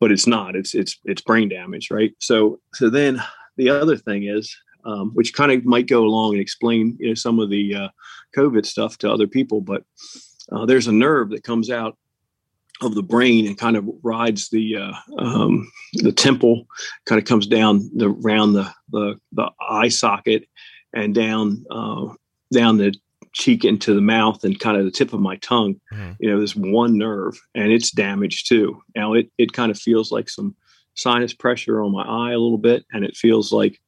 but 0.00 0.10
it's 0.10 0.26
not. 0.26 0.56
It's 0.56 0.74
it's 0.74 0.98
it's 1.04 1.22
brain 1.22 1.48
damage, 1.48 1.90
right? 1.90 2.12
So 2.18 2.58
so 2.74 2.90
then 2.90 3.22
the 3.56 3.70
other 3.70 3.96
thing 3.96 4.24
is, 4.24 4.56
um, 4.84 5.10
which 5.14 5.34
kind 5.34 5.52
of 5.52 5.64
might 5.64 5.86
go 5.86 6.04
along 6.04 6.32
and 6.32 6.40
explain 6.40 6.96
you 7.00 7.08
know 7.08 7.14
some 7.14 7.38
of 7.38 7.50
the 7.50 7.74
uh, 7.74 7.88
COVID 8.36 8.66
stuff 8.66 8.98
to 8.98 9.10
other 9.10 9.26
people, 9.26 9.60
but 9.60 9.84
uh, 10.52 10.66
there's 10.66 10.86
a 10.86 10.92
nerve 10.92 11.30
that 11.30 11.44
comes 11.44 11.70
out 11.70 11.96
of 12.80 12.94
the 12.94 13.02
brain 13.02 13.46
and 13.46 13.58
kind 13.58 13.76
of 13.76 13.88
rides 14.02 14.50
the 14.50 14.76
uh, 14.76 14.92
um, 15.18 15.70
the 15.94 16.12
temple, 16.12 16.66
kind 17.06 17.18
of 17.18 17.26
comes 17.26 17.46
down 17.46 17.90
the 17.94 18.10
around 18.10 18.52
the 18.52 18.72
the, 18.90 19.18
the 19.32 19.50
eye 19.68 19.88
socket 19.88 20.44
and 20.94 21.14
down 21.14 21.64
uh, 21.70 22.06
down 22.52 22.78
the 22.78 22.94
cheek 23.32 23.64
into 23.64 23.94
the 23.94 24.00
mouth 24.00 24.42
and 24.44 24.58
kind 24.58 24.76
of 24.76 24.84
the 24.84 24.90
tip 24.90 25.12
of 25.12 25.20
my 25.20 25.36
tongue. 25.36 25.80
Mm-hmm. 25.92 26.12
You 26.20 26.30
know, 26.30 26.40
this 26.40 26.56
one 26.56 26.96
nerve, 26.98 27.38
and 27.54 27.72
it's 27.72 27.90
damaged 27.90 28.48
too. 28.48 28.80
Now 28.94 29.14
it 29.14 29.30
it 29.38 29.52
kind 29.52 29.70
of 29.70 29.78
feels 29.78 30.12
like 30.12 30.28
some 30.28 30.54
sinus 30.94 31.32
pressure 31.32 31.82
on 31.82 31.92
my 31.92 32.02
eye 32.02 32.32
a 32.32 32.38
little 32.38 32.58
bit, 32.58 32.84
and 32.92 33.04
it 33.04 33.16
feels 33.16 33.52
like 33.52 33.80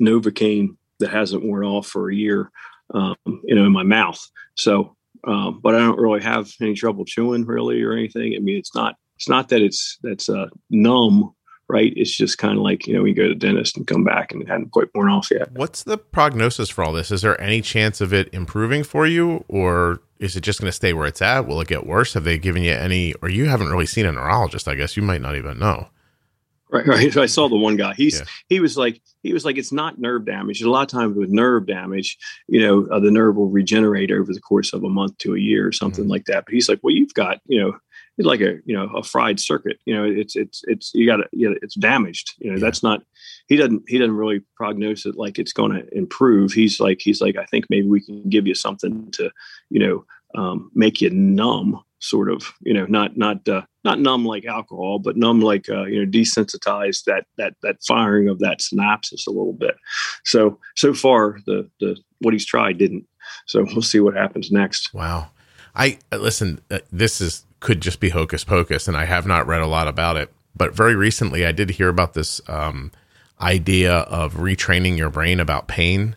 Novocaine 0.00 0.76
that 1.00 1.10
hasn't 1.10 1.44
worn 1.44 1.64
off 1.64 1.86
for 1.86 2.10
a 2.10 2.14
year, 2.14 2.50
um, 2.94 3.16
you 3.44 3.54
know, 3.54 3.64
in 3.64 3.72
my 3.72 3.82
mouth. 3.82 4.20
So, 4.56 4.96
um, 5.24 5.60
but 5.62 5.74
I 5.74 5.78
don't 5.78 5.98
really 5.98 6.22
have 6.22 6.50
any 6.60 6.74
trouble 6.74 7.04
chewing 7.04 7.44
really 7.44 7.82
or 7.82 7.92
anything. 7.92 8.34
I 8.34 8.40
mean, 8.40 8.56
it's 8.56 8.74
not 8.74 8.96
it's 9.16 9.28
not 9.28 9.48
that 9.48 9.62
it's 9.62 9.98
that's 10.02 10.28
uh, 10.28 10.46
numb 10.70 11.34
right? 11.68 11.92
It's 11.96 12.16
just 12.16 12.38
kind 12.38 12.56
of 12.56 12.64
like, 12.64 12.86
you 12.86 12.94
know, 12.94 13.02
we 13.02 13.12
go 13.12 13.24
to 13.24 13.28
the 13.28 13.34
dentist 13.34 13.76
and 13.76 13.86
come 13.86 14.04
back 14.04 14.32
and 14.32 14.42
it 14.42 14.48
hadn't 14.48 14.72
quite 14.72 14.88
worn 14.94 15.10
off 15.10 15.28
yet. 15.30 15.52
What's 15.52 15.82
the 15.82 15.98
prognosis 15.98 16.70
for 16.70 16.82
all 16.82 16.92
this? 16.92 17.10
Is 17.10 17.22
there 17.22 17.40
any 17.40 17.60
chance 17.60 18.00
of 18.00 18.12
it 18.12 18.32
improving 18.32 18.82
for 18.82 19.06
you 19.06 19.44
or 19.48 20.00
is 20.18 20.34
it 20.34 20.40
just 20.40 20.60
going 20.60 20.68
to 20.68 20.72
stay 20.72 20.92
where 20.92 21.06
it's 21.06 21.22
at? 21.22 21.46
Will 21.46 21.60
it 21.60 21.68
get 21.68 21.86
worse? 21.86 22.14
Have 22.14 22.24
they 22.24 22.38
given 22.38 22.62
you 22.62 22.72
any, 22.72 23.14
or 23.22 23.28
you 23.28 23.46
haven't 23.46 23.68
really 23.68 23.86
seen 23.86 24.06
a 24.06 24.12
neurologist, 24.12 24.66
I 24.66 24.74
guess 24.74 24.96
you 24.96 25.02
might 25.02 25.20
not 25.20 25.36
even 25.36 25.58
know. 25.58 25.88
Right, 26.70 26.86
right. 26.86 27.12
So 27.12 27.22
I 27.22 27.26
saw 27.26 27.48
the 27.48 27.56
one 27.56 27.76
guy. 27.76 27.94
He's 27.94 28.20
yeah. 28.20 28.26
he 28.48 28.60
was 28.60 28.76
like 28.76 29.00
he 29.22 29.32
was 29.32 29.44
like 29.44 29.56
it's 29.56 29.72
not 29.72 29.98
nerve 29.98 30.24
damage. 30.24 30.62
A 30.62 30.70
lot 30.70 30.82
of 30.82 30.88
times 30.88 31.16
with 31.16 31.30
nerve 31.30 31.66
damage, 31.66 32.18
you 32.46 32.60
know, 32.60 32.86
uh, 32.90 33.00
the 33.00 33.10
nerve 33.10 33.36
will 33.36 33.48
regenerate 33.48 34.10
over 34.10 34.32
the 34.32 34.40
course 34.40 34.72
of 34.72 34.84
a 34.84 34.88
month 34.88 35.18
to 35.18 35.34
a 35.34 35.38
year 35.38 35.66
or 35.66 35.72
something 35.72 36.04
mm-hmm. 36.04 36.12
like 36.12 36.24
that. 36.26 36.44
But 36.44 36.54
he's 36.54 36.68
like, 36.68 36.80
well, 36.82 36.94
you've 36.94 37.14
got 37.14 37.40
you 37.46 37.60
know 37.60 37.78
it's 38.18 38.26
like 38.26 38.40
a 38.40 38.58
you 38.64 38.76
know 38.76 38.88
a 38.96 39.02
fried 39.02 39.40
circuit. 39.40 39.78
You 39.86 39.94
know, 39.94 40.04
it's 40.04 40.36
it's 40.36 40.62
it's 40.66 40.92
you 40.94 41.06
got 41.06 41.20
you 41.32 41.50
know, 41.50 41.56
it's 41.62 41.76
damaged. 41.76 42.34
You 42.38 42.50
know, 42.50 42.56
yeah. 42.56 42.64
that's 42.64 42.82
not. 42.82 43.02
He 43.46 43.56
doesn't 43.56 43.84
he 43.88 43.98
doesn't 43.98 44.16
really 44.16 44.42
prognose 44.60 45.06
it 45.06 45.16
like 45.16 45.38
it's 45.38 45.52
going 45.52 45.72
to 45.72 45.96
improve. 45.96 46.52
He's 46.52 46.80
like 46.80 47.00
he's 47.00 47.20
like 47.20 47.36
I 47.36 47.44
think 47.44 47.66
maybe 47.70 47.86
we 47.86 48.00
can 48.00 48.28
give 48.28 48.46
you 48.46 48.54
something 48.54 49.10
to 49.12 49.30
you 49.70 49.78
know 49.78 50.04
um, 50.34 50.70
make 50.74 51.00
you 51.00 51.10
numb, 51.10 51.82
sort 52.00 52.30
of. 52.30 52.52
You 52.60 52.74
know, 52.74 52.86
not 52.86 53.16
not 53.16 53.46
uh, 53.48 53.62
not 53.84 54.00
numb 54.00 54.24
like 54.24 54.44
alcohol, 54.44 54.98
but 54.98 55.16
numb 55.16 55.40
like 55.40 55.68
uh, 55.68 55.84
you 55.84 56.04
know 56.04 56.10
desensitize 56.10 57.04
that 57.04 57.24
that 57.36 57.54
that 57.62 57.76
firing 57.86 58.28
of 58.28 58.38
that 58.40 58.60
synapses 58.60 59.26
a 59.26 59.30
little 59.30 59.52
bit. 59.52 59.74
So 60.24 60.58
so 60.76 60.94
far 60.94 61.38
the 61.46 61.68
the 61.80 61.96
what 62.20 62.34
he's 62.34 62.46
tried 62.46 62.78
didn't. 62.78 63.06
So 63.46 63.64
we'll 63.72 63.82
see 63.82 64.00
what 64.00 64.14
happens 64.14 64.50
next. 64.50 64.92
Wow. 64.94 65.30
I 65.74 65.98
listen. 66.12 66.60
Uh, 66.70 66.80
this 66.90 67.20
is 67.20 67.44
could 67.60 67.80
just 67.80 68.00
be 68.00 68.10
hocus 68.10 68.44
pocus, 68.44 68.88
and 68.88 68.96
I 68.96 69.04
have 69.04 69.26
not 69.26 69.46
read 69.46 69.60
a 69.60 69.66
lot 69.66 69.88
about 69.88 70.16
it. 70.16 70.32
But 70.56 70.74
very 70.74 70.96
recently, 70.96 71.46
I 71.46 71.52
did 71.52 71.70
hear 71.70 71.88
about 71.88 72.14
this 72.14 72.40
um, 72.48 72.90
idea 73.40 73.92
of 73.92 74.34
retraining 74.34 74.98
your 74.98 75.08
brain 75.08 75.40
about 75.40 75.68
pain, 75.68 76.16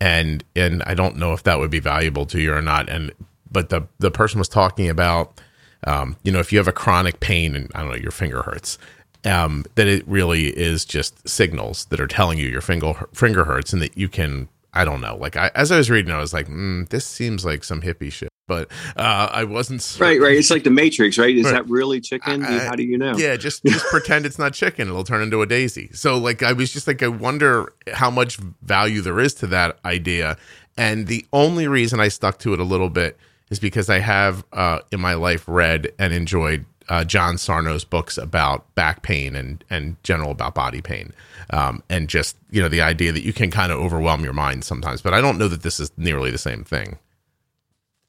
and 0.00 0.44
and 0.54 0.82
I 0.84 0.94
don't 0.94 1.16
know 1.16 1.32
if 1.32 1.42
that 1.44 1.58
would 1.58 1.70
be 1.70 1.80
valuable 1.80 2.26
to 2.26 2.40
you 2.40 2.52
or 2.52 2.62
not. 2.62 2.88
And 2.88 3.12
but 3.50 3.68
the 3.68 3.86
the 3.98 4.10
person 4.10 4.38
was 4.38 4.48
talking 4.48 4.88
about, 4.88 5.40
um, 5.86 6.16
you 6.22 6.32
know, 6.32 6.40
if 6.40 6.52
you 6.52 6.58
have 6.58 6.68
a 6.68 6.72
chronic 6.72 7.20
pain 7.20 7.54
and 7.54 7.70
I 7.74 7.80
don't 7.80 7.90
know, 7.90 7.96
your 7.96 8.10
finger 8.10 8.42
hurts, 8.42 8.78
um, 9.24 9.64
that 9.74 9.86
it 9.86 10.06
really 10.06 10.48
is 10.48 10.84
just 10.84 11.28
signals 11.28 11.86
that 11.86 12.00
are 12.00 12.06
telling 12.06 12.38
you 12.38 12.48
your 12.48 12.60
finger 12.60 12.94
finger 13.12 13.44
hurts, 13.44 13.72
and 13.72 13.82
that 13.82 13.96
you 13.96 14.08
can 14.08 14.48
I 14.72 14.84
don't 14.84 15.00
know. 15.00 15.16
Like 15.16 15.36
I, 15.36 15.50
as 15.54 15.72
I 15.72 15.78
was 15.78 15.90
reading, 15.90 16.12
I 16.12 16.18
was 16.18 16.32
like, 16.32 16.48
mm, 16.48 16.88
this 16.88 17.06
seems 17.06 17.44
like 17.44 17.64
some 17.64 17.82
hippie 17.82 18.12
shit 18.12 18.30
but 18.50 18.68
uh, 18.96 19.28
I 19.30 19.44
wasn't 19.44 19.96
right. 20.00 20.20
Right. 20.20 20.36
It's 20.36 20.50
like 20.50 20.64
the 20.64 20.70
Matrix, 20.70 21.18
right? 21.18 21.34
Is 21.34 21.44
right. 21.44 21.52
that 21.52 21.68
really 21.68 22.00
chicken? 22.00 22.44
I, 22.44 22.64
How 22.64 22.74
do 22.74 22.82
you 22.82 22.98
know? 22.98 23.16
Yeah, 23.16 23.36
just 23.36 23.64
just 23.64 23.86
pretend 23.90 24.26
it's 24.26 24.40
not 24.40 24.54
chicken. 24.54 24.88
It'll 24.88 25.04
turn 25.04 25.22
into 25.22 25.40
a 25.40 25.46
daisy. 25.46 25.88
So 25.92 26.18
like, 26.18 26.42
I 26.42 26.52
was 26.52 26.72
just 26.72 26.88
like, 26.88 27.00
I 27.00 27.06
wonder 27.06 27.72
how 27.92 28.10
much 28.10 28.38
value 28.62 29.02
there 29.02 29.20
is 29.20 29.34
to 29.34 29.46
that 29.46 29.78
idea. 29.84 30.36
And 30.76 31.06
the 31.06 31.24
only 31.32 31.68
reason 31.68 32.00
I 32.00 32.08
stuck 32.08 32.40
to 32.40 32.52
it 32.52 32.58
a 32.58 32.64
little 32.64 32.90
bit 32.90 33.16
is 33.50 33.58
because 33.58 33.90
I 33.90 33.98
have 33.98 34.44
uh, 34.52 34.80
in 34.90 35.00
my 35.00 35.14
life 35.14 35.44
read 35.46 35.92
and 35.98 36.12
enjoyed 36.12 36.64
uh, 36.88 37.04
John 37.04 37.36
Sarno's 37.36 37.84
books 37.84 38.18
about 38.18 38.74
back 38.74 39.02
pain 39.02 39.36
and 39.36 39.64
and 39.70 39.96
general 40.02 40.30
about 40.32 40.54
body 40.54 40.80
pain, 40.80 41.12
um, 41.50 41.82
and 41.88 42.08
just 42.08 42.36
you 42.50 42.60
know 42.60 42.68
the 42.68 42.80
idea 42.80 43.12
that 43.12 43.22
you 43.22 43.32
can 43.32 43.50
kind 43.50 43.70
of 43.70 43.78
overwhelm 43.78 44.24
your 44.24 44.32
mind 44.32 44.64
sometimes. 44.64 45.00
But 45.00 45.14
I 45.14 45.20
don't 45.20 45.38
know 45.38 45.48
that 45.48 45.62
this 45.62 45.78
is 45.78 45.92
nearly 45.96 46.30
the 46.30 46.38
same 46.38 46.64
thing. 46.64 46.98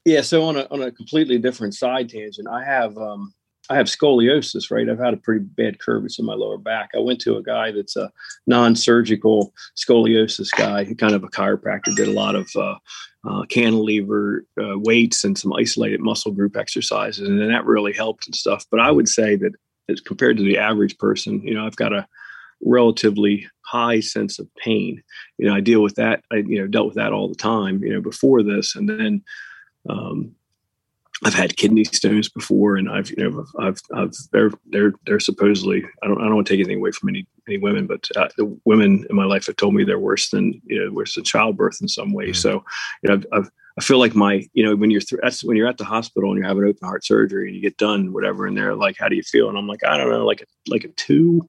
Yeah, 0.04 0.22
so 0.22 0.42
on 0.44 0.56
a 0.56 0.66
on 0.70 0.82
a 0.82 0.90
completely 0.90 1.38
different 1.38 1.74
side 1.74 2.08
tangent, 2.08 2.48
I 2.48 2.64
have 2.64 2.98
um, 2.98 3.32
I 3.72 3.76
have 3.76 3.86
scoliosis, 3.86 4.70
right? 4.70 4.88
I've 4.88 4.98
had 4.98 5.14
a 5.14 5.16
pretty 5.16 5.44
bad 5.44 5.78
curvature 5.78 6.20
in 6.20 6.26
my 6.26 6.34
lower 6.34 6.58
back. 6.58 6.90
I 6.94 6.98
went 6.98 7.20
to 7.22 7.38
a 7.38 7.42
guy 7.42 7.72
that's 7.72 7.96
a 7.96 8.12
non-surgical 8.46 9.54
scoliosis 9.78 10.50
guy, 10.54 10.84
kind 10.98 11.14
of 11.14 11.24
a 11.24 11.28
chiropractor, 11.28 11.96
did 11.96 12.08
a 12.08 12.12
lot 12.12 12.34
of 12.34 12.50
uh, 12.54 12.74
uh, 13.26 13.44
cantilever 13.46 14.44
uh, 14.60 14.78
weights 14.78 15.24
and 15.24 15.38
some 15.38 15.54
isolated 15.54 16.00
muscle 16.00 16.32
group 16.32 16.54
exercises, 16.54 17.26
and 17.26 17.40
then 17.40 17.48
that 17.48 17.64
really 17.64 17.94
helped 17.94 18.26
and 18.26 18.34
stuff. 18.34 18.66
But 18.70 18.80
I 18.80 18.90
would 18.90 19.08
say 19.08 19.36
that 19.36 19.52
as 19.88 20.02
compared 20.02 20.36
to 20.36 20.42
the 20.42 20.58
average 20.58 20.98
person, 20.98 21.40
you 21.42 21.54
know, 21.54 21.64
I've 21.64 21.76
got 21.76 21.94
a 21.94 22.06
relatively 22.60 23.48
high 23.62 24.00
sense 24.00 24.38
of 24.38 24.54
pain. 24.56 25.02
You 25.38 25.46
know, 25.46 25.54
I 25.54 25.60
deal 25.60 25.82
with 25.82 25.94
that. 25.94 26.22
I 26.30 26.36
you 26.36 26.60
know 26.60 26.66
dealt 26.66 26.88
with 26.88 26.96
that 26.96 27.14
all 27.14 27.28
the 27.28 27.34
time. 27.34 27.82
You 27.82 27.94
know, 27.94 28.02
before 28.02 28.42
this, 28.42 28.76
and 28.76 28.86
then 28.86 29.24
um, 29.88 30.34
I've 31.24 31.34
had 31.34 31.56
kidney 31.56 31.84
stones 31.84 32.28
before, 32.28 32.76
and 32.76 32.90
I've 32.90 33.10
you 33.10 33.30
know 33.30 33.44
I've 33.58 33.80
I've 33.94 34.12
they're 34.32 34.50
they're 34.66 34.92
they're 35.06 35.20
supposedly 35.20 35.84
I 36.02 36.08
don't 36.08 36.20
I 36.20 36.24
don't 36.24 36.34
want 36.34 36.46
to 36.48 36.52
take 36.52 36.60
anything 36.60 36.78
away 36.78 36.90
from 36.90 37.10
any 37.10 37.26
any 37.48 37.58
women, 37.58 37.86
but 37.86 38.08
uh, 38.16 38.28
the 38.36 38.58
women 38.64 39.06
in 39.08 39.16
my 39.16 39.24
life 39.24 39.46
have 39.46 39.56
told 39.56 39.74
me 39.74 39.84
they're 39.84 39.98
worse 39.98 40.30
than 40.30 40.60
you 40.64 40.84
know 40.84 40.92
worse 40.92 41.14
than 41.14 41.24
childbirth 41.24 41.78
in 41.80 41.88
some 41.88 42.12
way. 42.12 42.28
Mm. 42.28 42.36
So 42.36 42.64
you 43.02 43.08
know 43.08 43.14
I've, 43.14 43.26
I've, 43.32 43.50
i 43.78 43.80
feel 43.80 43.98
like 43.98 44.14
my 44.14 44.46
you 44.52 44.64
know 44.64 44.74
when 44.74 44.90
you're 44.90 45.00
th- 45.00 45.20
that's 45.22 45.44
when 45.44 45.56
you're 45.56 45.68
at 45.68 45.78
the 45.78 45.84
hospital 45.84 46.30
and 46.30 46.38
you're 46.38 46.48
having 46.48 46.64
open 46.64 46.86
heart 46.86 47.04
surgery 47.04 47.46
and 47.46 47.56
you 47.56 47.62
get 47.62 47.78
done 47.78 48.12
whatever 48.12 48.46
and 48.46 48.56
they're 48.56 48.74
like 48.74 48.96
how 48.98 49.08
do 49.08 49.16
you 49.16 49.22
feel 49.22 49.48
and 49.48 49.56
I'm 49.56 49.66
like 49.66 49.84
I 49.84 49.96
don't 49.96 50.10
know 50.10 50.26
like 50.26 50.42
a 50.42 50.46
like 50.70 50.84
a 50.84 50.88
two 50.88 51.48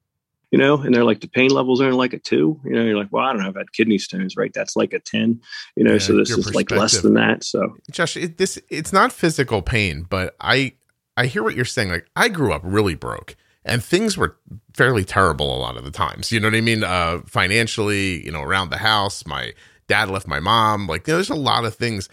you 0.53 0.59
know, 0.59 0.79
and 0.79 0.93
they're 0.93 1.03
like 1.03 1.19
the 1.19 1.27
pain 1.27 1.49
levels 1.49 1.81
are 1.81 1.93
like 1.93 2.13
a 2.13 2.19
two, 2.19 2.61
you 2.63 2.73
know, 2.73 2.83
you're 2.83 2.95
like, 2.95 3.11
well, 3.11 3.25
I 3.25 3.33
don't 3.33 3.41
know, 3.41 3.47
I've 3.47 3.55
had 3.55 3.73
kidney 3.73 3.97
stones, 3.97 4.37
right? 4.37 4.53
That's 4.53 4.75
like 4.75 4.93
a 4.93 4.99
10, 4.99 5.41
you 5.75 5.83
know, 5.83 5.93
yeah, 5.93 5.97
so 5.97 6.15
this 6.15 6.29
is 6.29 6.53
like 6.53 6.69
less 6.69 7.01
than 7.01 7.15
that. 7.15 7.43
So 7.43 7.75
Josh, 7.89 8.15
it, 8.17 8.37
this, 8.37 8.59
it's 8.69 8.93
not 8.93 9.11
physical 9.11 9.63
pain, 9.63 10.05
but 10.07 10.35
I, 10.39 10.73
I 11.17 11.25
hear 11.25 11.41
what 11.41 11.55
you're 11.55 11.65
saying. 11.65 11.89
Like 11.89 12.05
I 12.15 12.29
grew 12.29 12.53
up 12.53 12.61
really 12.63 12.93
broke 12.93 13.35
and 13.65 13.83
things 13.83 14.15
were 14.15 14.37
fairly 14.75 15.03
terrible 15.03 15.57
a 15.57 15.57
lot 15.57 15.75
of 15.75 15.85
the 15.85 15.91
times. 15.91 16.31
You 16.31 16.39
know 16.39 16.49
what 16.49 16.55
I 16.55 16.61
mean? 16.61 16.83
Uh, 16.83 17.21
financially, 17.25 18.23
you 18.23 18.31
know, 18.31 18.43
around 18.43 18.69
the 18.69 18.77
house, 18.77 19.25
my 19.25 19.53
dad 19.87 20.11
left 20.11 20.27
my 20.27 20.39
mom, 20.39 20.85
like, 20.85 21.07
you 21.07 21.13
know, 21.13 21.17
there's 21.17 21.31
a 21.31 21.35
lot 21.35 21.65
of 21.65 21.73
things. 21.73 22.09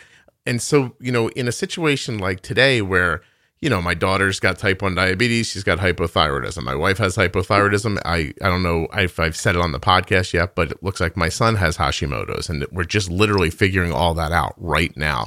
And 0.47 0.63
so, 0.63 0.97
you 0.99 1.13
know, 1.13 1.29
in 1.29 1.47
a 1.47 1.53
situation 1.53 2.17
like 2.17 2.41
today 2.41 2.81
where, 2.81 3.21
you 3.61 3.69
know, 3.69 3.83
my 3.83 3.95
daughter's 3.95 4.41
got 4.41 4.59
type 4.59 4.81
1 4.81 4.95
diabetes. 4.95 5.49
She's 5.49 5.65
got 5.65 5.79
hypothyroidism. 5.79 6.63
My 6.63 6.75
wife 6.75 6.99
has 6.99 7.17
hypothyroidism. 7.17 8.01
I, 8.05 8.33
I 8.43 8.49
don't 8.49 8.63
know 8.63 8.89
if 8.95 9.21
I've 9.21 9.37
said 9.37 9.55
it 9.55 9.61
on 9.61 9.73
the 9.73 9.81
podcast 9.81 10.33
yet, 10.33 10.55
but 10.55 10.73
it 10.73 10.83
looks 10.83 11.01
like 11.01 11.17
my 11.17 11.29
son 11.29 11.57
has 11.57 11.77
Hashimoto's. 11.77 12.49
And 12.49 12.65
we're 12.73 12.85
just 12.85 13.11
literally 13.11 13.51
figuring 13.51 13.93
all 13.93 14.15
that 14.15 14.33
out 14.33 14.55
right 14.57 14.97
now. 14.97 15.27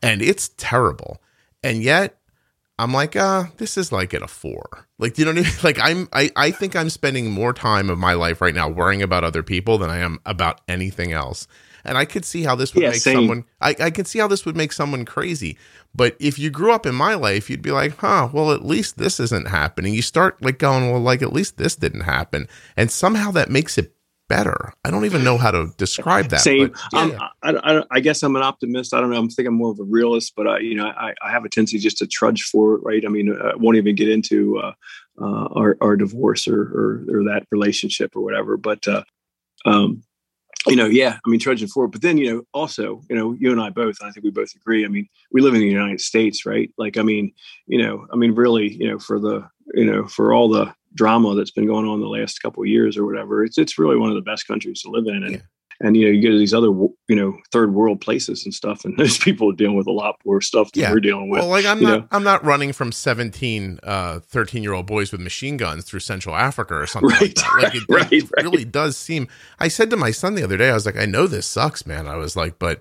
And 0.00 0.22
it's 0.22 0.50
terrible. 0.56 1.20
And 1.64 1.82
yet, 1.82 2.18
I'm 2.78 2.92
like, 2.92 3.16
uh, 3.16 3.44
this 3.58 3.76
is 3.76 3.90
like 3.92 4.14
at 4.14 4.22
a 4.22 4.28
four. 4.28 4.86
Like, 4.98 5.18
you 5.18 5.24
know 5.24 5.32
what 5.32 5.38
I 5.38 5.42
mean? 5.42 5.52
Like, 5.62 5.78
I'm, 5.80 6.08
I, 6.12 6.30
I 6.36 6.50
think 6.52 6.76
I'm 6.76 6.90
spending 6.90 7.30
more 7.32 7.52
time 7.52 7.90
of 7.90 7.98
my 7.98 8.14
life 8.14 8.40
right 8.40 8.54
now 8.54 8.68
worrying 8.68 9.02
about 9.02 9.24
other 9.24 9.42
people 9.42 9.78
than 9.78 9.90
I 9.90 9.98
am 9.98 10.20
about 10.24 10.60
anything 10.68 11.12
else. 11.12 11.48
And 11.84 11.98
I 11.98 12.04
could 12.04 12.24
see 12.24 12.42
how 12.42 12.54
this 12.54 12.74
would 12.74 12.82
yeah, 12.82 12.90
make 12.90 13.00
same. 13.00 13.16
someone, 13.16 13.44
I, 13.60 13.74
I 13.80 13.90
could 13.90 14.06
see 14.06 14.18
how 14.18 14.28
this 14.28 14.44
would 14.44 14.56
make 14.56 14.72
someone 14.72 15.04
crazy. 15.04 15.58
But 15.94 16.16
if 16.18 16.38
you 16.38 16.50
grew 16.50 16.72
up 16.72 16.86
in 16.86 16.94
my 16.94 17.14
life, 17.14 17.50
you'd 17.50 17.62
be 17.62 17.72
like, 17.72 17.96
huh, 17.98 18.28
well, 18.32 18.52
at 18.52 18.64
least 18.64 18.98
this 18.98 19.20
isn't 19.20 19.48
happening. 19.48 19.94
You 19.94 20.02
start 20.02 20.42
like 20.42 20.58
going, 20.58 20.90
well, 20.90 21.00
like 21.00 21.22
at 21.22 21.32
least 21.32 21.58
this 21.58 21.76
didn't 21.76 22.02
happen. 22.02 22.48
And 22.76 22.90
somehow 22.90 23.30
that 23.32 23.50
makes 23.50 23.78
it 23.78 23.94
better. 24.32 24.72
I 24.82 24.90
don't 24.90 25.04
even 25.04 25.24
know 25.24 25.36
how 25.36 25.50
to 25.50 25.74
describe 25.76 26.28
that. 26.28 26.40
Same. 26.40 26.68
But, 26.68 26.80
yeah. 26.92 27.00
um, 27.00 27.18
I, 27.42 27.50
I, 27.52 27.82
I, 27.90 28.00
guess 28.00 28.22
I'm 28.22 28.34
an 28.34 28.42
optimist. 28.42 28.94
I 28.94 29.00
don't 29.00 29.10
know. 29.10 29.18
I'm 29.18 29.28
thinking 29.28 29.52
more 29.52 29.70
of 29.70 29.78
a 29.78 29.84
realist, 29.84 30.32
but 30.34 30.46
I, 30.46 30.60
you 30.60 30.74
know, 30.74 30.86
I, 30.86 31.12
I 31.20 31.30
have 31.30 31.44
a 31.44 31.50
tendency 31.50 31.78
just 31.78 31.98
to 31.98 32.06
trudge 32.06 32.44
forward, 32.44 32.80
right? 32.82 33.04
I 33.04 33.08
mean, 33.08 33.30
I 33.30 33.54
won't 33.56 33.76
even 33.76 33.94
get 33.94 34.08
into 34.08 34.58
uh, 34.58 34.72
uh, 35.20 35.48
our, 35.54 35.76
our 35.82 35.96
divorce 35.96 36.48
or, 36.48 36.62
or, 36.62 37.04
or 37.10 37.24
that 37.24 37.46
relationship 37.50 38.16
or 38.16 38.22
whatever. 38.22 38.56
But 38.56 38.88
uh, 38.88 39.04
um, 39.66 40.02
you 40.68 40.76
know, 40.76 40.86
yeah, 40.86 41.18
I 41.24 41.28
mean, 41.28 41.40
trudging 41.40 41.68
forward. 41.68 41.92
But 41.92 42.02
then, 42.02 42.18
you 42.18 42.30
know, 42.30 42.42
also, 42.52 43.02
you 43.08 43.16
know, 43.16 43.32
you 43.32 43.50
and 43.50 43.60
I 43.60 43.70
both, 43.70 43.96
I 44.02 44.10
think 44.10 44.24
we 44.24 44.30
both 44.30 44.54
agree. 44.54 44.84
I 44.84 44.88
mean, 44.88 45.08
we 45.32 45.40
live 45.40 45.54
in 45.54 45.60
the 45.60 45.66
United 45.66 46.00
States, 46.00 46.46
right? 46.46 46.70
Like, 46.78 46.96
I 46.96 47.02
mean, 47.02 47.32
you 47.66 47.78
know, 47.78 48.06
I 48.12 48.16
mean, 48.16 48.34
really, 48.34 48.72
you 48.72 48.88
know, 48.88 48.98
for 48.98 49.18
the, 49.18 49.48
you 49.74 49.84
know, 49.84 50.06
for 50.06 50.32
all 50.32 50.48
the 50.48 50.72
drama 50.94 51.34
that's 51.34 51.50
been 51.50 51.66
going 51.66 51.86
on 51.86 52.00
the 52.00 52.06
last 52.06 52.40
couple 52.40 52.62
of 52.62 52.68
years 52.68 52.96
or 52.96 53.04
whatever, 53.04 53.44
it's 53.44 53.58
it's 53.58 53.78
really 53.78 53.96
one 53.96 54.10
of 54.10 54.14
the 54.14 54.22
best 54.22 54.46
countries 54.46 54.82
to 54.82 54.90
live 54.90 55.06
in. 55.06 55.24
And 55.24 55.32
yeah 55.32 55.40
and 55.82 55.96
you 55.96 56.06
know 56.06 56.10
you 56.10 56.22
go 56.22 56.30
to 56.30 56.38
these 56.38 56.54
other 56.54 56.68
you 56.68 57.16
know 57.16 57.36
third 57.50 57.74
world 57.74 58.00
places 58.00 58.44
and 58.44 58.54
stuff 58.54 58.84
and 58.84 58.96
those 58.98 59.18
people 59.18 59.50
are 59.50 59.54
dealing 59.54 59.76
with 59.76 59.86
a 59.86 59.92
lot 59.92 60.16
more 60.24 60.40
stuff 60.40 60.72
than 60.72 60.82
yeah. 60.82 60.92
we're 60.92 61.00
dealing 61.00 61.28
with 61.28 61.40
well 61.40 61.48
like 61.48 61.66
i'm 61.66 61.80
not 61.80 62.00
know? 62.00 62.08
i'm 62.10 62.24
not 62.24 62.42
running 62.44 62.72
from 62.72 62.92
17 62.92 63.80
uh 63.82 64.20
13 64.20 64.62
year 64.62 64.72
old 64.72 64.86
boys 64.86 65.12
with 65.12 65.20
machine 65.20 65.56
guns 65.56 65.84
through 65.84 66.00
central 66.00 66.34
africa 66.34 66.74
or 66.74 66.86
something 66.86 67.10
right, 67.10 67.20
like 67.20 67.34
that 67.34 67.62
like 67.62 67.74
it, 67.74 67.82
right, 67.88 68.12
it 68.12 68.30
right. 68.36 68.44
really 68.44 68.64
does 68.64 68.96
seem 68.96 69.28
i 69.58 69.68
said 69.68 69.90
to 69.90 69.96
my 69.96 70.10
son 70.10 70.34
the 70.34 70.44
other 70.44 70.56
day 70.56 70.70
i 70.70 70.74
was 70.74 70.86
like 70.86 70.96
i 70.96 71.04
know 71.04 71.26
this 71.26 71.46
sucks 71.46 71.84
man 71.84 72.06
i 72.06 72.16
was 72.16 72.36
like 72.36 72.58
but 72.58 72.80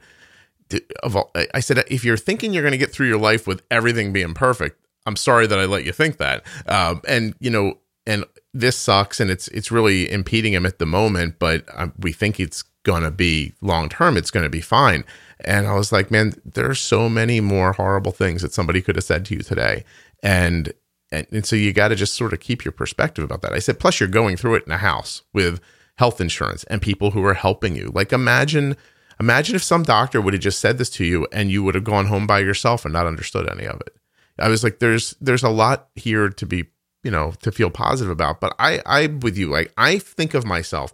of 1.04 1.18
all, 1.18 1.32
i 1.54 1.60
said 1.60 1.84
if 1.90 2.06
you're 2.06 2.16
thinking 2.16 2.54
you're 2.54 2.64
going 2.64 2.72
to 2.72 2.78
get 2.78 2.92
through 2.92 3.08
your 3.08 3.20
life 3.20 3.46
with 3.46 3.62
everything 3.70 4.14
being 4.14 4.34
perfect 4.34 4.80
i'm 5.06 5.18
sorry 5.18 5.46
that 5.48 5.60
i 5.60 5.66
let 5.66 5.84
you 5.84 5.92
think 5.92 6.18
that 6.18 6.46
um 6.68 7.02
and 7.08 7.36
you 7.40 7.50
know 7.50 7.78
and 8.06 8.26
this 8.54 8.78
sucks 8.78 9.20
and 9.20 9.30
it's 9.30 9.48
it's 9.50 9.72
really 9.72 10.12
impeding 10.12 10.54
him 10.54 10.66
at 10.66 10.80
the 10.80 10.86
moment, 10.86 11.36
but 11.40 11.64
um, 11.74 11.94
we 11.98 12.12
think 12.12 12.40
it's 12.40 12.64
going 12.84 13.04
to 13.04 13.12
be 13.12 13.54
long 13.62 13.90
term. 13.90 14.18
It's 14.18 14.32
going 14.32 14.44
to 14.44 14.50
be 14.50 14.62
fine. 14.62 15.04
And 15.42 15.68
I 15.68 15.74
was 15.74 15.92
like, 15.92 16.12
man, 16.12 16.34
there 16.46 16.70
are 16.70 16.76
so 16.76 17.10
many 17.10 17.42
more 17.42 17.74
horrible 17.74 18.12
things 18.12 18.42
that 18.42 18.54
somebody 18.54 18.82
could 18.82 18.96
have 18.96 19.06
said 19.06 19.26
to 19.26 19.36
you 19.36 19.42
today, 19.42 19.84
and 20.22 20.74
and, 21.12 21.28
and 21.32 21.46
so 21.46 21.56
you 21.56 21.74
got 21.74 21.90
to 21.90 21.96
just 21.96 22.16
sort 22.16 22.34
of 22.34 22.40
keep 22.40 22.64
your 22.64 22.72
perspective 22.72 23.24
about 23.24 23.42
that. 23.42 23.54
I 23.54 23.60
said, 23.60 23.80
plus 23.80 24.00
you're 24.00 24.08
going 24.10 24.38
through 24.38 24.56
it 24.56 24.64
in 24.66 24.72
a 24.72 24.78
house 24.78 25.24
with 25.34 25.60
health 25.98 26.22
insurance 26.22 26.64
and 26.66 26.82
people 26.82 27.12
who 27.12 27.24
are 27.26 27.34
helping 27.34 27.76
you. 27.76 27.92
Like 27.94 28.14
imagine 28.14 28.78
imagine 29.20 29.56
if 29.56 29.64
some 29.64 29.84
doctor 29.84 30.22
would 30.22 30.34
have 30.34 30.42
just 30.42 30.60
said 30.60 30.78
this 30.78 30.90
to 30.92 31.06
you 31.06 31.28
and 31.32 31.52
you 31.52 31.64
would 31.64 31.76
have 31.76 31.84
gone 31.84 32.08
home 32.08 32.26
by 32.26 32.40
yourself 32.40 32.86
and 32.86 32.94
not 32.94 33.08
understood 33.08 33.50
any 33.50 33.66
of 33.66 33.82
it. 33.82 33.96
I 34.40 34.48
was 34.48 34.64
like, 34.64 34.80
there's 34.80 35.16
there's 35.22 35.44
a 35.44 35.50
lot 35.50 35.90
here 35.96 36.30
to 36.30 36.46
be, 36.46 36.66
you 37.04 37.12
know, 37.12 37.34
to 37.42 37.52
feel 37.52 37.70
positive 37.70 38.12
about. 38.12 38.40
But 38.40 38.56
I 38.58 38.82
I'm 38.86 39.20
with 39.20 39.38
you. 39.38 39.50
Like 39.50 39.74
I 39.78 40.00
think 40.00 40.34
of 40.34 40.46
myself 40.46 40.94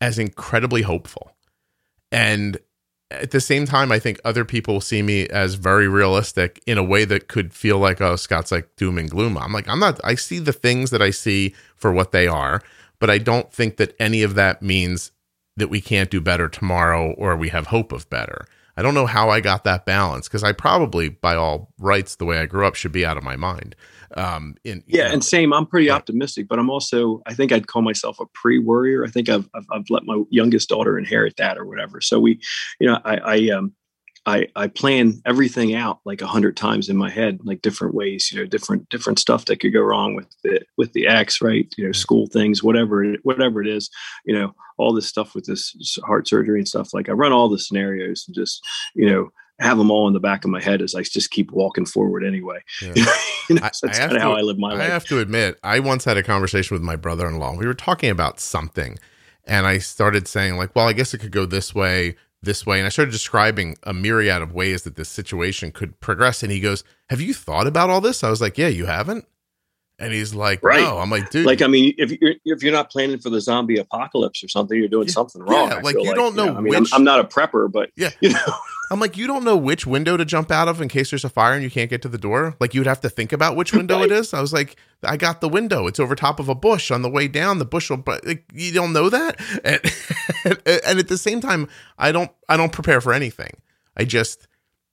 as 0.00 0.18
incredibly 0.18 0.82
hopeful. 0.82 1.32
And 2.10 2.58
at 3.10 3.30
the 3.30 3.40
same 3.40 3.64
time, 3.64 3.90
I 3.90 3.98
think 3.98 4.20
other 4.24 4.44
people 4.44 4.80
see 4.80 5.02
me 5.02 5.26
as 5.28 5.54
very 5.54 5.88
realistic 5.88 6.62
in 6.66 6.78
a 6.78 6.84
way 6.84 7.04
that 7.06 7.28
could 7.28 7.54
feel 7.54 7.78
like, 7.78 8.00
oh, 8.00 8.16
Scott's 8.16 8.52
like 8.52 8.76
doom 8.76 8.98
and 8.98 9.10
gloom. 9.10 9.38
I'm 9.38 9.52
like, 9.52 9.68
I'm 9.68 9.80
not, 9.80 10.00
I 10.04 10.14
see 10.14 10.38
the 10.38 10.52
things 10.52 10.90
that 10.90 11.02
I 11.02 11.10
see 11.10 11.54
for 11.74 11.92
what 11.92 12.12
they 12.12 12.26
are, 12.26 12.62
but 12.98 13.10
I 13.10 13.18
don't 13.18 13.52
think 13.52 13.76
that 13.78 13.94
any 13.98 14.22
of 14.22 14.34
that 14.34 14.62
means 14.62 15.10
that 15.56 15.68
we 15.68 15.80
can't 15.80 16.10
do 16.10 16.20
better 16.20 16.48
tomorrow 16.48 17.12
or 17.12 17.36
we 17.36 17.48
have 17.48 17.68
hope 17.68 17.92
of 17.92 18.08
better. 18.10 18.46
I 18.76 18.82
don't 18.82 18.94
know 18.94 19.06
how 19.06 19.30
I 19.30 19.40
got 19.40 19.64
that 19.64 19.84
balance 19.84 20.28
because 20.28 20.44
I 20.44 20.52
probably, 20.52 21.08
by 21.08 21.34
all 21.34 21.72
rights, 21.78 22.14
the 22.14 22.24
way 22.24 22.38
I 22.38 22.46
grew 22.46 22.64
up, 22.64 22.76
should 22.76 22.92
be 22.92 23.04
out 23.04 23.16
of 23.16 23.24
my 23.24 23.34
mind. 23.34 23.74
Um, 24.16 24.54
in, 24.64 24.82
yeah, 24.86 25.08
know, 25.08 25.14
and 25.14 25.24
same. 25.24 25.52
I'm 25.52 25.66
pretty 25.66 25.90
optimistic, 25.90 26.48
but 26.48 26.58
I'm 26.58 26.70
also. 26.70 27.22
I 27.26 27.34
think 27.34 27.52
I'd 27.52 27.66
call 27.66 27.82
myself 27.82 28.20
a 28.20 28.26
pre-worrier. 28.34 29.04
I 29.04 29.08
think 29.08 29.28
I've, 29.28 29.48
I've, 29.54 29.66
I've 29.70 29.90
let 29.90 30.04
my 30.04 30.22
youngest 30.30 30.68
daughter 30.68 30.98
inherit 30.98 31.36
that 31.36 31.58
or 31.58 31.66
whatever. 31.66 32.00
So 32.00 32.18
we, 32.18 32.40
you 32.80 32.86
know, 32.86 33.00
I 33.04 33.16
I 33.16 33.50
um 33.50 33.72
I, 34.28 34.46
I 34.56 34.66
plan 34.68 35.22
everything 35.24 35.74
out 35.74 36.00
like 36.04 36.20
a 36.20 36.26
hundred 36.26 36.54
times 36.54 36.90
in 36.90 36.98
my 36.98 37.08
head, 37.08 37.38
like 37.44 37.62
different 37.62 37.94
ways, 37.94 38.30
you 38.30 38.38
know, 38.38 38.46
different 38.46 38.88
different 38.90 39.18
stuff 39.18 39.46
that 39.46 39.60
could 39.60 39.72
go 39.72 39.80
wrong 39.80 40.14
with 40.14 40.28
the 40.44 40.60
with 40.76 40.92
the 40.92 41.06
ex, 41.06 41.40
right? 41.40 41.66
You 41.78 41.86
know, 41.86 41.92
school 41.92 42.26
things, 42.26 42.62
whatever 42.62 43.14
whatever 43.22 43.62
it 43.62 43.68
is, 43.68 43.88
you 44.26 44.34
know, 44.38 44.54
all 44.76 44.92
this 44.92 45.06
stuff 45.06 45.34
with 45.34 45.46
this 45.46 45.98
heart 46.04 46.28
surgery 46.28 46.58
and 46.58 46.68
stuff. 46.68 46.92
Like 46.92 47.08
I 47.08 47.12
run 47.12 47.32
all 47.32 47.48
the 47.48 47.58
scenarios 47.58 48.24
and 48.26 48.34
just, 48.34 48.62
you 48.94 49.08
know, 49.10 49.30
have 49.58 49.78
them 49.78 49.90
all 49.90 50.06
in 50.06 50.14
the 50.14 50.20
back 50.20 50.44
of 50.44 50.50
my 50.50 50.62
head 50.62 50.80
as 50.82 50.94
I 50.94 51.02
just 51.02 51.30
keep 51.30 51.50
walking 51.50 51.84
forward 51.84 52.24
anyway. 52.24 52.60
Yeah. 52.80 52.92
you 53.48 53.56
know, 53.56 53.68
so 53.72 53.86
that's 53.86 53.98
kind 53.98 54.16
of 54.16 54.22
how 54.22 54.32
I 54.32 54.40
live 54.40 54.58
my 54.58 54.72
life. 54.72 54.80
I 54.80 54.84
have 54.84 55.04
to 55.06 55.18
admit, 55.18 55.58
I 55.62 55.80
once 55.80 56.04
had 56.04 56.16
a 56.16 56.22
conversation 56.22 56.74
with 56.74 56.82
my 56.82 56.96
brother-in-law. 56.96 57.56
We 57.56 57.66
were 57.66 57.74
talking 57.74 58.10
about 58.10 58.40
something, 58.40 58.98
and 59.44 59.66
I 59.66 59.78
started 59.78 60.28
saying 60.28 60.56
like, 60.56 60.74
"Well, 60.74 60.86
I 60.86 60.92
guess 60.92 61.14
it 61.14 61.18
could 61.18 61.32
go 61.32 61.46
this 61.46 61.74
way." 61.74 62.16
this 62.40 62.64
way. 62.64 62.78
And 62.78 62.86
I 62.86 62.88
started 62.88 63.10
describing 63.10 63.76
a 63.82 63.92
myriad 63.92 64.42
of 64.42 64.52
ways 64.52 64.82
that 64.82 64.94
this 64.94 65.08
situation 65.08 65.72
could 65.72 65.98
progress. 65.98 66.44
And 66.44 66.52
he 66.52 66.60
goes, 66.60 66.84
Have 67.10 67.20
you 67.20 67.34
thought 67.34 67.66
about 67.66 67.90
all 67.90 68.00
this? 68.00 68.22
I 68.22 68.30
was 68.30 68.40
like, 68.40 68.56
Yeah, 68.56 68.68
you 68.68 68.86
haven't. 68.86 69.26
And 70.00 70.12
he's 70.12 70.32
like, 70.32 70.62
right. 70.62 70.80
No. 70.80 70.98
I'm 70.98 71.10
like, 71.10 71.30
dude. 71.30 71.44
Like, 71.44 71.60
I 71.60 71.66
mean, 71.66 71.92
if 71.98 72.12
you're 72.20 72.34
if 72.44 72.62
you're 72.62 72.72
not 72.72 72.88
planning 72.90 73.18
for 73.18 73.30
the 73.30 73.40
zombie 73.40 73.78
apocalypse 73.78 74.44
or 74.44 74.48
something, 74.48 74.78
you're 74.78 74.88
doing 74.88 75.08
yeah, 75.08 75.12
something 75.12 75.42
wrong. 75.42 75.70
Yeah, 75.70 75.80
like 75.82 75.96
you 75.96 76.04
like, 76.04 76.14
don't 76.14 76.36
know. 76.36 76.46
Know 76.46 76.56
I 76.56 76.60
mean, 76.60 76.68
which, 76.68 76.92
I'm, 76.92 76.98
I'm, 76.98 77.04
not 77.04 77.18
a 77.18 77.24
prepper, 77.24 77.70
but 77.70 77.90
yeah, 77.96 78.10
you 78.20 78.30
know, 78.30 78.38
I'm 78.90 79.00
like, 79.00 79.16
you 79.16 79.26
don't 79.26 79.44
know 79.44 79.56
which 79.56 79.86
window 79.86 80.16
to 80.16 80.24
jump 80.24 80.50
out 80.50 80.68
of 80.68 80.80
in 80.80 80.88
case 80.88 81.10
there's 81.10 81.24
a 81.24 81.28
fire 81.28 81.52
and 81.54 81.62
you 81.62 81.70
can't 81.70 81.90
get 81.90 82.00
to 82.02 82.08
the 82.08 82.18
door. 82.18 82.56
Like 82.58 82.74
you'd 82.74 82.86
have 82.86 83.00
to 83.02 83.10
think 83.10 83.32
about 83.32 83.54
which 83.54 83.72
window 83.72 84.02
it 84.02 84.10
is. 84.10 84.32
I 84.32 84.40
was 84.40 84.52
like, 84.52 84.76
I 85.02 85.16
got 85.16 85.40
the 85.40 85.48
window. 85.48 85.86
It's 85.86 86.00
over 86.00 86.14
top 86.14 86.40
of 86.40 86.48
a 86.48 86.54
bush. 86.54 86.90
On 86.90 87.02
the 87.02 87.10
way 87.10 87.28
down, 87.28 87.58
the 87.58 87.64
bush 87.66 87.90
will. 87.90 87.98
But 87.98 88.26
like, 88.26 88.44
you 88.52 88.72
don't 88.72 88.92
know 88.92 89.10
that. 89.10 89.38
And, 89.64 90.62
and 90.86 90.98
at 90.98 91.08
the 91.08 91.18
same 91.18 91.40
time, 91.40 91.68
I 91.98 92.12
don't. 92.12 92.30
I 92.48 92.56
don't 92.56 92.72
prepare 92.72 93.00
for 93.00 93.12
anything. 93.12 93.60
I 93.96 94.04
just 94.04 94.48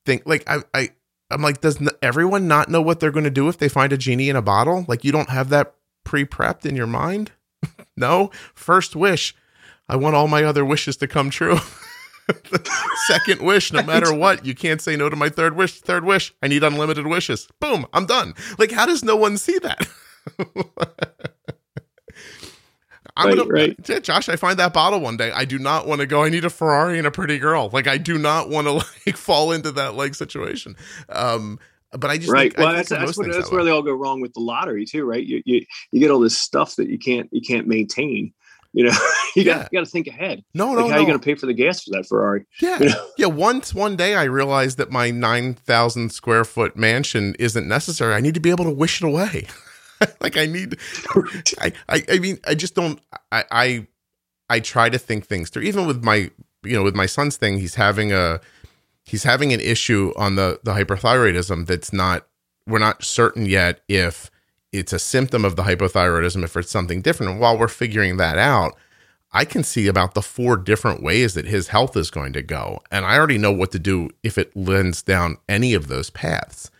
think 0.05 0.23
like 0.25 0.43
I. 0.47 0.63
I 0.73 0.89
I'm 1.31 1.41
like, 1.41 1.59
does 1.59 1.79
everyone 2.03 2.47
not 2.47 2.69
know 2.69 2.83
what 2.83 2.99
they're 2.99 3.11
going 3.11 3.23
to 3.23 3.31
do 3.31 3.49
if 3.49 3.57
they 3.57 3.67
find 3.67 3.91
a 3.91 3.97
genie 3.97 4.29
in 4.29 4.35
a 4.35 4.43
bottle? 4.43 4.85
Like, 4.87 5.03
you 5.03 5.11
don't 5.11 5.29
have 5.29 5.49
that 5.49 5.73
pre 6.03 6.23
prepped 6.23 6.67
in 6.67 6.75
your 6.75 6.87
mind? 6.87 7.31
no. 7.97 8.29
First 8.53 8.95
wish. 8.95 9.35
I 9.89 9.95
want 9.95 10.15
all 10.15 10.27
my 10.27 10.43
other 10.43 10.63
wishes 10.63 10.97
to 10.97 11.07
come 11.07 11.29
true. 11.29 11.57
Second 13.07 13.41
wish, 13.41 13.71
no 13.71 13.83
matter 13.83 14.13
what, 14.13 14.45
you 14.45 14.55
can't 14.55 14.81
say 14.81 14.95
no 14.95 15.09
to 15.09 15.15
my 15.15 15.29
third 15.29 15.55
wish. 15.55 15.79
Third 15.81 16.03
wish, 16.03 16.33
I 16.41 16.47
need 16.47 16.63
unlimited 16.63 17.07
wishes. 17.07 17.47
Boom, 17.59 17.85
I'm 17.93 18.05
done. 18.05 18.33
Like, 18.57 18.71
how 18.71 18.85
does 18.85 19.03
no 19.03 19.15
one 19.15 19.37
see 19.37 19.59
that? 19.59 19.87
I'm 23.17 23.27
right, 23.27 23.37
gonna, 23.37 23.49
right. 23.49 24.03
Josh, 24.03 24.27
I 24.27 24.35
find 24.35 24.59
that 24.59 24.73
bottle 24.73 24.99
one 24.99 25.15
day. 25.15 25.31
I 25.31 25.45
do 25.45 25.57
not 25.57 25.87
want 25.87 26.01
to 26.01 26.07
go. 26.07 26.23
I 26.23 26.29
need 26.29 26.43
a 26.43 26.49
Ferrari 26.49 26.97
and 26.97 27.07
a 27.07 27.11
pretty 27.11 27.39
girl. 27.39 27.69
Like, 27.71 27.87
I 27.87 27.97
do 27.97 28.17
not 28.17 28.49
want 28.49 28.67
to 28.67 28.73
like 29.05 29.15
fall 29.15 29.53
into 29.53 29.71
that 29.73 29.95
like 29.95 30.15
situation. 30.15 30.75
Um, 31.07 31.59
but 31.91 32.09
I 32.09 32.17
just 32.17 32.29
right. 32.29 32.53
Think, 32.53 32.57
well, 32.57 32.73
that's 32.73 32.89
that's, 32.89 33.17
what, 33.17 33.27
that's 33.27 33.49
that 33.49 33.51
where 33.51 33.61
way. 33.61 33.67
they 33.67 33.71
all 33.71 33.83
go 33.83 33.93
wrong 33.93 34.19
with 34.19 34.33
the 34.33 34.41
lottery 34.41 34.85
too, 34.85 35.05
right? 35.05 35.25
You, 35.25 35.41
you 35.45 35.65
you 35.91 35.99
get 36.01 36.11
all 36.11 36.19
this 36.19 36.37
stuff 36.37 36.75
that 36.75 36.89
you 36.89 36.99
can't 36.99 37.29
you 37.31 37.41
can't 37.41 37.67
maintain. 37.67 38.33
You 38.75 38.83
know, 38.83 38.91
you 39.37 39.43
yeah. 39.43 39.53
got 39.53 39.69
you 39.71 39.79
got 39.79 39.85
to 39.85 39.91
think 39.91 40.07
ahead. 40.07 40.43
No, 40.53 40.73
like 40.73 40.75
no, 40.75 40.81
how 40.81 40.87
no. 40.89 40.95
are 40.95 40.99
you 40.99 41.07
going 41.07 41.17
to 41.17 41.23
pay 41.23 41.35
for 41.35 41.45
the 41.45 41.53
gas 41.53 41.81
for 41.81 41.91
that 41.91 42.05
Ferrari? 42.05 42.45
Yeah, 42.61 42.79
you 42.79 42.89
know? 42.89 43.07
yeah. 43.17 43.27
Once 43.27 43.73
one 43.73 43.95
day 43.95 44.15
I 44.15 44.25
realized 44.25 44.77
that 44.77 44.91
my 44.91 45.11
nine 45.11 45.53
thousand 45.53 46.11
square 46.11 46.43
foot 46.43 46.75
mansion 46.75 47.35
isn't 47.39 47.67
necessary. 47.67 48.13
I 48.13 48.19
need 48.19 48.33
to 48.33 48.41
be 48.41 48.49
able 48.49 48.65
to 48.65 48.71
wish 48.71 49.01
it 49.01 49.05
away. 49.07 49.47
like 50.19 50.35
I 50.35 50.45
need. 50.45 50.77
I, 51.59 51.71
I 51.87 52.03
I 52.11 52.19
mean 52.19 52.37
I 52.45 52.53
just 52.53 52.75
don't. 52.75 52.99
I 53.31 53.45
I 53.49 53.87
I 54.49 54.59
try 54.59 54.89
to 54.89 54.99
think 54.99 55.25
things 55.25 55.49
through. 55.49 55.63
Even 55.63 55.87
with 55.87 56.03
my 56.03 56.29
you 56.65 56.73
know 56.73 56.83
with 56.83 56.95
my 56.95 57.05
son's 57.05 57.37
thing, 57.37 57.59
he's 57.59 57.75
having 57.75 58.11
a 58.11 58.41
he's 59.05 59.23
having 59.23 59.53
an 59.53 59.61
issue 59.61 60.11
on 60.17 60.35
the 60.35 60.59
the 60.63 60.73
hyperthyroidism 60.73 61.65
that's 61.65 61.93
not. 61.93 62.27
We're 62.67 62.79
not 62.79 63.03
certain 63.03 63.45
yet 63.45 63.81
if 63.87 64.31
it's 64.79 64.93
a 64.93 64.99
symptom 64.99 65.45
of 65.45 65.55
the 65.55 65.63
hypothyroidism 65.63 66.43
if 66.43 66.55
it's 66.55 66.71
something 66.71 67.01
different. 67.01 67.33
And 67.33 67.41
while 67.41 67.57
we're 67.57 67.67
figuring 67.67 68.17
that 68.17 68.37
out, 68.37 68.75
I 69.31 69.43
can 69.43 69.63
see 69.63 69.87
about 69.87 70.13
the 70.13 70.21
four 70.21 70.55
different 70.55 71.03
ways 71.03 71.33
that 71.33 71.45
his 71.45 71.67
health 71.67 71.97
is 71.97 72.09
going 72.09 72.33
to 72.33 72.41
go. 72.41 72.79
And 72.89 73.05
I 73.05 73.17
already 73.17 73.37
know 73.37 73.51
what 73.51 73.71
to 73.73 73.79
do 73.79 74.09
if 74.23 74.37
it 74.37 74.55
lends 74.55 75.03
down 75.03 75.37
any 75.49 75.73
of 75.73 75.87
those 75.87 76.09
paths. 76.09 76.71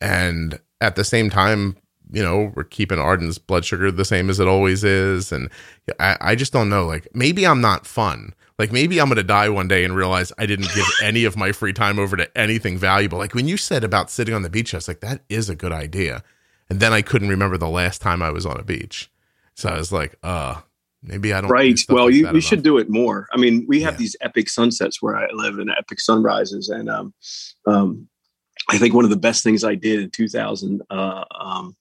And 0.00 0.60
at 0.80 0.96
the 0.96 1.04
same 1.04 1.30
time, 1.30 1.76
you 2.10 2.22
know, 2.22 2.52
we're 2.54 2.64
keeping 2.64 2.98
Arden's 2.98 3.38
blood 3.38 3.64
sugar 3.64 3.90
the 3.90 4.04
same 4.04 4.28
as 4.28 4.38
it 4.38 4.46
always 4.46 4.84
is. 4.84 5.32
And 5.32 5.48
I, 5.98 6.18
I 6.20 6.34
just 6.34 6.52
don't 6.52 6.68
know. 6.68 6.84
Like, 6.84 7.08
maybe 7.14 7.46
I'm 7.46 7.62
not 7.62 7.86
fun. 7.86 8.34
Like, 8.58 8.72
maybe 8.72 9.00
I'm 9.00 9.08
going 9.08 9.16
to 9.16 9.22
die 9.22 9.48
one 9.48 9.66
day 9.66 9.82
and 9.82 9.96
realize 9.96 10.32
I 10.36 10.44
didn't 10.44 10.74
give 10.74 10.84
any 11.02 11.24
of 11.24 11.36
my 11.36 11.52
free 11.52 11.72
time 11.72 11.98
over 11.98 12.16
to 12.16 12.38
anything 12.38 12.76
valuable. 12.76 13.18
Like, 13.18 13.34
when 13.34 13.48
you 13.48 13.56
said 13.56 13.84
about 13.84 14.10
sitting 14.10 14.34
on 14.34 14.42
the 14.42 14.50
beach, 14.50 14.74
I 14.74 14.76
was 14.76 14.88
like, 14.88 15.00
that 15.00 15.22
is 15.30 15.48
a 15.48 15.56
good 15.56 15.72
idea. 15.72 16.22
And 16.72 16.80
then 16.80 16.94
I 16.94 17.02
couldn't 17.02 17.28
remember 17.28 17.58
the 17.58 17.68
last 17.68 18.00
time 18.00 18.22
I 18.22 18.30
was 18.30 18.46
on 18.46 18.58
a 18.58 18.62
beach. 18.62 19.10
So 19.54 19.68
I 19.68 19.76
was 19.76 19.92
like, 19.92 20.16
uh, 20.22 20.62
maybe 21.02 21.34
I 21.34 21.42
don't. 21.42 21.50
Right. 21.50 21.78
Well, 21.86 22.06
like 22.06 22.14
you, 22.14 22.32
you 22.32 22.40
should 22.40 22.62
do 22.62 22.78
it 22.78 22.88
more. 22.88 23.28
I 23.30 23.36
mean, 23.36 23.66
we 23.68 23.82
have 23.82 23.92
yeah. 23.92 23.98
these 23.98 24.16
epic 24.22 24.48
sunsets 24.48 25.02
where 25.02 25.14
I 25.14 25.28
live 25.34 25.58
and 25.58 25.70
epic 25.70 26.00
sunrises. 26.00 26.70
And 26.70 26.88
um, 26.88 27.12
um, 27.66 28.08
I 28.70 28.78
think 28.78 28.94
one 28.94 29.04
of 29.04 29.10
the 29.10 29.18
best 29.18 29.44
things 29.44 29.64
I 29.64 29.74
did 29.74 30.00
in 30.00 30.10
2000, 30.12 30.80
uh, 30.88 31.24
um, 31.38 31.76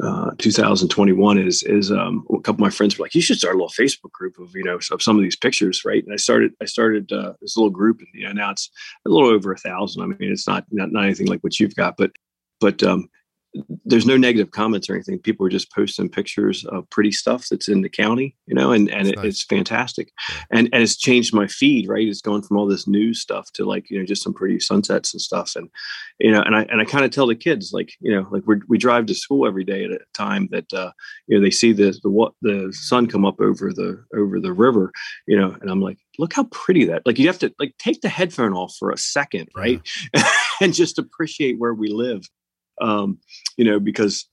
uh, 0.00 0.30
2021 0.38 1.36
is 1.36 1.64
is 1.64 1.90
um, 1.90 2.24
a 2.32 2.40
couple 2.40 2.52
of 2.52 2.60
my 2.60 2.70
friends 2.70 2.96
were 2.96 3.06
like, 3.06 3.16
you 3.16 3.20
should 3.20 3.38
start 3.38 3.56
a 3.56 3.58
little 3.58 3.68
Facebook 3.68 4.12
group 4.12 4.38
of 4.38 4.54
you 4.54 4.62
know 4.62 4.78
of 4.92 5.02
some 5.02 5.16
of 5.16 5.22
these 5.24 5.34
pictures, 5.34 5.84
right? 5.84 6.04
And 6.04 6.12
I 6.12 6.16
started 6.16 6.52
I 6.62 6.66
started 6.66 7.10
uh, 7.10 7.32
this 7.40 7.56
little 7.56 7.68
group, 7.68 7.98
and 7.98 8.06
you 8.14 8.28
know 8.28 8.32
now 8.32 8.52
it's 8.52 8.70
a 9.04 9.08
little 9.10 9.28
over 9.28 9.50
a 9.50 9.58
thousand. 9.58 10.02
I 10.02 10.06
mean, 10.06 10.30
it's 10.30 10.46
not 10.46 10.66
not, 10.70 10.92
not 10.92 11.04
anything 11.04 11.26
like 11.26 11.40
what 11.40 11.58
you've 11.58 11.74
got, 11.74 11.96
but 11.96 12.12
but 12.60 12.80
um, 12.84 13.08
there's 13.84 14.06
no 14.06 14.16
negative 14.16 14.52
comments 14.52 14.88
or 14.88 14.94
anything. 14.94 15.18
People 15.18 15.44
are 15.44 15.50
just 15.50 15.72
posting 15.72 16.08
pictures 16.08 16.64
of 16.66 16.88
pretty 16.90 17.10
stuff 17.10 17.46
that's 17.50 17.68
in 17.68 17.82
the 17.82 17.88
county, 17.88 18.36
you 18.46 18.54
know, 18.54 18.70
and, 18.70 18.88
and 18.90 19.08
it, 19.08 19.16
nice. 19.16 19.26
it's 19.26 19.44
fantastic. 19.44 20.12
And, 20.52 20.68
and 20.72 20.82
it's 20.82 20.96
changed 20.96 21.34
my 21.34 21.48
feed, 21.48 21.88
right? 21.88 22.06
It's 22.06 22.20
going 22.20 22.42
from 22.42 22.56
all 22.56 22.66
this 22.66 22.86
news 22.86 23.20
stuff 23.20 23.50
to 23.54 23.64
like, 23.64 23.90
you 23.90 23.98
know, 23.98 24.06
just 24.06 24.22
some 24.22 24.34
pretty 24.34 24.60
sunsets 24.60 25.12
and 25.12 25.20
stuff. 25.20 25.56
And, 25.56 25.68
you 26.20 26.30
know, 26.30 26.42
and 26.42 26.54
I, 26.54 26.62
and 26.70 26.80
I 26.80 26.84
kind 26.84 27.04
of 27.04 27.10
tell 27.10 27.26
the 27.26 27.34
kids 27.34 27.72
like, 27.72 27.92
you 28.00 28.14
know, 28.14 28.28
like 28.30 28.44
we 28.46 28.56
we 28.68 28.78
drive 28.78 29.06
to 29.06 29.14
school 29.14 29.46
every 29.46 29.64
day 29.64 29.84
at 29.84 29.90
a 29.90 29.98
time 30.14 30.48
that, 30.52 30.72
uh, 30.72 30.92
you 31.26 31.36
know, 31.36 31.42
they 31.42 31.50
see 31.50 31.72
the, 31.72 31.98
the, 32.02 32.10
what 32.10 32.32
the 32.42 32.72
sun 32.72 33.08
come 33.08 33.24
up 33.24 33.40
over 33.40 33.72
the, 33.72 34.04
over 34.16 34.38
the 34.38 34.52
river, 34.52 34.92
you 35.26 35.36
know, 35.36 35.56
and 35.60 35.70
I'm 35.70 35.80
like, 35.80 35.98
look 36.18 36.34
how 36.34 36.44
pretty 36.44 36.84
that, 36.84 37.02
like 37.04 37.18
you 37.18 37.26
have 37.26 37.38
to 37.40 37.52
like 37.58 37.74
take 37.78 38.00
the 38.02 38.08
headphone 38.08 38.52
off 38.52 38.76
for 38.78 38.90
a 38.90 38.98
second, 38.98 39.48
right? 39.56 39.80
Yeah. 40.14 40.30
and 40.60 40.74
just 40.74 40.98
appreciate 40.98 41.58
where 41.58 41.74
we 41.74 41.88
live 41.88 42.22
um, 42.80 43.18
you 43.56 43.64
know, 43.64 43.80
because 43.80 44.28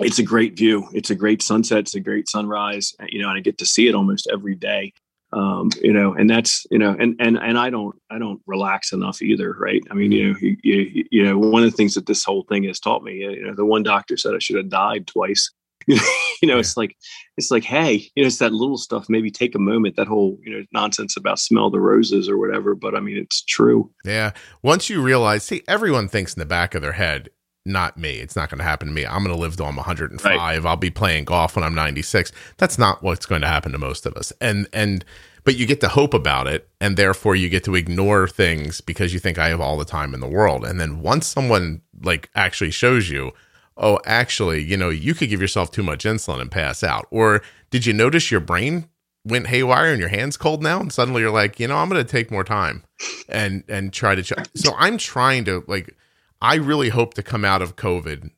it's 0.00 0.18
a 0.18 0.22
great 0.22 0.56
view. 0.56 0.86
It's 0.92 1.10
a 1.10 1.14
great 1.14 1.42
sunset. 1.42 1.78
It's 1.78 1.94
a 1.94 2.00
great 2.00 2.28
sunrise. 2.28 2.94
You 3.08 3.22
know, 3.22 3.28
and 3.28 3.38
I 3.38 3.40
get 3.40 3.58
to 3.58 3.66
see 3.66 3.88
it 3.88 3.94
almost 3.94 4.28
every 4.32 4.54
day. 4.54 4.92
Um, 5.32 5.70
you 5.82 5.92
know, 5.92 6.14
and 6.14 6.30
that's 6.30 6.66
you 6.70 6.78
know, 6.78 6.96
and 6.98 7.16
and 7.18 7.36
and 7.36 7.58
I 7.58 7.70
don't 7.70 7.96
I 8.10 8.18
don't 8.18 8.40
relax 8.46 8.92
enough 8.92 9.20
either, 9.20 9.54
right? 9.58 9.82
I 9.90 9.94
mean, 9.94 10.12
you 10.12 10.32
know, 10.32 10.38
you, 10.40 10.56
you, 10.62 11.04
you 11.10 11.24
know, 11.24 11.38
one 11.38 11.64
of 11.64 11.70
the 11.70 11.76
things 11.76 11.94
that 11.94 12.06
this 12.06 12.24
whole 12.24 12.44
thing 12.48 12.64
has 12.64 12.78
taught 12.78 13.02
me, 13.02 13.16
you 13.16 13.46
know, 13.46 13.54
the 13.54 13.64
one 13.64 13.82
doctor 13.82 14.16
said 14.16 14.34
I 14.34 14.38
should 14.38 14.56
have 14.56 14.68
died 14.68 15.06
twice. 15.06 15.50
you 15.86 16.48
know, 16.48 16.58
it's 16.58 16.76
like, 16.76 16.96
it's 17.36 17.50
like, 17.50 17.62
hey, 17.62 18.10
you 18.14 18.22
know, 18.22 18.26
it's 18.26 18.38
that 18.38 18.52
little 18.52 18.78
stuff. 18.78 19.06
Maybe 19.08 19.30
take 19.30 19.54
a 19.54 19.60
moment. 19.60 19.94
That 19.96 20.08
whole, 20.08 20.36
you 20.42 20.50
know, 20.50 20.64
nonsense 20.72 21.16
about 21.16 21.38
smell 21.38 21.70
the 21.70 21.80
roses 21.80 22.28
or 22.28 22.38
whatever. 22.38 22.74
But 22.74 22.96
I 22.96 23.00
mean, 23.00 23.16
it's 23.16 23.44
true. 23.44 23.92
Yeah. 24.04 24.32
Once 24.62 24.90
you 24.90 25.00
realize, 25.00 25.44
see, 25.44 25.62
everyone 25.68 26.08
thinks 26.08 26.34
in 26.34 26.40
the 26.40 26.46
back 26.46 26.74
of 26.74 26.82
their 26.82 26.92
head, 26.92 27.28
not 27.66 27.98
me. 27.98 28.18
It's 28.18 28.36
not 28.36 28.50
going 28.50 28.58
to 28.58 28.64
happen 28.64 28.88
to 28.88 28.94
me. 28.94 29.04
I'm 29.04 29.24
going 29.24 29.34
to 29.34 29.40
live 29.40 29.56
till 29.56 29.66
I'm 29.66 29.76
105. 29.76 30.24
Right. 30.24 30.64
I'll 30.64 30.76
be 30.76 30.90
playing 30.90 31.24
golf 31.24 31.56
when 31.56 31.64
I'm 31.64 31.74
96. 31.74 32.32
That's 32.56 32.78
not 32.78 33.02
what's 33.02 33.26
going 33.26 33.42
to 33.42 33.48
happen 33.48 33.72
to 33.72 33.78
most 33.78 34.06
of 34.06 34.14
us. 34.14 34.32
And 34.40 34.68
and 34.72 35.04
but 35.44 35.56
you 35.56 35.64
get 35.64 35.80
to 35.82 35.88
hope 35.88 36.12
about 36.12 36.48
it, 36.48 36.68
and 36.80 36.96
therefore 36.96 37.36
you 37.36 37.48
get 37.48 37.62
to 37.64 37.76
ignore 37.76 38.26
things 38.26 38.80
because 38.80 39.14
you 39.14 39.20
think 39.20 39.38
I 39.38 39.48
have 39.48 39.60
all 39.60 39.78
the 39.78 39.84
time 39.84 40.12
in 40.12 40.20
the 40.20 40.28
world. 40.28 40.64
And 40.64 40.80
then 40.80 41.02
once 41.02 41.26
someone 41.26 41.82
like 42.02 42.30
actually 42.34 42.72
shows 42.72 43.10
you, 43.10 43.32
oh, 43.76 44.00
actually, 44.04 44.64
you 44.64 44.76
know, 44.76 44.90
you 44.90 45.14
could 45.14 45.28
give 45.28 45.40
yourself 45.40 45.70
too 45.70 45.84
much 45.84 46.04
insulin 46.04 46.40
and 46.40 46.50
pass 46.50 46.82
out. 46.82 47.06
Or 47.10 47.42
did 47.70 47.86
you 47.86 47.92
notice 47.92 48.30
your 48.30 48.40
brain 48.40 48.88
went 49.26 49.48
haywire 49.48 49.90
and 49.90 49.98
your 49.98 50.08
hands 50.08 50.36
cold 50.36 50.62
now 50.62 50.78
and 50.78 50.92
suddenly 50.92 51.20
you're 51.20 51.32
like 51.32 51.58
you 51.58 51.66
know 51.66 51.76
i'm 51.76 51.88
going 51.88 52.02
to 52.02 52.08
take 52.08 52.30
more 52.30 52.44
time 52.44 52.84
and 53.28 53.64
and 53.68 53.92
try 53.92 54.14
to 54.14 54.22
ch- 54.22 54.32
so 54.54 54.72
i'm 54.78 54.96
trying 54.96 55.44
to 55.44 55.64
like 55.66 55.96
I 56.40 56.56
really 56.56 56.90
hope 56.90 57.14
to 57.14 57.22
come 57.22 57.44
out 57.44 57.62
of 57.62 57.76
COVID 57.76 58.30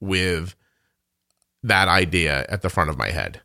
with 0.00 0.54
that 1.62 1.88
idea 1.88 2.46
at 2.48 2.62
the 2.62 2.70
front 2.70 2.90
of 2.90 2.98
my 2.98 3.10
head. 3.10 3.40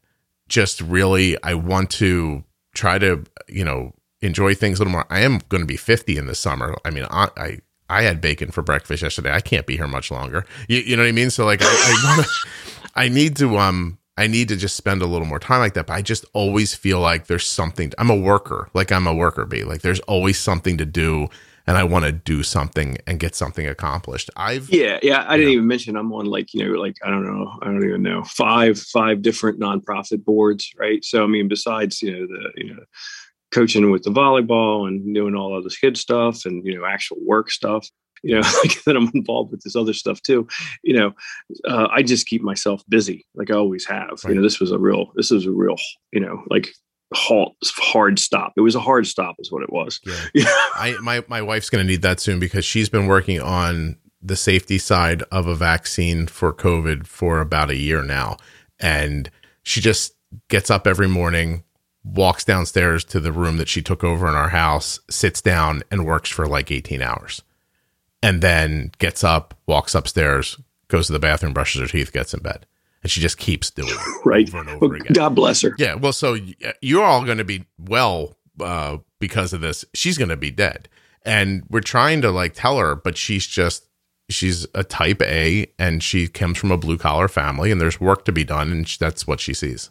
Just 0.47 0.81
really, 0.81 1.41
I 1.43 1.53
want 1.53 1.89
to 1.91 2.43
try 2.75 2.99
to, 2.99 3.23
you 3.47 3.63
know, 3.63 3.93
enjoy 4.21 4.53
things 4.53 4.79
a 4.79 4.81
little 4.81 4.91
more. 4.91 5.05
I 5.09 5.21
am 5.21 5.39
going 5.49 5.61
to 5.61 5.67
be 5.67 5.77
50 5.77 6.17
in 6.17 6.27
the 6.27 6.35
summer. 6.35 6.75
I 6.85 6.89
mean, 6.89 7.05
I, 7.09 7.29
I, 7.37 7.59
I 7.89 8.03
had 8.03 8.21
bacon 8.21 8.51
for 8.51 8.61
breakfast 8.61 9.01
yesterday. 9.01 9.31
I 9.33 9.41
can't 9.41 9.65
be 9.65 9.77
here 9.77 9.87
much 9.87 10.11
longer. 10.11 10.45
You, 10.67 10.79
you 10.79 10.95
know 10.95 11.03
what 11.03 11.09
I 11.09 11.13
mean? 11.13 11.29
So 11.29 11.45
like, 11.45 11.61
I, 11.61 11.67
I, 11.67 12.15
wanna, 12.17 12.27
I 12.95 13.09
need 13.09 13.35
to, 13.37 13.57
um, 13.57 13.97
I 14.17 14.27
need 14.27 14.49
to 14.49 14.55
just 14.55 14.75
spend 14.75 15.01
a 15.01 15.07
little 15.07 15.25
more 15.25 15.39
time 15.39 15.59
like 15.59 15.73
that. 15.73 15.87
But 15.87 15.93
I 15.93 16.01
just 16.01 16.25
always 16.33 16.75
feel 16.75 16.99
like 16.99 17.27
there's 17.27 17.47
something. 17.47 17.91
I'm 17.97 18.09
a 18.09 18.15
worker, 18.15 18.69
like 18.73 18.91
I'm 18.91 19.07
a 19.07 19.13
worker 19.13 19.45
bee. 19.45 19.63
Like 19.63 19.81
there's 19.81 20.01
always 20.01 20.37
something 20.37 20.77
to 20.77 20.85
do 20.85 21.27
and 21.67 21.77
I 21.77 21.83
want 21.83 22.05
to 22.05 22.11
do 22.11 22.43
something 22.43 22.97
and 23.07 23.19
get 23.19 23.35
something 23.35 23.67
accomplished. 23.67 24.29
I've 24.35 24.69
yeah, 24.69 24.99
yeah. 25.01 25.25
I 25.27 25.37
didn't 25.37 25.47
know, 25.47 25.53
even 25.53 25.67
mention 25.67 25.95
I'm 25.95 26.13
on 26.13 26.25
like 26.25 26.53
you 26.53 26.65
know 26.65 26.79
like 26.79 26.95
I 27.03 27.09
don't 27.09 27.25
know 27.25 27.51
I 27.61 27.65
don't 27.65 27.83
even 27.83 28.03
know 28.03 28.23
five 28.23 28.79
five 28.79 29.21
different 29.21 29.59
nonprofit 29.59 30.23
boards, 30.23 30.71
right? 30.77 31.03
So 31.03 31.23
I 31.23 31.27
mean, 31.27 31.47
besides 31.47 32.01
you 32.01 32.11
know 32.11 32.27
the 32.27 32.51
you 32.55 32.73
know 32.73 32.83
coaching 33.51 33.91
with 33.91 34.03
the 34.03 34.11
volleyball 34.11 34.87
and 34.87 35.13
doing 35.13 35.35
all 35.35 35.57
of 35.57 35.63
this 35.63 35.77
kid 35.77 35.97
stuff 35.97 36.45
and 36.45 36.65
you 36.65 36.77
know 36.77 36.85
actual 36.85 37.17
work 37.21 37.51
stuff 37.51 37.87
you 38.23 38.35
know 38.35 38.41
like 38.63 38.83
that 38.83 38.95
i'm 38.95 39.11
involved 39.13 39.51
with 39.51 39.61
this 39.61 39.75
other 39.75 39.93
stuff 39.93 40.21
too 40.21 40.47
you 40.83 40.93
know 40.93 41.11
uh, 41.67 41.87
i 41.91 42.01
just 42.01 42.27
keep 42.27 42.41
myself 42.41 42.83
busy 42.89 43.25
like 43.35 43.51
i 43.51 43.55
always 43.55 43.85
have 43.85 44.09
right. 44.23 44.29
you 44.29 44.35
know 44.35 44.41
this 44.41 44.59
was 44.59 44.71
a 44.71 44.79
real 44.79 45.11
this 45.15 45.31
was 45.31 45.45
a 45.45 45.51
real 45.51 45.75
you 46.11 46.19
know 46.19 46.43
like 46.49 46.69
halt 47.13 47.55
hard 47.77 48.19
stop. 48.19 48.53
It 48.55 48.61
was 48.61 48.75
a 48.75 48.79
hard 48.79 49.07
stop 49.07 49.35
is 49.39 49.51
what 49.51 49.63
it 49.63 49.71
was. 49.71 49.99
Yeah. 50.33 50.45
i 50.75 50.95
my, 51.01 51.23
my 51.27 51.41
wife's 51.41 51.69
going 51.69 51.85
to 51.85 51.89
need 51.89 52.01
that 52.01 52.19
soon 52.19 52.39
because 52.39 52.65
she's 52.65 52.89
been 52.89 53.07
working 53.07 53.41
on 53.41 53.97
the 54.21 54.35
safety 54.35 54.77
side 54.77 55.23
of 55.31 55.47
a 55.47 55.55
vaccine 55.55 56.27
for 56.27 56.53
covid 56.53 57.07
for 57.07 57.41
about 57.41 57.69
a 57.69 57.75
year 57.75 58.03
now. 58.03 58.37
And 58.79 59.29
she 59.63 59.81
just 59.81 60.15
gets 60.47 60.69
up 60.69 60.87
every 60.87 61.07
morning 61.07 61.63
walks 62.03 62.43
downstairs 62.43 63.03
to 63.05 63.19
the 63.19 63.31
room 63.31 63.57
that 63.57 63.67
she 63.67 63.81
took 63.81 64.03
over 64.03 64.27
in 64.27 64.33
our 64.33 64.49
house 64.49 64.99
sits 65.09 65.41
down 65.41 65.83
and 65.91 66.05
works 66.05 66.29
for 66.29 66.47
like 66.47 66.71
18 66.71 67.01
hours. 67.01 67.41
And 68.23 68.41
then 68.41 68.91
gets 68.99 69.23
up 69.23 69.57
walks 69.67 69.95
upstairs 69.95 70.57
goes 70.87 71.07
to 71.07 71.13
the 71.13 71.19
bathroom 71.19 71.53
brushes 71.53 71.81
her 71.81 71.87
teeth 71.87 72.11
gets 72.11 72.33
in 72.33 72.41
bed 72.41 72.65
and 73.03 73.11
she 73.11 73.21
just 73.21 73.37
keeps 73.37 73.69
doing 73.71 73.89
it 73.89 74.21
right 74.25 74.47
over 74.47 74.59
and 74.59 74.69
over 74.69 74.87
well, 74.87 74.95
again. 74.95 75.13
God 75.13 75.35
bless 75.35 75.61
her. 75.61 75.75
Yeah. 75.77 75.95
Well, 75.95 76.13
so 76.13 76.37
you're 76.81 77.03
all 77.03 77.25
going 77.25 77.39
to 77.39 77.43
be 77.43 77.65
well 77.79 78.37
uh, 78.59 78.97
because 79.19 79.53
of 79.53 79.61
this. 79.61 79.85
She's 79.93 80.17
going 80.17 80.29
to 80.29 80.37
be 80.37 80.51
dead, 80.51 80.87
and 81.23 81.63
we're 81.69 81.81
trying 81.81 82.21
to 82.21 82.31
like 82.31 82.53
tell 82.53 82.77
her, 82.77 82.95
but 82.95 83.17
she's 83.17 83.47
just 83.47 83.87
she's 84.29 84.67
a 84.73 84.83
type 84.83 85.21
A, 85.21 85.67
and 85.79 86.03
she 86.03 86.27
comes 86.27 86.57
from 86.57 86.71
a 86.71 86.77
blue 86.77 86.97
collar 86.97 87.27
family, 87.27 87.71
and 87.71 87.81
there's 87.81 87.99
work 87.99 88.25
to 88.25 88.31
be 88.31 88.43
done, 88.43 88.71
and 88.71 88.85
that's 88.99 89.27
what 89.27 89.39
she 89.39 89.53
sees. 89.53 89.89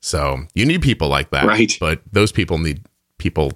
So 0.00 0.40
you 0.54 0.66
need 0.66 0.82
people 0.82 1.08
like 1.08 1.30
that, 1.30 1.46
right? 1.46 1.72
But 1.80 2.02
those 2.10 2.32
people 2.32 2.58
need 2.58 2.86
people 3.18 3.52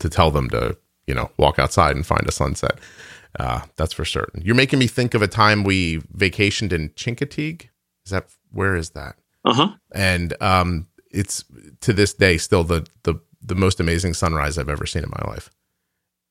to 0.00 0.08
tell 0.08 0.30
them 0.30 0.50
to 0.50 0.76
you 1.06 1.14
know 1.14 1.30
walk 1.36 1.58
outside 1.58 1.94
and 1.96 2.06
find 2.06 2.26
a 2.26 2.32
sunset. 2.32 2.78
Uh, 3.38 3.62
that's 3.74 3.92
for 3.92 4.04
certain. 4.04 4.42
You're 4.42 4.54
making 4.54 4.78
me 4.78 4.86
think 4.86 5.12
of 5.12 5.20
a 5.20 5.26
time 5.26 5.64
we 5.64 5.98
vacationed 6.16 6.72
in 6.72 6.90
Chincoteague 6.90 7.68
is 8.04 8.10
that 8.10 8.26
where 8.52 8.76
is 8.76 8.90
that? 8.90 9.16
Uh 9.44 9.54
huh. 9.54 9.68
And 9.92 10.34
um, 10.40 10.86
it's 11.10 11.44
to 11.80 11.92
this 11.92 12.14
day 12.14 12.38
still 12.38 12.64
the 12.64 12.86
the 13.02 13.14
the 13.42 13.54
most 13.54 13.80
amazing 13.80 14.14
sunrise 14.14 14.58
I've 14.58 14.68
ever 14.68 14.86
seen 14.86 15.04
in 15.04 15.10
my 15.10 15.30
life. 15.30 15.50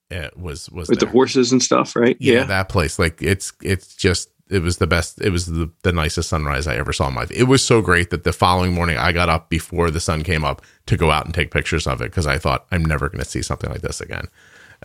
It 0.09 0.37
was 0.37 0.69
was 0.69 0.89
with 0.89 0.99
there. 0.99 1.07
the 1.07 1.11
horses 1.11 1.51
and 1.51 1.61
stuff, 1.61 1.95
right? 1.95 2.17
Yeah, 2.19 2.35
yeah, 2.35 2.43
that 2.45 2.69
place. 2.69 2.99
Like 2.99 3.21
it's 3.21 3.53
it's 3.61 3.95
just 3.95 4.29
it 4.49 4.61
was 4.61 4.77
the 4.77 4.87
best. 4.87 5.21
It 5.21 5.29
was 5.31 5.47
the, 5.47 5.71
the 5.83 5.93
nicest 5.93 6.29
sunrise 6.29 6.67
I 6.67 6.75
ever 6.75 6.93
saw 6.93 7.07
in 7.07 7.15
my 7.15 7.21
life. 7.21 7.31
It 7.31 7.45
was 7.45 7.63
so 7.63 7.81
great 7.81 8.09
that 8.11 8.23
the 8.23 8.33
following 8.33 8.73
morning 8.73 8.97
I 8.97 9.11
got 9.11 9.29
up 9.29 9.49
before 9.49 9.89
the 9.89 9.99
sun 9.99 10.23
came 10.23 10.43
up 10.43 10.61
to 10.85 10.97
go 10.97 11.11
out 11.11 11.25
and 11.25 11.33
take 11.33 11.49
pictures 11.49 11.87
of 11.87 12.01
it 12.01 12.11
because 12.11 12.27
I 12.27 12.37
thought 12.37 12.67
I'm 12.71 12.85
never 12.85 13.09
going 13.09 13.23
to 13.23 13.29
see 13.29 13.41
something 13.41 13.69
like 13.69 13.81
this 13.81 14.01
again. 14.01 14.27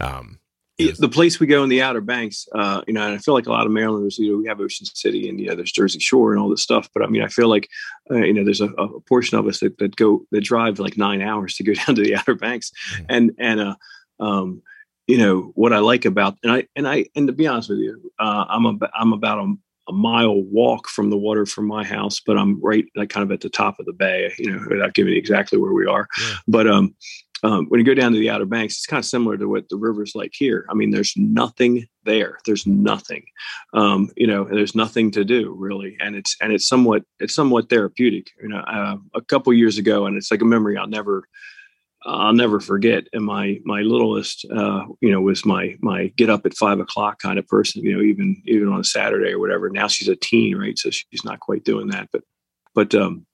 Um, 0.01 0.39
the 0.78 1.09
place 1.09 1.40
we 1.40 1.46
go 1.46 1.64
in 1.64 1.68
the 1.68 1.82
Outer 1.82 2.00
Banks, 2.00 2.46
uh, 2.55 2.82
you 2.86 2.94
know, 2.94 3.02
and 3.02 3.14
I 3.14 3.18
feel 3.18 3.34
like 3.34 3.46
a 3.46 3.50
lot 3.50 3.66
of 3.66 3.72
Marylanders, 3.72 4.18
you 4.18 4.30
know, 4.30 4.38
we 4.38 4.46
have 4.46 4.60
Ocean 4.60 4.86
City 4.86 5.28
and 5.28 5.40
you 5.40 5.48
know, 5.48 5.56
there's 5.56 5.72
Jersey 5.72 5.98
Shore 5.98 6.32
and 6.32 6.40
all 6.40 6.48
this 6.48 6.62
stuff. 6.62 6.88
But 6.94 7.02
I 7.02 7.09
mean, 7.09 7.22
I 7.22 7.28
feel 7.28 7.48
like, 7.48 7.68
uh, 8.10 8.18
you 8.18 8.32
know, 8.32 8.44
there's 8.44 8.60
a, 8.60 8.68
a, 8.68 9.00
portion 9.00 9.38
of 9.38 9.46
us 9.46 9.60
that, 9.60 9.78
that 9.78 9.96
go 9.96 10.24
that 10.30 10.42
drive 10.42 10.78
like 10.78 10.96
nine 10.96 11.20
hours 11.20 11.56
to 11.56 11.64
go 11.64 11.74
down 11.86 11.96
to 11.96 12.02
the 12.02 12.14
Outer 12.14 12.36
Banks, 12.36 12.70
mm-hmm. 12.92 13.05
and 13.09 13.32
and 13.38 13.60
uh, 13.60 13.74
um, 14.20 14.62
you 15.09 15.18
know, 15.18 15.52
what 15.55 15.72
I 15.72 15.78
like 15.78 16.05
about 16.05 16.36
and 16.42 16.52
I 16.52 16.68
and 16.76 16.86
I 16.86 17.06
and 17.16 17.26
to 17.26 17.32
be 17.32 17.46
honest 17.46 17.70
with 17.70 17.78
you, 17.78 18.12
uh, 18.20 18.44
I'm 18.48 18.66
a, 18.66 18.78
I'm 18.94 19.12
about 19.12 19.38
a, 19.38 19.55
a 19.88 19.92
mile 19.92 20.40
walk 20.42 20.86
from 20.86 21.10
the 21.10 21.16
water 21.16 21.46
from 21.46 21.66
my 21.66 21.82
house, 21.82 22.20
but 22.20 22.36
I'm 22.36 22.60
right 22.62 22.84
like 22.94 23.09
kind 23.09 23.24
of 23.24 23.32
at 23.32 23.40
the 23.40 23.48
top 23.48 23.80
of 23.80 23.86
the 23.86 23.92
bay, 23.92 24.32
you 24.38 24.52
know, 24.52 24.64
without 24.68 24.94
giving 24.94 25.16
exactly 25.16 25.59
where 25.59 25.72
we 25.72 25.86
are. 25.86 26.06
Yeah. 26.20 26.34
But 26.46 26.66
um, 26.68 26.94
um, 27.43 27.66
when 27.66 27.78
you 27.78 27.86
go 27.86 27.94
down 27.94 28.12
to 28.12 28.19
the 28.19 28.31
Outer 28.31 28.47
Banks, 28.47 28.74
it's 28.74 28.86
kind 28.86 28.98
of 28.98 29.05
similar 29.05 29.36
to 29.36 29.48
what 29.48 29.69
the 29.69 29.77
river's 29.77 30.15
like 30.15 30.32
here. 30.35 30.66
I 30.69 30.74
mean, 30.74 30.90
there's 30.90 31.15
nothing 31.16 31.86
there. 32.05 32.39
There's 32.44 32.66
nothing, 32.66 33.24
um, 33.74 34.10
you 34.16 34.27
know, 34.27 34.44
there's 34.44 34.74
nothing 34.74 35.10
to 35.12 35.24
do 35.24 35.55
really, 35.56 35.97
and 36.01 36.16
it's 36.16 36.36
and 36.40 36.52
it's 36.52 36.66
somewhat 36.66 37.05
it's 37.20 37.35
somewhat 37.35 37.70
therapeutic. 37.70 38.31
You 38.43 38.48
know, 38.48 38.59
uh, 38.59 38.97
a 39.15 39.20
couple 39.23 39.52
years 39.52 39.78
ago, 39.78 40.06
and 40.06 40.16
it's 40.16 40.31
like 40.31 40.43
a 40.43 40.47
memory 40.47 40.77
I'll 40.77 40.89
never 40.89 41.28
I'll 42.05 42.32
never 42.32 42.60
forget. 42.60 43.05
And 43.12 43.24
my 43.24 43.60
my 43.65 43.82
littlest, 43.82 44.47
uh, 44.55 44.85
you 45.01 45.10
know, 45.10 45.20
was 45.20 45.44
my 45.44 45.77
my 45.81 46.09
get 46.16 46.31
up 46.31 46.47
at 46.47 46.55
five 46.55 46.81
o'clock 46.81 47.20
kind 47.20 47.39
of 47.39 47.47
person. 47.47 47.82
You 47.82 47.97
know, 47.97 48.02
even 48.02 48.40
even 48.47 48.69
on 48.69 48.81
a 48.81 48.85
Saturday 48.85 49.32
or 49.32 49.39
whatever. 49.39 49.69
Now 49.70 49.89
she's 49.89 50.09
a 50.09 50.16
teen, 50.16 50.56
right? 50.56 50.78
So 50.78 50.90
she's 50.90 51.24
not 51.24 51.40
quite 51.40 51.65
doing 51.65 51.89
that, 51.89 52.09
but 52.12 52.23
but 52.74 52.94
um, 52.94 53.27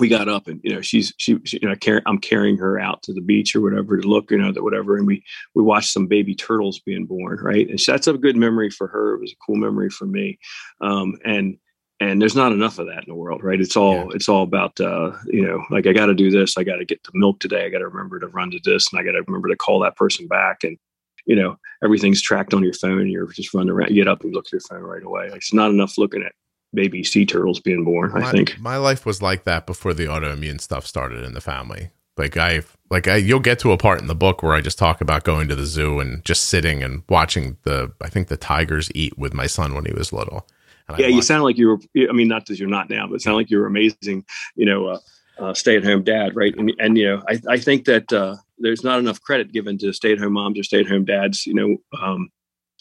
we 0.00 0.08
got 0.08 0.28
up 0.28 0.46
and 0.46 0.60
you 0.62 0.74
know 0.74 0.80
she's 0.80 1.12
she, 1.18 1.38
she 1.44 1.58
you 1.60 1.68
know 1.68 1.74
car- 1.76 2.02
I'm 2.06 2.18
carrying 2.18 2.56
her 2.58 2.78
out 2.78 3.02
to 3.04 3.12
the 3.12 3.20
beach 3.20 3.54
or 3.54 3.60
whatever 3.60 3.96
to 3.96 4.08
look 4.08 4.30
you 4.30 4.38
know 4.38 4.52
that 4.52 4.62
whatever 4.62 4.96
and 4.96 5.06
we 5.06 5.24
we 5.54 5.62
watched 5.62 5.92
some 5.92 6.06
baby 6.06 6.34
turtles 6.34 6.80
being 6.80 7.06
born 7.06 7.38
right? 7.42 7.68
And 7.68 7.80
so 7.80 7.92
that's 7.92 8.06
a 8.06 8.14
good 8.14 8.36
memory 8.36 8.70
for 8.70 8.86
her. 8.88 9.14
It 9.14 9.20
was 9.20 9.32
a 9.32 9.44
cool 9.46 9.56
memory 9.56 9.90
for 9.90 10.06
me. 10.06 10.38
Um, 10.80 11.18
and 11.24 11.58
and 12.00 12.20
there's 12.20 12.34
not 12.34 12.52
enough 12.52 12.78
of 12.78 12.86
that 12.86 13.04
in 13.04 13.08
the 13.08 13.14
world 13.14 13.42
right? 13.42 13.60
It's 13.60 13.76
all 13.76 13.94
yeah. 13.94 14.10
it's 14.14 14.28
all 14.28 14.42
about 14.42 14.80
uh, 14.80 15.12
you 15.26 15.46
know 15.46 15.64
like 15.70 15.86
I 15.86 15.92
got 15.92 16.06
to 16.06 16.14
do 16.14 16.30
this. 16.30 16.56
I 16.56 16.64
got 16.64 16.76
to 16.76 16.84
get 16.84 17.02
the 17.04 17.12
milk 17.14 17.40
today. 17.40 17.64
I 17.64 17.70
got 17.70 17.78
to 17.78 17.88
remember 17.88 18.18
to 18.20 18.28
run 18.28 18.50
to 18.50 18.60
this 18.64 18.90
and 18.92 19.00
I 19.00 19.04
got 19.04 19.12
to 19.12 19.22
remember 19.26 19.48
to 19.48 19.56
call 19.56 19.80
that 19.80 19.96
person 19.96 20.26
back. 20.26 20.64
And 20.64 20.78
you 21.26 21.36
know 21.36 21.56
everything's 21.84 22.20
tracked 22.20 22.52
on 22.52 22.64
your 22.64 22.72
phone 22.72 23.08
you're 23.08 23.26
just 23.28 23.54
running 23.54 23.70
around 23.70 23.90
you 23.90 24.02
get 24.02 24.08
up 24.08 24.22
and 24.24 24.34
look 24.34 24.46
at 24.46 24.52
your 24.52 24.60
phone 24.60 24.82
right 24.82 25.04
away. 25.04 25.28
Like, 25.30 25.38
it's 25.38 25.54
not 25.54 25.70
enough 25.70 25.98
looking 25.98 26.22
at 26.22 26.32
baby 26.74 27.04
sea 27.04 27.26
turtles 27.26 27.60
being 27.60 27.84
born. 27.84 28.12
My, 28.12 28.28
I 28.28 28.30
think 28.30 28.58
my 28.58 28.76
life 28.76 29.04
was 29.06 29.20
like 29.22 29.44
that 29.44 29.66
before 29.66 29.94
the 29.94 30.06
autoimmune 30.06 30.60
stuff 30.60 30.86
started 30.86 31.24
in 31.24 31.34
the 31.34 31.40
family. 31.40 31.90
Like 32.16 32.36
I, 32.36 32.62
like 32.90 33.08
I, 33.08 33.16
you'll 33.16 33.40
get 33.40 33.58
to 33.60 33.72
a 33.72 33.78
part 33.78 34.00
in 34.00 34.06
the 34.06 34.14
book 34.14 34.42
where 34.42 34.54
I 34.54 34.60
just 34.60 34.78
talk 34.78 35.00
about 35.00 35.24
going 35.24 35.48
to 35.48 35.56
the 35.56 35.66
zoo 35.66 36.00
and 36.00 36.24
just 36.24 36.44
sitting 36.44 36.82
and 36.82 37.02
watching 37.08 37.56
the, 37.62 37.92
I 38.00 38.08
think 38.08 38.28
the 38.28 38.36
tigers 38.36 38.90
eat 38.94 39.16
with 39.16 39.32
my 39.32 39.46
son 39.46 39.74
when 39.74 39.86
he 39.86 39.92
was 39.92 40.12
little. 40.12 40.46
And 40.88 40.98
yeah, 40.98 41.06
you 41.06 41.22
sound 41.22 41.44
like 41.44 41.56
you 41.56 41.68
were. 41.68 41.78
I 42.08 42.12
mean, 42.12 42.28
not 42.28 42.46
that 42.46 42.58
you're 42.58 42.68
not 42.68 42.90
now, 42.90 43.06
but 43.06 43.22
sound 43.22 43.36
like 43.36 43.50
you 43.50 43.58
were 43.58 43.66
amazing. 43.66 44.24
You 44.56 44.66
know, 44.66 44.86
uh, 44.88 44.98
uh, 45.38 45.54
stay-at-home 45.54 46.02
dad, 46.02 46.34
right? 46.34 46.54
And, 46.56 46.72
and 46.78 46.98
you 46.98 47.06
know, 47.06 47.22
I, 47.28 47.40
I 47.48 47.58
think 47.58 47.84
that 47.84 48.12
uh, 48.12 48.36
there's 48.58 48.82
not 48.82 48.98
enough 48.98 49.22
credit 49.22 49.52
given 49.52 49.78
to 49.78 49.92
stay-at-home 49.92 50.32
moms 50.32 50.58
or 50.58 50.64
stay-at-home 50.64 51.04
dads. 51.04 51.46
You 51.46 51.54
know, 51.54 51.76
um, 52.02 52.30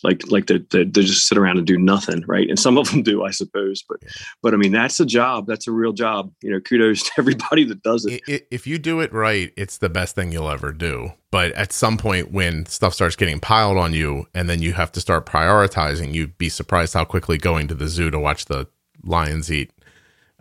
like 0.03 0.29
like 0.31 0.47
they 0.47 0.59
they 0.69 0.85
just 0.85 1.27
sit 1.27 1.37
around 1.37 1.57
and 1.57 1.67
do 1.67 1.77
nothing 1.77 2.23
right? 2.27 2.49
And 2.49 2.59
some 2.59 2.77
of 2.77 2.89
them 2.91 3.03
do 3.03 3.23
i 3.23 3.31
suppose 3.31 3.83
but 3.87 3.99
but 4.41 4.53
i 4.53 4.57
mean 4.57 4.71
that's 4.71 4.99
a 4.99 5.05
job. 5.05 5.47
That's 5.47 5.67
a 5.67 5.71
real 5.71 5.93
job. 5.93 6.31
You 6.41 6.51
know 6.51 6.59
kudos 6.59 7.03
to 7.03 7.11
everybody 7.17 7.63
that 7.65 7.83
does 7.83 8.05
it. 8.05 8.21
If 8.51 8.67
you 8.67 8.77
do 8.77 8.99
it 8.99 9.13
right 9.13 9.51
it's 9.55 9.77
the 9.77 9.89
best 9.89 10.15
thing 10.15 10.31
you'll 10.31 10.49
ever 10.49 10.71
do. 10.71 11.11
But 11.31 11.53
at 11.53 11.71
some 11.71 11.97
point 11.97 12.31
when 12.31 12.65
stuff 12.65 12.93
starts 12.93 13.15
getting 13.15 13.39
piled 13.39 13.77
on 13.77 13.93
you 13.93 14.27
and 14.33 14.49
then 14.49 14.61
you 14.61 14.73
have 14.73 14.91
to 14.93 15.01
start 15.01 15.25
prioritizing 15.25 16.13
you'd 16.13 16.37
be 16.37 16.49
surprised 16.49 16.93
how 16.93 17.05
quickly 17.05 17.37
going 17.37 17.67
to 17.67 17.75
the 17.75 17.87
zoo 17.87 18.11
to 18.11 18.19
watch 18.19 18.45
the 18.45 18.67
lions 19.03 19.51
eat 19.51 19.71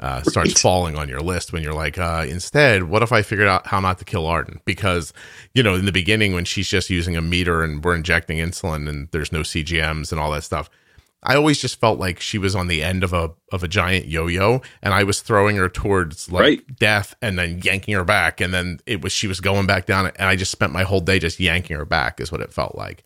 uh, 0.01 0.23
starts 0.23 0.61
falling 0.61 0.97
on 0.97 1.09
your 1.09 1.21
list 1.21 1.53
when 1.53 1.63
you're 1.63 1.75
like, 1.75 1.99
uh, 1.99 2.25
instead, 2.29 2.85
what 2.85 3.03
if 3.03 3.13
I 3.13 3.23
figured 3.23 3.49
out 3.49 3.67
how 3.67 3.81
not 3.81 3.99
to 3.99 4.05
kill 4.05 4.27
Arden? 4.27 4.61
Because, 4.65 5.13
you 5.55 5.63
know, 5.63 5.75
in 5.75 5.85
the 5.85 5.93
beginning 5.93 6.33
when 6.33 6.47
she's 6.47 6.69
just 6.69 6.89
using 6.89 7.17
a 7.17 7.23
meter 7.23 7.63
and 7.63 7.85
we're 7.85 7.95
injecting 7.95 8.39
insulin 8.39 8.89
and 8.89 9.09
there's 9.13 9.31
no 9.31 9.41
CGMs 9.41 10.11
and 10.11 10.19
all 10.19 10.31
that 10.31 10.43
stuff, 10.43 10.71
I 11.23 11.37
always 11.37 11.61
just 11.61 11.79
felt 11.79 11.99
like 11.99 12.19
she 12.19 12.39
was 12.39 12.57
on 12.57 12.69
the 12.69 12.83
end 12.83 13.05
of 13.05 13.13
a 13.13 13.33
of 13.53 13.63
a 13.63 13.69
giant 13.69 14.07
yo-yo 14.07 14.63
and 14.83 14.95
I 14.95 15.05
was 15.05 15.21
throwing 15.21 15.57
her 15.57 15.69
towards 15.69 16.33
like 16.33 16.41
right. 16.41 16.77
death 16.79 17.15
and 17.21 17.39
then 17.39 17.61
yanking 17.63 17.95
her 17.95 18.05
back 18.05 18.41
and 18.41 18.55
then 18.55 18.81
it 18.87 19.03
was 19.03 19.13
she 19.13 19.27
was 19.27 19.39
going 19.39 19.67
back 19.67 19.85
down 19.85 20.07
and 20.07 20.29
I 20.31 20.37
just 20.37 20.51
spent 20.51 20.73
my 20.73 20.83
whole 20.83 21.01
day 21.01 21.19
just 21.19 21.39
yanking 21.39 21.77
her 21.77 21.85
back 21.85 22.21
is 22.21 22.33
what 22.33 22.41
it 22.41 22.55
felt 22.55 22.75
like. 22.75 23.05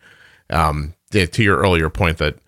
Um, 0.48 0.94
to 1.10 1.42
your 1.42 1.58
earlier 1.58 1.90
point 1.90 2.18
that 2.18 2.38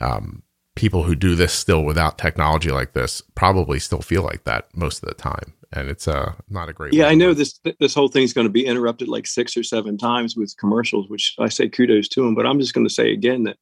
um, 0.00 0.42
people 0.80 1.02
who 1.02 1.14
do 1.14 1.34
this 1.34 1.52
still 1.52 1.84
without 1.84 2.16
technology 2.16 2.70
like 2.70 2.94
this 2.94 3.22
probably 3.34 3.78
still 3.78 4.00
feel 4.00 4.22
like 4.22 4.44
that 4.44 4.66
most 4.74 5.02
of 5.02 5.08
the 5.10 5.14
time. 5.14 5.52
And 5.72 5.90
it's 5.90 6.08
uh 6.08 6.32
not 6.48 6.68
a 6.68 6.72
great 6.72 6.92
yeah 6.92 7.06
i 7.06 7.14
know 7.14 7.32
this 7.32 7.60
this 7.78 7.94
whole 7.94 8.08
thing's 8.08 8.32
going 8.32 8.46
to 8.48 8.52
be 8.52 8.66
interrupted 8.66 9.06
like 9.06 9.24
six 9.24 9.56
or 9.56 9.62
seven 9.62 9.96
times 9.96 10.34
with 10.34 10.52
commercials 10.58 11.08
which 11.08 11.36
i 11.38 11.48
say 11.48 11.68
kudos 11.68 12.08
to 12.08 12.24
them 12.24 12.34
but 12.34 12.44
i'm 12.44 12.58
just 12.58 12.74
going 12.74 12.84
to 12.88 12.92
say 12.92 13.12
again 13.12 13.44
that 13.44 13.56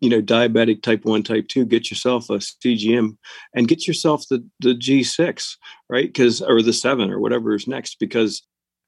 you 0.00 0.08
know 0.08 0.22
diabetic 0.22 0.82
type 0.82 1.04
1 1.04 1.24
type 1.24 1.48
2 1.48 1.64
get 1.64 1.90
yourself 1.90 2.30
a 2.30 2.34
cgm 2.34 3.16
and 3.56 3.66
get 3.66 3.88
yourself 3.88 4.22
the 4.30 4.48
the 4.60 4.72
g6 4.74 5.56
right? 5.92 6.06
Because 6.06 6.40
or 6.40 6.62
the 6.62 6.72
7 6.72 7.10
or 7.10 7.20
whatever 7.20 7.54
is 7.54 7.68
next 7.68 7.98
because 8.00 8.42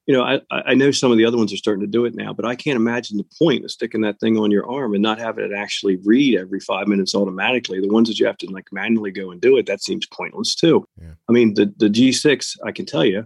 you 0.06 0.14
know, 0.14 0.22
I, 0.22 0.40
I 0.50 0.74
know 0.74 0.90
some 0.90 1.10
of 1.10 1.18
the 1.18 1.24
other 1.24 1.38
ones 1.38 1.52
are 1.52 1.58
starting 1.58 1.80
to 1.80 1.86
do 1.86 2.04
it 2.04 2.14
now, 2.14 2.32
but 2.34 2.44
I 2.44 2.54
can't 2.54 2.76
imagine 2.76 3.16
the 3.16 3.26
point 3.38 3.64
of 3.64 3.70
sticking 3.70 4.02
that 4.02 4.20
thing 4.20 4.36
on 4.36 4.50
your 4.50 4.70
arm 4.70 4.92
and 4.92 5.02
not 5.02 5.18
having 5.18 5.44
it 5.44 5.54
actually 5.56 5.98
read 6.04 6.38
every 6.38 6.60
five 6.60 6.88
minutes 6.88 7.14
automatically. 7.14 7.80
The 7.80 7.88
ones 7.88 8.08
that 8.08 8.18
you 8.18 8.26
have 8.26 8.36
to 8.38 8.50
like 8.50 8.66
manually 8.70 9.10
go 9.10 9.30
and 9.30 9.40
do 9.40 9.56
it, 9.56 9.66
that 9.66 9.82
seems 9.82 10.06
pointless 10.06 10.54
too. 10.54 10.86
Yeah. 11.00 11.14
I 11.28 11.32
mean, 11.32 11.54
the 11.54 11.72
the 11.76 11.88
G6, 11.88 12.58
I 12.66 12.72
can 12.72 12.84
tell 12.84 13.04
you, 13.04 13.24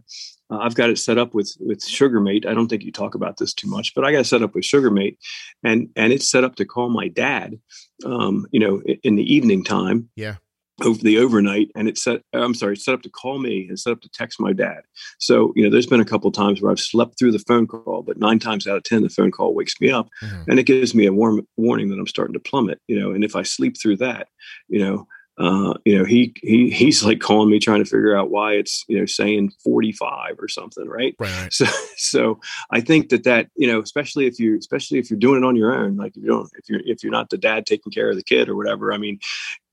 uh, 0.51 0.59
I've 0.59 0.77
got 0.77 0.91
it 0.91 0.99
set 0.99 1.19
up 1.19 1.35
with 1.35 1.53
with 1.59 1.81
Sugarmate. 1.81 2.47
I 2.47 2.55
don't 2.55 2.69
think 2.69 2.85
you 2.85 2.93
talk 2.93 3.17
about 3.17 3.39
this 3.39 3.53
too 3.53 3.69
much, 3.69 3.95
but 3.95 4.05
I 4.05 4.13
got 4.13 4.21
it 4.21 4.27
set 4.27 4.43
up 4.43 4.55
with 4.55 4.65
Sugarmate, 4.65 5.17
and 5.65 5.89
and 5.97 6.13
it's 6.13 6.31
set 6.31 6.45
up 6.45 6.55
to 6.57 6.65
call 6.65 6.91
my 6.91 7.09
dad, 7.09 7.59
um, 8.05 8.47
you 8.53 8.61
know, 8.61 8.81
in 9.03 9.17
the 9.17 9.35
evening 9.35 9.65
time. 9.65 10.11
Yeah 10.15 10.37
over 10.85 10.99
the 10.99 11.19
overnight 11.19 11.69
and 11.75 11.89
it 11.89 11.99
set 11.99 12.21
i'm 12.33 12.55
sorry 12.55 12.77
set 12.77 12.95
up 12.95 13.03
to 13.03 13.11
call 13.11 13.39
me 13.39 13.67
and 13.69 13.79
set 13.79 13.93
up 13.93 14.01
to 14.01 14.09
text 14.11 14.41
my 14.41 14.53
dad 14.53 14.83
so 15.19 15.53
you 15.57 15.65
know 15.65 15.71
there's 15.71 15.87
been 15.87 16.01
a 16.01 16.05
couple 16.05 16.31
times 16.31 16.61
where 16.61 16.71
i've 16.71 16.81
slept 16.81 17.19
through 17.19 17.33
the 17.33 17.39
phone 17.41 17.67
call 17.67 18.03
but 18.03 18.19
nine 18.19 18.39
times 18.39 18.67
out 18.67 18.77
of 18.77 18.85
ten 18.85 19.03
the 19.03 19.09
phone 19.09 19.31
call 19.31 19.55
wakes 19.55 19.81
me 19.81 19.91
up 19.91 20.09
mm-hmm. 20.23 20.51
and 20.51 20.59
it 20.59 20.65
gives 20.65 20.95
me 20.95 21.07
a 21.07 21.13
warm 21.13 21.47
warning 21.57 21.89
that 21.89 21.99
i'm 21.99 22.07
starting 22.07 22.35
to 22.35 22.41
plummet 22.41 22.81
you 22.87 22.99
know 22.99 23.11
and 23.11 23.25
if 23.25 23.35
i 23.35 23.43
sleep 23.43 23.77
through 23.81 23.97
that 23.97 24.29
you 24.69 24.79
know 24.79 25.07
uh, 25.39 25.74
you 25.85 25.97
know, 25.97 26.05
he 26.05 26.35
he 26.43 26.69
he's 26.70 27.05
like 27.05 27.20
calling 27.20 27.48
me 27.48 27.60
trying 27.60 27.82
to 27.82 27.89
figure 27.89 28.16
out 28.16 28.31
why 28.31 28.55
it's 28.55 28.85
you 28.89 28.98
know 28.98 29.06
saying 29.06 29.52
45 29.62 30.35
or 30.39 30.48
something, 30.48 30.89
right? 30.89 31.15
Right. 31.19 31.52
So 31.52 31.66
so 31.97 32.40
I 32.70 32.81
think 32.81 33.10
that 33.10 33.24
that 33.24 33.48
you 33.55 33.69
know, 33.69 33.81
especially 33.81 34.27
if 34.27 34.40
you 34.40 34.59
especially 34.59 34.98
if 34.98 35.10
you're 35.10 35.19
doing 35.19 35.43
it 35.43 35.47
on 35.47 35.56
your 35.56 35.74
own, 35.74 35.97
like 35.97 36.16
if 36.16 36.23
you 36.23 36.28
don't 36.28 36.51
if 36.59 36.69
you're 36.69 36.81
if 36.85 37.02
you're 37.02 37.12
not 37.12 37.31
the 37.31 37.39
dad 37.39 37.66
taking 37.66 37.93
care 37.93 38.10
of 38.10 38.16
the 38.16 38.23
kid 38.23 38.48
or 38.48 38.56
whatever. 38.56 38.93
I 38.93 38.98
mean, 38.98 39.20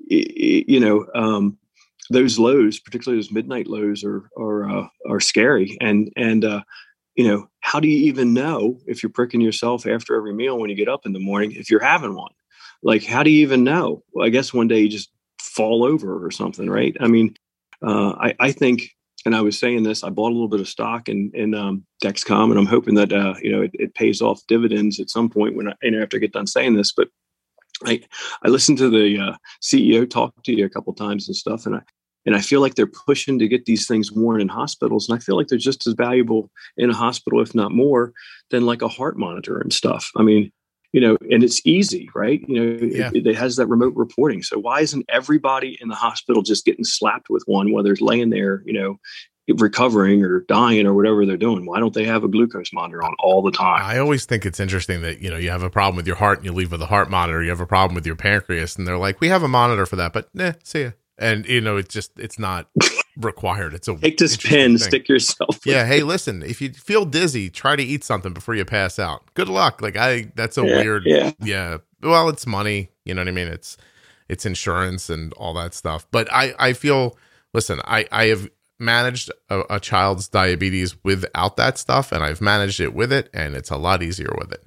you 0.07 0.79
know, 0.79 1.07
um, 1.15 1.57
those 2.11 2.37
lows, 2.37 2.79
particularly 2.79 3.19
those 3.19 3.31
midnight 3.31 3.67
lows, 3.67 4.03
are 4.03 4.29
are 4.37 4.69
uh, 4.69 4.87
are 5.09 5.19
scary, 5.19 5.77
and 5.81 6.11
and 6.15 6.45
uh, 6.45 6.61
you 7.15 7.27
know, 7.27 7.49
how 7.61 7.79
do 7.79 7.87
you 7.87 8.05
even 8.05 8.33
know 8.33 8.79
if 8.85 9.01
you're 9.01 9.09
pricking 9.09 9.41
yourself 9.41 9.87
after 9.87 10.15
every 10.15 10.33
meal 10.33 10.59
when 10.59 10.69
you 10.69 10.75
get 10.75 10.89
up 10.89 11.05
in 11.05 11.13
the 11.13 11.19
morning 11.19 11.53
if 11.53 11.71
you're 11.71 11.79
having 11.79 12.15
one? 12.15 12.31
Like, 12.83 13.03
how 13.03 13.23
do 13.23 13.31
you 13.31 13.41
even 13.41 13.63
know? 13.63 14.03
Well, 14.11 14.27
I 14.27 14.29
guess 14.29 14.53
one 14.53 14.67
day 14.67 14.81
you 14.81 14.89
just 14.89 15.09
fall 15.56 15.84
over 15.84 16.23
or 16.23 16.32
something, 16.32 16.69
right? 16.69 16.95
I 16.99 17.07
mean, 17.07 17.36
uh, 17.86 18.11
I, 18.19 18.36
I 18.40 18.52
think, 18.52 18.90
and 19.26 19.36
I 19.36 19.41
was 19.41 19.57
saying 19.57 19.84
this, 19.84 20.03
I 20.03 20.10
bought 20.10 20.30
a 20.30 20.36
little 20.36 20.48
bit 20.48 20.60
of 20.60 20.68
stock 20.68 21.10
in, 21.10 21.32
in 21.34 21.56
um, 21.56 21.86
Dexcom, 22.03 22.52
and 22.52 22.60
I'm 22.60 22.65
hoping 22.65 22.95
that 22.95 23.11
uh, 23.11 23.36
you 23.41 23.52
know 23.52 23.61
it, 23.61 23.72
it, 23.73 23.95
pays 23.95 24.22
off 24.22 24.45
dividends 24.48 24.99
at 24.99 25.10
some 25.10 25.30
point 25.30 25.56
when 25.56 25.69
I, 25.69 25.73
you 25.82 25.91
know, 25.91 26.02
after 26.02 26.18
I 26.18 26.19
get 26.19 26.34
done 26.34 26.48
saying 26.48 26.76
this. 26.76 26.91
But 26.91 27.07
I 27.86 28.02
I 28.44 28.49
listened 28.49 28.77
to 28.80 28.90
the 28.90 29.19
uh, 29.19 29.38
CEO 29.64 30.07
talk 30.10 30.34
to 30.44 30.56
you 30.56 30.65
a 30.65 30.69
couple 30.69 30.94
times 30.94 31.27
and 31.27 31.36
stuff, 31.36 31.65
and 31.65 31.76
I 31.76 31.82
and 32.26 32.36
I 32.36 32.41
feel 32.41 32.61
like 32.61 32.76
they're 32.76 32.88
pushing 32.88 33.40
to 33.40 33.48
get 33.48 33.65
these 33.65 33.88
things 33.88 34.11
worn 34.11 34.41
in 34.41 34.48
hospitals, 34.48 35.10
and 35.10 35.18
I 35.18 35.22
feel 35.22 35.36
like 35.36 35.48
they're 35.48 35.57
just 35.57 35.88
as 35.88 35.94
valuable 35.94 36.52
in 36.77 36.90
a 36.90 36.95
hospital, 36.95 37.41
if 37.41 37.56
not 37.56 37.72
more, 37.72 38.14
than 38.52 38.65
like 38.65 38.82
a 38.82 38.88
heart 38.88 39.18
monitor 39.18 39.57
and 39.57 39.73
stuff. 39.73 40.11
I 40.18 40.23
mean, 40.23 40.52
you 40.95 41.01
know, 41.01 41.17
and 41.30 41.43
it's 41.43 41.59
easy, 41.65 42.09
right? 42.15 42.41
You 42.47 42.55
know, 42.55 42.88
yeah. 42.88 43.11
it, 43.13 43.27
it, 43.27 43.35
has 43.35 43.57
that 43.57 43.67
remote 43.67 43.93
reporting. 43.97 44.41
So 44.41 44.57
why 44.57 44.80
isn't 44.80 45.05
everybody 45.09 45.77
in 45.81 45.89
the 45.89 45.95
hospital 45.95 46.41
just 46.41 46.63
getting 46.63 46.85
slapped 46.85 47.30
with 47.30 47.43
one, 47.47 47.73
whether 47.73 47.91
it's 47.91 47.99
laying 47.99 48.30
there, 48.30 48.63
you 48.65 48.72
know, 48.72 48.97
recovering 49.59 50.23
or 50.23 50.45
dying 50.47 50.88
or 50.88 50.93
whatever 50.93 51.26
they're 51.26 51.35
doing? 51.35 51.65
Why 51.65 51.81
don't 51.81 51.93
they 51.93 52.05
have 52.05 52.23
a 52.23 52.30
glucose 52.30 52.72
monitor 52.72 53.03
on 53.03 53.13
all 53.19 53.41
the 53.41 53.51
time? 53.51 53.81
I 53.84 53.97
always 53.97 54.23
think 54.23 54.45
it's 54.45 54.61
interesting 54.61 55.01
that, 55.01 55.19
you 55.19 55.30
know, 55.30 55.35
you 55.35 55.49
have 55.49 55.63
a 55.63 55.69
problem 55.69 55.97
with 55.97 56.07
your 56.07 56.15
heart 56.15 56.38
and 56.38 56.45
you 56.45 56.53
leave 56.53 56.72
with 56.72 56.81
a 56.81 56.85
heart 56.85 57.09
monitor. 57.09 57.43
You 57.43 57.49
have 57.49 57.59
a 57.59 57.67
problem 57.67 57.93
with 57.93 58.05
your 58.05 58.15
pancreas 58.15 58.77
and 58.77 58.88
they're 58.88 58.97
like, 58.97 59.19
we 59.19 59.27
have 59.27 59.43
a 59.43 59.49
monitor 59.49 59.85
for 59.85 59.97
that, 59.97 60.13
but 60.13 60.30
nah, 60.34 60.53
see 60.63 60.84
ya. 60.84 60.91
And, 61.17 61.45
you 61.45 61.59
know, 61.59 61.76
it's 61.76 61.93
just, 61.93 62.11
it's 62.17 62.39
not 62.39 62.69
required. 63.17 63.73
It's 63.73 63.87
a 63.87 63.95
take 63.95 64.17
this 64.17 64.37
pen, 64.37 64.77
thing. 64.77 64.77
stick 64.77 65.09
yourself. 65.09 65.65
Yeah. 65.65 65.85
Hey, 65.85 66.03
listen, 66.03 66.43
if 66.43 66.61
you 66.61 66.71
feel 66.73 67.05
dizzy, 67.05 67.49
try 67.49 67.75
to 67.75 67.83
eat 67.83 68.03
something 68.03 68.33
before 68.33 68.55
you 68.55 68.65
pass 68.65 68.99
out. 68.99 69.23
Good 69.33 69.49
luck. 69.49 69.81
Like 69.81 69.97
I, 69.97 70.31
that's 70.35 70.57
a 70.57 70.65
yeah, 70.65 70.77
weird. 70.77 71.03
Yeah. 71.05 71.31
Yeah. 71.39 71.77
Well, 72.01 72.29
it's 72.29 72.45
money. 72.45 72.89
You 73.03 73.13
know 73.13 73.21
what 73.21 73.27
I 73.27 73.31
mean? 73.31 73.47
It's 73.47 73.77
it's 74.27 74.45
insurance 74.45 75.09
and 75.09 75.33
all 75.33 75.53
that 75.55 75.73
stuff. 75.73 76.07
But 76.11 76.31
I 76.31 76.53
I 76.59 76.73
feel. 76.73 77.17
Listen, 77.53 77.79
I 77.85 78.05
I 78.11 78.25
have 78.25 78.49
managed 78.79 79.31
a, 79.49 79.63
a 79.69 79.79
child's 79.79 80.27
diabetes 80.27 81.01
without 81.03 81.55
that 81.57 81.77
stuff, 81.77 82.11
and 82.11 82.23
I've 82.23 82.41
managed 82.41 82.79
it 82.79 82.93
with 82.93 83.13
it, 83.13 83.29
and 83.33 83.55
it's 83.55 83.69
a 83.69 83.77
lot 83.77 84.03
easier 84.03 84.33
with 84.37 84.51
it. 84.51 84.65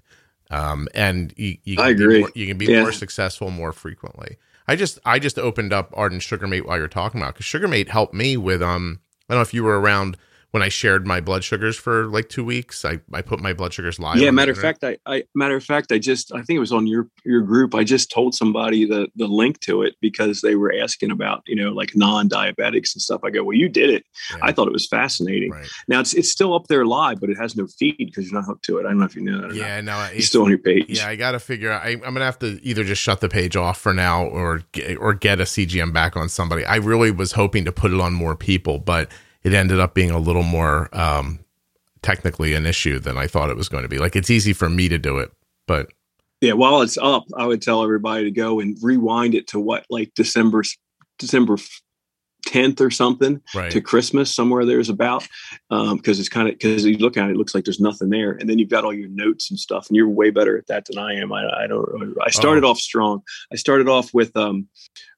Um, 0.50 0.88
and 0.94 1.34
you, 1.36 1.58
you 1.64 1.76
I 1.78 1.90
agree. 1.90 2.20
More, 2.20 2.30
you 2.34 2.46
can 2.46 2.56
be 2.56 2.66
yeah. 2.66 2.80
more 2.80 2.92
successful 2.92 3.50
more 3.50 3.72
frequently. 3.72 4.36
I 4.68 4.76
just 4.76 4.98
I 5.04 5.18
just 5.18 5.38
opened 5.38 5.72
up 5.72 5.90
Arden 5.94 6.20
Sugarmate 6.20 6.66
while 6.66 6.76
you're 6.76 6.88
talking 6.88 7.20
about 7.20 7.34
because 7.34 7.46
Sugarmate 7.46 7.88
helped 7.88 8.14
me 8.14 8.36
with 8.36 8.62
um 8.62 9.00
I 9.28 9.34
don't 9.34 9.38
know 9.38 9.42
if 9.42 9.54
you 9.54 9.64
were 9.64 9.80
around 9.80 10.18
when 10.50 10.62
I 10.62 10.70
shared 10.70 11.06
my 11.06 11.20
blood 11.20 11.44
sugars 11.44 11.76
for 11.76 12.06
like 12.06 12.30
two 12.30 12.44
weeks. 12.44 12.84
I, 12.84 13.00
I 13.12 13.20
put 13.20 13.40
my 13.40 13.52
blood 13.52 13.72
sugars 13.74 13.98
live. 13.98 14.18
Yeah, 14.18 14.30
matter 14.30 14.52
of 14.52 14.58
fact, 14.58 14.82
I, 14.82 14.96
I 15.04 15.24
matter 15.34 15.56
of 15.56 15.64
fact, 15.64 15.92
I 15.92 15.98
just 15.98 16.32
I 16.32 16.42
think 16.42 16.56
it 16.56 16.60
was 16.60 16.72
on 16.72 16.86
your 16.86 17.08
your 17.24 17.42
group. 17.42 17.74
I 17.74 17.84
just 17.84 18.10
told 18.10 18.34
somebody 18.34 18.86
the 18.86 19.08
the 19.16 19.26
link 19.26 19.60
to 19.60 19.82
it 19.82 19.96
because 20.00 20.40
they 20.40 20.54
were 20.54 20.74
asking 20.82 21.10
about 21.10 21.42
you 21.46 21.54
know 21.54 21.70
like 21.70 21.94
non 21.94 22.28
diabetics 22.28 22.94
and 22.94 23.02
stuff. 23.02 23.20
I 23.24 23.30
go, 23.30 23.44
well, 23.44 23.56
you 23.56 23.68
did 23.68 23.90
it. 23.90 24.04
Yeah. 24.30 24.38
I 24.42 24.52
thought 24.52 24.68
it 24.68 24.72
was 24.72 24.86
fascinating. 24.86 25.50
Right. 25.50 25.68
Now 25.86 26.00
it's 26.00 26.14
it's 26.14 26.30
still 26.30 26.54
up 26.54 26.66
there 26.68 26.86
live, 26.86 27.20
but 27.20 27.28
it 27.28 27.36
has 27.36 27.54
no 27.54 27.66
feed 27.66 27.96
because 27.98 28.30
you're 28.30 28.40
not 28.40 28.46
hooked 28.46 28.64
to 28.66 28.78
it. 28.78 28.86
I 28.86 28.90
don't 28.90 28.98
know 28.98 29.04
if 29.04 29.16
you 29.16 29.22
know 29.22 29.48
that. 29.48 29.54
yeah, 29.54 29.80
no, 29.82 30.08
it's 30.12 30.26
still 30.26 30.42
on 30.42 30.48
your 30.48 30.58
page. 30.58 30.86
Yeah, 30.88 31.08
I 31.08 31.16
got 31.16 31.32
to 31.32 31.40
figure 31.40 31.70
out. 31.70 31.82
I, 31.82 31.90
am 31.90 32.00
gonna 32.00 32.24
have 32.24 32.38
to 32.38 32.58
either 32.62 32.84
just 32.84 33.02
shut 33.02 33.20
the 33.20 33.28
page 33.28 33.54
off 33.54 33.78
for 33.78 33.92
now 33.92 34.24
or 34.24 34.62
or 34.98 35.12
get 35.12 35.40
a 35.40 35.44
CGM 35.44 35.92
back 35.92 36.16
on 36.16 36.30
somebody. 36.30 36.64
I 36.64 36.76
really 36.76 37.10
was 37.10 37.32
hoping 37.32 37.66
to 37.66 37.72
put 37.72 37.92
it 37.92 38.00
on 38.00 38.14
more 38.14 38.34
people, 38.34 38.78
but 38.78 39.10
it 39.42 39.54
ended 39.54 39.80
up 39.80 39.94
being 39.94 40.10
a 40.10 40.18
little 40.18 40.42
more 40.42 40.88
um, 40.96 41.40
technically 42.02 42.54
an 42.54 42.66
issue 42.66 42.98
than 42.98 43.16
I 43.16 43.26
thought 43.26 43.50
it 43.50 43.56
was 43.56 43.68
going 43.68 43.82
to 43.82 43.88
be. 43.88 43.98
Like 43.98 44.16
it's 44.16 44.30
easy 44.30 44.52
for 44.52 44.68
me 44.68 44.88
to 44.88 44.98
do 44.98 45.18
it, 45.18 45.32
but 45.66 45.88
yeah, 46.40 46.52
while 46.52 46.82
it's 46.82 46.98
up, 46.98 47.24
I 47.36 47.46
would 47.46 47.62
tell 47.62 47.82
everybody 47.82 48.24
to 48.24 48.30
go 48.30 48.60
and 48.60 48.76
rewind 48.80 49.34
it 49.34 49.48
to 49.48 49.60
what 49.60 49.86
like 49.90 50.12
December 50.14 50.62
December 51.18 51.56
10th 52.46 52.80
or 52.80 52.90
something 52.90 53.42
right. 53.54 53.70
to 53.72 53.80
Christmas 53.80 54.32
somewhere 54.34 54.64
there's 54.64 54.88
about 54.88 55.26
because 55.68 55.90
um, 55.90 56.00
it's 56.04 56.28
kind 56.28 56.48
of 56.48 56.54
because 56.54 56.84
you 56.84 56.96
look 56.96 57.16
at 57.16 57.28
it, 57.28 57.32
it 57.32 57.36
looks 57.36 57.54
like 57.54 57.64
there's 57.64 57.80
nothing 57.80 58.10
there 58.10 58.32
and 58.32 58.48
then 58.48 58.58
you've 58.58 58.68
got 58.68 58.84
all 58.84 58.94
your 58.94 59.08
notes 59.08 59.50
and 59.50 59.58
stuff 59.58 59.88
and 59.88 59.96
you're 59.96 60.08
way 60.08 60.30
better 60.30 60.56
at 60.56 60.66
that 60.68 60.86
than 60.86 60.98
I 60.98 61.14
am 61.14 61.32
I, 61.32 61.64
I 61.64 61.66
don't 61.66 62.16
I 62.24 62.30
started 62.30 62.64
oh. 62.64 62.70
off 62.70 62.78
strong 62.78 63.22
I 63.52 63.56
started 63.56 63.88
off 63.88 64.14
with 64.14 64.36
um 64.36 64.68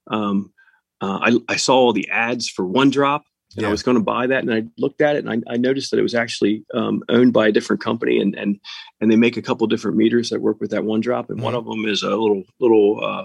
um 0.09 0.53
uh, 1.03 1.19
I, 1.23 1.53
I 1.53 1.57
saw 1.57 1.77
all 1.77 1.93
the 1.93 2.09
ads 2.11 2.49
for 2.49 2.65
one 2.65 2.91
drop 2.91 3.25
and 3.57 3.63
yeah. 3.63 3.69
I 3.69 3.71
was 3.71 3.83
going 3.83 3.97
to 3.97 4.03
buy 4.03 4.27
that, 4.27 4.45
and 4.45 4.53
I 4.53 4.65
looked 4.79 5.01
at 5.01 5.17
it, 5.17 5.25
and 5.25 5.45
I, 5.49 5.55
I 5.55 5.57
noticed 5.57 5.91
that 5.91 5.99
it 5.99 6.05
was 6.05 6.15
actually 6.15 6.65
um, 6.73 7.03
owned 7.09 7.33
by 7.33 7.49
a 7.49 7.53
different 7.53 7.83
company, 7.83 8.21
and 8.21 8.35
and 8.37 8.61
and 9.01 9.11
they 9.11 9.17
make 9.17 9.37
a 9.37 9.43
couple 9.43 9.67
different 9.67 9.97
meters 9.97 10.31
that 10.31 10.41
work 10.41 10.61
with 10.61 10.71
that 10.71 10.85
one 10.85 11.01
drop, 11.01 11.31
and 11.31 11.39
mm-hmm. 11.39 11.47
one 11.47 11.55
of 11.55 11.65
them 11.65 11.85
is 11.85 12.03
a 12.03 12.11
little 12.11 12.45
little 12.61 13.05
uh, 13.05 13.25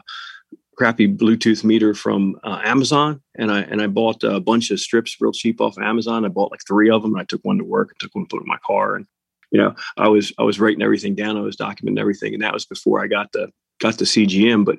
crappy 0.76 1.08
Bluetooth 1.08 1.64
meter 1.64 1.94
from 1.94 2.40
uh, 2.44 2.60
Amazon, 2.64 3.22
and 3.36 3.52
I 3.52 3.62
and 3.62 3.82
I 3.82 3.88
bought 3.88 4.24
a 4.24 4.40
bunch 4.40 4.72
of 4.72 4.80
strips 4.80 5.16
real 5.20 5.32
cheap 5.32 5.62
off 5.62 5.78
Amazon. 5.78 6.26
I 6.26 6.30
bought 6.30 6.52
like 6.52 6.66
three 6.68 6.90
of 6.90 7.04
them, 7.04 7.14
and 7.14 7.22
I 7.22 7.26
took 7.26 7.44
one 7.44 7.60
to 7.60 7.64
work, 7.64 7.90
and 7.92 8.00
took 8.00 8.16
one 8.16 8.26
to 8.26 8.30
put 8.30 8.42
in 8.42 8.48
my 8.48 8.60
car, 8.66 8.96
and 8.96 9.06
you 9.52 9.60
know 9.60 9.76
I 9.98 10.08
was 10.08 10.34
I 10.40 10.44
was 10.44 10.60
writing 10.60 10.82
everything 10.82 11.14
down, 11.14 11.38
I 11.38 11.42
was 11.42 11.58
documenting 11.58 12.00
everything, 12.00 12.34
and 12.34 12.42
that 12.42 12.54
was 12.54 12.66
before 12.66 13.04
I 13.04 13.08
got 13.08 13.32
the 13.32 13.52
got 13.80 13.98
the 13.98 14.06
CGM, 14.06 14.66
but 14.66 14.78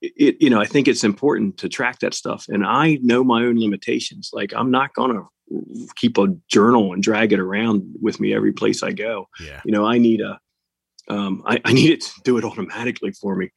it, 0.00 0.36
you 0.40 0.50
know, 0.50 0.60
I 0.60 0.66
think 0.66 0.88
it's 0.88 1.04
important 1.04 1.58
to 1.58 1.68
track 1.68 2.00
that 2.00 2.14
stuff. 2.14 2.44
And 2.48 2.64
I 2.64 2.98
know 3.02 3.24
my 3.24 3.42
own 3.42 3.58
limitations. 3.58 4.30
Like 4.32 4.52
I'm 4.54 4.70
not 4.70 4.94
going 4.94 5.12
to 5.12 5.86
keep 5.96 6.18
a 6.18 6.28
journal 6.50 6.92
and 6.92 7.02
drag 7.02 7.32
it 7.32 7.40
around 7.40 7.82
with 8.00 8.20
me 8.20 8.34
every 8.34 8.52
place 8.52 8.82
I 8.82 8.92
go. 8.92 9.28
Yeah. 9.40 9.60
You 9.64 9.72
know, 9.72 9.86
I 9.86 9.98
need 9.98 10.20
a, 10.20 10.38
um, 11.08 11.42
I, 11.46 11.60
I 11.64 11.72
need 11.72 11.90
it 11.90 12.00
to 12.02 12.20
do 12.24 12.38
it 12.38 12.44
automatically 12.44 13.12
for 13.12 13.36
me. 13.36 13.50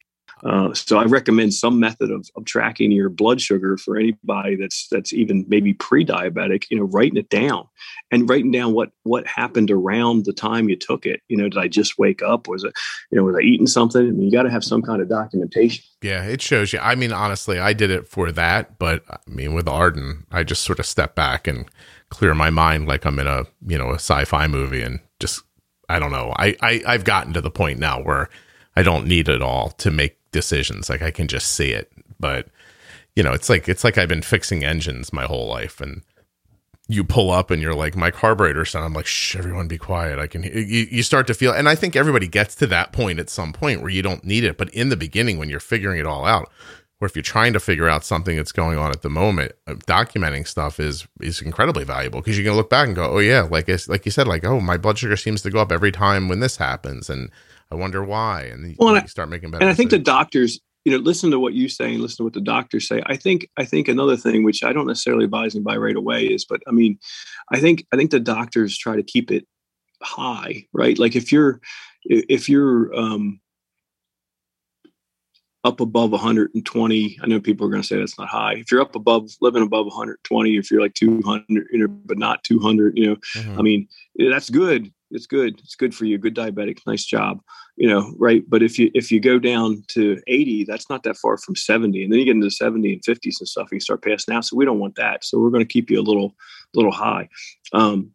Uh, 0.44 0.72
so 0.74 0.98
I 0.98 1.04
recommend 1.04 1.54
some 1.54 1.80
method 1.80 2.10
of, 2.10 2.28
of 2.36 2.44
tracking 2.44 2.92
your 2.92 3.08
blood 3.08 3.40
sugar 3.40 3.76
for 3.76 3.96
anybody 3.96 4.56
that's 4.56 4.88
that's 4.90 5.12
even 5.12 5.44
maybe 5.48 5.74
pre-diabetic. 5.74 6.64
You 6.70 6.78
know, 6.78 6.84
writing 6.84 7.16
it 7.16 7.28
down 7.28 7.66
and 8.10 8.28
writing 8.28 8.50
down 8.50 8.72
what 8.72 8.90
what 9.02 9.26
happened 9.26 9.70
around 9.70 10.24
the 10.24 10.32
time 10.32 10.68
you 10.68 10.76
took 10.76 11.06
it. 11.06 11.20
You 11.28 11.36
know, 11.36 11.48
did 11.48 11.58
I 11.58 11.68
just 11.68 11.98
wake 11.98 12.22
up? 12.22 12.48
Was 12.48 12.64
it, 12.64 12.72
you 13.10 13.16
know, 13.16 13.24
was 13.24 13.36
I 13.36 13.40
eating 13.40 13.66
something? 13.66 14.00
I 14.00 14.10
mean, 14.10 14.22
you 14.22 14.32
got 14.32 14.44
to 14.44 14.50
have 14.50 14.64
some 14.64 14.82
kind 14.82 15.02
of 15.02 15.08
documentation. 15.08 15.84
Yeah, 16.02 16.24
it 16.24 16.40
shows 16.40 16.72
you. 16.72 16.78
I 16.78 16.94
mean, 16.94 17.12
honestly, 17.12 17.58
I 17.58 17.72
did 17.72 17.90
it 17.90 18.06
for 18.06 18.30
that, 18.32 18.78
but 18.78 19.02
I 19.10 19.18
mean, 19.26 19.54
with 19.54 19.68
Arden, 19.68 20.26
I 20.30 20.44
just 20.44 20.62
sort 20.62 20.78
of 20.78 20.86
step 20.86 21.14
back 21.14 21.46
and 21.48 21.68
clear 22.10 22.34
my 22.34 22.50
mind 22.50 22.86
like 22.86 23.04
I'm 23.04 23.18
in 23.18 23.26
a 23.26 23.44
you 23.66 23.76
know 23.76 23.90
a 23.90 23.94
sci-fi 23.94 24.46
movie 24.46 24.82
and 24.82 25.00
just 25.20 25.42
I 25.88 25.98
don't 25.98 26.12
know. 26.12 26.32
I, 26.36 26.56
I 26.60 26.82
I've 26.86 27.04
gotten 27.04 27.32
to 27.32 27.40
the 27.40 27.50
point 27.50 27.78
now 27.78 28.02
where 28.02 28.28
I 28.76 28.82
don't 28.82 29.06
need 29.06 29.28
it 29.28 29.42
all 29.42 29.70
to 29.70 29.90
make 29.90 30.16
decisions. 30.38 30.88
Like 30.88 31.02
I 31.02 31.10
can 31.10 31.26
just 31.26 31.52
see 31.52 31.70
it. 31.70 31.90
But 32.20 32.48
you 33.16 33.24
know, 33.24 33.32
it's 33.32 33.48
like 33.48 33.68
it's 33.68 33.82
like 33.82 33.98
I've 33.98 34.08
been 34.08 34.22
fixing 34.22 34.64
engines 34.64 35.12
my 35.12 35.24
whole 35.24 35.48
life, 35.48 35.80
and 35.80 36.02
you 36.86 37.02
pull 37.02 37.32
up 37.32 37.50
and 37.50 37.60
you're 37.60 37.74
like, 37.74 37.96
my 37.96 38.12
carburetor's 38.12 38.76
on. 38.76 38.84
I'm 38.84 38.92
like, 38.92 39.06
shh, 39.06 39.34
everyone 39.34 39.66
be 39.66 39.76
quiet. 39.78 40.20
I 40.20 40.28
can. 40.28 40.44
You, 40.44 40.86
you 40.90 41.02
start 41.02 41.26
to 41.26 41.34
feel, 41.34 41.52
and 41.52 41.68
I 41.68 41.74
think 41.74 41.96
everybody 41.96 42.28
gets 42.28 42.54
to 42.56 42.66
that 42.68 42.92
point 42.92 43.18
at 43.18 43.28
some 43.28 43.52
point 43.52 43.80
where 43.80 43.90
you 43.90 44.02
don't 44.02 44.22
need 44.22 44.44
it. 44.44 44.56
But 44.56 44.70
in 44.70 44.88
the 44.88 44.96
beginning, 44.96 45.36
when 45.38 45.48
you're 45.48 45.58
figuring 45.58 45.98
it 45.98 46.06
all 46.06 46.24
out, 46.24 46.48
or 47.00 47.06
if 47.06 47.16
you're 47.16 47.22
trying 47.24 47.52
to 47.54 47.60
figure 47.60 47.88
out 47.88 48.04
something 48.04 48.36
that's 48.36 48.52
going 48.52 48.78
on 48.78 48.92
at 48.92 49.02
the 49.02 49.10
moment, 49.10 49.52
uh, 49.66 49.74
documenting 49.86 50.46
stuff 50.46 50.78
is 50.78 51.08
is 51.20 51.42
incredibly 51.42 51.84
valuable 51.84 52.20
because 52.20 52.38
you 52.38 52.44
can 52.44 52.54
look 52.54 52.70
back 52.70 52.86
and 52.86 52.96
go, 52.96 53.10
oh 53.10 53.18
yeah, 53.18 53.42
like 53.42 53.68
like 53.88 54.04
you 54.04 54.12
said, 54.12 54.28
like 54.28 54.44
oh 54.44 54.60
my 54.60 54.76
blood 54.76 54.98
sugar 54.98 55.16
seems 55.16 55.42
to 55.42 55.50
go 55.50 55.60
up 55.60 55.72
every 55.72 55.92
time 55.92 56.28
when 56.28 56.38
this 56.38 56.56
happens, 56.56 57.10
and 57.10 57.30
I 57.70 57.74
wonder 57.74 58.02
why, 58.02 58.42
and 58.44 58.76
well, 58.78 58.94
you, 58.94 59.06
start 59.08 59.28
making 59.28 59.50
better. 59.50 59.62
And 59.62 59.70
I 59.70 59.74
think 59.74 59.90
the 59.90 59.98
doctors, 59.98 60.58
you 60.84 60.92
know, 60.92 60.98
listen 60.98 61.30
to 61.32 61.38
what 61.38 61.52
you 61.52 61.68
say 61.68 61.92
and 61.92 62.00
listen 62.00 62.18
to 62.18 62.24
what 62.24 62.32
the 62.32 62.40
doctors 62.40 62.88
say. 62.88 63.02
I 63.06 63.16
think 63.16 63.48
I 63.56 63.64
think 63.64 63.88
another 63.88 64.16
thing 64.16 64.42
which 64.42 64.64
I 64.64 64.72
don't 64.72 64.86
necessarily 64.86 65.24
advise 65.24 65.54
anybody 65.54 65.78
right 65.78 65.96
away 65.96 66.24
is, 66.24 66.44
but 66.44 66.62
I 66.66 66.70
mean, 66.70 66.98
I 67.52 67.60
think 67.60 67.84
I 67.92 67.96
think 67.96 68.10
the 68.10 68.20
doctors 68.20 68.78
try 68.78 68.96
to 68.96 69.02
keep 69.02 69.30
it 69.30 69.46
high, 70.02 70.66
right? 70.72 70.98
Like 70.98 71.14
if 71.14 71.30
you're 71.30 71.60
if 72.04 72.48
you're 72.48 72.94
um 72.94 73.40
up 75.64 75.80
above 75.80 76.12
120 76.12 77.18
i 77.20 77.26
know 77.26 77.40
people 77.40 77.66
are 77.66 77.70
going 77.70 77.82
to 77.82 77.86
say 77.86 77.98
that's 77.98 78.16
not 78.16 78.28
high 78.28 78.54
if 78.54 78.70
you're 78.70 78.80
up 78.80 78.94
above 78.94 79.28
living 79.40 79.62
above 79.62 79.86
120 79.86 80.56
if 80.56 80.70
you're 80.70 80.80
like 80.80 80.94
200 80.94 81.66
you 81.72 81.78
know 81.78 81.88
but 81.88 82.16
not 82.16 82.42
200 82.44 82.96
you 82.96 83.08
know 83.08 83.16
mm-hmm. 83.36 83.58
i 83.58 83.62
mean 83.62 83.88
that's 84.30 84.50
good 84.50 84.90
it's 85.10 85.26
good. 85.26 85.58
It's 85.60 85.74
good 85.74 85.94
for 85.94 86.04
you. 86.04 86.18
Good 86.18 86.36
diabetic. 86.36 86.78
Nice 86.86 87.04
job. 87.04 87.40
You 87.76 87.88
know 87.88 88.14
right? 88.18 88.42
But 88.48 88.62
if 88.62 88.78
you 88.78 88.90
if 88.94 89.10
you 89.10 89.20
go 89.20 89.38
down 89.38 89.82
to 89.88 90.20
80 90.26 90.64
that's 90.64 90.88
not 90.90 91.02
that 91.04 91.16
far 91.16 91.38
from 91.38 91.56
70 91.56 92.02
and 92.02 92.12
then 92.12 92.18
you 92.18 92.24
get 92.24 92.34
into 92.34 92.50
70 92.50 92.92
and 92.92 93.02
50s 93.02 93.40
and 93.40 93.48
stuff 93.48 93.68
and 93.70 93.76
you 93.76 93.80
start 93.80 94.02
passing 94.02 94.34
out. 94.34 94.44
So 94.44 94.56
we 94.56 94.64
don't 94.64 94.80
want 94.80 94.96
that. 94.96 95.24
So 95.24 95.38
we're 95.38 95.50
going 95.50 95.64
to 95.64 95.72
keep 95.72 95.90
you 95.90 96.00
a 96.00 96.02
little 96.02 96.34
little 96.74 96.92
high. 96.92 97.28
Um 97.72 98.12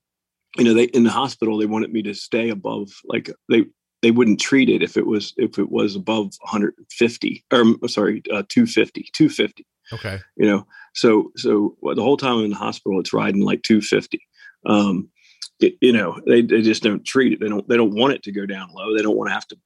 you 0.57 0.63
know 0.63 0.73
they 0.73 0.85
in 0.85 1.03
the 1.03 1.09
hospital 1.09 1.57
they 1.57 1.65
wanted 1.65 1.91
me 1.91 2.01
to 2.03 2.13
stay 2.13 2.49
above 2.49 2.89
like 3.05 3.29
they 3.49 3.65
they 4.01 4.11
wouldn't 4.11 4.39
treat 4.39 4.69
it 4.69 4.83
if 4.83 4.97
it 4.97 5.07
was 5.07 5.33
if 5.37 5.57
it 5.57 5.71
was 5.71 5.95
above 5.95 6.25
150 6.41 7.45
or 7.51 7.87
sorry 7.87 8.21
uh, 8.31 8.43
250 8.49 9.09
250 9.13 9.65
okay. 9.93 10.19
You 10.37 10.45
know 10.45 10.67
so 10.93 11.31
so 11.35 11.75
the 11.81 12.03
whole 12.03 12.17
time 12.17 12.37
I'm 12.37 12.45
in 12.45 12.51
the 12.51 12.57
hospital 12.57 12.99
it's 12.99 13.13
riding 13.13 13.41
like 13.41 13.63
250 13.63 14.19
um 14.65 15.09
it, 15.59 15.75
you 15.81 15.91
know 15.91 16.19
they, 16.25 16.41
they 16.41 16.61
just 16.61 16.83
don't 16.83 17.05
treat 17.05 17.33
it 17.33 17.39
they 17.39 17.49
don't 17.49 17.67
they 17.67 17.77
don't 17.77 17.95
want 17.95 18.13
it 18.13 18.23
to 18.23 18.31
go 18.31 18.45
down 18.45 18.69
low 18.73 18.95
they 18.95 19.01
don't 19.01 19.17
want 19.17 19.29
to 19.29 19.33
have 19.33 19.47
to 19.47 19.57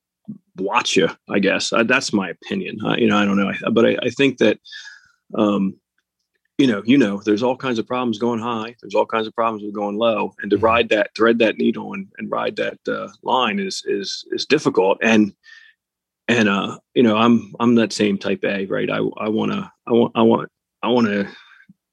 watch 0.58 0.96
you 0.96 1.10
i 1.30 1.40
guess 1.40 1.72
uh, 1.72 1.84
that's 1.84 2.12
my 2.12 2.30
opinion 2.30 2.78
uh, 2.86 2.96
you 2.96 3.08
know 3.08 3.18
i 3.18 3.26
don't 3.26 3.38
know 3.38 3.50
I, 3.50 3.70
but 3.70 3.86
I, 3.86 3.98
I 4.04 4.10
think 4.10 4.38
that 4.40 4.60
um 5.36 5.76
you 6.58 6.66
know, 6.66 6.82
you 6.86 6.98
know, 6.98 7.22
there's 7.24 7.44
all 7.44 7.56
kinds 7.56 7.78
of 7.78 7.86
problems 7.86 8.18
going 8.18 8.40
high. 8.40 8.76
There's 8.82 8.96
all 8.96 9.06
kinds 9.06 9.28
of 9.28 9.36
problems 9.36 9.64
with 9.64 9.74
going 9.74 9.98
low, 9.98 10.34
and 10.42 10.50
to 10.50 10.58
mm-hmm. 10.58 10.66
ride 10.66 10.90
that, 10.90 11.12
thread 11.16 11.40
that 11.40 11.58
needle, 11.58 11.94
and, 11.94 12.08
and 12.18 12.32
ride 12.32 12.56
that 12.56 12.80
uh, 12.88 13.10
line 13.22 13.60
is 13.60 13.84
is 13.86 14.26
is 14.32 14.46
difficult. 14.46 14.98
And 15.04 15.34
and 16.28 16.50
uh, 16.50 16.80
you 16.96 17.04
know, 17.04 17.16
I'm 17.16 17.54
I'm 17.60 17.76
that 17.76 17.94
same 17.94 18.18
type 18.18 18.44
A, 18.44 18.66
right? 18.66 18.90
I 18.90 18.98
I 18.98 19.30
want 19.30 19.52
to 19.52 19.72
I 19.88 19.92
want 19.92 20.12
I 20.16 20.22
want 20.24 20.50
I 20.82 20.88
want 20.88 21.08
to 21.08 21.28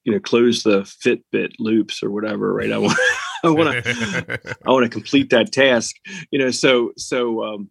you 0.05 0.13
know 0.13 0.21
close 0.21 0.63
the 0.63 0.83
Fitbit 0.83 1.53
loops 1.59 2.03
or 2.03 2.11
whatever, 2.11 2.53
right? 2.53 2.73
I 2.73 2.79
want 2.79 2.99
I 3.45 3.51
want 3.51 3.85
to 3.85 4.57
I 4.67 4.71
want 4.71 4.85
to 4.85 4.91
complete 4.91 5.31
that 5.31 5.53
task, 5.53 5.97
you 6.31 6.39
know. 6.39 6.51
So 6.51 6.93
so 6.97 7.45
um, 7.45 7.71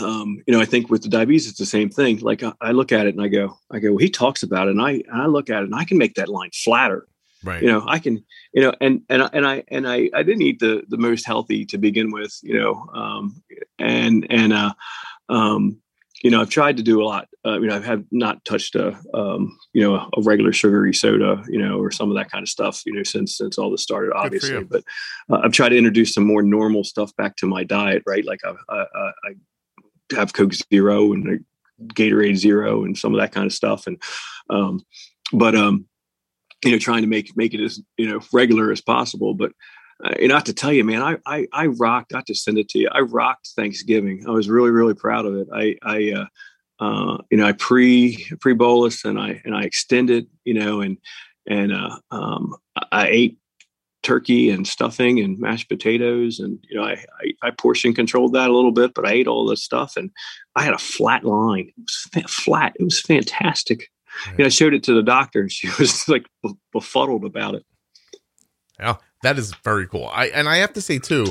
um, 0.00 0.42
you 0.46 0.54
know, 0.54 0.60
I 0.60 0.64
think 0.64 0.90
with 0.90 1.02
the 1.02 1.08
diabetes, 1.08 1.48
it's 1.48 1.58
the 1.58 1.66
same 1.66 1.90
thing. 1.90 2.18
Like 2.18 2.42
I, 2.42 2.52
I, 2.60 2.72
look 2.72 2.92
at 2.92 3.06
it 3.06 3.14
and 3.14 3.22
I 3.22 3.28
go, 3.28 3.58
I 3.70 3.78
go, 3.78 3.90
well, 3.90 3.98
he 3.98 4.10
talks 4.10 4.42
about 4.42 4.68
it, 4.68 4.72
and 4.72 4.82
I 4.82 5.02
and 5.08 5.22
I 5.22 5.26
look 5.26 5.50
at 5.50 5.62
it 5.62 5.66
and 5.66 5.74
I 5.74 5.84
can 5.84 5.98
make 5.98 6.14
that 6.14 6.28
line 6.28 6.50
flatter. 6.52 7.06
Right. 7.44 7.62
You 7.62 7.68
know, 7.68 7.84
I 7.86 8.00
can, 8.00 8.24
you 8.52 8.62
know, 8.62 8.72
and 8.80 9.02
and 9.08 9.28
and 9.32 9.46
I 9.46 9.62
and 9.68 9.88
I 9.88 10.10
I 10.14 10.22
didn't 10.22 10.42
eat 10.42 10.58
the 10.58 10.82
the 10.88 10.98
most 10.98 11.26
healthy 11.26 11.64
to 11.66 11.78
begin 11.78 12.10
with, 12.10 12.36
you 12.42 12.58
know, 12.58 12.88
um, 12.92 13.42
and 13.78 14.26
and 14.30 14.52
uh, 14.52 14.74
um, 15.28 15.78
you 16.22 16.30
know, 16.30 16.40
I've 16.40 16.50
tried 16.50 16.76
to 16.78 16.82
do 16.82 17.00
a 17.00 17.04
lot. 17.04 17.28
Uh, 17.48 17.58
you 17.60 17.66
know, 17.66 17.76
I 17.76 17.80
have 17.80 18.04
not 18.10 18.44
touched 18.44 18.74
a, 18.74 18.98
um, 19.14 19.56
you 19.72 19.80
know, 19.80 19.94
a, 19.94 20.08
a, 20.18 20.22
regular 20.22 20.52
sugary 20.52 20.92
soda, 20.92 21.42
you 21.48 21.58
know, 21.58 21.78
or 21.78 21.90
some 21.90 22.10
of 22.10 22.16
that 22.16 22.30
kind 22.30 22.42
of 22.42 22.48
stuff, 22.48 22.82
you 22.84 22.92
know, 22.92 23.02
since 23.04 23.38
since 23.38 23.56
all 23.56 23.70
this 23.70 23.82
started, 23.82 24.12
obviously. 24.14 24.64
But 24.64 24.84
uh, 25.30 25.40
I've 25.42 25.52
tried 25.52 25.70
to 25.70 25.78
introduce 25.78 26.12
some 26.12 26.26
more 26.26 26.42
normal 26.42 26.84
stuff 26.84 27.14
back 27.16 27.36
to 27.36 27.46
my 27.46 27.64
diet, 27.64 28.02
right? 28.06 28.24
Like 28.24 28.40
I, 28.44 28.54
I, 28.68 28.84
I 29.24 30.14
have 30.14 30.34
Coke 30.34 30.52
Zero 30.52 31.12
and 31.12 31.42
Gatorade 31.94 32.36
Zero 32.36 32.84
and 32.84 32.98
some 32.98 33.14
of 33.14 33.20
that 33.20 33.32
kind 33.32 33.46
of 33.46 33.52
stuff. 33.52 33.86
And 33.86 34.02
um, 34.50 34.82
but 35.32 35.54
um, 35.54 35.86
you 36.64 36.72
know, 36.72 36.78
trying 36.78 37.02
to 37.02 37.08
make 37.08 37.34
make 37.34 37.54
it 37.54 37.64
as 37.64 37.80
you 37.96 38.10
know 38.10 38.20
regular 38.30 38.72
as 38.72 38.82
possible. 38.82 39.32
But 39.32 39.52
uh, 40.04 40.14
not 40.22 40.44
to 40.46 40.52
tell 40.52 40.72
you, 40.72 40.84
man, 40.84 41.02
I 41.02 41.16
I, 41.24 41.46
I 41.52 41.66
rocked. 41.66 42.12
Not 42.12 42.26
to 42.26 42.34
send 42.34 42.58
it 42.58 42.68
to 42.70 42.78
you. 42.78 42.90
I 42.92 43.00
rocked 43.00 43.48
Thanksgiving. 43.56 44.24
I 44.28 44.32
was 44.32 44.50
really 44.50 44.70
really 44.70 44.94
proud 44.94 45.24
of 45.24 45.34
it. 45.34 45.48
I 45.54 45.76
I 45.82 46.26
uh, 46.80 47.18
you 47.30 47.38
know 47.38 47.46
I 47.46 47.52
pre 47.52 48.26
pre 48.40 48.54
bolus 48.54 49.04
and 49.04 49.18
I 49.18 49.40
and 49.44 49.54
I 49.54 49.62
extended. 49.62 50.28
You 50.44 50.54
know 50.54 50.80
and 50.80 50.98
and 51.46 51.72
uh, 51.72 51.98
um, 52.10 52.54
I 52.92 53.08
ate 53.08 53.38
turkey 54.02 54.50
and 54.50 54.66
stuffing 54.66 55.18
and 55.18 55.38
mashed 55.38 55.68
potatoes 55.68 56.38
and 56.38 56.58
you 56.68 56.78
know 56.78 56.84
I, 56.84 56.92
I, 56.92 57.48
I 57.48 57.50
portion 57.50 57.92
controlled 57.92 58.32
that 58.34 58.48
a 58.48 58.54
little 58.54 58.70
bit 58.70 58.94
but 58.94 59.04
i 59.04 59.10
ate 59.10 59.26
all 59.26 59.44
this 59.44 59.62
stuff 59.62 59.96
and 59.96 60.10
i 60.54 60.62
had 60.62 60.72
a 60.72 60.78
flat 60.78 61.24
line. 61.24 61.72
It 61.76 61.82
was 61.82 62.32
flat. 62.32 62.74
It 62.78 62.84
was 62.84 63.00
fantastic. 63.00 63.90
Right. 64.26 64.38
you 64.38 64.44
know 64.44 64.46
i 64.46 64.50
showed 64.50 64.72
it 64.72 64.84
to 64.84 64.94
the 64.94 65.02
doctor 65.02 65.40
and 65.40 65.52
she 65.52 65.68
was 65.78 66.08
like 66.08 66.26
befuddled 66.72 67.24
about 67.24 67.56
it. 67.56 67.64
Yeah 68.78 68.96
that 69.24 69.36
is 69.36 69.52
very 69.64 69.88
cool. 69.88 70.08
I 70.12 70.26
and 70.26 70.48
i 70.48 70.58
have 70.58 70.72
to 70.74 70.80
say 70.80 70.98
too 70.98 71.26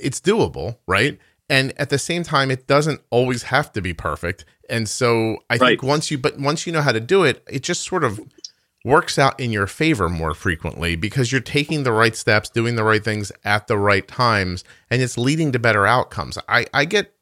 it's 0.00 0.20
doable 0.20 0.78
right 0.86 1.18
and 1.48 1.72
at 1.78 1.90
the 1.90 1.98
same 1.98 2.22
time 2.22 2.50
it 2.50 2.66
doesn't 2.66 3.00
always 3.10 3.44
have 3.44 3.72
to 3.72 3.80
be 3.80 3.92
perfect 3.92 4.44
and 4.68 4.88
so 4.88 5.38
i 5.50 5.56
right. 5.56 5.60
think 5.60 5.82
once 5.82 6.10
you 6.10 6.18
but 6.18 6.38
once 6.38 6.66
you 6.66 6.72
know 6.72 6.82
how 6.82 6.92
to 6.92 7.00
do 7.00 7.24
it 7.24 7.42
it 7.48 7.62
just 7.62 7.82
sort 7.82 8.04
of 8.04 8.20
works 8.86 9.18
out 9.18 9.38
in 9.40 9.50
your 9.50 9.66
favor 9.66 10.08
more 10.08 10.32
frequently 10.32 10.94
because 10.94 11.32
you're 11.32 11.40
taking 11.40 11.82
the 11.82 11.90
right 11.90 12.14
steps, 12.14 12.48
doing 12.48 12.76
the 12.76 12.84
right 12.84 13.02
things 13.02 13.32
at 13.44 13.66
the 13.66 13.76
right 13.76 14.06
times, 14.06 14.62
and 14.88 15.02
it's 15.02 15.18
leading 15.18 15.50
to 15.50 15.58
better 15.58 15.84
outcomes. 15.88 16.38
I, 16.48 16.66
I 16.72 16.84
get 16.84 17.12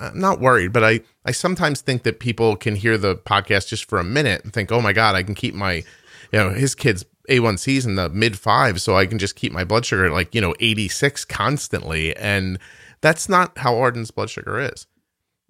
I'm 0.00 0.18
not 0.18 0.40
worried, 0.40 0.72
but 0.72 0.82
I, 0.82 1.00
I 1.24 1.30
sometimes 1.30 1.80
think 1.80 2.02
that 2.02 2.18
people 2.18 2.56
can 2.56 2.74
hear 2.74 2.98
the 2.98 3.14
podcast 3.14 3.68
just 3.68 3.88
for 3.88 4.00
a 4.00 4.04
minute 4.04 4.42
and 4.42 4.52
think, 4.52 4.72
oh 4.72 4.80
my 4.80 4.92
God, 4.92 5.14
I 5.14 5.22
can 5.22 5.36
keep 5.36 5.54
my, 5.54 5.74
you 5.74 5.84
know, 6.32 6.50
his 6.50 6.74
kids 6.74 7.04
A1Cs 7.28 7.86
in 7.86 7.94
the 7.94 8.08
mid 8.08 8.36
five, 8.36 8.80
so 8.80 8.96
I 8.96 9.06
can 9.06 9.18
just 9.18 9.36
keep 9.36 9.52
my 9.52 9.62
blood 9.62 9.86
sugar 9.86 10.10
like, 10.10 10.34
you 10.34 10.40
know, 10.40 10.56
86 10.58 11.24
constantly. 11.26 12.16
And 12.16 12.58
that's 13.00 13.28
not 13.28 13.58
how 13.58 13.78
Arden's 13.78 14.10
blood 14.10 14.30
sugar 14.30 14.58
is 14.58 14.86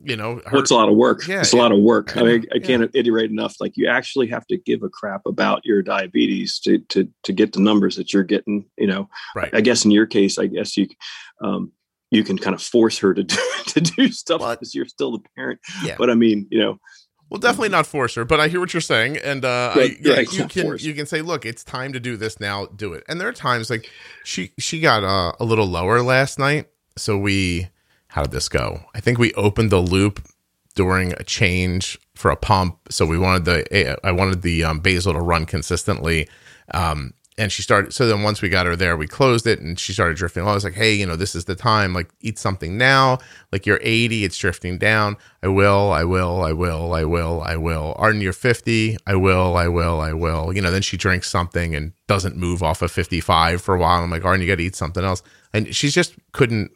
you 0.02 0.16
know, 0.16 0.36
her, 0.36 0.52
well, 0.52 0.60
it's 0.60 0.70
a 0.70 0.74
lot 0.74 0.88
of 0.88 0.96
work. 0.96 1.26
Yeah, 1.26 1.40
it's 1.40 1.52
a 1.52 1.56
lot 1.56 1.72
of 1.72 1.78
work. 1.78 2.16
I 2.16 2.22
mean, 2.22 2.44
I 2.54 2.58
can't 2.58 2.82
yeah. 2.82 3.00
iterate 3.00 3.30
enough. 3.30 3.56
Like 3.60 3.76
you 3.76 3.88
actually 3.88 4.26
have 4.28 4.46
to 4.48 4.58
give 4.58 4.82
a 4.82 4.90
crap 4.90 5.22
about 5.24 5.64
your 5.64 5.82
diabetes 5.82 6.58
to 6.60 6.78
to 6.90 7.08
to 7.22 7.32
get 7.32 7.52
the 7.52 7.60
numbers 7.60 7.96
that 7.96 8.12
you're 8.12 8.22
getting. 8.22 8.66
You 8.76 8.88
know, 8.88 9.08
right? 9.34 9.50
I 9.54 9.62
guess 9.62 9.84
in 9.84 9.90
your 9.90 10.06
case, 10.06 10.38
I 10.38 10.46
guess 10.46 10.76
you. 10.76 10.88
Um, 11.40 11.72
you 12.12 12.22
can 12.22 12.38
kind 12.38 12.54
of 12.54 12.62
force 12.62 12.98
her 12.98 13.12
to 13.12 13.24
do, 13.24 13.36
to 13.66 13.80
do 13.80 14.12
stuff 14.12 14.40
because 14.40 14.76
you're 14.76 14.86
still 14.86 15.10
the 15.10 15.24
parent. 15.34 15.58
Yeah. 15.82 15.96
But 15.98 16.08
I 16.08 16.14
mean, 16.14 16.46
you 16.52 16.60
know, 16.60 16.78
well, 17.28 17.40
definitely 17.40 17.70
not 17.70 17.84
force 17.84 18.14
her, 18.14 18.24
but 18.24 18.38
I 18.38 18.46
hear 18.46 18.60
what 18.60 18.72
you're 18.72 18.80
saying, 18.80 19.16
and 19.16 19.44
uh, 19.44 19.72
right, 19.74 19.90
I, 19.90 19.96
yeah, 20.00 20.14
right, 20.14 20.32
you 20.32 20.46
can 20.46 20.62
forced. 20.62 20.84
you 20.84 20.94
can 20.94 21.06
say, 21.06 21.20
look, 21.20 21.44
it's 21.44 21.64
time 21.64 21.92
to 21.94 21.98
do 21.98 22.16
this 22.16 22.38
now. 22.38 22.66
Do 22.66 22.92
it. 22.92 23.02
And 23.08 23.20
there 23.20 23.26
are 23.26 23.32
times 23.32 23.70
like 23.70 23.90
she 24.22 24.52
she 24.58 24.78
got 24.78 25.02
uh, 25.02 25.32
a 25.40 25.44
little 25.44 25.66
lower 25.66 26.00
last 26.02 26.38
night, 26.38 26.68
so 26.96 27.18
we 27.18 27.68
how 28.08 28.22
did 28.22 28.30
this 28.30 28.48
go? 28.48 28.80
I 28.94 29.00
think 29.00 29.18
we 29.18 29.32
opened 29.34 29.70
the 29.70 29.80
loop 29.80 30.26
during 30.74 31.12
a 31.14 31.24
change 31.24 31.98
for 32.14 32.30
a 32.30 32.36
pump. 32.36 32.78
So 32.90 33.04
we 33.04 33.18
wanted 33.18 33.44
the 33.44 33.98
I 34.04 34.12
wanted 34.12 34.42
the 34.42 34.64
um, 34.64 34.80
basal 34.80 35.12
to 35.12 35.20
run 35.20 35.44
consistently. 35.46 36.28
Um, 36.72 37.14
and 37.38 37.52
she 37.52 37.60
started 37.60 37.92
so 37.92 38.06
then 38.06 38.22
once 38.22 38.40
we 38.40 38.48
got 38.48 38.64
her 38.64 38.76
there 38.76 38.96
we 38.96 39.06
closed 39.06 39.46
it 39.46 39.60
and 39.60 39.78
she 39.78 39.92
started 39.92 40.16
drifting 40.16 40.42
i 40.42 40.54
was 40.54 40.64
like 40.64 40.72
hey 40.72 40.94
you 40.94 41.04
know 41.04 41.16
this 41.16 41.34
is 41.34 41.44
the 41.44 41.54
time. 41.54 41.92
Like 41.92 42.08
eat 42.20 42.38
something 42.38 42.78
now. 42.78 43.18
Like 43.52 43.66
you're 43.66 43.80
80 43.82 44.24
it's 44.24 44.38
drifting 44.38 44.78
down. 44.78 45.16
I 45.42 45.48
will 45.48 45.92
i 45.92 46.04
will 46.04 46.42
i 46.42 46.52
will 46.52 46.94
i 46.94 47.04
will 47.04 47.42
i 47.42 47.56
will. 47.56 47.94
Arden 47.98 48.22
you're 48.22 48.32
50 48.32 48.96
i 49.06 49.14
will 49.14 49.56
i 49.56 49.68
will 49.68 50.00
i 50.00 50.12
will. 50.14 50.54
You 50.54 50.62
know 50.62 50.70
then 50.70 50.82
she 50.82 50.96
drinks 50.96 51.28
something 51.28 51.74
and 51.74 51.92
doesn't 52.06 52.36
move 52.36 52.62
off 52.62 52.80
of 52.80 52.90
55 52.90 53.60
for 53.60 53.74
a 53.74 53.78
while. 53.78 54.02
I'm 54.02 54.10
like 54.10 54.24
arden 54.24 54.40
you 54.40 54.48
got 54.48 54.56
to 54.56 54.64
eat 54.64 54.76
something 54.76 55.04
else. 55.04 55.22
And 55.52 55.74
she 55.74 55.90
just 55.90 56.14
couldn't 56.32 56.70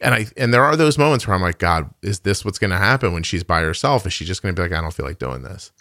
and 0.00 0.14
I 0.14 0.26
and 0.36 0.52
there 0.52 0.64
are 0.64 0.76
those 0.76 0.98
moments 0.98 1.26
where 1.26 1.34
I'm 1.34 1.42
like, 1.42 1.58
God, 1.58 1.90
is 2.02 2.20
this 2.20 2.44
what's 2.44 2.58
going 2.58 2.70
to 2.70 2.78
happen 2.78 3.12
when 3.12 3.22
she's 3.22 3.44
by 3.44 3.62
herself? 3.62 4.06
Is 4.06 4.12
she 4.12 4.24
just 4.24 4.42
going 4.42 4.54
to 4.54 4.60
be 4.60 4.68
like, 4.68 4.76
I 4.76 4.80
don't 4.80 4.94
feel 4.94 5.06
like 5.06 5.18
doing 5.18 5.42
this? 5.42 5.72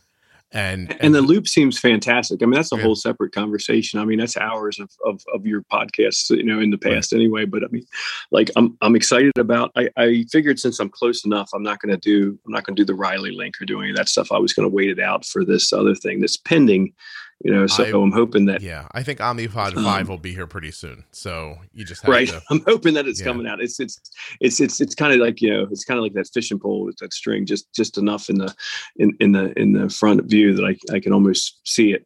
and, 0.51 0.91
and, 0.91 1.01
and 1.01 1.15
the 1.15 1.21
loop 1.21 1.47
seems 1.47 1.77
fantastic. 1.77 2.41
I 2.41 2.45
mean, 2.45 2.53
that's 2.53 2.71
a 2.71 2.77
yeah. 2.77 2.83
whole 2.83 2.95
separate 2.95 3.33
conversation. 3.33 3.99
I 3.99 4.05
mean, 4.05 4.19
that's 4.19 4.37
hours 4.37 4.79
of, 4.79 4.89
of, 5.05 5.21
of 5.33 5.45
your 5.45 5.63
podcasts, 5.63 6.29
you 6.29 6.43
know, 6.43 6.59
in 6.61 6.71
the 6.71 6.77
past 6.77 7.11
right. 7.11 7.19
anyway. 7.19 7.45
But 7.45 7.63
I 7.63 7.67
mean, 7.67 7.85
like 8.31 8.49
I'm 8.55 8.77
I'm 8.81 8.95
excited 8.95 9.37
about. 9.37 9.71
I, 9.75 9.89
I 9.97 10.25
figured 10.31 10.59
since 10.59 10.79
I'm 10.79 10.89
close 10.89 11.25
enough, 11.25 11.49
I'm 11.53 11.63
not 11.63 11.81
going 11.81 11.93
to 11.93 11.99
do 11.99 12.39
I'm 12.45 12.53
not 12.53 12.63
going 12.63 12.75
to 12.77 12.85
do 12.85 12.93
the 12.93 12.97
RileyLink 12.97 13.61
or 13.61 13.65
do 13.65 13.81
any 13.81 13.89
of 13.89 13.97
that 13.97 14.07
stuff. 14.07 14.31
I 14.31 14.37
was 14.37 14.53
going 14.53 14.69
to 14.69 14.73
wait 14.73 14.89
it 14.89 14.99
out 14.99 15.25
for 15.25 15.43
this 15.43 15.73
other 15.73 15.95
thing 15.95 16.21
that's 16.21 16.37
pending 16.37 16.93
you 17.43 17.53
know 17.53 17.67
so 17.67 17.83
I, 17.83 17.89
am 17.89 18.11
hoping 18.11 18.45
that 18.45 18.61
yeah 18.61 18.87
i 18.93 19.03
think 19.03 19.19
omnipod 19.19 19.77
um, 19.77 19.83
5 19.83 20.09
will 20.09 20.17
be 20.17 20.33
here 20.33 20.47
pretty 20.47 20.71
soon 20.71 21.03
so 21.11 21.57
you 21.71 21.85
just 21.85 22.07
right 22.07 22.27
to, 22.27 22.41
i'm 22.49 22.63
hoping 22.65 22.95
that 22.95 23.07
it's 23.07 23.19
yeah. 23.19 23.25
coming 23.25 23.47
out. 23.47 23.61
It's 23.61 23.79
it's 23.79 23.99
it's 24.39 24.59
it's 24.59 24.81
it's 24.81 24.95
kind 24.95 25.13
of 25.13 25.19
like 25.19 25.41
you 25.41 25.51
know 25.51 25.67
it's 25.71 25.83
kind 25.83 25.97
of 25.97 26.03
like 26.03 26.13
that 26.13 26.29
fishing 26.33 26.59
pole 26.59 26.85
with 26.85 26.97
that 26.97 27.13
string 27.13 27.45
just 27.45 27.71
just 27.73 27.97
enough 27.97 28.29
in 28.29 28.37
the 28.37 28.53
in 28.97 29.15
in 29.19 29.31
the 29.31 29.57
in 29.59 29.73
the 29.73 29.89
front 29.89 30.23
view 30.25 30.53
that 30.53 30.63
i 30.63 30.95
i 30.95 30.99
can 30.99 31.13
almost 31.13 31.59
see 31.63 31.91
it. 31.93 32.05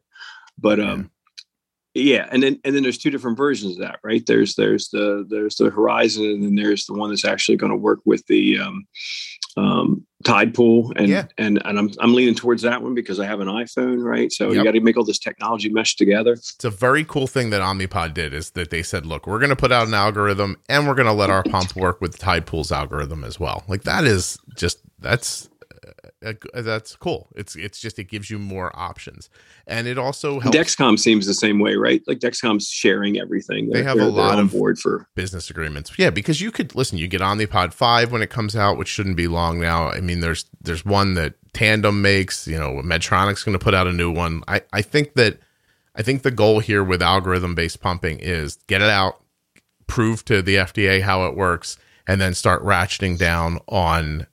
But 0.57 0.79
um 0.79 1.11
yeah 1.93 2.27
and 2.31 2.41
then 2.41 2.59
and 2.63 2.75
then 2.75 2.83
there's 2.83 2.97
two 2.97 3.09
different 3.09 3.37
versions 3.37 3.73
of 3.73 3.81
that 3.81 3.99
right 4.03 4.25
there's 4.25 4.55
there's 4.55 4.89
the 4.89 5.25
there's 5.29 5.55
the 5.55 5.69
horizon 5.69 6.23
and 6.25 6.43
then 6.43 6.55
there's 6.55 6.85
the 6.85 6.93
one 6.93 7.09
that's 7.09 7.25
actually 7.25 7.57
going 7.57 7.71
to 7.71 7.77
work 7.77 7.99
with 8.05 8.25
the 8.27 8.59
um 8.59 8.85
um, 9.57 10.05
Tidepool 10.23 10.91
and 10.95 11.09
yeah. 11.09 11.25
and 11.37 11.61
and 11.65 11.79
I'm 11.79 11.89
I'm 11.99 12.13
leaning 12.13 12.35
towards 12.35 12.61
that 12.61 12.81
one 12.81 12.93
because 12.93 13.19
I 13.19 13.25
have 13.25 13.39
an 13.39 13.47
iPhone, 13.47 14.03
right? 14.03 14.31
So 14.31 14.47
yep. 14.47 14.55
you 14.55 14.63
got 14.63 14.71
to 14.71 14.79
make 14.79 14.97
all 14.97 15.03
this 15.03 15.17
technology 15.17 15.69
mesh 15.69 15.95
together. 15.95 16.33
It's 16.33 16.63
a 16.63 16.69
very 16.69 17.03
cool 17.03 17.27
thing 17.27 17.49
that 17.49 17.61
Omnipod 17.61 18.13
did 18.13 18.33
is 18.33 18.51
that 18.51 18.69
they 18.69 18.83
said, 18.83 19.05
look, 19.05 19.25
we're 19.25 19.39
going 19.39 19.49
to 19.49 19.55
put 19.55 19.71
out 19.71 19.87
an 19.87 19.93
algorithm 19.93 20.57
and 20.69 20.87
we're 20.87 20.93
going 20.93 21.07
to 21.07 21.13
let 21.13 21.29
our 21.29 21.43
pump 21.43 21.75
work 21.75 22.01
with 22.01 22.19
Tidepool's 22.19 22.71
algorithm 22.71 23.23
as 23.23 23.39
well. 23.39 23.63
Like 23.67 23.83
that 23.83 24.03
is 24.05 24.37
just 24.55 24.79
that's 24.99 25.49
Uh, 26.23 26.33
uh, 26.53 26.61
that's 26.61 26.95
cool. 26.95 27.29
It's 27.35 27.55
it's 27.55 27.79
just 27.79 27.97
it 27.97 28.05
gives 28.05 28.29
you 28.29 28.37
more 28.37 28.71
options, 28.77 29.29
and 29.65 29.87
it 29.87 29.97
also 29.97 30.39
helps. 30.39 30.55
Dexcom 30.55 30.99
seems 30.99 31.25
the 31.25 31.33
same 31.33 31.59
way, 31.59 31.75
right? 31.75 32.01
Like 32.05 32.19
Dexcom's 32.19 32.69
sharing 32.69 33.19
everything. 33.19 33.69
They 33.69 33.81
have 33.83 33.99
a 33.99 34.05
lot 34.05 34.37
of 34.37 34.51
board 34.51 34.77
for 34.77 35.07
business 35.15 35.49
agreements. 35.49 35.91
Yeah, 35.97 36.11
because 36.11 36.39
you 36.39 36.51
could 36.51 36.75
listen. 36.75 36.99
You 36.99 37.07
get 37.07 37.21
Omnipod 37.21 37.73
five 37.73 38.11
when 38.11 38.21
it 38.21 38.29
comes 38.29 38.55
out, 38.55 38.77
which 38.77 38.87
shouldn't 38.87 39.17
be 39.17 39.27
long 39.27 39.59
now. 39.59 39.89
I 39.89 39.99
mean, 39.99 40.19
there's 40.19 40.45
there's 40.61 40.85
one 40.85 41.15
that 41.15 41.33
Tandem 41.53 42.01
makes. 42.01 42.47
You 42.47 42.59
know, 42.59 42.81
Medtronic's 42.83 43.43
going 43.43 43.57
to 43.57 43.63
put 43.63 43.73
out 43.73 43.87
a 43.87 43.93
new 43.93 44.11
one. 44.11 44.43
I 44.47 44.61
I 44.71 44.83
think 44.83 45.15
that 45.15 45.39
I 45.95 46.03
think 46.03 46.21
the 46.21 46.31
goal 46.31 46.59
here 46.59 46.83
with 46.83 47.01
algorithm 47.01 47.55
based 47.55 47.81
pumping 47.81 48.19
is 48.19 48.57
get 48.67 48.81
it 48.81 48.89
out, 48.89 49.21
prove 49.87 50.23
to 50.25 50.41
the 50.41 50.55
FDA 50.57 51.01
how 51.01 51.25
it 51.25 51.35
works, 51.35 51.77
and 52.07 52.21
then 52.21 52.33
start 52.33 52.63
ratcheting 52.63 53.17
down 53.17 53.59
on 53.67 54.27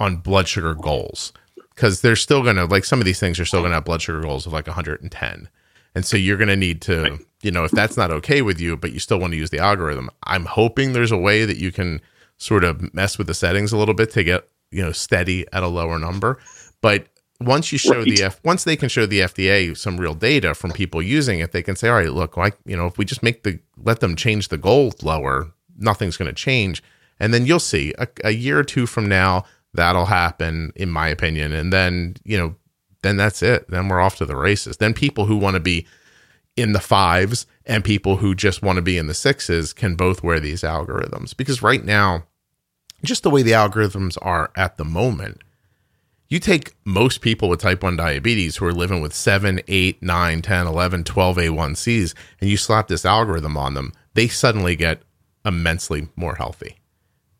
on 0.00 0.16
blood 0.16 0.48
sugar 0.48 0.74
goals. 0.74 1.32
Because 1.74 2.00
they're 2.00 2.16
still 2.16 2.42
going 2.42 2.56
to 2.56 2.64
like 2.64 2.84
some 2.84 2.98
of 2.98 3.04
these 3.04 3.20
things 3.20 3.38
are 3.38 3.44
still 3.44 3.60
going 3.60 3.70
to 3.70 3.76
have 3.76 3.84
blood 3.84 4.02
sugar 4.02 4.20
goals 4.20 4.46
of 4.46 4.52
like 4.52 4.66
110 4.66 5.48
and 5.94 6.04
so 6.04 6.16
you're 6.16 6.36
going 6.36 6.48
to 6.48 6.56
need 6.56 6.82
to 6.82 7.18
you 7.40 7.50
know 7.50 7.64
if 7.64 7.70
that's 7.70 7.96
not 7.96 8.10
okay 8.10 8.42
with 8.42 8.60
you 8.60 8.76
but 8.76 8.92
you 8.92 8.98
still 8.98 9.18
want 9.18 9.32
to 9.32 9.38
use 9.38 9.48
the 9.48 9.58
algorithm 9.58 10.10
i'm 10.24 10.44
hoping 10.44 10.92
there's 10.92 11.10
a 11.10 11.16
way 11.16 11.46
that 11.46 11.56
you 11.56 11.72
can 11.72 12.02
sort 12.40 12.64
of 12.64 12.92
mess 12.92 13.18
with 13.18 13.28
the 13.28 13.34
settings 13.34 13.72
a 13.72 13.76
little 13.76 13.94
bit 13.94 14.10
to 14.10 14.24
get 14.24 14.48
you 14.70 14.82
know 14.82 14.92
steady 14.92 15.46
at 15.52 15.62
a 15.62 15.68
lower 15.68 15.98
number. 15.98 16.38
But 16.80 17.06
once 17.40 17.72
you 17.72 17.78
show 17.78 17.98
right. 17.98 18.04
the 18.04 18.22
F, 18.22 18.40
once 18.44 18.64
they 18.64 18.76
can 18.76 18.88
show 18.88 19.06
the 19.06 19.20
FDA 19.20 19.76
some 19.76 19.98
real 19.98 20.14
data 20.14 20.54
from 20.54 20.72
people 20.72 21.00
using 21.00 21.40
it, 21.40 21.52
they 21.52 21.62
can 21.62 21.76
say, 21.76 21.88
all 21.88 21.94
right, 21.94 22.12
look, 22.12 22.36
like 22.36 22.56
you 22.66 22.76
know, 22.76 22.86
if 22.86 22.98
we 22.98 23.04
just 23.04 23.22
make 23.22 23.44
the 23.44 23.60
let 23.82 24.00
them 24.00 24.16
change 24.16 24.48
the 24.48 24.58
goal 24.58 24.92
lower, 25.02 25.52
nothing's 25.78 26.16
going 26.16 26.28
to 26.28 26.34
change, 26.34 26.82
and 27.18 27.32
then 27.32 27.46
you'll 27.46 27.60
see 27.60 27.94
a, 27.98 28.08
a 28.24 28.30
year 28.30 28.58
or 28.58 28.64
two 28.64 28.86
from 28.86 29.08
now, 29.08 29.44
that'll 29.74 30.06
happen 30.06 30.72
in 30.76 30.90
my 30.90 31.08
opinion. 31.08 31.52
And 31.52 31.72
then 31.72 32.16
you 32.24 32.38
know 32.38 32.54
then 33.02 33.16
that's 33.16 33.42
it. 33.42 33.68
Then 33.70 33.88
we're 33.88 34.00
off 34.00 34.16
to 34.16 34.26
the 34.26 34.36
races. 34.36 34.76
Then 34.76 34.94
people 34.94 35.26
who 35.26 35.36
want 35.36 35.54
to 35.54 35.60
be 35.60 35.86
in 36.56 36.72
the 36.72 36.80
fives 36.80 37.46
and 37.64 37.84
people 37.84 38.16
who 38.16 38.34
just 38.34 38.62
want 38.62 38.76
to 38.76 38.82
be 38.82 38.98
in 38.98 39.06
the 39.06 39.14
sixes 39.14 39.72
can 39.72 39.94
both 39.94 40.22
wear 40.22 40.40
these 40.40 40.62
algorithms. 40.62 41.34
Because 41.34 41.62
right 41.62 41.84
now 41.84 42.24
just 43.04 43.22
the 43.22 43.30
way 43.30 43.42
the 43.42 43.52
algorithms 43.52 44.18
are 44.20 44.50
at 44.56 44.76
the 44.76 44.84
moment 44.84 45.42
you 46.28 46.38
take 46.38 46.74
most 46.84 47.20
people 47.20 47.48
with 47.48 47.60
type 47.60 47.82
1 47.82 47.96
diabetes 47.96 48.56
who 48.56 48.66
are 48.66 48.72
living 48.72 49.00
with 49.00 49.14
7 49.14 49.60
8 49.66 50.02
9 50.02 50.42
10 50.42 50.66
11 50.66 51.04
12 51.04 51.36
a1cs 51.36 52.14
and 52.40 52.50
you 52.50 52.56
slap 52.56 52.88
this 52.88 53.04
algorithm 53.04 53.56
on 53.56 53.74
them 53.74 53.92
they 54.14 54.28
suddenly 54.28 54.76
get 54.76 55.02
immensely 55.44 56.08
more 56.16 56.36
healthy 56.36 56.79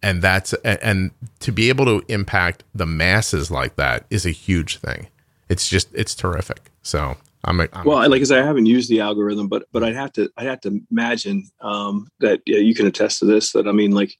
and 0.02 0.22
that's 0.22 0.52
and 0.64 1.10
to 1.40 1.52
be 1.52 1.68
able 1.68 1.84
to 1.84 2.04
impact 2.12 2.64
the 2.74 2.86
masses 2.86 3.50
like 3.50 3.76
that 3.76 4.06
is 4.10 4.24
a 4.24 4.30
huge 4.30 4.78
thing. 4.78 5.08
It's 5.48 5.68
just 5.68 5.88
it's 5.94 6.14
terrific. 6.14 6.70
So 6.82 7.16
i'm, 7.44 7.58
I'm 7.58 7.84
well 7.86 8.06
like 8.10 8.20
i 8.20 8.24
said 8.24 8.38
i 8.38 8.44
haven't 8.44 8.66
used 8.66 8.90
the 8.90 9.00
algorithm 9.00 9.48
but 9.48 9.64
but 9.72 9.82
i'd 9.82 9.94
have 9.94 10.12
to 10.12 10.30
i'd 10.36 10.46
have 10.46 10.60
to 10.60 10.78
imagine 10.90 11.48
um, 11.62 12.06
that 12.20 12.42
yeah, 12.44 12.58
you 12.58 12.74
can 12.74 12.86
attest 12.86 13.20
to 13.20 13.24
this 13.24 13.52
that 13.52 13.66
i 13.66 13.72
mean 13.72 13.92
like 13.92 14.14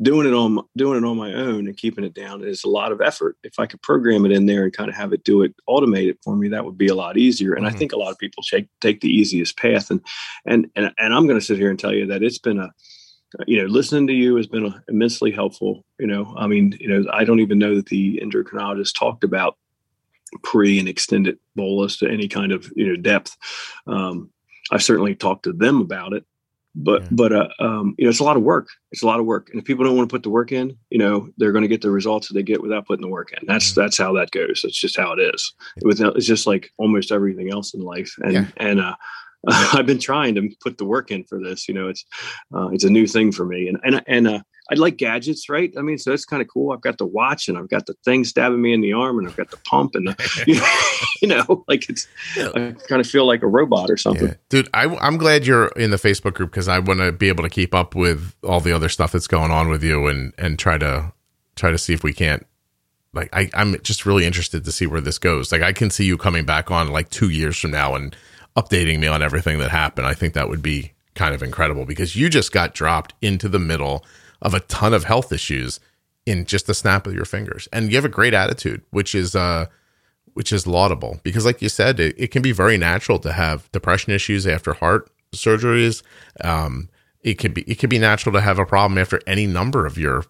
doing 0.00 0.26
it 0.26 0.34
on 0.34 0.60
doing 0.76 1.02
it 1.02 1.06
on 1.06 1.16
my 1.16 1.32
own 1.34 1.66
and 1.66 1.76
keeping 1.76 2.04
it 2.04 2.14
down 2.14 2.44
is 2.44 2.62
a 2.64 2.68
lot 2.68 2.92
of 2.92 3.00
effort. 3.00 3.36
If 3.42 3.58
i 3.58 3.66
could 3.66 3.82
program 3.82 4.24
it 4.24 4.32
in 4.32 4.46
there 4.46 4.64
and 4.64 4.72
kind 4.72 4.88
of 4.88 4.96
have 4.96 5.12
it 5.12 5.24
do 5.24 5.42
it 5.42 5.54
automate 5.68 6.08
it 6.08 6.18
for 6.22 6.36
me 6.36 6.48
that 6.48 6.64
would 6.64 6.78
be 6.78 6.88
a 6.88 6.94
lot 6.94 7.16
easier. 7.16 7.54
And 7.54 7.66
mm-hmm. 7.66 7.74
i 7.74 7.78
think 7.78 7.92
a 7.92 7.98
lot 7.98 8.12
of 8.12 8.18
people 8.18 8.42
take 8.42 8.68
take 8.80 9.00
the 9.00 9.10
easiest 9.10 9.56
path. 9.56 9.90
And 9.90 10.00
and 10.46 10.70
and, 10.76 10.92
and 10.98 11.14
i'm 11.14 11.26
going 11.26 11.38
to 11.38 11.44
sit 11.44 11.58
here 11.58 11.70
and 11.70 11.78
tell 11.78 11.92
you 11.92 12.06
that 12.06 12.22
it's 12.22 12.38
been 12.38 12.58
a 12.58 12.72
you 13.46 13.60
know, 13.60 13.68
listening 13.68 14.06
to 14.06 14.12
you 14.12 14.36
has 14.36 14.46
been 14.46 14.74
immensely 14.88 15.30
helpful. 15.30 15.84
You 15.98 16.06
know, 16.06 16.34
I 16.36 16.46
mean, 16.46 16.76
you 16.80 16.88
know, 16.88 17.10
I 17.12 17.24
don't 17.24 17.40
even 17.40 17.58
know 17.58 17.76
that 17.76 17.86
the 17.86 18.20
endocrinologist 18.22 18.98
talked 18.98 19.24
about 19.24 19.56
pre 20.42 20.78
and 20.78 20.88
extended 20.88 21.38
bolus 21.56 21.96
to 21.98 22.08
any 22.08 22.28
kind 22.28 22.52
of 22.52 22.70
you 22.76 22.86
know 22.86 22.96
depth. 22.96 23.36
Um, 23.86 24.30
I've 24.70 24.82
certainly 24.82 25.14
talked 25.14 25.44
to 25.44 25.52
them 25.52 25.80
about 25.80 26.12
it, 26.12 26.24
but 26.74 27.02
yeah. 27.02 27.08
but 27.12 27.32
uh, 27.32 27.48
um, 27.58 27.94
you 27.98 28.04
know, 28.04 28.10
it's 28.10 28.20
a 28.20 28.24
lot 28.24 28.36
of 28.36 28.42
work. 28.42 28.68
It's 28.92 29.02
a 29.02 29.06
lot 29.06 29.20
of 29.20 29.26
work, 29.26 29.48
and 29.50 29.58
if 29.58 29.64
people 29.64 29.84
don't 29.84 29.96
want 29.96 30.08
to 30.08 30.12
put 30.12 30.22
the 30.22 30.30
work 30.30 30.52
in, 30.52 30.76
you 30.90 30.98
know, 30.98 31.28
they're 31.36 31.52
going 31.52 31.62
to 31.62 31.68
get 31.68 31.82
the 31.82 31.90
results 31.90 32.28
that 32.28 32.34
they 32.34 32.42
get 32.42 32.62
without 32.62 32.86
putting 32.86 33.02
the 33.02 33.08
work 33.08 33.32
in. 33.32 33.46
That's 33.46 33.76
yeah. 33.76 33.82
that's 33.82 33.98
how 33.98 34.12
that 34.14 34.30
goes. 34.30 34.60
That's 34.62 34.78
just 34.78 34.96
how 34.96 35.12
it 35.12 35.20
is. 35.20 35.54
Without, 35.82 36.16
it's 36.16 36.26
just 36.26 36.46
like 36.46 36.70
almost 36.76 37.12
everything 37.12 37.50
else 37.50 37.74
in 37.74 37.80
life, 37.80 38.14
and 38.18 38.32
yeah. 38.32 38.46
and 38.56 38.80
uh, 38.80 38.96
I've 39.48 39.86
been 39.86 39.98
trying 39.98 40.34
to 40.34 40.50
put 40.60 40.78
the 40.78 40.84
work 40.84 41.10
in 41.10 41.24
for 41.24 41.40
this. 41.40 41.68
You 41.68 41.74
know, 41.74 41.88
it's 41.88 42.04
uh, 42.54 42.68
it's 42.68 42.84
a 42.84 42.90
new 42.90 43.06
thing 43.06 43.32
for 43.32 43.44
me, 43.44 43.68
and 43.68 43.78
and 43.84 44.02
and 44.06 44.28
uh, 44.28 44.40
I 44.70 44.74
like 44.74 44.96
gadgets, 44.96 45.48
right? 45.48 45.72
I 45.78 45.82
mean, 45.82 45.96
so 45.96 46.12
it's 46.12 46.24
kind 46.24 46.42
of 46.42 46.48
cool. 46.48 46.72
I've 46.72 46.80
got 46.80 46.98
the 46.98 47.06
watch, 47.06 47.48
and 47.48 47.56
I've 47.56 47.68
got 47.68 47.86
the 47.86 47.94
thing 48.04 48.24
stabbing 48.24 48.60
me 48.60 48.72
in 48.72 48.80
the 48.80 48.92
arm, 48.92 49.18
and 49.18 49.28
I've 49.28 49.36
got 49.36 49.50
the 49.50 49.56
pump, 49.58 49.94
and 49.94 50.08
the, 50.08 50.44
you, 50.46 50.56
know, 50.56 50.66
you 51.22 51.28
know, 51.28 51.64
like 51.68 51.88
it's 51.88 52.08
I 52.36 52.74
kind 52.88 53.00
of 53.00 53.06
feel 53.06 53.26
like 53.26 53.42
a 53.42 53.46
robot 53.46 53.90
or 53.90 53.96
something. 53.96 54.28
Yeah. 54.28 54.34
Dude, 54.48 54.68
I, 54.74 54.84
I'm 54.96 55.18
glad 55.18 55.46
you're 55.46 55.68
in 55.68 55.90
the 55.90 55.96
Facebook 55.96 56.34
group 56.34 56.50
because 56.50 56.68
I 56.68 56.80
want 56.80 57.00
to 57.00 57.12
be 57.12 57.28
able 57.28 57.44
to 57.44 57.50
keep 57.50 57.74
up 57.74 57.94
with 57.94 58.34
all 58.42 58.60
the 58.60 58.72
other 58.72 58.88
stuff 58.88 59.12
that's 59.12 59.28
going 59.28 59.50
on 59.50 59.68
with 59.68 59.84
you, 59.84 60.08
and 60.08 60.32
and 60.36 60.58
try 60.58 60.78
to 60.78 61.12
try 61.54 61.70
to 61.70 61.78
see 61.78 61.92
if 61.92 62.02
we 62.02 62.12
can't 62.12 62.46
like 63.14 63.28
I, 63.32 63.50
I'm 63.54 63.80
just 63.82 64.04
really 64.04 64.26
interested 64.26 64.64
to 64.64 64.72
see 64.72 64.86
where 64.86 65.00
this 65.00 65.18
goes. 65.18 65.50
Like 65.52 65.62
I 65.62 65.72
can 65.72 65.90
see 65.90 66.04
you 66.04 66.18
coming 66.18 66.44
back 66.44 66.70
on 66.70 66.88
like 66.88 67.10
two 67.10 67.30
years 67.30 67.58
from 67.58 67.70
now 67.70 67.94
and 67.94 68.14
updating 68.58 68.98
me 68.98 69.06
on 69.06 69.22
everything 69.22 69.58
that 69.58 69.70
happened. 69.70 70.06
I 70.06 70.14
think 70.14 70.34
that 70.34 70.48
would 70.48 70.62
be 70.62 70.92
kind 71.14 71.34
of 71.34 71.42
incredible 71.42 71.84
because 71.84 72.16
you 72.16 72.28
just 72.28 72.52
got 72.52 72.74
dropped 72.74 73.14
into 73.22 73.48
the 73.48 73.58
middle 73.58 74.04
of 74.42 74.54
a 74.54 74.60
ton 74.60 74.92
of 74.92 75.04
health 75.04 75.32
issues 75.32 75.80
in 76.26 76.44
just 76.44 76.66
the 76.66 76.74
snap 76.74 77.06
of 77.06 77.14
your 77.14 77.24
fingers. 77.24 77.68
And 77.72 77.90
you 77.90 77.96
have 77.96 78.04
a 78.04 78.08
great 78.08 78.34
attitude, 78.34 78.82
which 78.90 79.14
is 79.14 79.34
uh 79.34 79.66
which 80.34 80.52
is 80.52 80.66
laudable 80.66 81.18
because 81.24 81.44
like 81.44 81.60
you 81.60 81.68
said, 81.68 81.98
it, 81.98 82.14
it 82.18 82.28
can 82.28 82.42
be 82.42 82.52
very 82.52 82.78
natural 82.78 83.18
to 83.20 83.32
have 83.32 83.70
depression 83.72 84.12
issues 84.12 84.46
after 84.46 84.74
heart 84.74 85.10
surgeries. 85.32 86.02
Um 86.42 86.88
it 87.20 87.34
could 87.34 87.54
be 87.54 87.62
it 87.62 87.76
could 87.76 87.90
be 87.90 87.98
natural 87.98 88.32
to 88.32 88.40
have 88.40 88.58
a 88.58 88.66
problem 88.66 88.98
after 88.98 89.20
any 89.26 89.46
number 89.46 89.86
of 89.86 89.98
your 89.98 90.24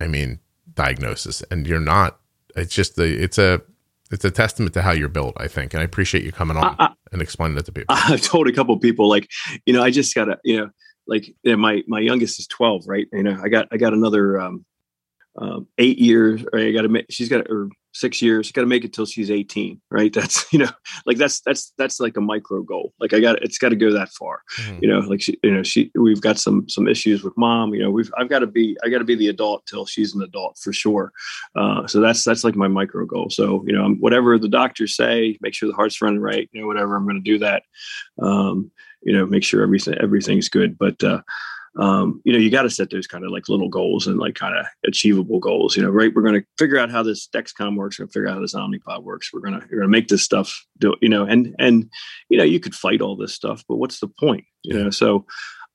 I 0.00 0.08
mean 0.08 0.40
diagnosis 0.74 1.42
and 1.50 1.66
you're 1.66 1.80
not 1.80 2.18
it's 2.56 2.74
just 2.74 2.96
the 2.96 3.04
it's 3.04 3.38
a 3.38 3.62
it's 4.10 4.24
a 4.24 4.30
testament 4.30 4.74
to 4.74 4.82
how 4.82 4.92
you're 4.92 5.08
built, 5.08 5.34
I 5.38 5.48
think. 5.48 5.74
And 5.74 5.80
I 5.80 5.84
appreciate 5.84 6.24
you 6.24 6.32
coming 6.32 6.56
on 6.56 6.76
I, 6.78 6.84
I, 6.84 6.92
and 7.12 7.22
explaining 7.22 7.56
it 7.58 7.66
to 7.66 7.72
people. 7.72 7.94
I've 7.98 8.20
told 8.20 8.48
a 8.48 8.52
couple 8.52 8.78
people 8.78 9.08
like, 9.08 9.28
you 9.66 9.72
know, 9.72 9.82
I 9.82 9.90
just 9.90 10.14
gotta, 10.14 10.38
you 10.44 10.58
know, 10.58 10.70
like 11.06 11.28
you 11.28 11.52
know, 11.52 11.56
my 11.56 11.82
my 11.86 12.00
youngest 12.00 12.38
is 12.40 12.46
12, 12.46 12.84
right? 12.86 13.06
You 13.12 13.22
know, 13.22 13.40
I 13.42 13.48
got 13.48 13.68
I 13.70 13.76
got 13.76 13.92
another 13.92 14.40
um, 14.40 14.64
um 15.36 15.66
eight 15.78 15.98
years, 15.98 16.44
or 16.52 16.58
I 16.58 16.72
got 16.72 16.84
a 16.84 17.04
she's 17.10 17.28
got 17.28 17.46
or 17.48 17.68
six 17.94 18.20
years 18.20 18.52
got 18.52 18.62
to 18.62 18.66
make 18.66 18.84
it 18.84 18.92
till 18.92 19.06
she's 19.06 19.30
18 19.30 19.80
right? 19.90 20.12
That's 20.24 20.52
you 20.52 20.58
know 20.58 20.70
like 21.06 21.16
that's 21.16 21.40
that's 21.40 21.72
that's 21.78 22.00
like 22.00 22.16
a 22.16 22.20
micro 22.20 22.62
goal. 22.62 22.92
Like 23.00 23.12
i 23.12 23.20
got 23.20 23.42
it's 23.42 23.58
got 23.58 23.70
to 23.70 23.76
go 23.76 23.92
that 23.92 24.10
far. 24.10 24.42
Mm-hmm. 24.56 24.78
you 24.82 24.88
know 24.88 25.00
like 25.00 25.22
she, 25.22 25.38
you 25.42 25.52
know 25.52 25.62
she 25.62 25.90
we've 25.94 26.20
got 26.20 26.38
some 26.38 26.68
some 26.68 26.88
issues 26.88 27.22
with 27.22 27.36
mom 27.36 27.74
you 27.74 27.82
know 27.82 27.90
we've 27.90 28.12
i've 28.18 28.28
got 28.28 28.40
to 28.40 28.46
be 28.46 28.76
i 28.84 28.88
got 28.88 28.98
to 28.98 29.04
be 29.04 29.14
the 29.14 29.28
adult 29.28 29.66
till 29.66 29.86
she's 29.86 30.14
an 30.14 30.22
adult 30.22 30.58
for 30.58 30.72
sure. 30.72 31.12
Uh, 31.56 31.86
so 31.86 32.00
that's 32.00 32.24
that's 32.24 32.44
like 32.44 32.56
my 32.56 32.68
micro 32.68 33.06
goal. 33.06 33.30
So 33.30 33.64
you 33.66 33.72
know 33.72 33.88
whatever 34.00 34.38
the 34.38 34.48
doctors 34.48 34.96
say 34.96 35.38
make 35.40 35.54
sure 35.54 35.68
the 35.68 35.76
heart's 35.76 36.00
running 36.02 36.20
right 36.20 36.48
you 36.52 36.60
know 36.60 36.66
whatever 36.66 36.96
i'm 36.96 37.04
going 37.04 37.22
to 37.22 37.30
do 37.32 37.38
that. 37.38 37.62
Um, 38.20 38.70
you 39.02 39.12
know 39.16 39.26
make 39.26 39.44
sure 39.44 39.62
everything 39.62 39.94
everything's 40.00 40.48
good. 40.48 40.76
But 40.76 41.02
uh, 41.04 41.22
um, 41.76 42.20
you 42.24 42.32
know, 42.32 42.38
you 42.38 42.50
got 42.50 42.62
to 42.62 42.70
set 42.70 42.90
those 42.90 43.06
kind 43.06 43.24
of 43.24 43.30
like 43.30 43.48
little 43.48 43.68
goals 43.68 44.06
and 44.06 44.18
like 44.18 44.34
kind 44.34 44.56
of 44.56 44.66
achievable 44.86 45.40
goals. 45.40 45.76
You 45.76 45.82
know, 45.82 45.90
right? 45.90 46.14
We're 46.14 46.22
going 46.22 46.40
to 46.40 46.46
figure 46.58 46.78
out 46.78 46.90
how 46.90 47.02
this 47.02 47.28
Dexcom 47.28 47.76
works. 47.76 47.98
We're 47.98 48.04
going 48.04 48.10
to 48.10 48.12
figure 48.12 48.28
out 48.28 48.34
how 48.34 48.40
this 48.40 48.54
Omnipod 48.54 49.02
works. 49.02 49.32
We're 49.32 49.40
going 49.40 49.54
to 49.54 49.66
we're 49.70 49.78
going 49.78 49.82
to 49.82 49.88
make 49.88 50.08
this 50.08 50.22
stuff 50.22 50.64
do. 50.78 50.94
You 51.00 51.08
know, 51.08 51.24
and 51.24 51.54
and 51.58 51.90
you 52.28 52.38
know, 52.38 52.44
you 52.44 52.60
could 52.60 52.74
fight 52.74 53.00
all 53.00 53.16
this 53.16 53.34
stuff, 53.34 53.64
but 53.68 53.76
what's 53.76 54.00
the 54.00 54.08
point? 54.08 54.44
You 54.62 54.84
know, 54.84 54.90
so. 54.90 55.26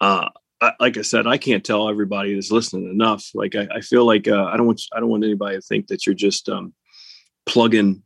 Uh, 0.01 0.29
I, 0.61 0.73
like 0.79 0.97
I 0.97 1.03
said, 1.03 1.25
I 1.25 1.37
can't 1.37 1.63
tell 1.63 1.89
everybody 1.89 2.33
that's 2.33 2.51
listening 2.51 2.89
enough. 2.89 3.29
Like 3.33 3.55
I, 3.55 3.67
I 3.75 3.81
feel 3.81 4.05
like 4.05 4.27
uh, 4.27 4.45
I 4.45 4.57
don't 4.57 4.65
want 4.65 4.81
I 4.93 4.99
don't 4.99 5.09
want 5.09 5.23
anybody 5.23 5.55
to 5.55 5.61
think 5.61 5.87
that 5.87 6.05
you're 6.05 6.15
just 6.15 6.49
um, 6.49 6.73
plugging 7.45 8.03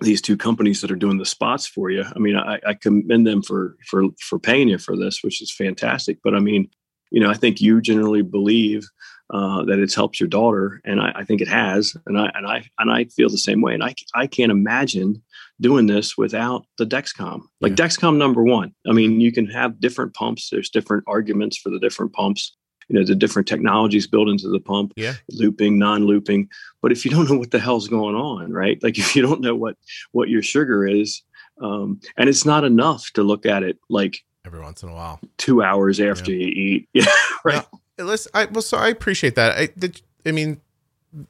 these 0.00 0.20
two 0.20 0.36
companies 0.36 0.80
that 0.80 0.90
are 0.90 0.96
doing 0.96 1.18
the 1.18 1.26
spots 1.26 1.66
for 1.66 1.90
you. 1.90 2.04
I 2.04 2.18
mean, 2.18 2.36
I, 2.36 2.58
I, 2.66 2.74
commend 2.74 3.26
them 3.26 3.42
for 3.42 3.76
for 3.86 4.04
for 4.20 4.38
paying 4.38 4.68
you 4.68 4.78
for 4.78 4.96
this, 4.96 5.22
which 5.22 5.40
is 5.40 5.54
fantastic. 5.54 6.18
But 6.24 6.34
I 6.34 6.40
mean, 6.40 6.68
you 7.12 7.20
know, 7.20 7.30
I 7.30 7.34
think 7.34 7.60
you 7.60 7.80
generally 7.80 8.22
believe 8.22 8.88
uh, 9.30 9.64
that 9.64 9.78
it's 9.78 9.94
helped 9.94 10.18
your 10.18 10.28
daughter, 10.28 10.80
and 10.84 11.00
I, 11.00 11.12
I, 11.16 11.24
think 11.24 11.40
it 11.40 11.48
has, 11.48 11.96
and 12.06 12.18
I 12.18 12.30
and 12.34 12.46
I 12.46 12.68
and 12.78 12.90
I 12.90 13.04
feel 13.04 13.28
the 13.28 13.38
same 13.38 13.62
way. 13.62 13.74
And 13.74 13.84
I 13.84 13.94
I 14.14 14.26
can't 14.26 14.50
imagine 14.50 15.22
doing 15.60 15.86
this 15.86 16.18
without 16.18 16.66
the 16.78 16.86
Dexcom. 16.86 17.42
Like 17.60 17.78
yeah. 17.78 17.86
Dexcom 17.86 18.16
number 18.16 18.42
one. 18.42 18.74
I 18.86 18.92
mean, 18.92 19.20
you 19.20 19.32
can 19.32 19.46
have 19.46 19.80
different 19.80 20.14
pumps. 20.14 20.50
There's 20.50 20.70
different 20.70 21.04
arguments 21.06 21.56
for 21.56 21.70
the 21.70 21.78
different 21.78 22.12
pumps. 22.12 22.56
You 22.88 22.98
know, 22.98 23.06
the 23.06 23.14
different 23.14 23.48
technologies 23.48 24.06
built 24.06 24.28
into 24.28 24.48
the 24.48 24.60
pump, 24.60 24.92
yeah. 24.96 25.14
looping, 25.30 25.78
non-looping. 25.78 26.48
But 26.82 26.92
if 26.92 27.04
you 27.04 27.10
don't 27.10 27.30
know 27.30 27.38
what 27.38 27.52
the 27.52 27.60
hell's 27.60 27.88
going 27.88 28.16
on, 28.16 28.52
right? 28.52 28.82
Like 28.82 28.98
if 28.98 29.14
you 29.14 29.22
don't 29.22 29.40
know 29.40 29.54
what 29.54 29.76
what 30.12 30.28
your 30.28 30.42
sugar 30.42 30.86
is, 30.86 31.22
um, 31.60 32.00
and 32.16 32.28
it's 32.28 32.44
not 32.44 32.64
enough 32.64 33.10
to 33.14 33.22
look 33.22 33.46
at 33.46 33.62
it 33.62 33.78
like 33.88 34.22
every 34.44 34.60
once 34.60 34.82
in 34.82 34.88
a 34.88 34.94
while. 34.94 35.20
Two 35.38 35.62
hours 35.62 36.00
after 36.00 36.32
yeah. 36.32 36.46
you 36.46 36.48
eat. 36.48 36.88
Yeah. 36.94 37.06
Right. 37.44 37.66
Now, 37.98 38.04
listen, 38.04 38.30
I, 38.34 38.46
well, 38.46 38.62
so 38.62 38.76
I 38.76 38.88
appreciate 38.88 39.34
that. 39.34 39.56
I, 39.56 39.68
the, 39.76 39.98
I 40.26 40.32
mean, 40.32 40.60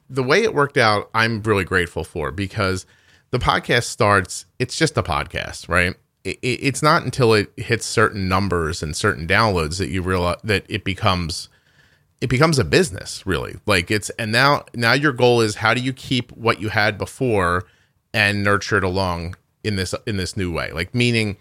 the 0.09 0.23
way 0.23 0.43
it 0.43 0.53
worked 0.53 0.77
out, 0.77 1.09
I'm 1.13 1.41
really 1.41 1.65
grateful 1.65 2.03
for 2.03 2.31
because 2.31 2.85
the 3.31 3.39
podcast 3.39 3.83
starts, 3.83 4.45
it's 4.59 4.77
just 4.77 4.97
a 4.97 5.03
podcast, 5.03 5.67
right? 5.67 5.95
It, 6.23 6.39
it, 6.41 6.59
it's 6.61 6.81
not 6.81 7.03
until 7.03 7.33
it 7.33 7.51
hits 7.57 7.85
certain 7.85 8.29
numbers 8.29 8.81
and 8.81 8.95
certain 8.95 9.27
downloads 9.27 9.77
that 9.79 9.89
you 9.89 10.01
realize 10.01 10.37
that 10.43 10.65
it 10.69 10.83
becomes 10.83 11.49
it 12.21 12.29
becomes 12.29 12.57
a 12.57 12.63
business 12.63 13.25
really 13.25 13.57
like 13.65 13.91
it's 13.91 14.09
and 14.11 14.31
now 14.31 14.63
now 14.73 14.93
your 14.93 15.11
goal 15.11 15.41
is 15.41 15.55
how 15.55 15.73
do 15.73 15.81
you 15.81 15.91
keep 15.91 16.31
what 16.31 16.61
you 16.61 16.69
had 16.69 16.97
before 16.97 17.65
and 18.13 18.41
nurture 18.41 18.77
it 18.77 18.83
along 18.85 19.35
in 19.65 19.75
this 19.75 19.93
in 20.07 20.15
this 20.15 20.37
new 20.37 20.49
way 20.49 20.71
like 20.71 20.95
meaning 20.95 21.35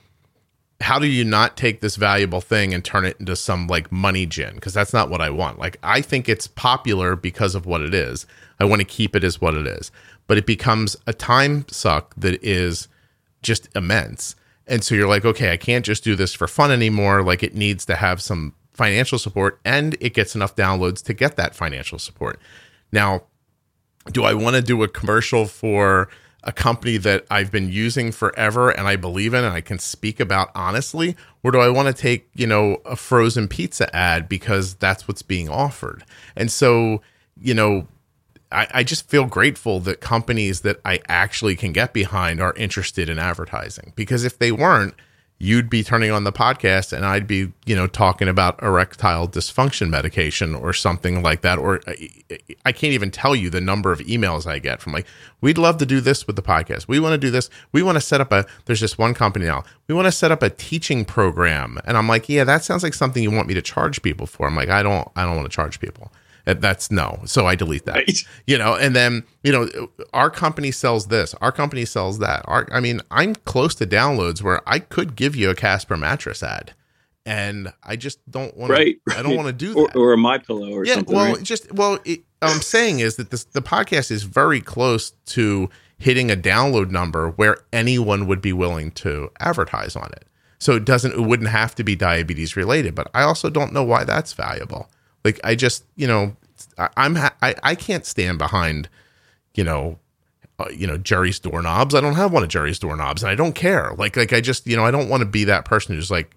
how 0.82 0.98
do 0.98 1.06
you 1.06 1.24
not 1.24 1.56
take 1.56 1.80
this 1.80 1.96
valuable 1.96 2.40
thing 2.40 2.74
and 2.74 2.84
turn 2.84 3.04
it 3.04 3.16
into 3.18 3.36
some 3.36 3.66
like 3.66 3.90
money 3.90 4.26
gin? 4.26 4.54
Because 4.54 4.74
that's 4.74 4.92
not 4.92 5.09
what 5.09 5.20
I 5.20 5.30
want. 5.30 5.59
Like, 5.59 5.78
I 5.82 6.00
think 6.00 6.28
it's 6.28 6.46
popular 6.46 7.16
because 7.16 7.54
of 7.54 7.66
what 7.66 7.80
it 7.82 7.94
is. 7.94 8.26
I 8.60 8.64
want 8.64 8.80
to 8.80 8.86
keep 8.86 9.16
it 9.16 9.24
as 9.24 9.40
what 9.40 9.54
it 9.54 9.66
is. 9.66 9.90
But 10.26 10.38
it 10.38 10.46
becomes 10.46 10.96
a 11.06 11.12
time 11.12 11.66
suck 11.68 12.14
that 12.16 12.42
is 12.44 12.88
just 13.42 13.68
immense. 13.74 14.36
And 14.66 14.84
so 14.84 14.94
you're 14.94 15.09
like, 15.09 15.24
okay, 15.24 15.52
I 15.52 15.56
can't 15.56 15.84
just 15.84 16.04
do 16.04 16.14
this 16.14 16.34
for 16.34 16.46
fun 16.46 16.70
anymore. 16.70 17.22
Like, 17.22 17.42
it 17.42 17.54
needs 17.54 17.84
to 17.86 17.96
have 17.96 18.22
some 18.22 18.54
financial 18.72 19.18
support 19.18 19.60
and 19.64 19.96
it 20.00 20.14
gets 20.14 20.34
enough 20.34 20.56
downloads 20.56 21.02
to 21.04 21.12
get 21.12 21.36
that 21.36 21.54
financial 21.54 21.98
support. 21.98 22.40
Now, 22.92 23.22
do 24.10 24.24
I 24.24 24.34
want 24.34 24.56
to 24.56 24.62
do 24.62 24.82
a 24.82 24.88
commercial 24.88 25.46
for 25.46 26.09
a 26.44 26.52
company 26.52 26.97
that 26.97 27.24
I've 27.31 27.52
been 27.52 27.69
using 27.69 28.10
forever 28.10 28.70
and 28.70 28.89
I 28.89 28.97
believe 28.97 29.32
in 29.35 29.44
and 29.44 29.55
I 29.55 29.60
can 29.60 29.78
speak 29.78 30.19
about 30.20 30.51
honestly? 30.55 31.16
Or 31.43 31.51
do 31.52 31.59
I 31.59 31.69
want 31.69 31.89
to 31.89 31.94
take, 31.94 32.28
you 32.35 32.47
know, 32.47 32.78
a 32.85 32.97
frozen 32.97 33.48
pizza 33.48 33.94
ad 33.94 34.28
because 34.28 34.74
that's 34.74 35.06
what's 35.06 35.23
being 35.23 35.48
offered? 35.48 36.05
And 36.35 36.51
so, 36.51 37.02
you 37.40 37.55
know, 37.55 37.86
I, 38.51 38.66
I 38.73 38.85
just 38.85 39.09
feel 39.09 39.24
grateful 39.24 39.81
that 39.81 40.01
companies 40.01 40.60
that 40.60 40.81
I 40.85 41.01
actually 41.09 41.56
can 41.56 41.73
get 41.73 41.93
behind 41.93 42.40
are 42.40 42.55
interested 42.55 43.09
in 43.09 43.19
advertising 43.19 43.93
because 43.97 44.24
if 44.24 44.39
they 44.39 44.52
weren't, 44.52 44.94
you'd 45.43 45.69
be 45.69 45.82
turning 45.82 46.12
on 46.12 46.23
the 46.23 46.31
podcast 46.31 46.93
and 46.93 47.05
I'd 47.05 47.27
be, 47.27 47.52
you 47.66 47.74
know, 47.74 47.89
talking 47.89 48.28
about 48.28 48.62
erectile 48.62 49.27
dysfunction 49.27 49.90
medication 49.90 50.55
or 50.55 50.73
something 50.73 51.20
like 51.20 51.40
that. 51.40 51.59
Or 51.59 51.81
I 52.64 52.70
can't 52.70 52.93
even 52.93 53.10
tell 53.10 53.35
you 53.35 53.51
the 53.51 53.60
number 53.60 53.90
of 53.90 53.98
emails 53.98 54.47
I 54.47 54.60
get 54.60 54.81
from 54.81 54.93
like, 54.93 55.05
we'd 55.40 55.59
love 55.59 55.78
to 55.78 55.86
do 55.86 56.01
this 56.01 56.28
with 56.28 56.36
the 56.36 56.43
podcast. 56.43 56.86
We 56.86 57.01
want 57.01 57.14
to 57.14 57.19
do 57.19 57.32
this. 57.32 57.51
We 57.73 57.82
want 57.82 57.97
to 57.97 58.01
set 58.01 58.20
up 58.20 58.31
a, 58.31 58.47
there's 58.66 58.78
just 58.78 58.98
one 58.98 59.14
company 59.14 59.47
now. 59.47 59.64
We 59.89 59.97
want 59.97 60.06
to 60.06 60.12
set 60.12 60.31
up 60.31 60.44
a 60.44 60.51
teaching 60.51 61.05
program. 61.05 61.77
And 61.86 61.98
I'm 61.98 62.06
like, 62.06 62.28
yeah, 62.28 62.44
that 62.44 62.62
sounds 62.62 62.85
like 62.85 62.94
something 62.94 63.20
you 63.20 63.32
want 63.32 63.48
me 63.48 63.55
to 63.55 63.62
charge 63.62 64.01
people 64.01 64.28
for. 64.28 64.47
I'm 64.47 64.55
like, 64.55 64.69
I 64.69 64.85
don't, 64.85 65.09
I 65.16 65.24
don't 65.24 65.35
want 65.35 65.51
to 65.51 65.55
charge 65.55 65.81
people. 65.81 66.12
That's 66.44 66.90
no. 66.90 67.20
So 67.24 67.47
I 67.47 67.55
delete 67.55 67.85
that. 67.86 67.97
Right. 67.97 68.19
You 68.47 68.59
know, 68.59 68.74
and 68.74 68.97
then, 68.97 69.24
you 69.43 69.52
know, 69.52 69.89
our 70.12 70.31
company 70.31 70.70
sells 70.70 71.06
this, 71.06 71.35
our 71.40 71.52
company 71.52 71.85
sells 71.85 72.19
that. 72.19 72.44
Our, 72.47 72.66
I 72.73 72.81
mean, 72.81 73.01
I'm 73.10 73.35
close 73.35 73.74
to 73.77 73.86
downloads 73.86 74.43
where 74.43 74.60
I 74.66 74.78
could 74.81 75.16
give 75.16 75.36
you 75.36 75.51
a 75.51 75.55
Casper 75.55 75.97
mattress 75.97 76.43
ad. 76.43 76.74
And 77.24 77.73
I 77.85 77.94
just 77.94 78.19
don't 78.28 78.56
want 78.56 78.73
right, 78.73 78.97
to. 79.09 79.16
I 79.16 79.23
don't 79.23 79.36
want 79.36 79.47
to 79.47 79.52
do 79.52 79.74
that, 79.74 79.94
or, 79.94 80.10
or, 80.10 80.12
a 80.14 80.19
my 80.19 80.39
pillow, 80.39 80.73
or 80.73 80.85
yeah. 80.85 80.94
Something, 80.94 81.14
well, 81.14 81.35
right? 81.35 81.43
just 81.44 81.73
well, 81.73 82.01
it, 82.05 82.23
I'm 82.43 82.60
saying 82.60 82.98
is 82.98 83.14
that 83.14 83.31
this 83.31 83.44
the 83.44 83.62
podcast 83.62 84.10
is 84.10 84.24
very 84.24 84.60
close 84.60 85.10
to 85.27 85.70
hitting 85.98 86.32
a 86.32 86.36
download 86.36 86.90
number 86.90 87.28
where 87.31 87.59
anyone 87.73 88.27
would 88.27 88.43
be 88.43 88.52
willing 88.52 88.90
to 88.90 89.31
advertise 89.39 89.94
on 89.94 90.10
it. 90.14 90.27
So 90.59 90.74
it 90.74 90.85
doesn't, 90.85 91.12
it 91.12 91.20
wouldn't 91.20 91.51
have 91.51 91.77
to 91.77 91.85
be 91.85 91.94
diabetes 91.94 92.56
related. 92.56 92.97
But 92.97 93.09
I 93.14 93.23
also 93.23 93.51
don't 93.51 93.73
know 93.73 93.85
why 93.85 94.02
that's 94.02 94.32
valuable. 94.32 94.90
Like 95.24 95.40
I 95.44 95.55
just, 95.55 95.85
you 95.97 96.07
know, 96.07 96.36
I, 96.78 96.89
I'm 96.97 97.16
I 97.16 97.55
I 97.62 97.74
can't 97.74 98.07
stand 98.07 98.39
behind, 98.39 98.89
you 99.55 99.65
know, 99.65 99.99
uh, 100.59 100.69
you 100.70 100.86
know 100.86 100.99
Jerry's 100.99 101.39
doorknobs. 101.39 101.94
I 101.94 102.01
don't 102.01 102.15
have 102.15 102.32
one 102.32 102.43
of 102.43 102.49
Jerry's 102.49 102.78
doorknobs, 102.78 103.23
and 103.23 103.31
I 103.31 103.35
don't 103.35 103.55
care. 103.55 103.93
Like 103.97 104.16
like 104.16 104.32
I 104.32 104.40
just 104.40 104.66
you 104.66 104.77
know 104.77 104.85
I 104.85 104.90
don't 104.90 105.09
want 105.09 105.23
to 105.23 105.27
be 105.27 105.44
that 105.44 105.65
person 105.65 105.94
who's 105.94 106.11
like 106.11 106.36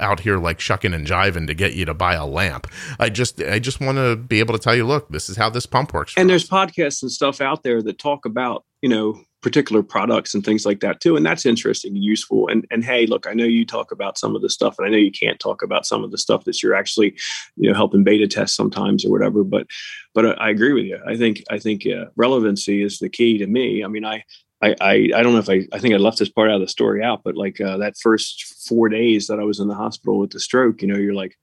out 0.00 0.20
here 0.20 0.38
like 0.38 0.60
shucking 0.60 0.92
and 0.94 1.06
jiving 1.06 1.46
to 1.46 1.54
get 1.54 1.74
you 1.74 1.84
to 1.84 1.94
buy 1.94 2.14
a 2.14 2.26
lamp. 2.26 2.66
I 2.98 3.10
just 3.10 3.42
I 3.42 3.58
just 3.58 3.80
want 3.80 3.98
to 3.98 4.16
be 4.16 4.40
able 4.40 4.54
to 4.54 4.60
tell 4.60 4.74
you, 4.74 4.86
look, 4.86 5.08
this 5.08 5.28
is 5.28 5.36
how 5.36 5.50
this 5.50 5.66
pump 5.66 5.92
works. 5.92 6.14
And 6.16 6.28
there's 6.28 6.48
podcasts 6.48 7.02
and 7.02 7.10
stuff 7.10 7.40
out 7.40 7.62
there 7.62 7.82
that 7.82 7.98
talk 7.98 8.24
about 8.24 8.64
you 8.82 8.88
know 8.88 9.20
particular 9.44 9.82
products 9.82 10.34
and 10.34 10.42
things 10.42 10.64
like 10.64 10.80
that 10.80 11.00
too 11.00 11.16
and 11.16 11.26
that's 11.26 11.44
interesting 11.44 11.94
and 11.94 12.02
useful. 12.02 12.48
And 12.48 12.66
and 12.70 12.82
hey 12.82 13.04
look 13.04 13.26
i 13.26 13.34
know 13.34 13.44
you 13.44 13.66
talk 13.66 13.92
about 13.92 14.16
some 14.16 14.34
of 14.34 14.40
the 14.40 14.48
stuff 14.48 14.76
and 14.78 14.86
i 14.86 14.90
know 14.90 14.96
you 14.96 15.12
can't 15.12 15.38
talk 15.38 15.62
about 15.62 15.84
some 15.84 16.02
of 16.02 16.10
the 16.10 16.16
stuff 16.16 16.44
that 16.44 16.62
you're 16.62 16.74
actually 16.74 17.14
you 17.56 17.68
know 17.68 17.76
helping 17.76 18.04
beta 18.04 18.26
test 18.26 18.56
sometimes 18.56 19.04
or 19.04 19.10
whatever 19.10 19.44
but 19.44 19.66
but 20.14 20.40
i, 20.40 20.48
agree 20.48 20.72
with 20.72 20.86
you. 20.86 20.98
I 21.06 21.16
think 21.18 21.44
i 21.50 21.58
think 21.58 21.86
uh, 21.86 22.06
relevancy 22.16 22.82
is 22.82 22.98
the 22.98 23.10
key 23.10 23.36
to 23.36 23.46
me. 23.46 23.84
I 23.84 23.88
mean 23.88 24.06
i 24.06 24.24
I, 24.62 24.74
I, 24.80 24.92
I 25.16 25.22
don't 25.22 25.34
know 25.34 25.40
if 25.40 25.50
I, 25.50 25.66
I 25.76 25.78
think 25.78 25.92
I 25.92 25.98
left 25.98 26.18
this 26.18 26.30
part 26.30 26.48
out 26.48 26.54
of 26.54 26.62
the 26.62 26.68
story 26.68 27.02
out, 27.02 27.20
but 27.22 27.36
like 27.36 27.60
uh, 27.60 27.76
that 27.78 27.98
first 27.98 28.66
four 28.66 28.88
days 28.88 29.26
that 29.26 29.38
I 29.38 29.44
was 29.44 29.60
in 29.60 29.68
the 29.68 29.74
hospital 29.74 30.18
with 30.18 30.30
the 30.30 30.40
stroke, 30.40 30.80
you 30.80 30.88
know, 30.88 30.96
you're 30.96 31.12
like, 31.12 31.36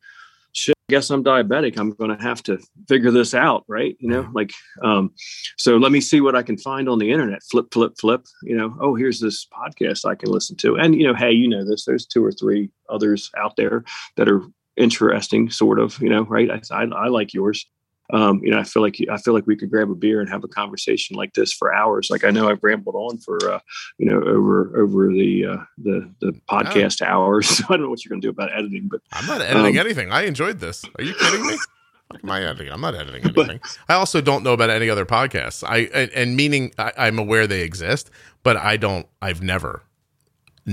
guess 0.91 1.09
I'm 1.09 1.23
diabetic. 1.23 1.79
I'm 1.79 1.91
going 1.91 2.15
to 2.15 2.21
have 2.21 2.43
to 2.43 2.59
figure 2.87 3.11
this 3.11 3.33
out, 3.33 3.63
right? 3.67 3.95
You 3.99 4.09
know, 4.09 4.29
like, 4.33 4.51
um, 4.83 5.11
so 5.57 5.77
let 5.77 5.91
me 5.91 6.01
see 6.01 6.21
what 6.21 6.35
I 6.35 6.43
can 6.43 6.57
find 6.57 6.89
on 6.89 6.99
the 6.99 7.11
internet. 7.11 7.41
Flip, 7.49 7.67
flip, 7.71 7.93
flip. 7.99 8.25
You 8.43 8.57
know, 8.57 8.75
oh, 8.79 8.93
here's 8.95 9.19
this 9.19 9.47
podcast 9.47 10.05
I 10.05 10.15
can 10.15 10.29
listen 10.29 10.57
to, 10.57 10.75
and 10.75 10.93
you 10.93 11.07
know, 11.07 11.15
hey, 11.15 11.31
you 11.31 11.47
know 11.47 11.65
this. 11.65 11.85
There's 11.85 12.05
two 12.05 12.23
or 12.23 12.31
three 12.31 12.69
others 12.89 13.31
out 13.37 13.55
there 13.55 13.85
that 14.17 14.29
are 14.29 14.43
interesting, 14.75 15.49
sort 15.49 15.79
of. 15.79 15.99
You 16.01 16.09
know, 16.09 16.23
right? 16.23 16.51
I, 16.51 16.61
I, 16.71 16.83
I 16.83 17.07
like 17.07 17.33
yours 17.33 17.65
um, 18.11 18.41
you 18.43 18.51
know, 18.51 18.59
I 18.59 18.63
feel 18.63 18.81
like 18.81 18.97
I 19.09 19.17
feel 19.17 19.33
like 19.33 19.47
we 19.47 19.55
could 19.55 19.69
grab 19.69 19.89
a 19.89 19.95
beer 19.95 20.19
and 20.19 20.29
have 20.29 20.43
a 20.43 20.47
conversation 20.47 21.15
like 21.15 21.33
this 21.33 21.53
for 21.53 21.73
hours. 21.73 22.09
Like 22.09 22.23
I 22.23 22.31
know 22.31 22.49
I've 22.49 22.63
rambled 22.63 22.95
on 22.95 23.17
for 23.19 23.37
uh, 23.51 23.59
you 23.97 24.05
know 24.05 24.21
over 24.21 24.71
over 24.75 25.07
the 25.07 25.45
uh, 25.45 25.57
the 25.77 26.11
the 26.19 26.33
podcast 26.49 27.01
hours. 27.01 27.49
So 27.61 27.65
I 27.67 27.73
don't 27.73 27.81
know 27.83 27.89
what 27.89 28.03
you're 28.03 28.09
going 28.09 28.21
to 28.21 28.25
do 28.25 28.29
about 28.29 28.51
editing, 28.57 28.87
but 28.89 29.01
I'm 29.11 29.25
not 29.27 29.41
editing 29.41 29.77
um, 29.77 29.85
anything. 29.85 30.11
I 30.11 30.23
enjoyed 30.23 30.59
this. 30.59 30.83
Are 30.97 31.03
you 31.03 31.13
kidding 31.13 31.45
me? 31.45 31.57
Am 32.23 32.29
I 32.29 32.43
editing? 32.43 32.71
I'm 32.71 32.81
not 32.81 32.95
editing 32.95 33.23
anything. 33.23 33.59
But, 33.61 33.77
I 33.89 33.95
also 33.95 34.21
don't 34.21 34.43
know 34.43 34.53
about 34.53 34.69
any 34.69 34.89
other 34.89 35.05
podcasts. 35.05 35.63
I 35.67 35.89
and, 35.93 36.11
and 36.11 36.35
meaning 36.35 36.71
I, 36.79 36.93
I'm 36.97 37.19
aware 37.19 37.45
they 37.45 37.61
exist, 37.61 38.09
but 38.41 38.57
I 38.57 38.77
don't. 38.77 39.05
I've 39.21 39.41
never 39.41 39.83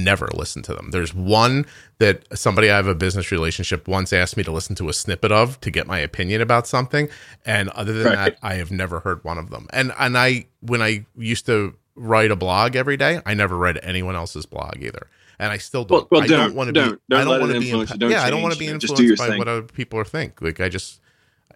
never 0.04 0.28
listen 0.34 0.62
to 0.62 0.74
them. 0.74 0.90
There's 0.90 1.14
one 1.14 1.66
that 1.98 2.24
somebody 2.38 2.70
I 2.70 2.76
have 2.76 2.86
a 2.86 2.94
business 2.94 3.30
relationship 3.30 3.88
once 3.88 4.12
asked 4.12 4.36
me 4.36 4.44
to 4.44 4.52
listen 4.52 4.74
to 4.76 4.88
a 4.88 4.92
snippet 4.92 5.32
of 5.32 5.60
to 5.60 5.70
get 5.70 5.86
my 5.86 5.98
opinion 5.98 6.40
about 6.40 6.66
something, 6.66 7.08
and 7.44 7.68
other 7.70 7.92
than 7.92 8.06
right. 8.06 8.14
that, 8.14 8.38
I 8.42 8.54
have 8.54 8.70
never 8.70 9.00
heard 9.00 9.24
one 9.24 9.38
of 9.38 9.50
them. 9.50 9.66
And 9.72 9.92
and 9.98 10.16
I 10.16 10.46
when 10.60 10.82
I 10.82 11.06
used 11.16 11.46
to 11.46 11.74
write 11.98 12.30
a 12.30 12.36
blog 12.36 12.76
every 12.76 12.96
day, 12.96 13.20
I 13.26 13.34
never 13.34 13.56
read 13.56 13.78
anyone 13.82 14.14
else's 14.14 14.46
blog 14.46 14.82
either. 14.82 15.08
And 15.38 15.52
I 15.52 15.58
still 15.58 15.84
don't. 15.84 16.10
Well, 16.10 16.20
well 16.20 16.28
don't, 16.28 16.38
don't 16.48 16.54
want 16.54 16.68
to 16.68 16.72
be. 16.72 16.80
Don't 16.80 17.00
I 17.12 17.24
don't 17.24 17.40
want 17.40 17.52
to 17.52 17.60
be. 17.60 17.70
Imp- 17.70 18.10
yeah, 18.10 18.22
I 18.22 18.30
don't 18.30 18.42
want 18.42 18.54
to 18.54 18.58
be 18.58 18.66
influenced 18.66 19.18
by 19.18 19.28
thing. 19.28 19.38
what 19.38 19.48
other 19.48 19.62
people 19.62 19.98
are 19.98 20.04
think. 20.04 20.40
Like 20.40 20.60
I 20.60 20.68
just, 20.68 21.00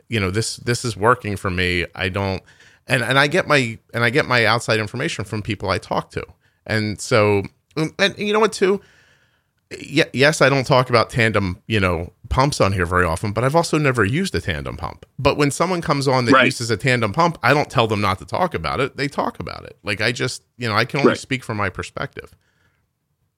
you 0.09 0.21
know, 0.21 0.31
this 0.31 0.57
this 0.59 0.85
is 0.85 0.97
working 0.97 1.37
for 1.37 1.51
me. 1.51 1.87
I 1.95 2.09
don't, 2.09 2.43
and 2.87 3.03
and 3.03 3.19
I 3.19 3.27
get 3.27 3.49
my 3.49 3.79
and 3.93 4.05
I 4.05 4.11
get 4.11 4.27
my 4.27 4.45
outside 4.45 4.79
information 4.79 5.25
from 5.25 5.43
people 5.43 5.69
I 5.69 5.79
talk 5.79 6.11
to, 6.13 6.25
and 6.65 7.01
so 7.01 7.43
and, 7.77 7.93
and 7.99 8.19
you 8.19 8.33
know 8.33 8.41
what 8.41 8.53
too 8.53 8.81
yes, 9.81 10.41
I 10.41 10.49
don't 10.49 10.67
talk 10.67 10.91
about 10.91 11.11
tandem, 11.11 11.59
you 11.67 11.81
know, 11.81 12.13
pumps 12.29 12.61
on 12.61 12.73
here 12.73 12.87
very 12.87 13.05
often, 13.05 13.33
but 13.33 13.45
I've 13.45 13.57
also 13.57 13.79
never 13.79 14.05
used 14.05 14.35
a 14.35 14.41
tandem 14.41 14.77
pump. 14.77 15.07
But 15.19 15.37
when 15.37 15.51
someone 15.51 15.81
comes 15.83 16.09
on 16.09 16.25
that 16.27 16.33
right. 16.33 16.45
uses 16.45 16.71
a 16.71 16.77
tandem 16.77 17.13
pump, 17.13 17.39
I 17.43 17.55
don't 17.55 17.71
tell 17.71 17.87
them 17.87 18.01
not 18.01 18.19
to 18.19 18.25
talk 18.25 18.55
about 18.55 18.81
it. 18.81 18.97
They 18.97 19.09
talk 19.09 19.41
about 19.41 19.65
it. 19.65 19.77
Like 19.83 20.01
I 20.01 20.13
just, 20.13 20.43
you 20.57 20.69
know, 20.69 20.75
I 20.75 20.85
can 20.85 21.01
only 21.01 21.11
right. 21.11 21.19
speak 21.19 21.45
from 21.45 21.57
my 21.57 21.69
perspective. 21.69 22.35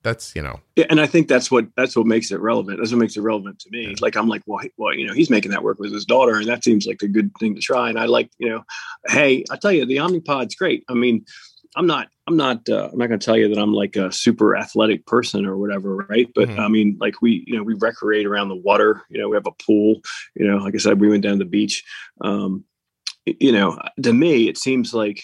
That's, 0.02 0.36
you 0.36 0.42
know. 0.42 0.60
Yeah, 0.76 0.84
and 0.90 1.00
I 1.00 1.06
think 1.06 1.28
that's 1.28 1.50
what 1.50 1.66
that's 1.76 1.96
what 1.96 2.06
makes 2.06 2.30
it 2.30 2.38
relevant. 2.38 2.78
That's 2.78 2.92
what 2.92 2.98
makes 2.98 3.16
it 3.16 3.22
relevant 3.22 3.58
to 3.60 3.70
me. 3.70 3.88
Yeah. 3.88 3.94
Like 4.00 4.16
I'm 4.16 4.28
like, 4.28 4.42
well, 4.44 4.62
well, 4.76 4.94
you 4.94 5.06
know, 5.06 5.14
he's 5.14 5.30
making 5.30 5.50
that 5.52 5.62
work 5.62 5.78
with 5.78 5.92
his 5.92 6.04
daughter, 6.04 6.36
and 6.36 6.46
that 6.46 6.62
seems 6.62 6.84
like 6.86 7.00
a 7.02 7.08
good 7.08 7.30
thing 7.40 7.54
to 7.54 7.60
try. 7.62 7.88
And 7.88 7.98
I 7.98 8.04
like, 8.04 8.30
you 8.36 8.50
know, 8.50 8.64
hey, 9.08 9.44
I 9.50 9.56
tell 9.56 9.72
you, 9.72 9.86
the 9.86 9.96
Omnipod's 9.96 10.56
great. 10.56 10.84
I 10.90 10.94
mean, 10.94 11.24
I'm 11.76 11.86
not 11.86 12.08
I'm 12.26 12.36
not 12.36 12.68
uh, 12.68 12.88
I'm 12.92 12.98
not 12.98 13.08
going 13.08 13.18
to 13.18 13.24
tell 13.24 13.36
you 13.36 13.48
that 13.48 13.60
I'm 13.60 13.72
like 13.72 13.96
a 13.96 14.12
super 14.12 14.56
athletic 14.56 15.06
person 15.06 15.44
or 15.44 15.58
whatever, 15.58 15.96
right? 15.96 16.28
But 16.34 16.48
mm-hmm. 16.48 16.60
I 16.60 16.68
mean, 16.68 16.96
like 17.00 17.20
we 17.20 17.44
you 17.46 17.56
know 17.56 17.62
we 17.62 17.74
recreate 17.74 18.26
around 18.26 18.48
the 18.48 18.56
water. 18.56 19.02
You 19.10 19.20
know, 19.20 19.28
we 19.28 19.36
have 19.36 19.46
a 19.46 19.64
pool. 19.64 20.00
You 20.34 20.46
know, 20.46 20.58
like 20.58 20.74
I 20.74 20.78
said, 20.78 21.00
we 21.00 21.08
went 21.08 21.22
down 21.22 21.38
to 21.38 21.44
the 21.44 21.50
beach. 21.50 21.82
Um, 22.20 22.64
you 23.26 23.52
know, 23.52 23.78
to 24.02 24.12
me, 24.12 24.48
it 24.48 24.58
seems 24.58 24.92
like, 24.94 25.22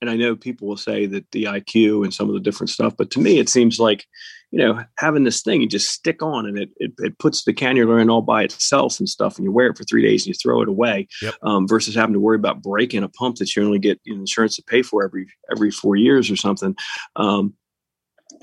and 0.00 0.10
I 0.10 0.16
know 0.16 0.36
people 0.36 0.68
will 0.68 0.76
say 0.76 1.06
that 1.06 1.30
the 1.32 1.44
IQ 1.44 2.04
and 2.04 2.12
some 2.12 2.28
of 2.28 2.34
the 2.34 2.40
different 2.40 2.70
stuff, 2.70 2.94
but 2.96 3.10
to 3.12 3.20
me, 3.20 3.38
it 3.38 3.48
seems 3.48 3.78
like 3.78 4.04
you 4.54 4.60
know, 4.60 4.84
having 4.98 5.24
this 5.24 5.42
thing 5.42 5.60
you 5.60 5.66
just 5.66 5.90
stick 5.90 6.22
on 6.22 6.46
and 6.46 6.56
it, 6.56 6.70
it, 6.76 6.92
it, 6.98 7.18
puts 7.18 7.42
the 7.42 7.52
cannula 7.52 8.00
in 8.00 8.08
all 8.08 8.22
by 8.22 8.44
itself 8.44 9.00
and 9.00 9.08
stuff, 9.08 9.36
and 9.36 9.44
you 9.44 9.50
wear 9.50 9.66
it 9.66 9.76
for 9.76 9.82
three 9.82 10.00
days 10.00 10.22
and 10.22 10.28
you 10.28 10.34
throw 10.34 10.62
it 10.62 10.68
away, 10.68 11.08
yep. 11.20 11.34
um, 11.42 11.66
versus 11.66 11.92
having 11.92 12.12
to 12.12 12.20
worry 12.20 12.36
about 12.36 12.62
breaking 12.62 13.02
a 13.02 13.08
pump 13.08 13.34
that 13.38 13.56
you 13.56 13.64
only 13.64 13.80
get 13.80 14.00
insurance 14.06 14.54
to 14.54 14.62
pay 14.62 14.80
for 14.80 15.02
every 15.02 15.26
every 15.50 15.72
four 15.72 15.96
years 15.96 16.30
or 16.30 16.36
something. 16.36 16.76
Um, 17.16 17.54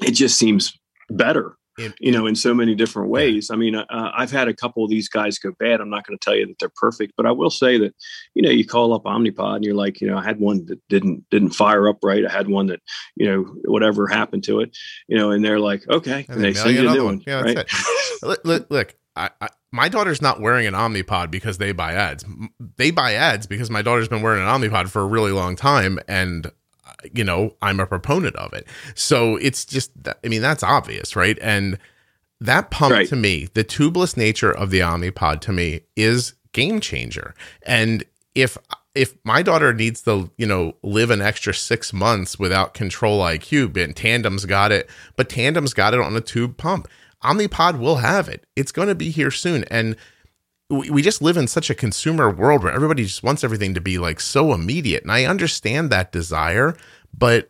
it 0.01 0.11
just 0.11 0.37
seems 0.37 0.77
better 1.09 1.55
you 1.99 2.11
know, 2.11 2.27
in 2.27 2.35
so 2.35 2.53
many 2.53 2.75
different 2.75 3.09
ways. 3.09 3.49
I 3.51 3.55
mean, 3.55 3.75
uh, 3.75 3.85
I've 3.89 4.31
had 4.31 4.47
a 4.47 4.53
couple 4.53 4.83
of 4.83 4.89
these 4.89 5.09
guys 5.09 5.39
go 5.39 5.51
bad. 5.59 5.81
I'm 5.81 5.89
not 5.89 6.05
going 6.05 6.17
to 6.17 6.23
tell 6.23 6.35
you 6.35 6.47
that 6.47 6.59
they're 6.59 6.71
perfect, 6.75 7.13
but 7.17 7.25
I 7.25 7.31
will 7.31 7.49
say 7.49 7.77
that, 7.79 7.93
you 8.33 8.41
know, 8.41 8.49
you 8.49 8.65
call 8.65 8.93
up 8.93 9.03
Omnipod 9.03 9.57
and 9.57 9.65
you're 9.65 9.75
like, 9.75 10.01
you 10.01 10.07
know, 10.07 10.17
I 10.17 10.23
had 10.23 10.39
one 10.39 10.65
that 10.67 10.79
didn't 10.89 11.29
didn't 11.29 11.51
fire 11.51 11.87
up 11.87 11.99
right. 12.03 12.25
I 12.25 12.31
had 12.31 12.47
one 12.47 12.67
that, 12.67 12.81
you 13.15 13.25
know, 13.25 13.43
whatever 13.65 14.07
happened 14.07 14.43
to 14.45 14.59
it, 14.61 14.75
you 15.07 15.17
know, 15.17 15.31
and 15.31 15.43
they're 15.43 15.59
like, 15.59 15.87
okay, 15.89 16.25
and, 16.27 16.37
and 16.37 16.43
they 16.43 16.53
send 16.53 16.75
you 16.75 16.89
a 16.89 16.93
new 16.93 17.05
one. 17.05 17.17
one. 17.17 17.23
Yeah, 17.25 17.41
right? 17.41 17.71
look, 18.23 18.41
look, 18.45 18.67
look 18.69 18.95
I, 19.15 19.29
I, 19.41 19.49
my 19.71 19.89
daughter's 19.89 20.21
not 20.21 20.39
wearing 20.39 20.67
an 20.67 20.73
Omnipod 20.73 21.31
because 21.31 21.57
they 21.57 21.71
buy 21.71 21.93
ads. 21.93 22.25
They 22.77 22.91
buy 22.91 23.13
ads 23.13 23.45
because 23.47 23.69
my 23.69 23.81
daughter's 23.81 24.07
been 24.07 24.21
wearing 24.21 24.41
an 24.41 24.47
Omnipod 24.47 24.89
for 24.89 25.01
a 25.01 25.05
really 25.05 25.31
long 25.31 25.55
time, 25.55 25.99
and 26.07 26.51
you 27.13 27.23
know, 27.23 27.55
I'm 27.61 27.79
a 27.79 27.85
proponent 27.85 28.35
of 28.35 28.53
it. 28.53 28.67
So 28.95 29.35
it's 29.37 29.65
just, 29.65 29.91
I 30.23 30.27
mean, 30.27 30.41
that's 30.41 30.63
obvious, 30.63 31.15
right? 31.15 31.37
And 31.41 31.77
that 32.39 32.71
pump 32.71 32.93
right. 32.93 33.07
to 33.07 33.15
me, 33.15 33.49
the 33.53 33.63
tubeless 33.63 34.17
nature 34.17 34.51
of 34.51 34.71
the 34.71 34.79
Omnipod 34.79 35.41
to 35.41 35.53
me 35.53 35.81
is 35.95 36.33
game 36.53 36.79
changer. 36.79 37.35
And 37.63 38.03
if 38.35 38.57
if 38.93 39.15
my 39.23 39.41
daughter 39.41 39.73
needs 39.73 40.01
to, 40.01 40.29
you 40.37 40.45
know, 40.45 40.75
live 40.83 41.11
an 41.11 41.21
extra 41.21 41.53
six 41.53 41.93
months 41.93 42.37
without 42.37 42.73
control 42.73 43.21
IQ, 43.21 43.81
and 43.81 43.95
Tandem's 43.95 44.45
got 44.45 44.71
it, 44.71 44.89
but 45.15 45.29
Tandem's 45.29 45.73
got 45.73 45.93
it 45.93 46.01
on 46.01 46.15
a 46.15 46.21
tube 46.21 46.57
pump. 46.57 46.89
Omnipod 47.23 47.79
will 47.79 47.97
have 47.97 48.27
it. 48.27 48.45
It's 48.55 48.71
going 48.71 48.89
to 48.89 48.95
be 48.95 49.09
here 49.11 49.31
soon. 49.31 49.63
And 49.65 49.95
we, 50.71 51.01
just 51.01 51.21
live 51.21 51.37
in 51.37 51.47
such 51.47 51.69
a 51.69 51.75
consumer 51.75 52.29
world 52.29 52.63
where 52.63 52.73
everybody 52.73 53.03
just 53.03 53.23
wants 53.23 53.43
everything 53.43 53.73
to 53.73 53.81
be 53.81 53.97
like 53.97 54.19
so 54.19 54.53
immediate. 54.53 55.03
And 55.03 55.11
I 55.11 55.25
understand 55.25 55.89
that 55.89 56.11
desire, 56.11 56.75
but 57.17 57.49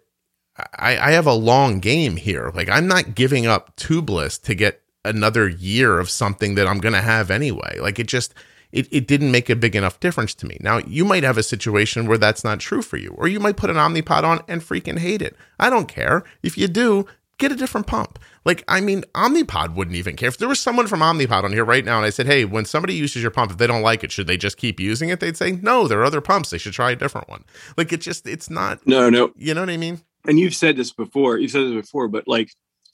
I, 0.78 0.98
I 0.98 1.12
have 1.12 1.28
a 1.28 1.34
long 1.34 1.80
game 1.80 2.18
here. 2.18 2.52
Like 2.54 2.70
I'm 2.70 2.88
not 2.88 3.16
giving 3.16 3.46
up 3.46 3.76
tubeless 3.76 4.42
to 4.44 4.56
get 4.56 4.82
another 5.06 5.48
year 5.48 6.00
of 6.00 6.10
something 6.10 6.56
that 6.56 6.68
I'm 6.68 6.80
going 6.80 6.94
to 6.94 7.02
have 7.02 7.32
anyway. 7.32 7.78
Like 7.80 8.00
it 8.00 8.08
just, 8.08 8.34
it, 8.72 8.88
it 8.92 9.08
didn't 9.08 9.32
make 9.32 9.50
a 9.50 9.56
big 9.56 9.76
enough 9.76 10.00
difference 10.00 10.34
to 10.36 10.46
me. 10.46 10.58
Now, 10.62 10.78
you 10.80 11.06
might 11.06 11.24
have 11.24 11.38
a 11.38 11.44
situation 11.44 12.08
where 12.08 12.18
that's 12.18 12.44
not 12.44 12.60
true 12.60 12.82
for 12.82 12.98
you, 12.98 13.14
or 13.18 13.28
you 13.28 13.40
might 13.40 13.58
put 13.58 13.70
an 13.70 13.76
Omnipod 13.76 14.24
on 14.24 14.42
and 14.48 14.62
freaking 14.62 15.00
hate 15.00 15.22
it. 15.22 15.36
I 15.60 15.70
don't 15.70 15.88
care. 15.88 16.24
If 16.42 16.58
you 16.58 16.68
do, 16.68 17.06
get 17.38 17.52
a 17.52 17.56
different 17.56 17.88
pump. 17.88 18.20
Like, 18.44 18.64
I 18.68 18.82
mean, 18.82 19.04
Omnipod 19.14 19.76
wouldn't 19.76 19.96
even 19.96 20.16
care. 20.16 20.30
If 20.30 20.38
there 20.38 20.48
was 20.48 20.60
someone 20.60 20.88
from 20.88 21.02
Omnipod 21.02 21.44
on 21.44 21.52
here 21.52 21.66
right 21.66 21.86
now 21.86 21.98
and 21.98 22.06
I 22.06 22.10
said, 22.10 22.26
hey, 22.26 22.46
when 22.46 22.66
somebody 22.66 22.96
uses 22.96 23.22
your 23.22 23.32
pump, 23.32 23.52
if 23.52 23.58
they 23.58 23.68
don't 23.68 23.84
like 23.84 24.04
it, 24.04 24.12
should 24.12 24.28
they 24.28 24.38
just 24.38 24.58
keep 24.58 24.80
using 24.80 25.10
it? 25.10 25.20
They'd 25.20 25.38
say, 25.38 25.52
no, 25.52 25.88
there 25.88 26.00
are 26.00 26.06
other 26.06 26.22
pumps. 26.22 26.50
They 26.50 26.58
should 26.58 26.74
try 26.74 26.92
a 26.92 26.96
different 26.96 27.30
one. 27.30 27.44
Like, 27.78 27.94
it 27.94 28.02
just, 28.02 28.28
it's 28.28 28.50
not. 28.50 28.86
No, 28.88 29.10
no. 29.10 29.32
You 29.36 29.54
know 29.54 29.62
what 29.62 29.70
I 29.70 29.78
mean? 29.78 30.02
And 30.26 30.40
you've 30.40 30.56
said 30.56 30.76
this 30.76 30.92
before. 30.92 31.38
You've 31.38 31.52
said 31.52 31.66
this 31.66 31.74
before, 31.74 32.08
but 32.08 32.28
like, 32.28 32.52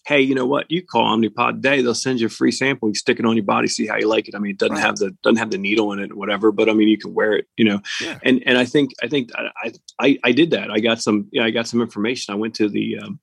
hey, 0.07 0.21
you 0.21 0.33
know 0.33 0.45
what? 0.45 0.71
You 0.71 0.81
call 0.85 1.03
Omnipod 1.17 1.61
Day, 1.61 1.81
they'll 1.81 1.93
send 1.93 2.21
you 2.21 2.27
a 2.27 2.29
free 2.29 2.51
sample. 2.51 2.87
You 2.87 2.95
stick 2.95 3.19
it 3.19 3.25
on 3.25 3.35
your 3.35 3.43
body, 3.43 3.67
see 3.67 3.87
how 3.87 3.97
you 3.97 4.07
like 4.07 4.29
it. 4.29 4.35
I 4.35 4.39
mean, 4.39 4.51
it 4.51 4.57
doesn't 4.57 4.75
right. 4.75 4.85
have 4.85 4.95
the 4.95 5.11
doesn't 5.21 5.37
have 5.37 5.51
the 5.51 5.57
needle 5.57 5.91
in 5.91 5.99
it 5.99 6.11
or 6.11 6.15
whatever, 6.15 6.53
but 6.53 6.69
I 6.69 6.73
mean, 6.73 6.87
you 6.87 6.97
can 6.97 7.13
wear 7.13 7.33
it, 7.33 7.45
you 7.57 7.65
know. 7.65 7.81
Yeah. 8.01 8.17
And 8.23 8.41
and 8.45 8.57
I 8.57 8.63
think 8.63 8.91
I 9.03 9.09
think 9.09 9.31
I, 9.35 9.73
I 9.99 10.17
I 10.23 10.31
did 10.31 10.51
that. 10.51 10.71
I 10.71 10.79
got 10.79 11.01
some 11.01 11.27
yeah, 11.33 11.43
I 11.43 11.51
got 11.51 11.67
some 11.67 11.81
information. 11.81 12.33
I 12.33 12.37
went 12.37 12.55
to 12.55 12.69
the 12.69 12.99
um, 12.99 13.19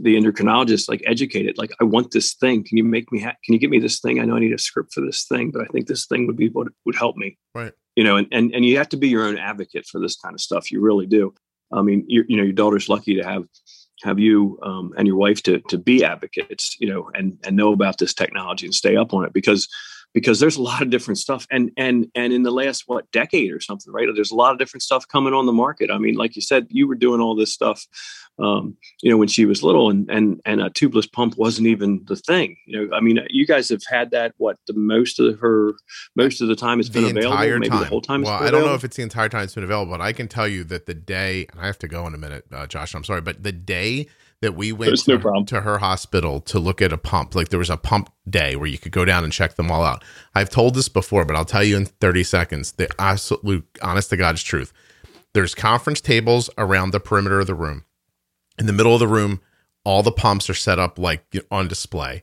the 0.00 0.16
endocrinologist, 0.16 0.88
like 0.88 1.02
educated, 1.06 1.58
like 1.58 1.72
I 1.80 1.84
want 1.84 2.10
this 2.10 2.34
thing. 2.34 2.64
Can 2.64 2.76
you 2.76 2.84
make 2.84 3.10
me? 3.12 3.20
Ha- 3.20 3.36
can 3.44 3.54
you 3.54 3.58
get 3.58 3.70
me 3.70 3.78
this 3.78 4.00
thing? 4.00 4.20
I 4.20 4.24
know 4.24 4.36
I 4.36 4.40
need 4.40 4.52
a 4.52 4.58
script 4.58 4.92
for 4.92 5.00
this 5.00 5.24
thing, 5.24 5.50
but 5.50 5.62
I 5.62 5.66
think 5.66 5.86
this 5.86 6.06
thing 6.06 6.26
would 6.26 6.36
be 6.36 6.48
what 6.48 6.68
would 6.84 6.96
help 6.96 7.16
me. 7.16 7.38
Right. 7.54 7.72
You 7.96 8.04
know, 8.04 8.16
and 8.16 8.26
and 8.32 8.54
and 8.54 8.64
you 8.64 8.78
have 8.78 8.88
to 8.90 8.96
be 8.96 9.08
your 9.08 9.24
own 9.24 9.38
advocate 9.38 9.86
for 9.86 10.00
this 10.00 10.16
kind 10.16 10.34
of 10.34 10.40
stuff. 10.40 10.70
You 10.70 10.80
really 10.80 11.06
do. 11.06 11.34
I 11.72 11.82
mean, 11.82 12.04
you 12.06 12.24
you 12.28 12.36
know, 12.36 12.44
your 12.44 12.52
daughter's 12.52 12.88
lucky 12.88 13.16
to 13.16 13.24
have 13.24 13.44
have 14.02 14.18
you 14.18 14.58
um, 14.62 14.92
and 14.96 15.06
your 15.06 15.16
wife 15.16 15.42
to 15.44 15.60
to 15.68 15.78
be 15.78 16.04
advocates, 16.04 16.76
you 16.80 16.88
know, 16.88 17.10
and 17.14 17.38
and 17.44 17.56
know 17.56 17.72
about 17.72 17.98
this 17.98 18.14
technology 18.14 18.66
and 18.66 18.74
stay 18.74 18.96
up 18.96 19.12
on 19.12 19.24
it 19.24 19.32
because 19.32 19.68
because 20.14 20.40
there's 20.40 20.56
a 20.56 20.62
lot 20.62 20.82
of 20.82 20.90
different 20.90 21.18
stuff. 21.18 21.46
And 21.50 21.70
and 21.76 22.06
and 22.14 22.32
in 22.32 22.42
the 22.42 22.50
last 22.50 22.84
what 22.86 23.10
decade 23.12 23.52
or 23.52 23.60
something 23.60 23.92
right 23.92 24.08
there's 24.14 24.30
a 24.30 24.36
lot 24.36 24.52
of 24.52 24.58
different 24.58 24.82
stuff 24.82 25.06
coming 25.08 25.34
on 25.34 25.46
the 25.46 25.52
market. 25.52 25.90
I 25.90 25.98
mean 25.98 26.14
like 26.14 26.36
you 26.36 26.42
said 26.42 26.66
you 26.70 26.86
were 26.86 26.94
doing 26.94 27.20
all 27.20 27.34
this 27.34 27.52
stuff 27.52 27.86
um, 28.38 28.76
you 29.02 29.10
know 29.10 29.16
when 29.16 29.28
she 29.28 29.44
was 29.44 29.62
little 29.62 29.90
and 29.90 30.08
and 30.10 30.40
and 30.44 30.60
a 30.60 30.70
tubeless 30.70 31.10
pump 31.10 31.36
wasn't 31.36 31.66
even 31.66 32.04
the 32.06 32.16
thing 32.16 32.56
you 32.66 32.86
know 32.86 32.96
i 32.96 33.00
mean 33.00 33.18
you 33.28 33.46
guys 33.46 33.68
have 33.68 33.82
had 33.88 34.10
that 34.10 34.32
what 34.38 34.56
the 34.66 34.72
most 34.74 35.18
of 35.18 35.38
her 35.40 35.72
most 36.14 36.40
of 36.40 36.48
the 36.48 36.56
time 36.56 36.80
it's 36.80 36.88
been 36.88 37.04
the 37.04 37.10
available? 37.10 37.58
maybe 37.58 37.68
the 37.68 37.84
whole 37.84 38.00
time 38.00 38.22
well 38.22 38.42
i 38.42 38.50
don't 38.50 38.64
know 38.64 38.74
if 38.74 38.84
it's 38.84 38.96
the 38.96 39.02
entire 39.02 39.28
time 39.28 39.42
it's 39.42 39.54
been 39.54 39.64
available 39.64 39.92
but 39.92 40.00
i 40.00 40.12
can 40.12 40.28
tell 40.28 40.46
you 40.46 40.64
that 40.64 40.86
the 40.86 40.94
day 40.94 41.46
and 41.50 41.60
i 41.60 41.66
have 41.66 41.78
to 41.78 41.88
go 41.88 42.06
in 42.06 42.14
a 42.14 42.18
minute 42.18 42.44
uh, 42.52 42.66
josh 42.66 42.94
i'm 42.94 43.04
sorry 43.04 43.20
but 43.20 43.42
the 43.42 43.52
day 43.52 44.06
that 44.40 44.54
we 44.54 44.72
went 44.72 44.96
to, 44.96 45.18
no 45.18 45.44
to, 45.44 45.60
her 45.62 45.78
hospital 45.78 46.40
to 46.40 46.58
look 46.58 46.80
at 46.80 46.92
a 46.92 46.98
pump. 46.98 47.34
Like 47.34 47.48
there 47.48 47.58
was 47.58 47.70
a 47.70 47.76
pump 47.76 48.12
day 48.28 48.54
where 48.54 48.68
you 48.68 48.78
could 48.78 48.92
go 48.92 49.04
down 49.04 49.24
and 49.24 49.32
check 49.32 49.56
them 49.56 49.70
all 49.70 49.82
out. 49.82 50.04
I've 50.34 50.50
told 50.50 50.74
this 50.74 50.88
before, 50.88 51.24
but 51.24 51.34
I'll 51.34 51.44
tell 51.44 51.64
you 51.64 51.76
in 51.76 51.86
30 51.86 52.22
seconds 52.22 52.72
the 52.72 52.88
absolute 53.00 53.66
honest 53.82 54.10
to 54.10 54.16
God's 54.16 54.42
truth. 54.42 54.72
There's 55.34 55.54
conference 55.54 56.00
tables 56.00 56.48
around 56.56 56.92
the 56.92 57.00
perimeter 57.00 57.40
of 57.40 57.46
the 57.46 57.54
room. 57.54 57.84
In 58.58 58.66
the 58.66 58.72
middle 58.72 58.94
of 58.94 59.00
the 59.00 59.08
room, 59.08 59.40
all 59.84 60.02
the 60.02 60.12
pumps 60.12 60.48
are 60.48 60.54
set 60.54 60.78
up 60.78 60.98
like 60.98 61.24
on 61.50 61.68
display. 61.68 62.22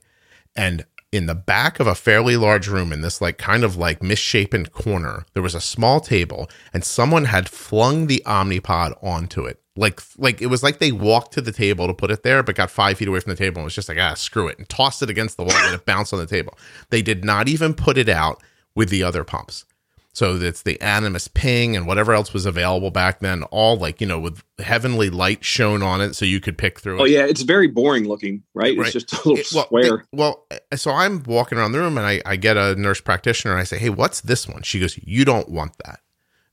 And 0.56 0.86
in 1.12 1.26
the 1.26 1.36
back 1.36 1.80
of 1.80 1.88
a 1.88 1.96
fairly 1.96 2.38
large 2.38 2.68
room 2.68 2.92
in 2.92 3.02
this 3.02 3.22
like 3.22 3.38
kind 3.38 3.64
of 3.64 3.76
like 3.76 4.02
misshapen 4.02 4.68
corner, 4.68 5.26
there 5.34 5.44
was 5.44 5.56
a 5.56 5.62
small 5.62 6.00
table 6.00 6.50
and 6.74 6.84
someone 6.84 7.26
had 7.26 7.50
flung 7.50 8.08
the 8.08 8.24
Omnipod 8.26 8.98
onto 9.04 9.46
it 9.46 9.62
like 9.76 10.02
like 10.18 10.42
it 10.42 10.48
was 10.48 10.64
like 10.64 10.80
they 10.80 10.92
walked 10.92 11.34
to 11.34 11.42
the 11.42 11.52
table 11.52 11.88
to 11.88 11.94
put 11.94 12.12
it 12.12 12.24
there, 12.24 12.44
but 12.44 12.56
got 12.56 12.72
five 12.72 12.98
feet 12.98 13.08
away 13.08 13.20
from 13.20 13.32
the 13.32 13.38
table 13.38 13.58
and 13.58 13.66
was 13.66 13.76
just 13.76 13.90
like, 13.90 13.98
ah, 14.00 14.14
screw 14.14 14.48
it, 14.48 14.58
and 14.58 14.68
tossed 14.70 15.02
it 15.02 15.10
against 15.10 15.38
the 15.38 15.44
wall 15.44 15.56
and 15.56 15.76
it 15.76 15.86
bounced 15.86 16.14
on 16.14 16.20
the 16.20 16.26
table. 16.26 16.58
They 16.90 17.02
did 17.02 17.26
not 17.26 17.48
even 17.48 17.74
put 17.74 17.98
it 17.98 18.10
out 18.10 18.42
with 18.74 18.90
the 18.90 19.04
other 19.04 19.24
pumps. 19.24 19.66
So 20.16 20.38
it's 20.38 20.62
the 20.62 20.80
Animas 20.80 21.28
Ping 21.28 21.76
and 21.76 21.86
whatever 21.86 22.14
else 22.14 22.32
was 22.32 22.46
available 22.46 22.90
back 22.90 23.20
then, 23.20 23.44
all 23.44 23.78
like, 23.78 24.00
you 24.00 24.08
know, 24.08 24.18
with 24.18 24.42
heavenly 24.60 25.10
light 25.10 25.44
shown 25.44 25.84
on 25.84 26.00
it 26.00 26.16
so 26.16 26.24
you 26.24 26.40
could 26.40 26.58
pick 26.58 26.80
through 26.80 27.00
it. 27.00 27.02
Oh, 27.02 27.06
yeah. 27.06 27.26
It's 27.26 27.42
very 27.42 27.68
boring 27.68 28.08
looking, 28.08 28.42
right? 28.54 28.78
right. 28.78 28.88
It's 28.88 28.94
just 28.94 29.12
a 29.12 29.18
little 29.18 29.40
it, 29.40 29.48
well, 29.54 29.66
square. 29.66 29.96
It, 29.96 30.06
well, 30.14 30.46
eh, 30.52 30.78
so 30.78 30.92
I'm 30.92 31.22
walking 31.24 31.58
around 31.58 31.74
the 31.74 31.80
room 31.80 31.98
and 31.98 32.08
I, 32.08 32.22
I 32.26 32.38
get 32.38 32.56
a 32.56 32.76
nurse 32.76 33.02
practitioner 33.02 33.56
and 33.56 33.60
I 33.60 33.66
say, 33.66 33.78
hey, 33.78 33.90
what's 33.90 34.22
this 34.22 34.48
one? 34.48 34.62
She 34.62 34.80
goes, 34.80 34.98
you 35.04 35.26
don't 35.26 35.50
want 35.50 35.78
that. 35.80 36.00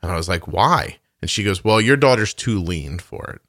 And 0.02 0.10
I 0.10 0.16
was 0.16 0.28
like, 0.28 0.48
why? 0.48 0.98
And 1.22 1.30
she 1.30 1.44
goes, 1.44 1.64
Well, 1.64 1.80
your 1.80 1.96
daughter's 1.96 2.34
too 2.34 2.60
lean 2.60 2.98
for 2.98 3.24
it. 3.30 3.40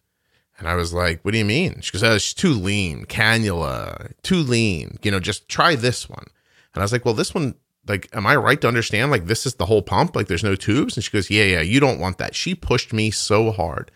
And 0.64 0.68
I 0.68 0.76
was 0.76 0.94
like, 0.94 1.22
what 1.24 1.32
do 1.32 1.38
you 1.38 1.46
mean? 1.46 1.82
She 1.82 1.92
goes, 1.92 2.04
oh, 2.04 2.18
she's 2.18 2.34
too 2.34 2.54
lean, 2.54 3.06
cannula, 3.06 4.14
too 4.22 4.38
lean. 4.38 4.98
You 5.02 5.12
know, 5.12 5.20
just 5.20 5.50
try 5.50 5.76
this 5.76 6.08
one. 6.08 6.26
And 6.74 6.82
I 6.82 6.84
was 6.84 6.92
like, 6.92 7.06
well, 7.06 7.14
this 7.14 7.34
one, 7.34 7.56
like, 7.88 8.08
am 8.14 8.26
I 8.26 8.36
right 8.36 8.62
to 8.62 8.68
understand? 8.68 9.12
Like, 9.12 9.26
this 9.26 9.46
is 9.46 9.56
the 9.56 9.66
whole 9.66 9.82
pump? 9.82 10.16
Like, 10.16 10.28
there's 10.28 10.44
no 10.44 10.56
tubes? 10.56 10.96
And 10.96 11.04
she 11.04 11.12
goes, 11.12 11.30
yeah, 11.30 11.44
yeah, 11.44 11.62
you 11.62 11.80
don't 11.80 12.00
want 12.00 12.18
that. 12.20 12.36
She 12.36 12.56
pushed 12.56 12.94
me 12.94 13.12
so 13.12 13.52
hard. 13.52 13.92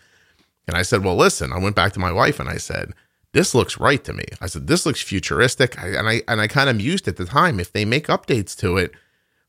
And 0.66 0.76
I 0.76 0.82
said, 0.82 1.04
well, 1.04 1.16
listen, 1.16 1.52
I 1.52 1.58
went 1.58 1.76
back 1.76 1.92
to 1.94 2.00
my 2.00 2.12
wife 2.12 2.38
and 2.40 2.48
I 2.48 2.58
said, 2.58 2.92
this 3.32 3.54
looks 3.54 3.78
right 3.78 4.02
to 4.04 4.12
me. 4.12 4.24
I 4.40 4.46
said, 4.46 4.66
this 4.66 4.84
looks 4.84 5.00
futuristic. 5.00 5.78
I, 5.82 5.88
and 5.88 6.08
I, 6.08 6.22
and 6.28 6.40
I 6.40 6.48
kind 6.48 6.68
of 6.68 6.76
mused 6.76 7.08
at 7.08 7.16
the 7.16 7.24
time, 7.24 7.60
if 7.60 7.72
they 7.72 7.84
make 7.84 8.08
updates 8.08 8.56
to 8.58 8.76
it, 8.76 8.92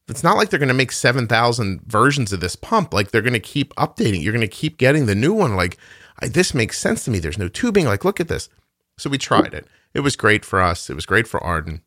it's 0.10 0.24
not 0.24 0.38
like 0.38 0.50
they're 0.50 0.60
going 0.60 0.68
to 0.70 0.74
make 0.74 0.92
7,000 0.92 1.82
versions 1.86 2.34
of 2.34 2.40
this 2.40 2.56
pump. 2.56 2.94
Like 2.94 3.12
they're 3.12 3.22
going 3.22 3.34
to 3.34 3.40
keep 3.40 3.74
updating. 3.76 4.22
You're 4.22 4.34
going 4.34 4.42
to 4.42 4.48
keep 4.48 4.78
getting 4.78 5.06
the 5.06 5.16
new 5.16 5.34
one. 5.34 5.56
Like 5.56 5.78
I, 6.20 6.28
this 6.28 6.54
makes 6.54 6.80
sense 6.80 7.04
to 7.06 7.12
me. 7.12 7.20
There's 7.20 7.38
no 7.38 7.48
tubing. 7.48 7.86
Like, 7.86 8.06
look 8.06 8.20
at 8.20 8.28
this. 8.28 8.50
So 8.98 9.10
we 9.10 9.18
tried 9.18 9.54
it. 9.54 9.68
It 9.94 10.02
was 10.02 10.16
great 10.16 10.44
for 10.44 10.62
us. 10.62 10.90
It 10.90 10.94
was 10.94 11.06
great 11.06 11.28
for 11.28 11.42
Arden. 11.42 11.82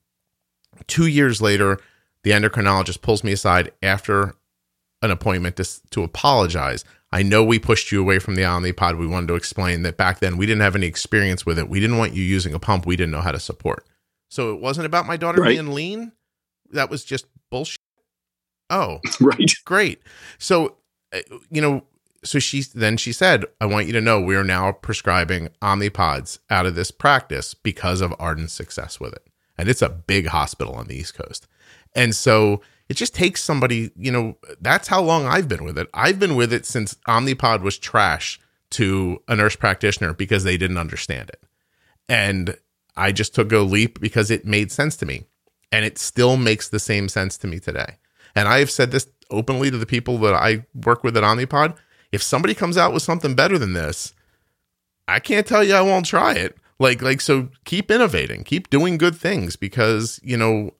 Two 0.86 1.06
years 1.06 1.42
later, 1.42 1.78
the 2.22 2.30
endocrinologist 2.30 3.02
pulls 3.02 3.22
me 3.22 3.32
aside 3.32 3.72
after 3.82 4.34
an 5.02 5.10
appointment 5.10 5.56
to, 5.56 5.90
to 5.90 6.02
apologize. 6.02 6.84
I 7.12 7.22
know 7.22 7.44
we 7.44 7.58
pushed 7.58 7.92
you 7.92 8.00
away 8.00 8.18
from 8.18 8.36
the 8.36 8.42
Omnipod. 8.42 8.98
We 8.98 9.06
wanted 9.06 9.26
to 9.28 9.34
explain 9.34 9.82
that 9.82 9.98
back 9.98 10.20
then 10.20 10.38
we 10.38 10.46
didn't 10.46 10.62
have 10.62 10.76
any 10.76 10.86
experience 10.86 11.44
with 11.44 11.58
it. 11.58 11.68
We 11.68 11.80
didn't 11.80 11.98
want 11.98 12.14
you 12.14 12.22
using 12.22 12.54
a 12.54 12.58
pump 12.58 12.86
we 12.86 12.96
didn't 12.96 13.12
know 13.12 13.20
how 13.20 13.32
to 13.32 13.40
support. 13.40 13.86
So 14.30 14.54
it 14.54 14.60
wasn't 14.60 14.86
about 14.86 15.06
my 15.06 15.18
daughter 15.18 15.42
right. 15.42 15.50
being 15.50 15.74
lean. 15.74 16.12
That 16.70 16.88
was 16.88 17.04
just 17.04 17.26
bullshit. 17.50 17.81
Oh, 18.72 19.00
right. 19.20 19.54
Great. 19.64 20.02
So, 20.38 20.76
uh, 21.12 21.20
you 21.50 21.60
know, 21.60 21.84
so 22.24 22.38
she 22.38 22.62
then 22.74 22.96
she 22.96 23.12
said, 23.12 23.44
I 23.60 23.66
want 23.66 23.86
you 23.86 23.92
to 23.92 24.00
know 24.00 24.20
we 24.20 24.36
are 24.36 24.44
now 24.44 24.72
prescribing 24.72 25.50
Omnipods 25.60 26.38
out 26.50 26.66
of 26.66 26.74
this 26.74 26.90
practice 26.90 27.54
because 27.54 28.00
of 28.00 28.14
Arden's 28.18 28.52
success 28.52 28.98
with 28.98 29.12
it. 29.12 29.26
And 29.58 29.68
it's 29.68 29.82
a 29.82 29.88
big 29.88 30.28
hospital 30.28 30.74
on 30.74 30.86
the 30.86 30.96
East 30.96 31.14
Coast. 31.14 31.46
And 31.94 32.16
so 32.16 32.62
it 32.88 32.94
just 32.94 33.14
takes 33.14 33.42
somebody, 33.42 33.90
you 33.96 34.10
know, 34.10 34.38
that's 34.60 34.88
how 34.88 35.02
long 35.02 35.26
I've 35.26 35.48
been 35.48 35.64
with 35.64 35.76
it. 35.76 35.88
I've 35.92 36.18
been 36.18 36.34
with 36.36 36.52
it 36.52 36.64
since 36.64 36.94
Omnipod 37.06 37.60
was 37.60 37.76
trash 37.76 38.40
to 38.70 39.20
a 39.28 39.36
nurse 39.36 39.56
practitioner 39.56 40.14
because 40.14 40.44
they 40.44 40.56
didn't 40.56 40.78
understand 40.78 41.28
it. 41.28 41.42
And 42.08 42.56
I 42.96 43.12
just 43.12 43.34
took 43.34 43.52
a 43.52 43.58
leap 43.58 44.00
because 44.00 44.30
it 44.30 44.46
made 44.46 44.72
sense 44.72 44.96
to 44.98 45.06
me. 45.06 45.24
And 45.70 45.84
it 45.84 45.98
still 45.98 46.36
makes 46.36 46.68
the 46.68 46.80
same 46.80 47.08
sense 47.08 47.36
to 47.38 47.46
me 47.46 47.58
today. 47.58 47.96
And 48.34 48.48
I 48.48 48.58
have 48.58 48.70
said 48.70 48.90
this 48.90 49.08
openly 49.30 49.70
to 49.70 49.78
the 49.78 49.86
people 49.86 50.18
that 50.18 50.34
I 50.34 50.64
work 50.74 51.04
with 51.04 51.16
at 51.16 51.22
Omnipod. 51.22 51.76
If 52.10 52.22
somebody 52.22 52.54
comes 52.54 52.76
out 52.76 52.92
with 52.92 53.02
something 53.02 53.34
better 53.34 53.58
than 53.58 53.72
this, 53.72 54.14
I 55.08 55.18
can't 55.18 55.46
tell 55.46 55.64
you 55.64 55.74
I 55.74 55.82
won't 55.82 56.06
try 56.06 56.34
it. 56.34 56.56
Like, 56.78 57.00
like, 57.02 57.20
so 57.20 57.48
keep 57.64 57.90
innovating, 57.90 58.44
keep 58.44 58.68
doing 58.68 58.98
good 58.98 59.14
things 59.14 59.56
because, 59.56 60.20
you 60.22 60.36
know, 60.36 60.72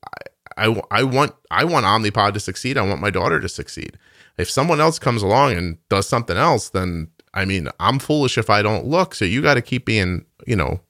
I, 0.57 0.67
I, 0.67 0.83
I 0.91 1.03
want, 1.05 1.35
I 1.51 1.65
want 1.65 1.87
Omnipod 1.87 2.35
to 2.35 2.41
succeed. 2.41 2.77
I 2.77 2.87
want 2.87 3.01
my 3.01 3.11
daughter 3.11 3.41
to 3.41 3.49
succeed. 3.49 3.99
If 4.37 4.51
someone 4.51 4.81
else 4.81 4.99
comes 4.99 5.23
along 5.23 5.53
and 5.53 5.79
does 5.89 6.09
something 6.09 6.37
else, 6.37 6.71
then 6.71 7.09
I 7.35 7.45
mean, 7.45 7.69
I'm 7.81 7.99
foolish 7.99 8.37
if 8.37 8.51
I 8.51 8.63
don't 8.63 8.87
look. 8.87 9.15
So 9.15 9.25
you 9.25 9.43
got 9.43 9.55
to 9.55 9.63
keep 9.63 9.87
being, 9.87 10.25
you 10.47 10.57
know, 10.57 10.81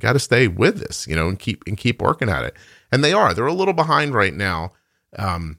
got 0.00 0.14
to 0.14 0.18
stay 0.18 0.48
with 0.48 0.78
this, 0.78 1.06
you 1.06 1.16
know, 1.16 1.28
and 1.28 1.38
keep 1.38 1.62
and 1.66 1.76
keep 1.76 2.02
working 2.02 2.28
at 2.28 2.44
it. 2.44 2.54
And 2.92 3.02
they 3.02 3.12
are. 3.12 3.32
They're 3.32 3.46
a 3.46 3.52
little 3.52 3.74
behind 3.74 4.14
right 4.14 4.34
now. 4.34 4.72
Um, 5.18 5.58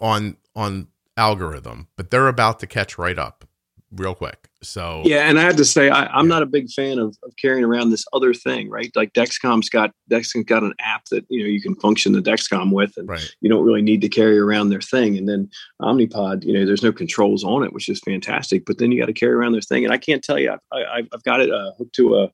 on 0.00 0.36
on 0.54 0.88
algorithm, 1.16 1.88
but 1.96 2.10
they're 2.10 2.28
about 2.28 2.60
to 2.60 2.66
catch 2.66 2.98
right 2.98 3.18
up 3.18 3.46
real 3.92 4.14
quick. 4.14 4.48
So 4.62 5.02
yeah, 5.04 5.28
and 5.28 5.38
I 5.38 5.42
have 5.42 5.56
to 5.56 5.64
say 5.64 5.90
I, 5.90 6.04
am 6.18 6.26
yeah. 6.26 6.34
not 6.34 6.42
a 6.42 6.46
big 6.46 6.70
fan 6.70 6.98
of, 6.98 7.16
of 7.22 7.32
carrying 7.40 7.64
around 7.64 7.90
this 7.90 8.04
other 8.12 8.34
thing, 8.34 8.68
right? 8.68 8.90
Like 8.96 9.12
Dexcom's 9.12 9.68
got 9.68 9.92
Dexcom's 10.10 10.46
got 10.46 10.62
an 10.62 10.74
app 10.80 11.04
that 11.10 11.24
you 11.28 11.42
know 11.42 11.48
you 11.48 11.60
can 11.60 11.74
function 11.76 12.12
the 12.12 12.22
Dexcom 12.22 12.72
with, 12.72 12.96
and 12.96 13.08
right. 13.08 13.34
you 13.40 13.48
don't 13.48 13.64
really 13.64 13.82
need 13.82 14.00
to 14.00 14.08
carry 14.08 14.38
around 14.38 14.70
their 14.70 14.80
thing. 14.80 15.16
And 15.16 15.28
then 15.28 15.48
Omnipod, 15.80 16.44
you 16.44 16.52
know, 16.52 16.66
there's 16.66 16.82
no 16.82 16.92
controls 16.92 17.44
on 17.44 17.64
it, 17.64 17.72
which 17.72 17.88
is 17.88 18.00
fantastic. 18.00 18.64
But 18.66 18.78
then 18.78 18.90
you 18.90 19.00
got 19.00 19.06
to 19.06 19.12
carry 19.12 19.34
around 19.34 19.52
their 19.52 19.60
thing, 19.60 19.84
and 19.84 19.92
I 19.92 19.98
can't 19.98 20.24
tell 20.24 20.38
you, 20.38 20.56
I, 20.72 20.76
I, 20.76 21.02
I've 21.12 21.22
got 21.24 21.40
it 21.40 21.50
uh, 21.50 21.72
hooked 21.78 21.94
to 21.96 22.16
a 22.16 22.32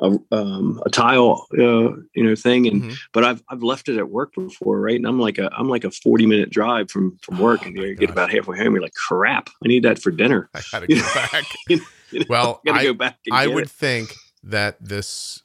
a, 0.00 0.18
um, 0.32 0.82
a 0.84 0.90
tile, 0.90 1.46
uh, 1.54 1.96
you 2.14 2.24
know, 2.24 2.34
thing. 2.34 2.66
And 2.66 2.82
mm-hmm. 2.82 2.94
but 3.12 3.24
I've 3.24 3.42
I've 3.48 3.62
left 3.62 3.88
it 3.88 3.98
at 3.98 4.10
work 4.10 4.34
before, 4.34 4.80
right? 4.80 4.96
And 4.96 5.06
I'm 5.06 5.20
like 5.20 5.38
a 5.38 5.50
I'm 5.56 5.68
like 5.68 5.84
a 5.84 5.90
40 5.90 6.26
minute 6.26 6.50
drive 6.50 6.90
from 6.90 7.18
from 7.22 7.38
work, 7.38 7.60
oh 7.62 7.66
and 7.66 7.76
you 7.76 7.94
get 7.94 8.10
about 8.10 8.30
halfway 8.30 8.58
home, 8.58 8.74
you're 8.74 8.82
like, 8.82 8.94
crap, 8.94 9.50
I 9.64 9.68
need 9.68 9.84
that 9.84 10.00
for 10.00 10.10
dinner. 10.10 10.48
I 10.54 10.60
gotta 10.70 10.86
go 10.88 11.00
back. 11.14 11.44
you 11.68 11.80
know, 12.12 12.24
well, 12.28 12.60
I, 12.68 12.84
go 12.84 12.94
back 12.94 13.18
I 13.30 13.46
would 13.46 13.64
it. 13.64 13.70
think 13.70 14.14
that 14.44 14.76
this 14.80 15.42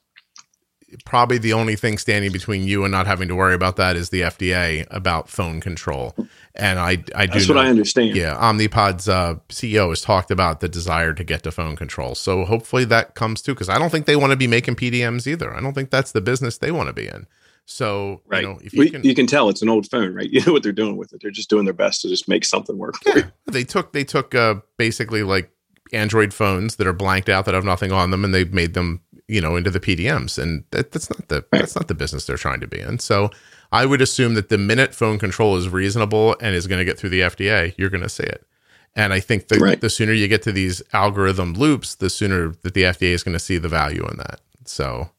probably 1.04 1.38
the 1.38 1.52
only 1.52 1.76
thing 1.76 1.98
standing 1.98 2.32
between 2.32 2.64
you 2.64 2.84
and 2.84 2.92
not 2.92 3.06
having 3.06 3.28
to 3.28 3.34
worry 3.34 3.54
about 3.54 3.76
that 3.76 3.96
is 3.96 4.10
the 4.10 4.22
FDA 4.22 4.86
about 4.90 5.28
phone 5.28 5.60
control. 5.60 6.14
And 6.54 6.78
I, 6.78 7.02
I 7.14 7.26
do. 7.26 7.32
That's 7.32 7.48
know, 7.48 7.54
what 7.54 7.64
I 7.64 7.70
understand. 7.70 8.16
Yeah, 8.16 8.36
Omnipod's 8.36 9.08
uh, 9.08 9.36
CEO 9.48 9.88
has 9.88 10.00
talked 10.00 10.30
about 10.30 10.60
the 10.60 10.68
desire 10.68 11.14
to 11.14 11.24
get 11.24 11.42
to 11.44 11.50
phone 11.50 11.76
control. 11.76 12.14
So 12.14 12.44
hopefully 12.44 12.84
that 12.86 13.14
comes 13.14 13.42
too, 13.42 13.54
because 13.54 13.68
I 13.68 13.78
don't 13.78 13.90
think 13.90 14.06
they 14.06 14.16
want 14.16 14.32
to 14.32 14.36
be 14.36 14.46
making 14.46 14.76
PDMs 14.76 15.26
either. 15.26 15.54
I 15.54 15.60
don't 15.60 15.74
think 15.74 15.90
that's 15.90 16.12
the 16.12 16.20
business 16.20 16.58
they 16.58 16.70
want 16.70 16.88
to 16.88 16.92
be 16.92 17.06
in. 17.06 17.26
So 17.64 18.20
right, 18.26 18.42
you, 18.42 18.48
know, 18.48 18.58
if 18.62 18.74
you, 18.74 18.90
can, 18.90 19.04
you 19.04 19.14
can 19.14 19.26
tell 19.26 19.48
it's 19.48 19.62
an 19.62 19.68
old 19.68 19.88
phone, 19.88 20.14
right? 20.14 20.28
You 20.32 20.44
know 20.44 20.52
what 20.52 20.62
they're 20.62 20.72
doing 20.72 20.96
with 20.96 21.12
it. 21.12 21.20
They're 21.22 21.30
just 21.30 21.48
doing 21.48 21.64
their 21.64 21.74
best 21.74 22.02
to 22.02 22.08
just 22.08 22.28
make 22.28 22.44
something 22.44 22.76
work. 22.76 22.96
Yeah, 23.06 23.22
they 23.46 23.64
took 23.64 23.92
they 23.92 24.04
took 24.04 24.34
uh, 24.34 24.56
basically 24.76 25.22
like 25.22 25.50
Android 25.92 26.34
phones 26.34 26.76
that 26.76 26.86
are 26.86 26.92
blanked 26.92 27.28
out 27.28 27.44
that 27.44 27.54
have 27.54 27.64
nothing 27.64 27.92
on 27.92 28.10
them, 28.10 28.24
and 28.24 28.34
they've 28.34 28.52
made 28.52 28.74
them 28.74 29.00
you 29.32 29.40
know 29.40 29.56
into 29.56 29.70
the 29.70 29.80
PDMs, 29.80 30.40
and 30.40 30.64
that, 30.70 30.92
that's 30.92 31.10
not 31.10 31.28
the 31.28 31.44
that's 31.50 31.74
not 31.74 31.88
the 31.88 31.94
business 31.94 32.26
they're 32.26 32.36
trying 32.36 32.60
to 32.60 32.66
be 32.66 32.80
in. 32.80 32.98
So 32.98 33.30
I 33.72 33.86
would 33.86 34.02
assume 34.02 34.34
that 34.34 34.50
the 34.50 34.58
minute 34.58 34.94
phone 34.94 35.18
control 35.18 35.56
is 35.56 35.68
reasonable 35.68 36.36
and 36.40 36.54
is 36.54 36.66
going 36.66 36.78
to 36.78 36.84
get 36.84 36.98
through 36.98 37.10
the 37.10 37.20
FDA, 37.22 37.74
you're 37.78 37.88
going 37.88 38.02
to 38.02 38.08
see 38.08 38.22
it. 38.22 38.46
And 38.94 39.14
I 39.14 39.20
think 39.20 39.48
the, 39.48 39.58
right. 39.58 39.80
the 39.80 39.88
sooner 39.88 40.12
you 40.12 40.28
get 40.28 40.42
to 40.42 40.52
these 40.52 40.82
algorithm 40.92 41.54
loops, 41.54 41.94
the 41.94 42.10
sooner 42.10 42.54
that 42.62 42.74
the 42.74 42.82
FDA 42.82 43.12
is 43.12 43.22
going 43.22 43.32
to 43.32 43.38
see 43.38 43.56
the 43.56 43.70
value 43.70 44.06
in 44.06 44.18
that. 44.18 44.40
So, 44.66 45.10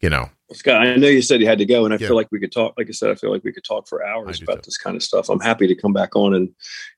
you 0.00 0.10
know, 0.10 0.28
Scott, 0.52 0.86
I 0.86 0.94
know 0.94 1.08
you 1.08 1.22
said 1.22 1.40
you 1.40 1.46
had 1.48 1.58
to 1.58 1.66
go, 1.66 1.84
and 1.84 1.92
I 1.92 1.96
yeah. 1.96 2.06
feel 2.06 2.14
like 2.16 2.28
we 2.30 2.38
could 2.38 2.52
talk. 2.52 2.74
Like 2.78 2.88
I 2.88 2.92
said, 2.92 3.10
I 3.10 3.16
feel 3.16 3.32
like 3.32 3.42
we 3.42 3.52
could 3.52 3.64
talk 3.64 3.88
for 3.88 4.06
hours 4.06 4.40
about 4.40 4.56
too. 4.56 4.66
this 4.66 4.78
kind 4.78 4.94
of 4.94 5.02
stuff. 5.02 5.28
I'm 5.28 5.40
happy 5.40 5.66
to 5.66 5.74
come 5.74 5.92
back 5.92 6.14
on 6.14 6.34
and, 6.34 6.48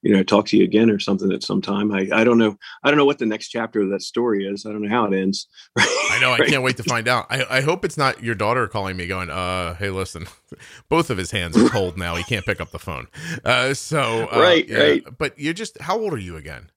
you 0.03 0.15
know, 0.15 0.23
talk 0.23 0.47
to 0.47 0.57
you 0.59 0.65
again 0.65 0.91
or 0.91 0.99
something 0.99 1.33
at 1.33 1.43
some 1.43 1.63
time. 1.63 1.91
I, 1.93 2.09
I 2.13 2.25
don't 2.25 2.37
know. 2.37 2.59
I 2.85 2.91
don't 2.91 2.99
know 2.99 3.07
what 3.07 3.19
the 3.19 3.27
next 3.27 3.49
chapter 3.49 3.81
of 3.81 3.89
that 3.89 4.03
story 4.03 4.47
is. 4.47 4.67
I 4.67 4.73
don't 4.73 4.83
know 4.83 4.91
how 4.91 5.07
it 5.07 5.19
ends. 5.19 5.47
I 5.79 6.19
know. 6.21 6.33
I 6.33 6.39
can't 6.47 6.63
wait 6.63 6.77
to 6.77 6.83
find 6.83 7.09
out. 7.09 7.27
I, 7.31 7.45
I 7.49 7.61
hope 7.63 7.87
it's 7.87 7.97
not 7.97 8.23
your 8.23 8.35
daughter 8.35 8.69
calling 8.69 8.99
me, 8.99 9.07
going, 9.07 9.31
"Uh, 9.31 9.75
hey, 9.75 9.89
listen, 9.89 10.27
both 10.91 11.09
of 11.09 11.17
his 11.17 11.31
hands 11.31 11.57
are 11.57 11.71
cold 11.71 11.97
now. 11.97 12.17
He 12.17 12.25
can't 12.25 12.45
pick 12.45 12.61
up 12.61 12.71
the 12.71 12.79
phone." 12.79 13.09
Uh, 13.45 13.73
so 13.73 14.29
uh, 14.31 14.41
right, 14.41 14.69
yeah. 14.69 14.79
right. 14.79 15.19
But 15.19 15.39
you're 15.39 15.55
just 15.55 15.81
how 15.81 15.99
old 15.99 16.13
are 16.13 16.19
you 16.19 16.37
again? 16.37 16.71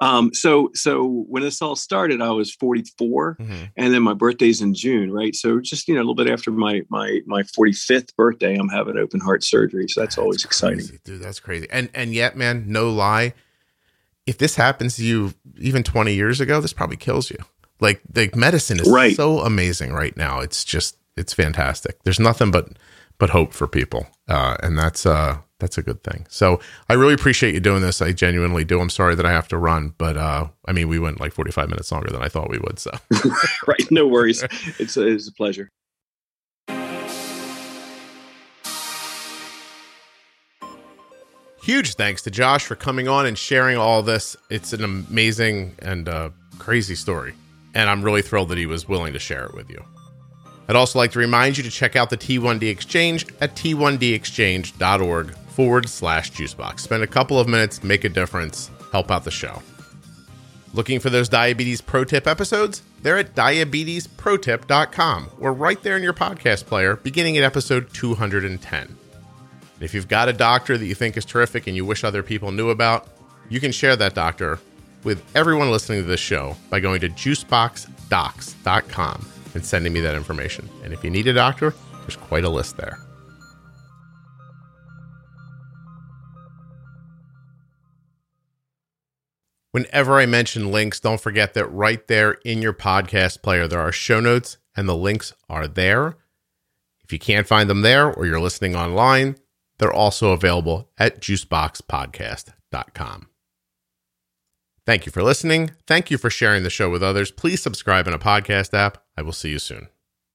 Um, 0.00 0.34
so 0.34 0.70
so 0.74 1.24
when 1.28 1.42
this 1.42 1.62
all 1.62 1.76
started, 1.76 2.20
I 2.20 2.30
was 2.30 2.52
44, 2.54 3.36
mm-hmm. 3.36 3.64
and 3.76 3.94
then 3.94 4.02
my 4.02 4.14
birthday's 4.14 4.60
in 4.60 4.74
June, 4.74 5.12
right? 5.12 5.34
So 5.34 5.60
just 5.60 5.86
you 5.86 5.94
know 5.94 6.00
a 6.00 6.02
little 6.02 6.14
bit 6.14 6.28
after 6.28 6.50
my 6.50 6.82
my 6.88 7.20
my 7.26 7.42
45th 7.42 8.14
birthday, 8.16 8.56
I'm 8.56 8.68
having 8.68 8.98
open 8.98 9.20
heart 9.20 9.44
surgery. 9.44 9.86
So 9.88 10.00
that's, 10.00 10.16
that's 10.16 10.18
always 10.18 10.44
crazy, 10.44 10.74
exciting, 10.74 11.00
dude. 11.04 11.22
That's 11.22 11.40
crazy. 11.40 11.68
And 11.70 11.90
and 11.94 12.12
yet, 12.12 12.36
man, 12.36 12.64
no 12.66 12.90
lie, 12.90 13.34
if 14.26 14.38
this 14.38 14.56
happens 14.56 14.96
to 14.96 15.04
you 15.04 15.34
even 15.58 15.82
20 15.82 16.12
years 16.12 16.40
ago, 16.40 16.60
this 16.60 16.72
probably 16.72 16.96
kills 16.96 17.30
you. 17.30 17.38
Like 17.80 18.02
like 18.14 18.34
medicine 18.34 18.80
is 18.80 18.90
right. 18.90 19.14
so 19.14 19.40
amazing 19.40 19.92
right 19.92 20.16
now. 20.16 20.40
It's 20.40 20.64
just 20.64 20.96
it's 21.16 21.32
fantastic. 21.32 22.02
There's 22.02 22.20
nothing 22.20 22.50
but 22.50 22.68
but 23.18 23.30
hope 23.30 23.52
for 23.52 23.66
people, 23.66 24.06
uh, 24.28 24.56
and 24.62 24.78
that's 24.78 25.06
uh 25.06 25.38
that's 25.58 25.78
a 25.78 25.82
good 25.82 26.02
thing. 26.02 26.26
So 26.28 26.60
I 26.88 26.94
really 26.94 27.14
appreciate 27.14 27.54
you 27.54 27.60
doing 27.60 27.80
this. 27.80 28.02
I 28.02 28.12
genuinely 28.12 28.64
do. 28.64 28.80
I'm 28.80 28.90
sorry 28.90 29.14
that 29.14 29.24
I 29.24 29.30
have 29.30 29.48
to 29.48 29.58
run, 29.58 29.94
but 29.96 30.16
uh, 30.16 30.48
I 30.66 30.72
mean, 30.72 30.88
we 30.88 30.98
went 30.98 31.20
like 31.20 31.32
45 31.32 31.68
minutes 31.70 31.90
longer 31.90 32.10
than 32.10 32.22
I 32.22 32.28
thought 32.28 32.50
we 32.50 32.58
would. 32.58 32.78
So 32.78 32.90
right, 33.66 33.90
no 33.90 34.06
worries. 34.06 34.44
It's 34.78 34.96
a, 34.96 35.06
it's 35.06 35.28
a 35.28 35.32
pleasure. 35.32 35.70
Huge 41.62 41.94
thanks 41.94 42.20
to 42.22 42.30
Josh 42.30 42.66
for 42.66 42.74
coming 42.74 43.08
on 43.08 43.24
and 43.24 43.38
sharing 43.38 43.78
all 43.78 44.02
this. 44.02 44.36
It's 44.50 44.74
an 44.74 44.84
amazing 44.84 45.74
and 45.78 46.06
uh, 46.10 46.28
crazy 46.58 46.94
story, 46.94 47.32
and 47.74 47.88
I'm 47.88 48.02
really 48.02 48.20
thrilled 48.20 48.50
that 48.50 48.58
he 48.58 48.66
was 48.66 48.86
willing 48.86 49.14
to 49.14 49.18
share 49.18 49.44
it 49.44 49.54
with 49.54 49.70
you. 49.70 49.82
I'd 50.68 50.76
also 50.76 50.98
like 50.98 51.12
to 51.12 51.18
remind 51.18 51.58
you 51.58 51.64
to 51.64 51.70
check 51.70 51.96
out 51.96 52.10
the 52.10 52.16
T1D 52.16 52.70
Exchange 52.70 53.26
at 53.40 53.54
t1dexchange.org 53.54 55.36
forward 55.48 55.88
slash 55.88 56.32
juicebox. 56.32 56.80
Spend 56.80 57.02
a 57.02 57.06
couple 57.06 57.38
of 57.38 57.48
minutes, 57.48 57.84
make 57.84 58.04
a 58.04 58.08
difference, 58.08 58.70
help 58.92 59.10
out 59.10 59.24
the 59.24 59.30
show. 59.30 59.62
Looking 60.72 61.00
for 61.00 61.10
those 61.10 61.28
diabetes 61.28 61.80
pro 61.80 62.04
tip 62.04 62.26
episodes? 62.26 62.82
They're 63.02 63.18
at 63.18 63.34
diabetesprotip.com 63.34 65.30
or 65.38 65.52
right 65.52 65.82
there 65.82 65.96
in 65.96 66.02
your 66.02 66.14
podcast 66.14 66.66
player, 66.66 66.96
beginning 66.96 67.38
at 67.38 67.44
episode 67.44 67.92
210. 67.92 68.98
if 69.80 69.94
you've 69.94 70.08
got 70.08 70.28
a 70.28 70.32
doctor 70.32 70.78
that 70.78 70.86
you 70.86 70.94
think 70.94 71.16
is 71.16 71.24
terrific 71.24 71.66
and 71.66 71.76
you 71.76 71.84
wish 71.84 72.02
other 72.02 72.22
people 72.22 72.50
knew 72.50 72.70
about, 72.70 73.08
you 73.50 73.60
can 73.60 73.70
share 73.70 73.94
that 73.96 74.14
doctor 74.14 74.58
with 75.04 75.22
everyone 75.36 75.70
listening 75.70 76.00
to 76.00 76.08
this 76.08 76.18
show 76.18 76.56
by 76.70 76.80
going 76.80 77.00
to 77.02 77.10
juiceboxdocs.com 77.10 79.26
and 79.54 79.64
sending 79.64 79.92
me 79.92 80.00
that 80.00 80.14
information. 80.14 80.68
And 80.82 80.92
if 80.92 81.04
you 81.04 81.10
need 81.10 81.26
a 81.26 81.32
doctor, 81.32 81.74
there's 82.00 82.16
quite 82.16 82.44
a 82.44 82.48
list 82.48 82.76
there. 82.76 82.98
Whenever 89.70 90.20
I 90.20 90.26
mention 90.26 90.70
links, 90.70 91.00
don't 91.00 91.20
forget 91.20 91.54
that 91.54 91.66
right 91.66 92.06
there 92.06 92.32
in 92.44 92.62
your 92.62 92.72
podcast 92.72 93.42
player, 93.42 93.66
there 93.66 93.80
are 93.80 93.90
show 93.90 94.20
notes 94.20 94.58
and 94.76 94.88
the 94.88 94.94
links 94.94 95.32
are 95.48 95.66
there. 95.66 96.16
If 97.02 97.12
you 97.12 97.18
can't 97.18 97.48
find 97.48 97.68
them 97.68 97.82
there 97.82 98.12
or 98.12 98.24
you're 98.24 98.40
listening 98.40 98.76
online, 98.76 99.36
they're 99.78 99.92
also 99.92 100.30
available 100.30 100.90
at 100.96 101.20
juiceboxpodcast.com. 101.20 103.28
Thank 104.86 105.06
you 105.06 105.12
for 105.12 105.22
listening. 105.22 105.70
Thank 105.86 106.10
you 106.10 106.18
for 106.18 106.28
sharing 106.28 106.62
the 106.62 106.70
show 106.70 106.90
with 106.90 107.02
others. 107.02 107.30
Please 107.30 107.62
subscribe 107.62 108.06
in 108.06 108.12
a 108.14 108.18
podcast 108.18 108.74
app. 108.74 108.98
I 109.16 109.22
will 109.22 109.32
see 109.32 109.50
you 109.50 109.58
soon. 109.58 109.88